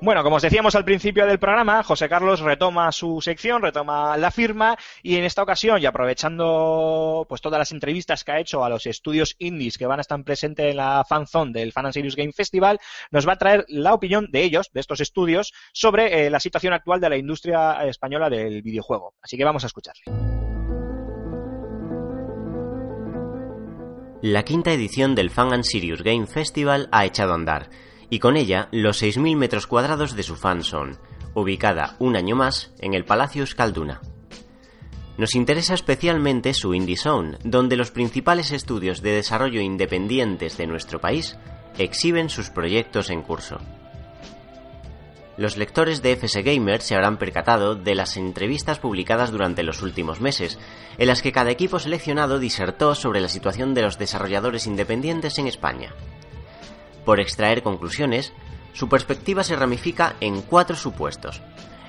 Bueno, 0.09 0.23
como 0.23 0.37
os 0.37 0.43
decíamos 0.43 0.75
al 0.75 0.87
principio 0.87 1.27
del 1.27 1.39
programa, 1.39 1.83
José 1.83 2.09
Carlos 2.09 2.41
retoma 2.41 2.91
su 2.93 3.21
sección, 3.21 3.61
retoma 3.61 4.17
la 4.17 4.31
firma 4.31 4.75
y 5.03 5.17
en 5.17 5.25
esta 5.25 5.43
ocasión, 5.43 5.83
y 5.83 5.85
aprovechando 5.85 7.27
pues 7.29 7.43
todas 7.43 7.59
las 7.59 7.73
entrevistas 7.73 8.25
que 8.25 8.33
ha 8.33 8.41
hecho 8.41 8.65
a 8.65 8.71
los 8.71 8.87
estudios 8.87 9.37
indies 9.39 9.77
que 9.77 9.85
van 9.85 9.99
a 9.99 10.01
estar 10.01 10.25
presentes 10.25 10.71
en 10.71 10.79
la 10.79 11.05
fanzone 11.07 11.53
del 11.53 11.73
Fan 11.75 11.85
and 11.85 11.93
Serious 11.93 12.17
Game 12.17 12.33
Festival, 12.33 12.81
nos 13.11 13.29
va 13.29 13.35
a 13.35 13.37
traer 13.37 13.67
la 13.69 13.93
opinión 13.93 14.29
de 14.31 14.45
ellos, 14.45 14.71
de 14.73 14.81
estos 14.81 15.03
estudios, 15.03 15.53
sobre 15.75 16.25
eh, 16.25 16.31
la 16.31 16.41
situación 16.41 16.73
actual 16.73 17.03
de 17.03 17.11
la 17.11 17.19
industria 17.19 17.87
española 17.87 18.31
del 18.31 18.63
videojuego. 18.63 19.13
Así 19.21 19.37
que 19.37 19.45
vamos 19.45 19.65
a 19.65 19.67
escucharle. 19.67 20.05
La 24.23 24.43
quinta 24.43 24.73
edición 24.73 25.15
del 25.15 25.29
Fan 25.29 25.53
and 25.53 25.65
Serious 25.65 26.03
Game 26.03 26.27
Festival 26.27 26.89
ha 26.93 27.05
echado 27.05 27.33
a 27.33 27.35
andar, 27.35 27.69
y 28.11 28.19
con 28.19 28.37
ella 28.37 28.69
los 28.73 29.03
6.000 29.03 29.37
metros 29.37 29.67
cuadrados 29.67 30.17
de 30.17 30.23
su 30.23 30.37
fanzone, 30.37 30.97
ubicada 31.35 31.97
un 31.99 32.17
año 32.17 32.37
más 32.37 32.73
en 32.81 32.95
el 32.95 33.05
Palacio 33.05 33.43
Euskalduna. 33.43 34.01
Nos 35.17 35.35
interesa 35.35 35.75
especialmente 35.75 36.55
su 36.55 36.75
Indie 36.75 36.97
Zone, 36.97 37.39
donde 37.43 37.77
los 37.77 37.91
principales 37.91 38.53
estudios 38.53 39.03
de 39.03 39.13
desarrollo 39.13 39.61
independientes 39.61 40.57
de 40.57 40.67
nuestro 40.67 41.01
país 41.01 41.37
exhiben 41.77 42.31
sus 42.31 42.51
proyectos 42.51 43.11
en 43.11 43.23
curso. 43.23 43.59
Los 45.37 45.57
lectores 45.57 46.03
de 46.03 46.13
FS 46.17 46.43
Gamer 46.43 46.81
se 46.81 46.97
habrán 46.97 47.17
percatado 47.17 47.77
de 47.77 47.95
las 47.95 48.17
entrevistas 48.17 48.81
publicadas 48.81 49.31
durante 49.31 49.63
los 49.63 49.83
últimos 49.83 50.21
meses, 50.21 50.59
en 50.99 51.07
las 51.07 51.23
que 51.23 51.31
cada 51.31 51.53
equipo 51.53 51.79
seleccionado 51.79 52.41
disertó 52.41 52.97
sobre 52.97 53.21
la 53.21 53.29
situación 53.29 53.73
de 53.73 53.83
los 53.83 53.99
desarrolladores 53.99 54.67
independientes 54.67 55.39
en 55.39 55.47
España. 55.47 55.95
Por 57.09 57.21
extraer 57.21 57.63
conclusiones, 57.63 58.35
su 58.75 58.91
perspectiva 58.91 59.43
se 59.43 59.57
ramifica 59.57 60.17
en 60.21 60.43
cuatro 60.43 60.77
supuestos. 60.77 61.41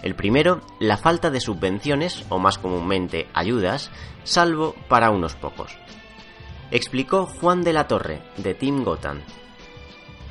El 0.01 0.15
primero, 0.15 0.61
la 0.79 0.95
falta 0.95 1.29
de 1.29 1.41
subvenciones, 1.41 2.25
o 2.29 2.39
más 2.39 2.57
comúnmente 2.57 3.27
ayudas, 3.33 3.91
salvo 4.23 4.75
para 4.87 5.09
unos 5.09 5.35
pocos. 5.35 5.77
Explicó 6.71 7.25
Juan 7.25 7.63
de 7.63 7.73
la 7.73 7.85
Torre, 7.85 8.21
de 8.37 8.53
Team 8.53 8.85
Gotham. 8.85 9.19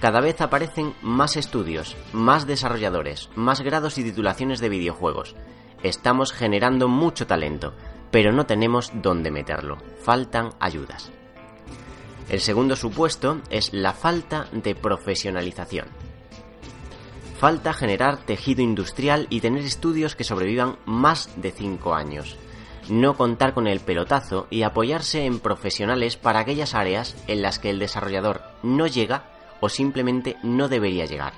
Cada 0.00 0.22
vez 0.22 0.40
aparecen 0.40 0.94
más 1.02 1.36
estudios, 1.36 1.94
más 2.14 2.46
desarrolladores, 2.46 3.28
más 3.36 3.60
grados 3.60 3.98
y 3.98 4.04
titulaciones 4.04 4.58
de 4.58 4.70
videojuegos. 4.70 5.36
Estamos 5.82 6.32
generando 6.32 6.88
mucho 6.88 7.26
talento, 7.26 7.74
pero 8.10 8.32
no 8.32 8.46
tenemos 8.46 8.90
dónde 8.94 9.30
meterlo. 9.30 9.76
Faltan 10.02 10.54
ayudas. 10.60 11.12
El 12.28 12.40
segundo 12.40 12.76
supuesto 12.76 13.40
es 13.48 13.72
la 13.72 13.94
falta 13.94 14.46
de 14.52 14.74
profesionalización. 14.74 15.86
Falta 17.38 17.72
generar 17.72 18.18
tejido 18.18 18.62
industrial 18.62 19.26
y 19.30 19.40
tener 19.40 19.64
estudios 19.64 20.14
que 20.14 20.24
sobrevivan 20.24 20.76
más 20.84 21.30
de 21.36 21.52
5 21.52 21.94
años. 21.94 22.36
No 22.90 23.16
contar 23.16 23.54
con 23.54 23.66
el 23.66 23.80
pelotazo 23.80 24.46
y 24.50 24.62
apoyarse 24.62 25.24
en 25.24 25.40
profesionales 25.40 26.16
para 26.16 26.40
aquellas 26.40 26.74
áreas 26.74 27.16
en 27.28 27.42
las 27.42 27.58
que 27.58 27.70
el 27.70 27.78
desarrollador 27.78 28.42
no 28.62 28.86
llega 28.86 29.24
o 29.60 29.68
simplemente 29.68 30.36
no 30.42 30.68
debería 30.68 31.06
llegar. 31.06 31.32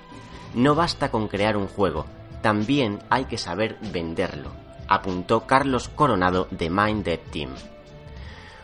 No 0.55 0.75
basta 0.75 1.11
con 1.11 1.29
crear 1.29 1.57
un 1.57 1.69
juego, 1.69 2.07
también 2.43 3.01
hay 3.11 3.27
que 3.27 3.39
saber 3.39 3.79
venderlo, 3.93 4.51
apuntó 4.89 5.47
Carlos 5.47 5.89
Coronado 5.89 6.49
de 6.51 6.71
Mind 6.71 7.05
Dev 7.05 7.21
Team. 7.31 7.51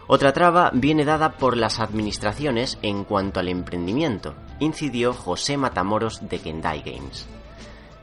Otra 0.09 0.33
traba 0.33 0.71
viene 0.73 1.05
dada 1.05 1.33
por 1.33 1.57
las 1.57 1.81
administraciones 1.81 2.79
en 2.83 3.03
cuanto 3.05 3.41
al 3.41 3.49
emprendimiento, 3.49 4.35
incidió 4.61 5.13
José 5.13 5.57
Matamoros 5.57 6.29
de 6.29 6.39
Kendai 6.39 6.83
Games. 6.83 7.27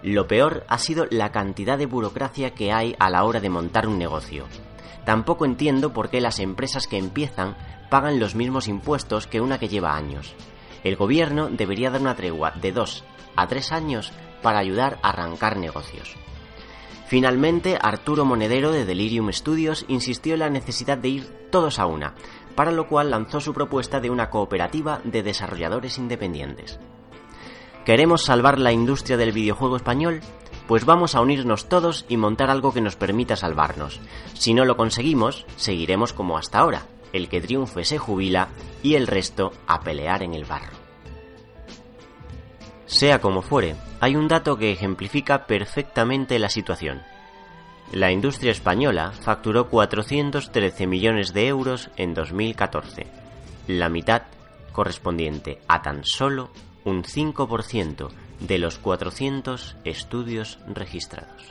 Lo 0.02 0.28
peor 0.28 0.66
ha 0.68 0.80
sido 0.80 1.06
la 1.10 1.32
cantidad 1.32 1.78
de 1.78 1.86
burocracia 1.86 2.54
que 2.54 2.74
hay 2.74 2.94
a 3.00 3.10
la 3.10 3.24
hora 3.24 3.40
de 3.40 3.50
montar 3.50 3.88
un 3.88 3.98
negocio. 3.98 4.46
Tampoco 5.06 5.46
entiendo 5.46 5.94
por 5.94 6.10
qué 6.10 6.20
las 6.20 6.40
empresas 6.40 6.88
que 6.88 6.98
empiezan 6.98 7.56
pagan 7.90 8.20
los 8.20 8.36
mismos 8.36 8.68
impuestos 8.68 9.28
que 9.28 9.40
una 9.40 9.58
que 9.58 9.70
lleva 9.70 9.96
años. 9.96 10.36
El 10.84 10.98
gobierno 10.98 11.48
debería 11.50 11.90
dar 11.90 12.02
una 12.02 12.16
tregua 12.16 12.52
de 12.52 12.74
dos 12.74 13.06
a 13.38 13.48
tres 13.48 13.72
años 13.72 14.12
para 14.42 14.60
ayudar 14.60 15.00
a 15.02 15.10
arrancar 15.10 15.56
negocios. 15.56 16.18
Finalmente, 17.14 17.78
Arturo 17.80 18.26
Monedero 18.26 18.72
de 18.72 18.86
Delirium 18.86 19.32
Studios 19.32 19.86
insistió 19.88 20.34
en 20.34 20.40
la 20.40 20.50
necesidad 20.50 20.98
de 20.98 21.10
ir 21.10 21.48
todos 21.52 21.78
a 21.78 21.86
una, 21.86 22.16
para 22.56 22.72
lo 22.72 22.88
cual 22.88 23.12
lanzó 23.12 23.40
su 23.40 23.54
propuesta 23.54 24.00
de 24.00 24.10
una 24.10 24.32
cooperativa 24.32 25.00
de 25.04 25.22
desarrolladores 25.22 26.00
independientes. 26.00 26.80
¿Queremos 27.86 28.24
salvar 28.24 28.58
la 28.58 28.72
industria 28.72 29.16
del 29.16 29.32
videojuego 29.32 29.76
español? 29.76 30.22
Pues 30.68 30.86
vamos 30.86 31.14
a 31.14 31.22
unirnos 31.22 31.70
todos 31.70 32.04
y 32.10 32.18
montar 32.18 32.50
algo 32.50 32.74
que 32.74 32.82
nos 32.82 32.96
permita 32.96 33.36
salvarnos. 33.36 34.02
Si 34.34 34.56
no 34.56 34.66
lo 34.66 34.76
conseguimos, 34.76 35.46
seguiremos 35.56 36.14
como 36.14 36.40
hasta 36.40 36.58
ahora. 36.58 36.88
El 37.12 37.30
que 37.30 37.42
triunfe 37.42 37.84
se 37.84 38.00
jubila 38.00 38.48
y 38.82 38.96
el 38.96 39.06
resto 39.06 39.52
a 39.68 39.82
pelear 39.82 40.24
en 40.24 40.34
el 40.34 40.46
barro. 40.46 40.83
Sea 42.94 43.20
como 43.20 43.42
fuere, 43.42 43.76
hay 44.02 44.16
un 44.16 44.28
dato 44.28 44.56
que 44.56 44.72
ejemplifica 44.72 45.48
perfectamente 45.48 46.38
la 46.38 46.48
situación. 46.48 47.02
La 47.92 48.12
industria 48.12 48.52
española 48.52 49.12
facturó 49.12 49.68
413 49.68 50.86
millones 50.86 51.34
de 51.34 51.48
euros 51.48 51.90
en 51.98 52.14
2014, 52.14 53.08
la 53.68 53.90
mitad 53.90 54.22
correspondiente 54.72 55.60
a 55.68 55.82
tan 55.82 56.04
solo 56.04 56.52
un 56.86 57.02
5% 57.02 58.10
de 58.42 58.58
los 58.60 58.78
400 58.78 59.76
estudios 59.86 60.60
registrados. 60.68 61.50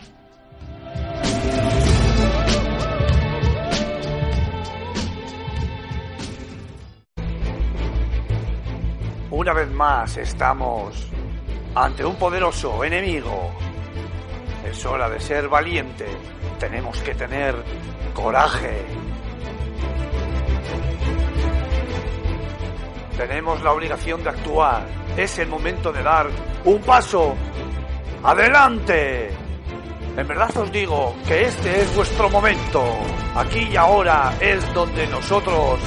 Una 9.32 9.54
vez 9.54 9.70
más 9.72 10.16
estamos 10.18 11.10
ante 11.74 12.04
un 12.04 12.16
poderoso 12.16 12.84
enemigo. 12.84 13.50
Es 14.68 14.84
hora 14.84 15.08
de 15.08 15.20
ser 15.20 15.48
valiente. 15.48 16.06
Tenemos 16.58 16.98
que 16.98 17.14
tener 17.14 17.54
coraje. 18.14 18.84
Tenemos 23.16 23.62
la 23.62 23.72
obligación 23.72 24.22
de 24.22 24.30
actuar. 24.30 24.86
Es 25.16 25.38
el 25.38 25.48
momento 25.48 25.92
de 25.92 26.02
dar 26.02 26.28
un 26.64 26.80
paso 26.82 27.34
adelante. 28.22 29.30
En 30.16 30.28
verdad 30.28 30.56
os 30.58 30.70
digo 30.70 31.14
que 31.26 31.42
este 31.44 31.82
es 31.82 31.96
vuestro 31.96 32.28
momento. 32.28 32.84
Aquí 33.34 33.68
y 33.72 33.76
ahora 33.76 34.34
es 34.40 34.72
donde 34.74 35.06
nosotros 35.06 35.80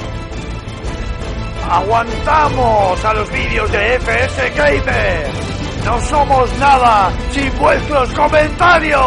aguantamos 1.69 3.05
a 3.05 3.13
los 3.13 3.31
vídeos 3.31 3.71
de 3.71 3.99
FS 3.99 4.49
Gamer. 4.55 5.54
No 5.85 6.01
somos 6.01 6.57
nada 6.57 7.11
sin 7.29 7.55
vuestros 7.59 8.11
comentarios. 8.15 9.01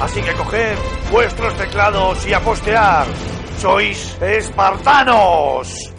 Así 0.00 0.22
que 0.22 0.32
coged 0.34 0.76
vuestros 1.10 1.56
teclados 1.56 2.24
y 2.28 2.32
a. 2.32 3.04
Sois 3.58 4.22
espartanos. 4.22 5.92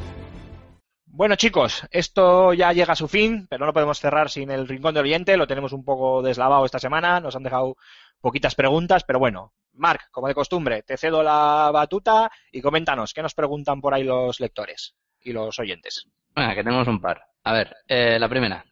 Bueno, 1.07 1.36
chicos, 1.36 1.84
esto 1.91 2.53
ya 2.53 2.72
llega 2.72 2.94
a 2.94 2.95
su 2.95 3.10
fin, 3.10 3.48
pero 3.49 3.66
no 3.66 3.74
podemos 3.74 3.99
cerrar 3.99 4.30
sin 4.30 4.49
el 4.49 4.66
Rincón 4.66 4.94
de 4.94 5.02
Oriente. 5.02 5.36
Lo 5.36 5.45
tenemos 5.45 5.74
un 5.74 5.84
poco 5.84 6.22
deslavado 6.22 6.64
esta 6.66 6.80
semana. 6.80 7.20
Nos 7.20 7.36
han 7.36 7.44
dejado 7.44 7.76
poquitas 8.22 8.56
preguntas, 8.56 9.03
pero 9.03 9.20
bueno. 9.20 9.52
Marc, 9.74 10.10
como 10.10 10.30
de 10.30 10.34
costumbre, 10.34 10.84
te 10.84 10.95
cedo 10.95 11.22
la 11.22 11.70
batuta 11.74 12.32
y 12.49 12.62
coméntanos 12.62 13.14
qué 13.14 13.22
nos 13.22 13.34
preguntan 13.34 13.82
por 13.82 13.94
ahí 13.94 14.06
los 14.06 14.40
lectores 14.40 14.95
y 15.20 15.34
los 15.34 15.60
oyentes. 15.60 16.07
Venga, 16.36 16.56
que 16.56 16.64
tenemos 16.64 16.88
un 16.88 16.99
par. 16.99 17.22
A 17.44 17.53
ver, 17.53 17.76
eh, 17.88 18.18
la 18.20 18.28
primera. 18.28 18.66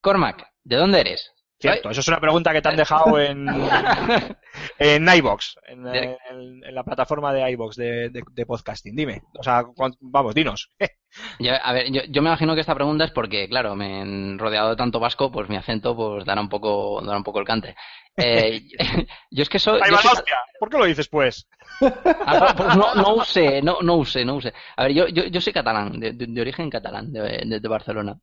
Cormac, 0.00 0.46
¿de 0.64 0.76
dónde 0.76 1.00
eres? 1.00 1.30
Cierto, 1.58 1.90
eso 1.90 2.00
es 2.00 2.08
una 2.08 2.20
pregunta 2.20 2.52
que 2.52 2.60
te 2.60 2.68
han 2.68 2.76
dejado 2.76 3.18
en, 3.18 3.46
en 4.78 5.08
iBox, 5.08 5.56
en, 5.68 5.84
De- 5.84 6.18
en- 6.30 6.64
en 6.64 6.74
la 6.74 6.82
plataforma 6.84 7.32
de 7.32 7.50
iBox 7.52 7.76
de, 7.76 8.10
de- 8.10 8.22
de 8.30 8.46
podcasting. 8.46 8.94
Dime, 8.96 9.22
o 9.38 9.42
sea, 9.42 9.64
vamos, 10.00 10.34
dinos. 10.34 10.70
Yo, 11.38 11.52
a 11.62 11.72
ver, 11.72 11.92
yo, 11.92 12.02
yo 12.08 12.22
me 12.22 12.28
imagino 12.28 12.56
que 12.56 12.60
esta 12.60 12.74
pregunta 12.74 13.04
es 13.04 13.12
porque, 13.12 13.48
claro, 13.48 13.76
me 13.76 14.00
han 14.00 14.36
rodeado 14.36 14.70
de 14.70 14.76
tanto 14.76 14.98
vasco, 14.98 15.30
pues 15.30 15.48
mi 15.48 15.54
acento 15.54 15.94
pues 15.94 16.24
dará 16.24 16.40
un 16.40 16.48
poco, 16.48 17.00
dará 17.02 17.16
un 17.16 17.22
poco 17.22 17.38
el 17.38 17.46
cante. 17.46 17.76
Eh, 18.16 18.62
yo 19.30 19.42
es 19.44 19.48
que 19.48 19.60
soy... 19.60 19.78
Yo 19.88 19.96
soy-. 19.98 20.24
¿Por 20.58 20.70
qué 20.70 20.78
lo 20.78 20.86
dices, 20.86 21.08
pues? 21.08 21.46
Ah, 22.04 22.52
pues 22.56 22.76
no, 22.76 22.96
no 22.96 23.14
usé, 23.14 23.62
no, 23.62 23.78
no 23.80 23.94
usé, 23.94 24.24
no 24.24 24.34
usé. 24.34 24.52
A 24.76 24.82
ver, 24.84 24.92
yo, 24.92 25.06
yo, 25.06 25.24
yo 25.26 25.40
soy 25.40 25.52
catalán, 25.52 26.00
de, 26.00 26.14
de- 26.14 26.26
de 26.26 26.40
origen 26.40 26.68
catalán, 26.68 27.12
de, 27.12 27.20
de- 27.46 27.60
de 27.60 27.68
Barcelona. 27.68 28.18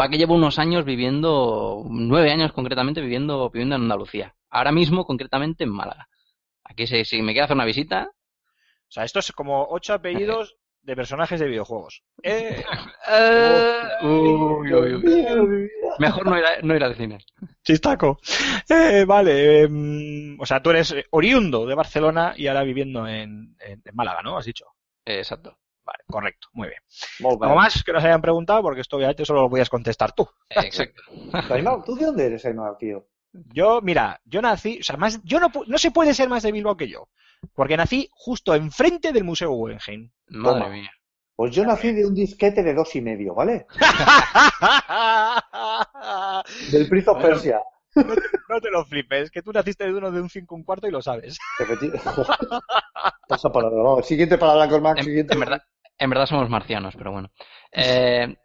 Para 0.00 0.08
que 0.12 0.16
llevo 0.16 0.34
unos 0.34 0.58
años 0.58 0.86
viviendo, 0.86 1.84
nueve 1.90 2.32
años 2.32 2.54
concretamente 2.54 3.02
viviendo, 3.02 3.50
viviendo 3.50 3.74
en 3.76 3.82
Andalucía. 3.82 4.34
Ahora 4.48 4.72
mismo, 4.72 5.04
concretamente, 5.04 5.64
en 5.64 5.70
Málaga. 5.70 6.08
Aquí 6.64 6.86
si, 6.86 7.04
si 7.04 7.20
me 7.20 7.32
quiere 7.32 7.44
hacer 7.44 7.54
una 7.54 7.66
visita, 7.66 8.08
O 8.88 8.90
sea, 8.92 9.04
esto 9.04 9.18
es 9.18 9.30
como 9.32 9.66
ocho 9.68 9.92
apellidos 9.92 10.56
de 10.80 10.96
personajes 10.96 11.38
de 11.38 11.48
videojuegos. 11.48 12.02
Eh, 12.22 12.64
Eh, 13.12 13.62
uy, 14.06 14.72
uy, 14.72 14.94
uy. 14.94 15.70
Mejor 15.98 16.24
no 16.24 16.38
ir, 16.38 16.44
a, 16.46 16.62
no 16.62 16.74
ir 16.74 16.82
al 16.82 16.94
cine. 16.94 17.18
chistaco. 17.62 18.18
Eh, 18.70 19.04
vale, 19.06 19.64
em, 19.64 20.40
o 20.40 20.46
sea, 20.46 20.62
tú 20.62 20.70
eres 20.70 20.94
oriundo 21.10 21.66
de 21.66 21.74
Barcelona 21.74 22.32
y 22.38 22.46
ahora 22.46 22.62
viviendo 22.62 23.06
en, 23.06 23.54
en- 23.60 23.82
en 23.84 23.94
Málaga, 23.94 24.22
¿no? 24.22 24.38
Has 24.38 24.46
dicho. 24.46 24.64
Eh, 25.04 25.18
exacto. 25.18 25.58
Vale, 25.90 26.04
correcto, 26.06 26.46
muy 26.52 26.68
bien. 26.68 26.80
Molt. 27.18 27.42
¿Algo 27.42 27.56
más 27.56 27.82
que 27.82 27.92
nos 27.92 28.04
hayan 28.04 28.22
preguntado? 28.22 28.62
Porque 28.62 28.80
esto 28.82 28.96
obviamente 28.96 29.24
solo 29.24 29.42
lo 29.42 29.50
podías 29.50 29.68
contestar 29.68 30.12
tú. 30.12 30.28
Exacto. 30.48 31.02
¿tú 31.84 31.96
de 31.96 32.06
dónde 32.06 32.26
eres, 32.26 32.44
Aymar, 32.46 32.76
tío? 32.78 33.08
Yo, 33.32 33.80
mira, 33.82 34.20
yo 34.24 34.40
nací, 34.40 34.78
o 34.80 34.84
sea, 34.84 34.96
más, 34.96 35.20
yo 35.24 35.40
no, 35.40 35.48
pu- 35.50 35.66
no 35.66 35.78
se 35.78 35.90
puede 35.90 36.14
ser 36.14 36.28
más 36.28 36.44
de 36.44 36.52
Bilbao 36.52 36.76
que 36.76 36.88
yo, 36.88 37.08
porque 37.54 37.76
nací 37.76 38.08
justo 38.12 38.54
enfrente 38.54 39.12
del 39.12 39.24
Museo 39.24 39.50
Guggenheim. 39.50 40.10
Madre 40.28 40.60
Toma. 40.60 40.68
mía. 40.72 40.90
Pues 41.34 41.52
yo 41.54 41.64
nací 41.64 41.90
de 41.92 42.06
un 42.06 42.14
disquete 42.14 42.62
de 42.62 42.74
dos 42.74 42.94
y 42.94 43.00
medio, 43.00 43.34
¿vale? 43.34 43.66
Del 46.70 46.88
Prince 46.88 47.10
of 47.10 47.16
Bueno. 47.20 47.34
Persia. 47.34 47.60
no 48.48 48.60
te 48.60 48.70
lo 48.70 48.84
flipes, 48.84 49.30
que 49.30 49.42
tú 49.42 49.52
naciste 49.52 49.84
de 49.84 49.92
uno 49.94 50.10
de 50.12 50.20
un 50.20 50.28
5 50.30 50.54
un 50.54 50.62
cuarto 50.64 50.86
y 50.86 50.90
lo 50.92 51.02
sabes. 51.02 51.38
Pasa 53.28 53.50
palabra, 53.50 53.82
vamos. 53.82 54.06
Siguiente 54.06 54.38
palabra, 54.38 54.68
Cormac. 54.68 54.98
En, 54.98 55.04
Siguiente. 55.04 55.34
en 55.34 55.40
verdad, 55.40 55.62
en 56.00 56.10
verdad 56.10 56.26
somos 56.26 56.48
marcianos, 56.50 56.94
pero 56.96 57.12
bueno. 57.12 57.30
Eh, 57.72 58.36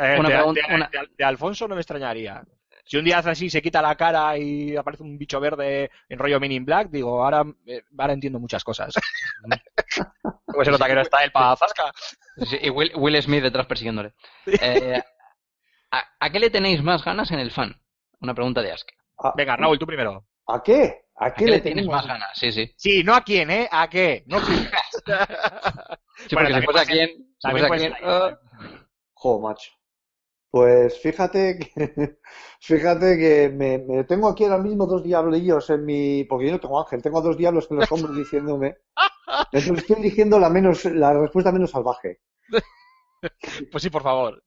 Eh, 0.00 0.16
Una 0.18 0.28
de, 0.28 0.34
pregunta- 0.36 0.60
de- 0.68 0.74
una- 0.74 0.88
de- 0.88 1.08
de 1.16 1.24
Alfonso 1.24 1.66
no 1.68 1.74
me 1.74 1.80
extrañaría. 1.80 2.42
Si 2.84 2.96
un 2.96 3.04
día 3.04 3.18
hace 3.18 3.30
así, 3.30 3.50
se 3.50 3.60
quita 3.60 3.82
la 3.82 3.96
cara 3.96 4.38
y 4.38 4.76
aparece 4.76 5.02
un 5.02 5.18
bicho 5.18 5.38
verde 5.40 5.90
en 6.08 6.18
rollo 6.18 6.38
Men 6.40 6.52
in 6.52 6.64
Black, 6.64 6.88
digo, 6.90 7.22
ahora, 7.22 7.44
eh, 7.66 7.82
ahora 7.98 8.12
entiendo 8.14 8.38
muchas 8.40 8.62
cosas. 8.64 8.94
Pues 10.46 10.66
se 10.66 10.70
nota 10.72 10.86
que 10.86 10.94
no 10.94 11.00
está 11.02 11.22
él 11.24 11.30
para 11.32 11.54
Zasca. 11.56 11.92
sí, 12.48 12.58
y 12.62 12.70
Will, 12.70 12.92
Will 12.96 13.20
Smith 13.22 13.42
detrás 13.42 13.66
persiguiéndole. 13.66 14.12
Eh, 14.46 15.00
¿a, 15.90 16.04
a 16.20 16.30
qué 16.30 16.38
le 16.40 16.50
tenéis 16.50 16.82
más 16.82 17.04
ganas 17.04 17.30
en 17.30 17.38
el 17.38 17.50
fan? 17.50 17.80
Una 18.20 18.34
pregunta 18.34 18.62
de 18.62 18.72
Ask. 18.72 18.88
¿A, 19.18 19.32
Venga, 19.36 19.56
Raúl, 19.56 19.78
tú 19.78 19.86
primero. 19.86 20.24
¿A 20.46 20.62
qué? 20.62 21.02
¿A 21.20 21.26
¿A 21.26 21.34
qué 21.34 21.46
le 21.46 21.60
tienes 21.60 21.86
más 21.86 22.06
ganas? 22.06 22.30
Sí, 22.34 22.52
sí. 22.52 22.70
Sí, 22.76 23.02
no 23.02 23.14
a 23.14 23.22
quién, 23.22 23.50
¿eh? 23.50 23.68
¿A 23.70 23.88
qué? 23.88 24.24
No 24.26 24.40
flipes. 24.40 24.70
Sí, 26.28 26.34
Bueno, 26.34 26.60
porque 26.64 26.80
a 26.80 26.84
quién, 26.84 27.10
a 27.42 27.70
quién, 27.70 27.94
ah, 28.02 28.38
Jo, 29.14 29.40
macho. 29.40 29.72
Pues 30.50 31.00
fíjate 31.00 31.58
que, 31.58 32.18
fíjate 32.60 33.18
que 33.18 33.48
me, 33.50 33.78
me 33.78 34.04
tengo 34.04 34.28
aquí 34.28 34.44
ahora 34.44 34.58
mismo 34.58 34.86
dos 34.86 35.02
diablillos 35.02 35.68
en 35.70 35.84
mi, 35.84 36.24
porque 36.24 36.46
yo 36.46 36.52
no 36.52 36.60
tengo 36.60 36.80
ángel, 36.80 37.02
tengo 37.02 37.20
dos 37.20 37.36
diablos 37.36 37.68
en 37.70 37.78
los 37.78 37.92
hombros 37.92 38.16
diciéndome, 38.16 38.78
entonces 39.52 39.78
estoy 39.84 39.96
eligiendo 39.96 40.38
la 40.38 40.48
menos, 40.48 40.84
la 40.86 41.12
respuesta 41.12 41.52
menos 41.52 41.70
salvaje. 41.70 42.20
Pues 43.70 43.82
sí, 43.82 43.90
por 43.90 44.02
favor. 44.02 44.42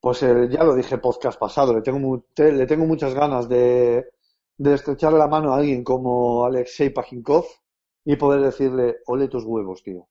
Pues 0.00 0.22
eh, 0.24 0.48
ya 0.50 0.64
lo 0.64 0.74
dije 0.74 0.98
podcast 0.98 1.38
pasado, 1.38 1.74
le 1.74 1.82
tengo, 1.82 2.24
le 2.36 2.66
tengo 2.66 2.84
muchas 2.86 3.14
ganas 3.14 3.48
de, 3.48 4.04
de 4.56 4.74
estrecharle 4.74 5.18
la 5.18 5.28
mano 5.28 5.52
a 5.52 5.58
alguien 5.58 5.84
como 5.84 6.44
Alexei 6.44 6.90
Pajinkov 6.90 7.44
y 8.04 8.16
poder 8.16 8.40
decirle, 8.42 8.96
ole 9.06 9.28
tus 9.28 9.44
huevos, 9.44 9.82
tío. 9.82 10.08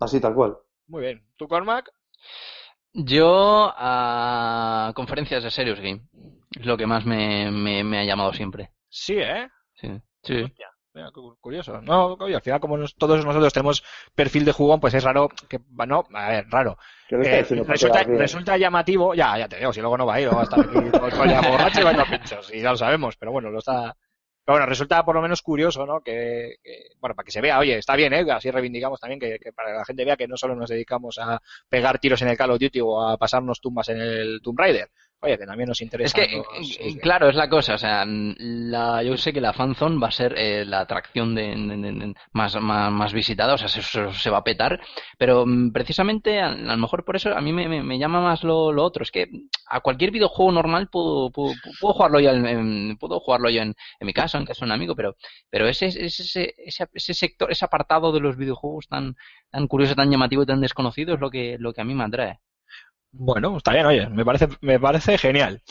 Así 0.00 0.20
tal 0.20 0.34
cual. 0.34 0.56
Muy 0.88 1.02
bien. 1.02 1.26
¿Tú, 1.36 1.46
Cormac? 1.46 1.92
Yo 2.92 3.72
a 3.76 4.92
conferencias 4.96 5.44
de 5.44 5.50
Serious 5.50 5.78
Game. 5.78 6.02
Es 6.58 6.66
lo 6.66 6.76
que 6.76 6.86
más 6.86 7.06
me, 7.06 7.50
me, 7.50 7.84
me 7.84 8.00
ha 8.00 8.04
llamado 8.04 8.32
siempre. 8.32 8.72
Sí, 8.88 9.14
¿eh? 9.18 9.48
Sí. 9.74 9.88
sí. 10.22 10.42
Hostia, 10.42 10.68
mira, 10.94 11.10
curioso. 11.40 11.80
No, 11.82 12.14
oye, 12.14 12.34
al 12.34 12.42
final, 12.42 12.60
como 12.60 12.76
nos- 12.76 12.94
todos 12.96 13.24
nosotros 13.24 13.52
tenemos 13.52 13.82
perfil 14.14 14.44
de 14.44 14.52
jugón, 14.52 14.80
pues 14.80 14.94
es 14.94 15.04
raro 15.04 15.28
que, 15.48 15.60
no, 15.86 16.04
a 16.14 16.28
ver, 16.28 16.46
raro. 16.48 16.78
¿Qué 17.08 17.16
le 17.16 17.22
está 17.22 17.36
Eh, 17.36 17.40
resulta, 18.18 18.56
llamativo, 18.56 19.14
ya, 19.14 19.38
ya 19.38 19.48
te 19.48 19.56
digo, 19.58 19.72
si 19.72 19.80
luego 19.80 19.96
no 19.98 20.06
va 20.06 20.14
a 20.14 20.20
ir, 20.20 20.28
o 20.28 20.32
va 20.34 20.40
a 20.40 20.44
estar 20.44 20.60
aquí 20.60 20.68
todo 20.92 21.06
el 21.06 21.50
borracho 21.50 21.80
y 21.80 21.84
bailando 21.84 22.10
pinchos, 22.10 22.52
y 22.54 22.60
ya 22.60 22.70
lo 22.70 22.76
sabemos, 22.76 23.16
pero 23.16 23.32
bueno, 23.32 23.50
lo 23.50 23.58
está. 23.58 23.96
Pero 24.42 24.54
bueno, 24.54 24.66
resulta 24.66 25.04
por 25.04 25.14
lo 25.14 25.20
menos 25.22 25.42
curioso, 25.42 25.84
¿no? 25.86 26.00
Que, 26.00 26.56
que- 26.62 26.88
bueno, 26.98 27.14
para 27.14 27.24
que 27.24 27.30
se 27.30 27.40
vea, 27.40 27.58
oye, 27.58 27.76
está 27.78 27.94
bien, 27.94 28.12
¿eh? 28.14 28.24
Así 28.32 28.50
reivindicamos 28.50 28.98
también 28.98 29.20
que, 29.20 29.38
que 29.38 29.52
para 29.52 29.70
que 29.70 29.78
la 29.78 29.84
gente 29.84 30.04
vea 30.04 30.16
que 30.16 30.26
no 30.26 30.36
solo 30.36 30.56
nos 30.56 30.70
dedicamos 30.70 31.18
a 31.18 31.40
pegar 31.68 31.98
tiros 31.98 32.20
en 32.22 32.28
el 32.28 32.36
Call 32.36 32.50
of 32.52 32.58
Duty 32.58 32.80
o 32.80 33.00
a 33.06 33.16
pasarnos 33.18 33.60
tumbas 33.60 33.90
en 33.90 34.00
el 34.00 34.40
Tomb 34.42 34.58
Raider. 34.58 34.90
Oye, 35.22 35.36
que 35.36 35.44
también 35.44 35.68
nos 35.68 35.78
Es 35.78 35.82
interesa. 35.82 36.14
que, 36.18 36.34
los- 36.36 36.78
eh, 36.80 36.98
claro, 36.98 37.28
es 37.28 37.36
la 37.36 37.50
cosa. 37.50 37.74
O 37.74 37.78
sea, 37.78 38.06
la, 38.06 39.02
yo 39.02 39.18
sé 39.18 39.34
que 39.34 39.40
la 39.42 39.52
fanzone 39.52 40.00
va 40.00 40.08
a 40.08 40.12
ser 40.12 40.34
eh, 40.38 40.64
la 40.64 40.80
atracción 40.80 41.34
de, 41.34 41.54
de- 41.54 41.76
de- 41.76 41.92
de- 41.92 42.14
más, 42.32 42.58
más, 42.58 42.90
más 42.90 43.12
visitada, 43.12 43.52
o 43.52 43.58
sea, 43.58 43.68
se, 43.68 44.30
va 44.30 44.38
a 44.38 44.44
petar. 44.44 44.80
Pero 45.18 45.44
mm, 45.46 45.72
precisamente, 45.72 46.40
a, 46.40 46.46
a 46.48 46.54
lo 46.56 46.76
mejor 46.78 47.04
por 47.04 47.16
eso 47.16 47.36
a 47.36 47.40
mí 47.42 47.52
me, 47.52 47.68
me- 47.68 47.82
me 47.82 47.98
llama 47.98 48.22
más 48.22 48.44
lo, 48.44 48.72
lo 48.72 48.82
otro. 48.82 49.02
Es 49.02 49.10
que 49.10 49.28
a 49.68 49.80
cualquier 49.80 50.10
videojuego 50.10 50.52
normal 50.52 50.88
puedo, 50.88 51.30
puedo, 51.30 51.52
puedo 51.80 51.92
jugarlo 51.94 52.18
yo 52.20 52.30
en, 52.30 52.96
puedo 52.96 53.20
jugarlo 53.20 53.50
yo 53.50 53.60
en, 53.60 53.74
en 54.00 54.06
mi 54.06 54.14
casa, 54.14 54.38
en 54.38 54.46
casa 54.46 54.60
de 54.64 54.68
un 54.70 54.72
amigo, 54.72 54.96
pero, 54.96 55.16
pero 55.50 55.68
ese, 55.68 55.86
ese, 55.86 56.06
ese, 56.06 56.54
ese, 56.56 56.88
ese 56.94 57.12
sector, 57.14 57.52
ese 57.52 57.66
apartado 57.66 58.10
de 58.12 58.20
los 58.20 58.38
videojuegos 58.38 58.88
tan, 58.88 59.16
tan 59.50 59.66
curioso, 59.68 59.94
tan 59.94 60.10
llamativo 60.10 60.44
y 60.44 60.46
tan 60.46 60.62
desconocido 60.62 61.12
es 61.14 61.20
lo 61.20 61.30
que, 61.30 61.56
lo 61.58 61.74
que 61.74 61.82
a 61.82 61.84
mí 61.84 61.94
me 61.94 62.04
atrae. 62.04 62.38
Bueno, 63.12 63.56
está 63.56 63.72
bien, 63.72 63.86
oye, 63.86 64.08
me 64.08 64.24
parece, 64.24 64.48
me 64.60 64.78
parece 64.78 65.18
genial. 65.18 65.62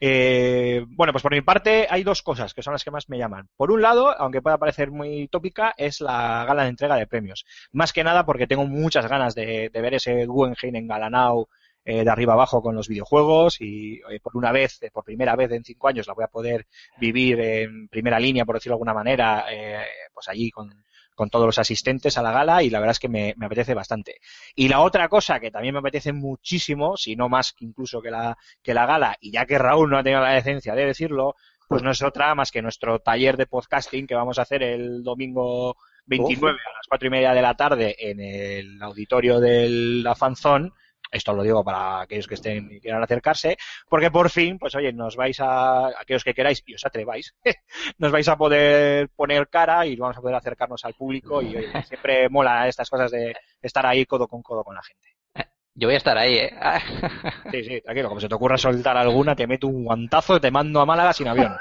Eh, 0.00 0.84
bueno, 0.88 1.12
pues 1.12 1.22
por 1.22 1.32
mi 1.32 1.40
parte 1.42 1.86
hay 1.88 2.02
dos 2.04 2.22
cosas 2.22 2.54
que 2.54 2.62
son 2.62 2.72
las 2.72 2.84
que 2.84 2.90
más 2.90 3.08
me 3.08 3.18
llaman. 3.18 3.48
Por 3.56 3.70
un 3.70 3.82
lado, 3.82 4.10
aunque 4.20 4.42
pueda 4.42 4.58
parecer 4.58 4.90
muy 4.90 5.28
tópica, 5.28 5.74
es 5.76 6.00
la 6.00 6.44
gala 6.44 6.64
de 6.64 6.70
entrega 6.70 6.96
de 6.96 7.06
premios. 7.06 7.44
Más 7.72 7.92
que 7.92 8.04
nada 8.04 8.24
porque 8.26 8.46
tengo 8.46 8.66
muchas 8.66 9.06
ganas 9.08 9.34
de, 9.34 9.70
de 9.72 9.80
ver 9.80 9.94
ese 9.94 10.26
Guggenheim 10.26 10.76
engalanado 10.76 11.48
eh, 11.84 12.04
de 12.04 12.10
arriba 12.10 12.34
abajo 12.34 12.60
con 12.62 12.74
los 12.74 12.88
videojuegos 12.88 13.60
y 13.60 14.00
eh, 14.10 14.20
por 14.22 14.36
una 14.36 14.52
vez, 14.52 14.82
eh, 14.82 14.90
por 14.92 15.04
primera 15.04 15.34
vez 15.36 15.50
en 15.52 15.64
cinco 15.64 15.88
años, 15.88 16.06
la 16.06 16.14
voy 16.14 16.24
a 16.24 16.28
poder 16.28 16.66
vivir 16.98 17.40
en 17.40 17.88
primera 17.88 18.18
línea, 18.20 18.44
por 18.44 18.56
decirlo 18.56 18.74
de 18.74 18.76
alguna 18.76 18.94
manera, 18.94 19.46
eh, 19.50 19.84
pues 20.12 20.28
allí 20.28 20.50
con, 20.50 20.84
con 21.18 21.30
todos 21.30 21.46
los 21.46 21.58
asistentes 21.58 22.16
a 22.16 22.22
la 22.22 22.30
gala 22.30 22.62
y 22.62 22.70
la 22.70 22.78
verdad 22.78 22.92
es 22.92 23.00
que 23.00 23.08
me, 23.08 23.34
me 23.36 23.46
apetece 23.46 23.74
bastante. 23.74 24.20
Y 24.54 24.68
la 24.68 24.82
otra 24.82 25.08
cosa 25.08 25.40
que 25.40 25.50
también 25.50 25.74
me 25.74 25.80
apetece 25.80 26.12
muchísimo, 26.12 26.96
si 26.96 27.16
no 27.16 27.28
más 27.28 27.52
que 27.52 27.64
incluso 27.64 28.00
que 28.00 28.12
la, 28.12 28.38
que 28.62 28.72
la 28.72 28.86
gala, 28.86 29.16
y 29.20 29.32
ya 29.32 29.44
que 29.44 29.58
Raúl 29.58 29.90
no 29.90 29.98
ha 29.98 30.04
tenido 30.04 30.22
la 30.22 30.34
decencia 30.34 30.76
de 30.76 30.86
decirlo, 30.86 31.34
pues 31.66 31.82
no 31.82 31.90
es 31.90 32.02
otra 32.02 32.36
más 32.36 32.52
que 32.52 32.62
nuestro 32.62 33.00
taller 33.00 33.36
de 33.36 33.46
podcasting 33.46 34.06
que 34.06 34.14
vamos 34.14 34.38
a 34.38 34.42
hacer 34.42 34.62
el 34.62 35.02
domingo 35.02 35.76
29 36.06 36.56
a 36.56 36.76
las 36.76 36.86
cuatro 36.88 37.08
y 37.08 37.10
media 37.10 37.34
de 37.34 37.42
la 37.42 37.56
tarde 37.56 37.96
en 37.98 38.20
el 38.20 38.80
auditorio 38.80 39.40
de 39.40 39.68
la 39.68 40.14
Fanzón. 40.14 40.72
Esto 41.10 41.32
lo 41.32 41.42
digo 41.42 41.64
para 41.64 42.02
aquellos 42.02 42.26
que 42.26 42.34
estén 42.34 42.70
y 42.70 42.80
quieran 42.80 43.02
acercarse, 43.02 43.56
porque 43.88 44.10
por 44.10 44.30
fin, 44.30 44.58
pues 44.58 44.74
oye, 44.74 44.92
nos 44.92 45.16
vais 45.16 45.38
a, 45.40 45.88
aquellos 45.88 46.24
que 46.24 46.34
queráis 46.34 46.62
y 46.66 46.74
os 46.74 46.84
atreváis, 46.84 47.34
nos 47.98 48.12
vais 48.12 48.28
a 48.28 48.36
poder 48.36 49.08
poner 49.16 49.48
cara 49.48 49.86
y 49.86 49.96
vamos 49.96 50.16
a 50.16 50.20
poder 50.20 50.36
acercarnos 50.36 50.84
al 50.84 50.94
público 50.94 51.40
y 51.42 51.56
oye, 51.56 51.68
siempre 51.86 52.28
mola 52.28 52.68
estas 52.68 52.90
cosas 52.90 53.10
de 53.10 53.34
estar 53.62 53.84
ahí 53.86 54.04
codo 54.06 54.28
con 54.28 54.42
codo 54.42 54.62
con 54.64 54.74
la 54.74 54.82
gente. 54.82 55.08
Yo 55.80 55.86
voy 55.86 55.94
a 55.94 55.98
estar 55.98 56.18
ahí, 56.18 56.34
¿eh? 56.38 56.50
Sí, 57.52 57.62
sí, 57.64 57.80
tranquilo, 57.80 58.08
como 58.08 58.20
se 58.20 58.28
te 58.28 58.34
ocurra 58.34 58.58
soltar 58.58 58.96
alguna, 58.96 59.36
te 59.36 59.46
meto 59.46 59.68
un 59.68 59.84
guantazo 59.84 60.36
y 60.36 60.40
te 60.40 60.50
mando 60.50 60.80
a 60.80 60.86
Málaga 60.86 61.12
sin 61.12 61.28
avión. 61.28 61.56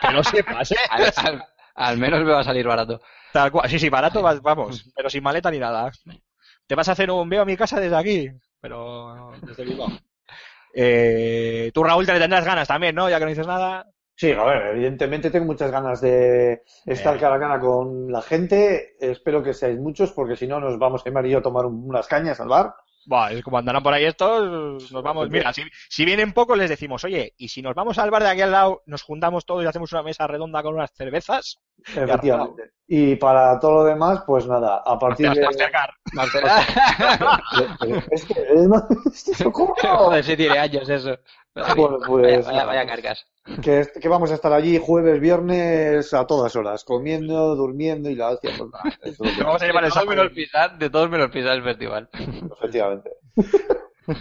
Que 0.00 0.12
lo 0.12 0.22
sepas, 0.22 0.70
¿eh? 0.70 0.76
al, 0.88 1.12
al- 1.16 1.44
al 1.74 1.98
menos 1.98 2.20
me 2.24 2.30
va 2.32 2.40
a 2.40 2.44
salir 2.44 2.66
barato. 2.66 3.00
Tal 3.32 3.50
cual. 3.50 3.68
Sí, 3.68 3.78
sí, 3.80 3.88
barato, 3.88 4.22
vamos, 4.22 4.88
pero 4.94 5.10
sin 5.10 5.22
maleta 5.22 5.50
ni 5.50 5.58
nada. 5.58 5.90
Te 6.66 6.74
vas 6.76 6.88
a 6.88 6.92
hacer 6.92 7.10
un 7.10 7.28
veo 7.28 7.42
a 7.42 7.44
mi 7.44 7.56
casa 7.56 7.80
desde 7.80 7.96
aquí, 7.96 8.30
pero 8.60 9.32
desde 9.42 9.64
Bilbao. 9.64 9.88
Eh, 10.74 11.70
tú, 11.72 11.82
Raúl, 11.82 12.04
te 12.06 12.12
le 12.12 12.20
tendrás 12.20 12.44
ganas 12.44 12.68
también, 12.68 12.94
¿no? 12.94 13.08
Ya 13.08 13.18
que 13.18 13.24
no 13.24 13.30
dices 13.30 13.46
nada. 13.46 13.86
Sí, 14.14 14.32
a 14.32 14.44
ver, 14.44 14.74
evidentemente 14.74 15.30
tengo 15.30 15.44
muchas 15.46 15.70
ganas 15.70 16.00
de 16.00 16.62
estar 16.86 17.16
Eh. 17.16 17.20
cara 17.20 17.36
a 17.36 17.38
cara 17.40 17.60
con 17.60 18.10
la 18.10 18.22
gente. 18.22 18.96
Espero 18.98 19.42
que 19.42 19.52
seáis 19.54 19.78
muchos, 19.78 20.12
porque 20.12 20.36
si 20.36 20.46
no 20.46 20.58
nos 20.58 20.78
vamos 20.78 21.02
a 21.04 21.08
y 21.26 21.30
yo 21.30 21.38
a 21.38 21.42
tomar 21.42 21.66
un- 21.66 21.88
unas 21.88 22.06
cañas 22.06 22.40
al 22.40 22.48
bar. 22.48 22.74
Buah, 23.06 23.30
es 23.32 23.42
como 23.44 23.58
andarán 23.58 23.82
por 23.82 23.92
ahí 23.94 24.04
estos, 24.04 24.90
nos 24.90 25.02
vamos. 25.02 25.30
Mira, 25.30 25.52
si, 25.52 25.62
si 25.88 26.04
vienen 26.04 26.32
pocos, 26.32 26.58
les 26.58 26.68
decimos, 26.68 27.04
oye, 27.04 27.34
y 27.38 27.48
si 27.48 27.62
nos 27.62 27.74
vamos 27.74 27.98
al 27.98 28.10
bar 28.10 28.22
de 28.24 28.30
aquí 28.30 28.40
al 28.42 28.50
lado, 28.50 28.82
nos 28.86 29.02
juntamos 29.02 29.46
todos 29.46 29.62
y 29.62 29.66
hacemos 29.66 29.92
una 29.92 30.02
mesa 30.02 30.26
redonda 30.26 30.62
con 30.62 30.74
unas 30.74 30.90
cervezas. 30.92 31.58
Efectivamente. 31.94 32.72
Y 32.88 33.16
para 33.16 33.58
todo 33.60 33.74
lo 33.74 33.84
demás, 33.84 34.22
pues 34.26 34.46
nada, 34.46 34.82
a 34.84 34.98
partir 34.98 35.26
de... 35.34 35.40
Es 38.10 38.24
que 38.24 38.34
es 38.54 38.68
más- 38.68 38.84
es. 39.06 39.44
Joder, 39.44 40.24
si 40.24 40.36
tiene 40.36 40.58
años 40.58 40.88
eso. 40.88 41.16
Bueno, 41.76 41.98
pues, 42.06 42.44
vaya, 42.46 42.64
vaya, 42.64 42.64
vaya 42.66 42.86
cargas. 42.86 43.26
Que, 43.62 43.86
vamos 44.08 44.30
a 44.30 44.34
estar 44.34 44.52
allí 44.52 44.78
jueves, 44.78 45.20
viernes, 45.20 46.12
a 46.12 46.26
todas 46.26 46.54
horas, 46.56 46.84
comiendo, 46.84 47.54
durmiendo 47.56 48.10
y 48.10 48.14
la 48.14 48.30
hostia. 48.30 48.50
pues 48.58 48.70
es 49.02 49.18
que- 49.36 49.42
Vamos 49.44 49.62
a 49.62 49.66
llevar 49.66 49.84
el 49.84 49.90
de, 49.90 49.94
todos 49.94 50.04
saco. 50.04 50.10
menos 50.10 50.32
pisar, 50.32 50.78
de 50.78 50.90
todos 50.90 51.08
menos 51.10 51.30
pisar 51.30 51.52
el 51.56 51.62
festival. 51.62 52.08
Efectivamente. 52.12 53.10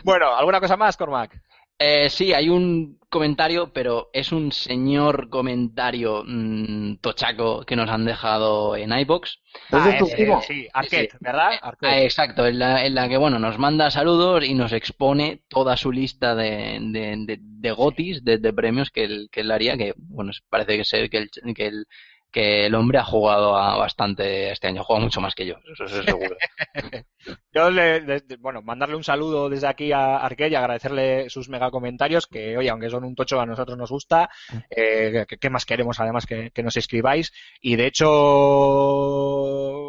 Bueno, 0.03 0.36
¿alguna 0.36 0.60
cosa 0.60 0.76
más, 0.78 0.98
Cormac? 0.98 1.40
Eh, 1.77 2.10
sí, 2.10 2.34
hay 2.34 2.47
un 2.49 2.99
comentario, 3.10 3.72
pero 3.73 4.10
es 4.14 4.31
un 4.31 4.52
señor 4.52 5.30
comentario 5.30 6.23
mm, 6.26 6.97
tochaco 6.97 7.65
que 7.65 7.76
nos 7.76 7.89
han 7.89 8.06
dejado 8.06 8.76
en 8.77 8.97
iBox. 8.97 9.39
¿Es 9.72 9.84
de 9.84 9.91
Ah, 9.91 9.97
primo? 10.15 10.41
sí, 10.41 10.68
Arquette, 10.73 11.11
Sí. 11.11 11.18
¿verdad? 11.19 11.53
Eh, 11.53 11.60
Arquette. 11.61 12.03
exacto, 12.06 12.47
en 12.47 12.60
la, 12.60 12.85
en 12.85 12.95
la 12.95 13.07
que 13.10 13.18
bueno 13.18 13.39
nos 13.39 13.57
manda 13.57 13.91
saludos 13.91 14.45
y 14.45 14.53
nos 14.53 14.72
expone 14.73 15.41
toda 15.49 15.76
su 15.77 15.91
lista 15.91 16.34
de, 16.35 16.77
de, 16.81 17.15
de, 17.26 17.38
de 17.41 17.72
gotis, 17.72 18.23
de, 18.23 18.38
de 18.38 18.53
premios 18.53 18.89
que 18.89 19.03
él, 19.03 19.30
que 19.31 19.41
él 19.41 19.52
haría, 19.52 19.77
que 19.77 19.93
bueno, 19.97 20.31
parece 20.49 20.77
que 20.77 20.85
ser 20.85 21.10
que 21.10 21.18
el, 21.18 21.30
que 21.56 21.68
el, 21.68 21.85
que 22.31 22.65
el 22.65 22.76
hombre 22.76 22.99
ha 22.99 23.03
jugado 23.06 23.56
a 23.57 23.77
bastante 23.77 24.52
este 24.52 24.68
año, 24.68 24.84
jugado 24.84 25.06
mucho 25.06 25.22
más 25.22 25.35
que 25.35 25.45
yo, 25.45 25.56
eso, 25.73 25.85
eso 25.85 25.99
es 25.99 26.06
seguro. 26.06 26.35
Yo, 27.53 27.69
le, 27.69 28.02
le- 28.02 28.23
bueno, 28.39 28.61
mandarle 28.61 28.95
un 28.95 29.03
saludo 29.03 29.49
desde 29.49 29.68
aquí 29.68 29.91
a 29.91 30.18
Arquette 30.18 30.52
y 30.52 30.56
agradecerle 30.56 31.30
sus 31.30 31.49
mega 31.49 31.72
comentarios, 31.72 32.27
que, 32.27 32.57
oye, 32.57 32.69
aunque 32.69 32.89
son 32.89 33.03
un 33.03 33.15
tocho, 33.15 33.39
a 33.39 33.45
nosotros 33.45 33.77
nos 33.77 33.89
gusta. 33.89 34.30
Eh, 34.69 35.26
¿Qué 35.39 35.49
más 35.49 35.65
queremos, 35.65 35.99
además, 35.99 36.26
que, 36.26 36.52
que 36.52 36.64
nos 36.64 36.77
escribáis? 36.77 37.31
Y, 37.61 37.76
de 37.76 37.88
hecho, 37.88 38.07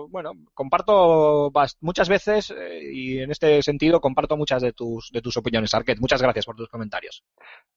bueno, 0.09 0.33
comparto 0.55 1.51
muchas 1.81 2.09
veces, 2.09 2.51
eh, 2.57 2.81
y 2.93 3.19
en 3.19 3.31
este 3.31 3.63
sentido, 3.63 4.01
comparto 4.01 4.37
muchas 4.37 4.63
de 4.63 4.73
tus, 4.73 5.11
de 5.13 5.21
tus 5.23 5.37
opiniones, 5.37 5.75
Arquette. 5.75 6.01
Muchas 6.01 6.23
gracias 6.23 6.47
por 6.47 6.57
tus 6.57 6.69
comentarios. 6.69 7.23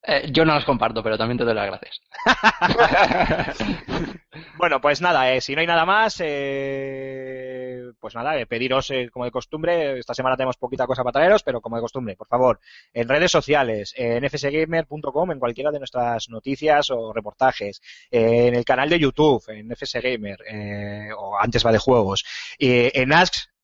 Eh, 0.03 0.29
yo 0.31 0.45
no 0.45 0.53
las 0.53 0.65
comparto, 0.65 1.03
pero 1.03 1.17
también 1.17 1.37
te 1.37 1.45
doy 1.45 1.55
las 1.55 1.67
gracias. 1.67 1.99
Bueno, 4.57 4.79
pues 4.81 5.01
nada, 5.01 5.33
eh, 5.33 5.41
si 5.41 5.55
no 5.55 5.61
hay 5.61 5.67
nada 5.67 5.85
más, 5.85 6.21
eh, 6.23 7.81
pues 7.99 8.13
nada, 8.13 8.33
pediros, 8.45 8.91
como 9.11 9.25
de 9.25 9.31
costumbre, 9.31 9.48
esta 9.97 10.13
semana 10.13 10.35
tenemos 10.35 10.57
poquita 10.57 10.85
cosa 10.85 11.03
para 11.03 11.13
traeros, 11.13 11.43
pero 11.43 11.61
como 11.61 11.75
de 11.75 11.81
costumbre, 11.81 12.15
por 12.15 12.27
favor, 12.27 12.59
en 12.93 13.07
redes 13.07 13.31
sociales, 13.31 13.93
en 13.95 14.27
fsgamer.com, 14.29 15.31
en 15.31 15.39
cualquiera 15.39 15.71
de 15.71 15.79
nuestras 15.79 16.29
noticias 16.29 16.89
o 16.89 17.13
reportajes, 17.13 17.81
eh, 18.11 18.47
en 18.47 18.55
el 18.55 18.65
canal 18.65 18.89
de 18.89 18.99
YouTube, 18.99 19.43
en 19.49 19.75
fsgamer, 19.75 20.39
eh, 20.49 21.09
o 21.17 21.37
antes 21.39 21.65
va 21.65 21.71
de 21.71 21.77
juegos, 21.77 22.23
en 22.59 23.13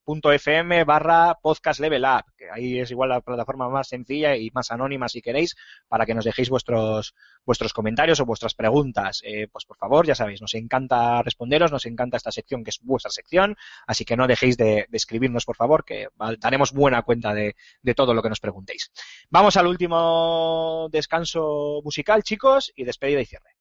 ask.fm 0.05 0.83
barra 0.83 1.35
podcast 1.41 1.79
level 1.79 2.03
up, 2.03 2.25
que 2.37 2.49
ahí 2.49 2.79
es 2.79 2.91
igual 2.91 3.09
la 3.09 3.21
plataforma 3.21 3.69
más 3.69 3.87
sencilla 3.87 4.35
y 4.35 4.51
más 4.51 4.71
anónima 4.71 5.09
si 5.09 5.21
queréis, 5.21 5.55
para 5.87 6.05
que 6.05 6.13
nos 6.13 6.25
dejéis 6.25 6.49
vuestros 6.49 7.15
vuestros 7.45 7.73
comentarios 7.73 8.19
o 8.19 8.25
vuestras 8.25 8.53
preguntas, 8.53 9.21
eh, 9.23 9.47
pues 9.51 9.65
por 9.65 9.77
favor, 9.77 10.05
ya 10.05 10.15
sabéis, 10.15 10.41
nos 10.41 10.53
encanta 10.55 11.21
responderos, 11.21 11.71
nos 11.71 11.85
encanta 11.85 12.17
esta 12.17 12.31
sección 12.31 12.63
que 12.63 12.69
es 12.69 12.79
vuestra 12.81 13.11
sección, 13.11 13.55
así 13.87 14.05
que 14.05 14.17
no 14.17 14.27
dejéis 14.27 14.57
de, 14.57 14.85
de 14.89 14.97
escribirnos, 14.97 15.45
por 15.45 15.55
favor, 15.55 15.85
que 15.85 16.07
daremos 16.39 16.71
buena 16.71 17.01
cuenta 17.03 17.33
de, 17.33 17.55
de 17.81 17.93
todo 17.93 18.13
lo 18.13 18.21
que 18.21 18.29
nos 18.29 18.39
preguntéis. 18.39 18.91
Vamos 19.29 19.57
al 19.57 19.67
último 19.67 20.87
descanso 20.91 21.81
musical, 21.83 22.23
chicos, 22.23 22.71
y 22.75 22.83
despedida 22.83 23.21
y 23.21 23.25
cierre. 23.25 23.54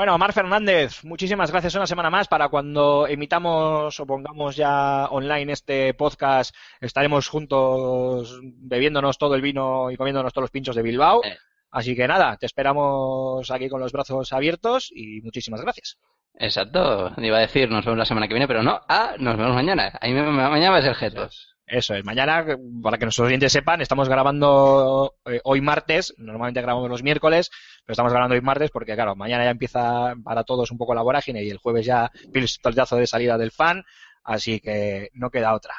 Bueno, 0.00 0.16
Mar 0.16 0.32
Fernández, 0.32 1.04
muchísimas 1.04 1.50
gracias 1.50 1.74
una 1.74 1.86
semana 1.86 2.08
más. 2.08 2.26
Para 2.26 2.48
cuando 2.48 3.06
emitamos 3.06 4.00
o 4.00 4.06
pongamos 4.06 4.56
ya 4.56 5.04
online 5.10 5.52
este 5.52 5.92
podcast, 5.92 6.56
estaremos 6.80 7.28
juntos 7.28 8.40
bebiéndonos 8.42 9.18
todo 9.18 9.34
el 9.34 9.42
vino 9.42 9.90
y 9.90 9.98
comiéndonos 9.98 10.32
todos 10.32 10.44
los 10.44 10.50
pinchos 10.50 10.74
de 10.74 10.80
Bilbao. 10.80 11.22
Eh. 11.22 11.36
Así 11.70 11.94
que 11.94 12.08
nada, 12.08 12.38
te 12.38 12.46
esperamos 12.46 13.50
aquí 13.50 13.68
con 13.68 13.78
los 13.78 13.92
brazos 13.92 14.32
abiertos 14.32 14.90
y 14.90 15.20
muchísimas 15.20 15.60
gracias. 15.60 15.98
Exacto, 16.32 17.12
iba 17.18 17.36
a 17.36 17.40
decir 17.40 17.68
nos 17.70 17.84
vemos 17.84 17.98
la 17.98 18.06
semana 18.06 18.26
que 18.26 18.32
viene, 18.32 18.48
pero 18.48 18.62
no, 18.62 18.80
ah, 18.88 19.16
nos 19.18 19.36
vemos 19.36 19.54
mañana. 19.54 19.92
Ahí 20.00 20.14
me- 20.14 20.22
mañana 20.22 20.70
va 20.70 20.78
a 20.78 20.82
ser 20.82 20.94
Jetos. 20.94 21.50
Eso 21.70 21.94
es, 21.94 22.04
mañana, 22.04 22.44
para 22.82 22.98
que 22.98 23.04
nuestros 23.04 23.28
oyentes 23.28 23.52
sepan, 23.52 23.80
estamos 23.80 24.08
grabando 24.08 25.14
eh, 25.26 25.40
hoy 25.44 25.60
martes, 25.60 26.12
normalmente 26.18 26.60
grabamos 26.62 26.90
los 26.90 27.04
miércoles, 27.04 27.50
pero 27.84 27.92
estamos 27.92 28.12
grabando 28.12 28.34
hoy 28.34 28.40
martes 28.40 28.70
porque, 28.70 28.94
claro, 28.94 29.16
mañana 29.16 29.44
ya 29.44 29.50
empieza 29.50 30.14
para 30.22 30.44
todos 30.44 30.70
un 30.70 30.78
poco 30.78 30.94
la 30.94 31.02
vorágine 31.02 31.42
y 31.42 31.50
el 31.50 31.58
jueves 31.58 31.86
ya 31.86 32.10
pistoletazo 32.32 32.96
de 32.96 33.06
salida 33.06 33.38
del 33.38 33.50
fan, 33.50 33.84
así 34.24 34.60
que 34.60 35.10
no 35.14 35.30
queda 35.30 35.54
otra. 35.54 35.74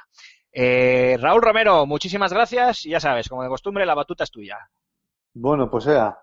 Eh, 0.51 1.17
Raúl 1.19 1.41
Romero, 1.41 1.85
muchísimas 1.85 2.33
gracias 2.33 2.85
y 2.85 2.89
ya 2.89 2.99
sabes, 2.99 3.29
como 3.29 3.43
de 3.43 3.49
costumbre, 3.49 3.85
la 3.85 3.95
batuta 3.95 4.23
es 4.23 4.31
tuya. 4.31 4.57
Bueno, 5.33 5.69
pues 5.69 5.85
sea. 5.85 6.17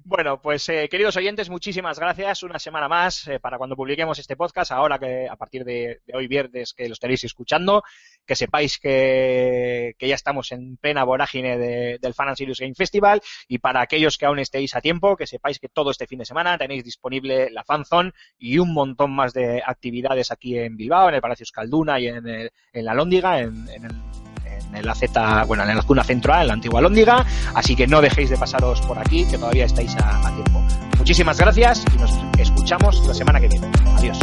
Bueno, 0.03 0.41
pues 0.41 0.69
eh, 0.71 0.89
queridos 0.89 1.17
oyentes, 1.17 1.51
muchísimas 1.51 1.99
gracias. 1.99 2.43
Una 2.43 2.59
semana 2.59 2.89
más 2.89 3.29
eh, 3.29 3.39
para 3.39 3.59
cuando 3.59 3.77
publiquemos 3.77 4.19
este 4.19 4.35
podcast. 4.35 4.73
Ahora 4.73 4.99
que 4.99 5.29
a 5.29 5.37
partir 5.37 5.65
de, 5.65 6.01
hoy 6.15 6.27
viernes 6.27 6.73
que 6.73 6.89
lo 6.89 6.95
estaréis 6.95 7.23
escuchando, 7.25 7.83
que 8.27 8.35
sepáis 8.35 8.79
que, 8.79 9.95
ya 10.01 10.15
estamos 10.15 10.53
en 10.53 10.79
plena 10.79 11.05
vorágine 11.05 11.59
de- 11.59 11.99
del 12.01 12.15
Fan 12.15 12.29
and 12.29 12.37
Serious 12.39 12.61
Game 12.61 12.75
Festival. 12.75 13.21
Y 13.47 13.59
para 13.59 13.83
aquellos 13.83 14.17
que 14.17 14.27
aún 14.27 14.39
estéis 14.39 14.75
a 14.75 14.81
tiempo, 14.81 15.17
que 15.17 15.27
sepáis 15.27 15.59
que 15.59 15.69
todo 15.69 15.91
este 15.91 16.07
fin 16.07 16.19
de 16.19 16.25
semana 16.25 16.57
tenéis 16.57 16.83
disponible 16.83 17.51
la 17.51 17.63
Fanzone 17.63 18.13
y 18.39 18.59
un 18.59 18.73
montón 18.73 19.13
más 19.13 19.35
de 19.35 19.63
actividades 19.65 20.31
aquí 20.31 20.59
en 20.59 20.77
Bilbao, 20.77 21.09
en 21.09 21.17
el 21.17 21.21
Palacio 21.21 21.45
Escalduna 21.45 22.01
y 22.01 22.09
en, 22.09 22.51
la 22.73 22.95
Lóndiga, 22.95 23.41
en 23.41 23.69
el 23.69 24.30
en 24.75 24.87
la 24.87 24.95
Z, 24.95 25.45
bueno, 25.45 25.65
en 25.65 25.77
la 25.77 25.83
zona 25.83 26.05
central, 26.05 26.43
en 26.43 26.47
la 26.49 26.55
antigua 26.55 26.81
Lóndiga. 26.81 27.25
Así 27.55 27.77
que 27.77 27.87
no 27.87 28.01
dejéis 28.01 28.31
de 28.31 28.37
pasaros 28.37 28.81
por 28.83 28.99
aquí, 28.99 29.25
que 29.25 29.39
todavía 29.39 29.67
estáis 29.67 29.97
a, 29.97 30.33
tiempo. 30.35 30.63
Muchísimas 30.99 31.39
gracias 31.39 31.85
y 31.95 31.99
nos 31.99 32.13
escuchamos 32.39 33.07
la 33.07 33.15
semana 33.15 33.41
que 33.41 33.49
viene. 33.49 33.69
Adiós. 33.97 34.19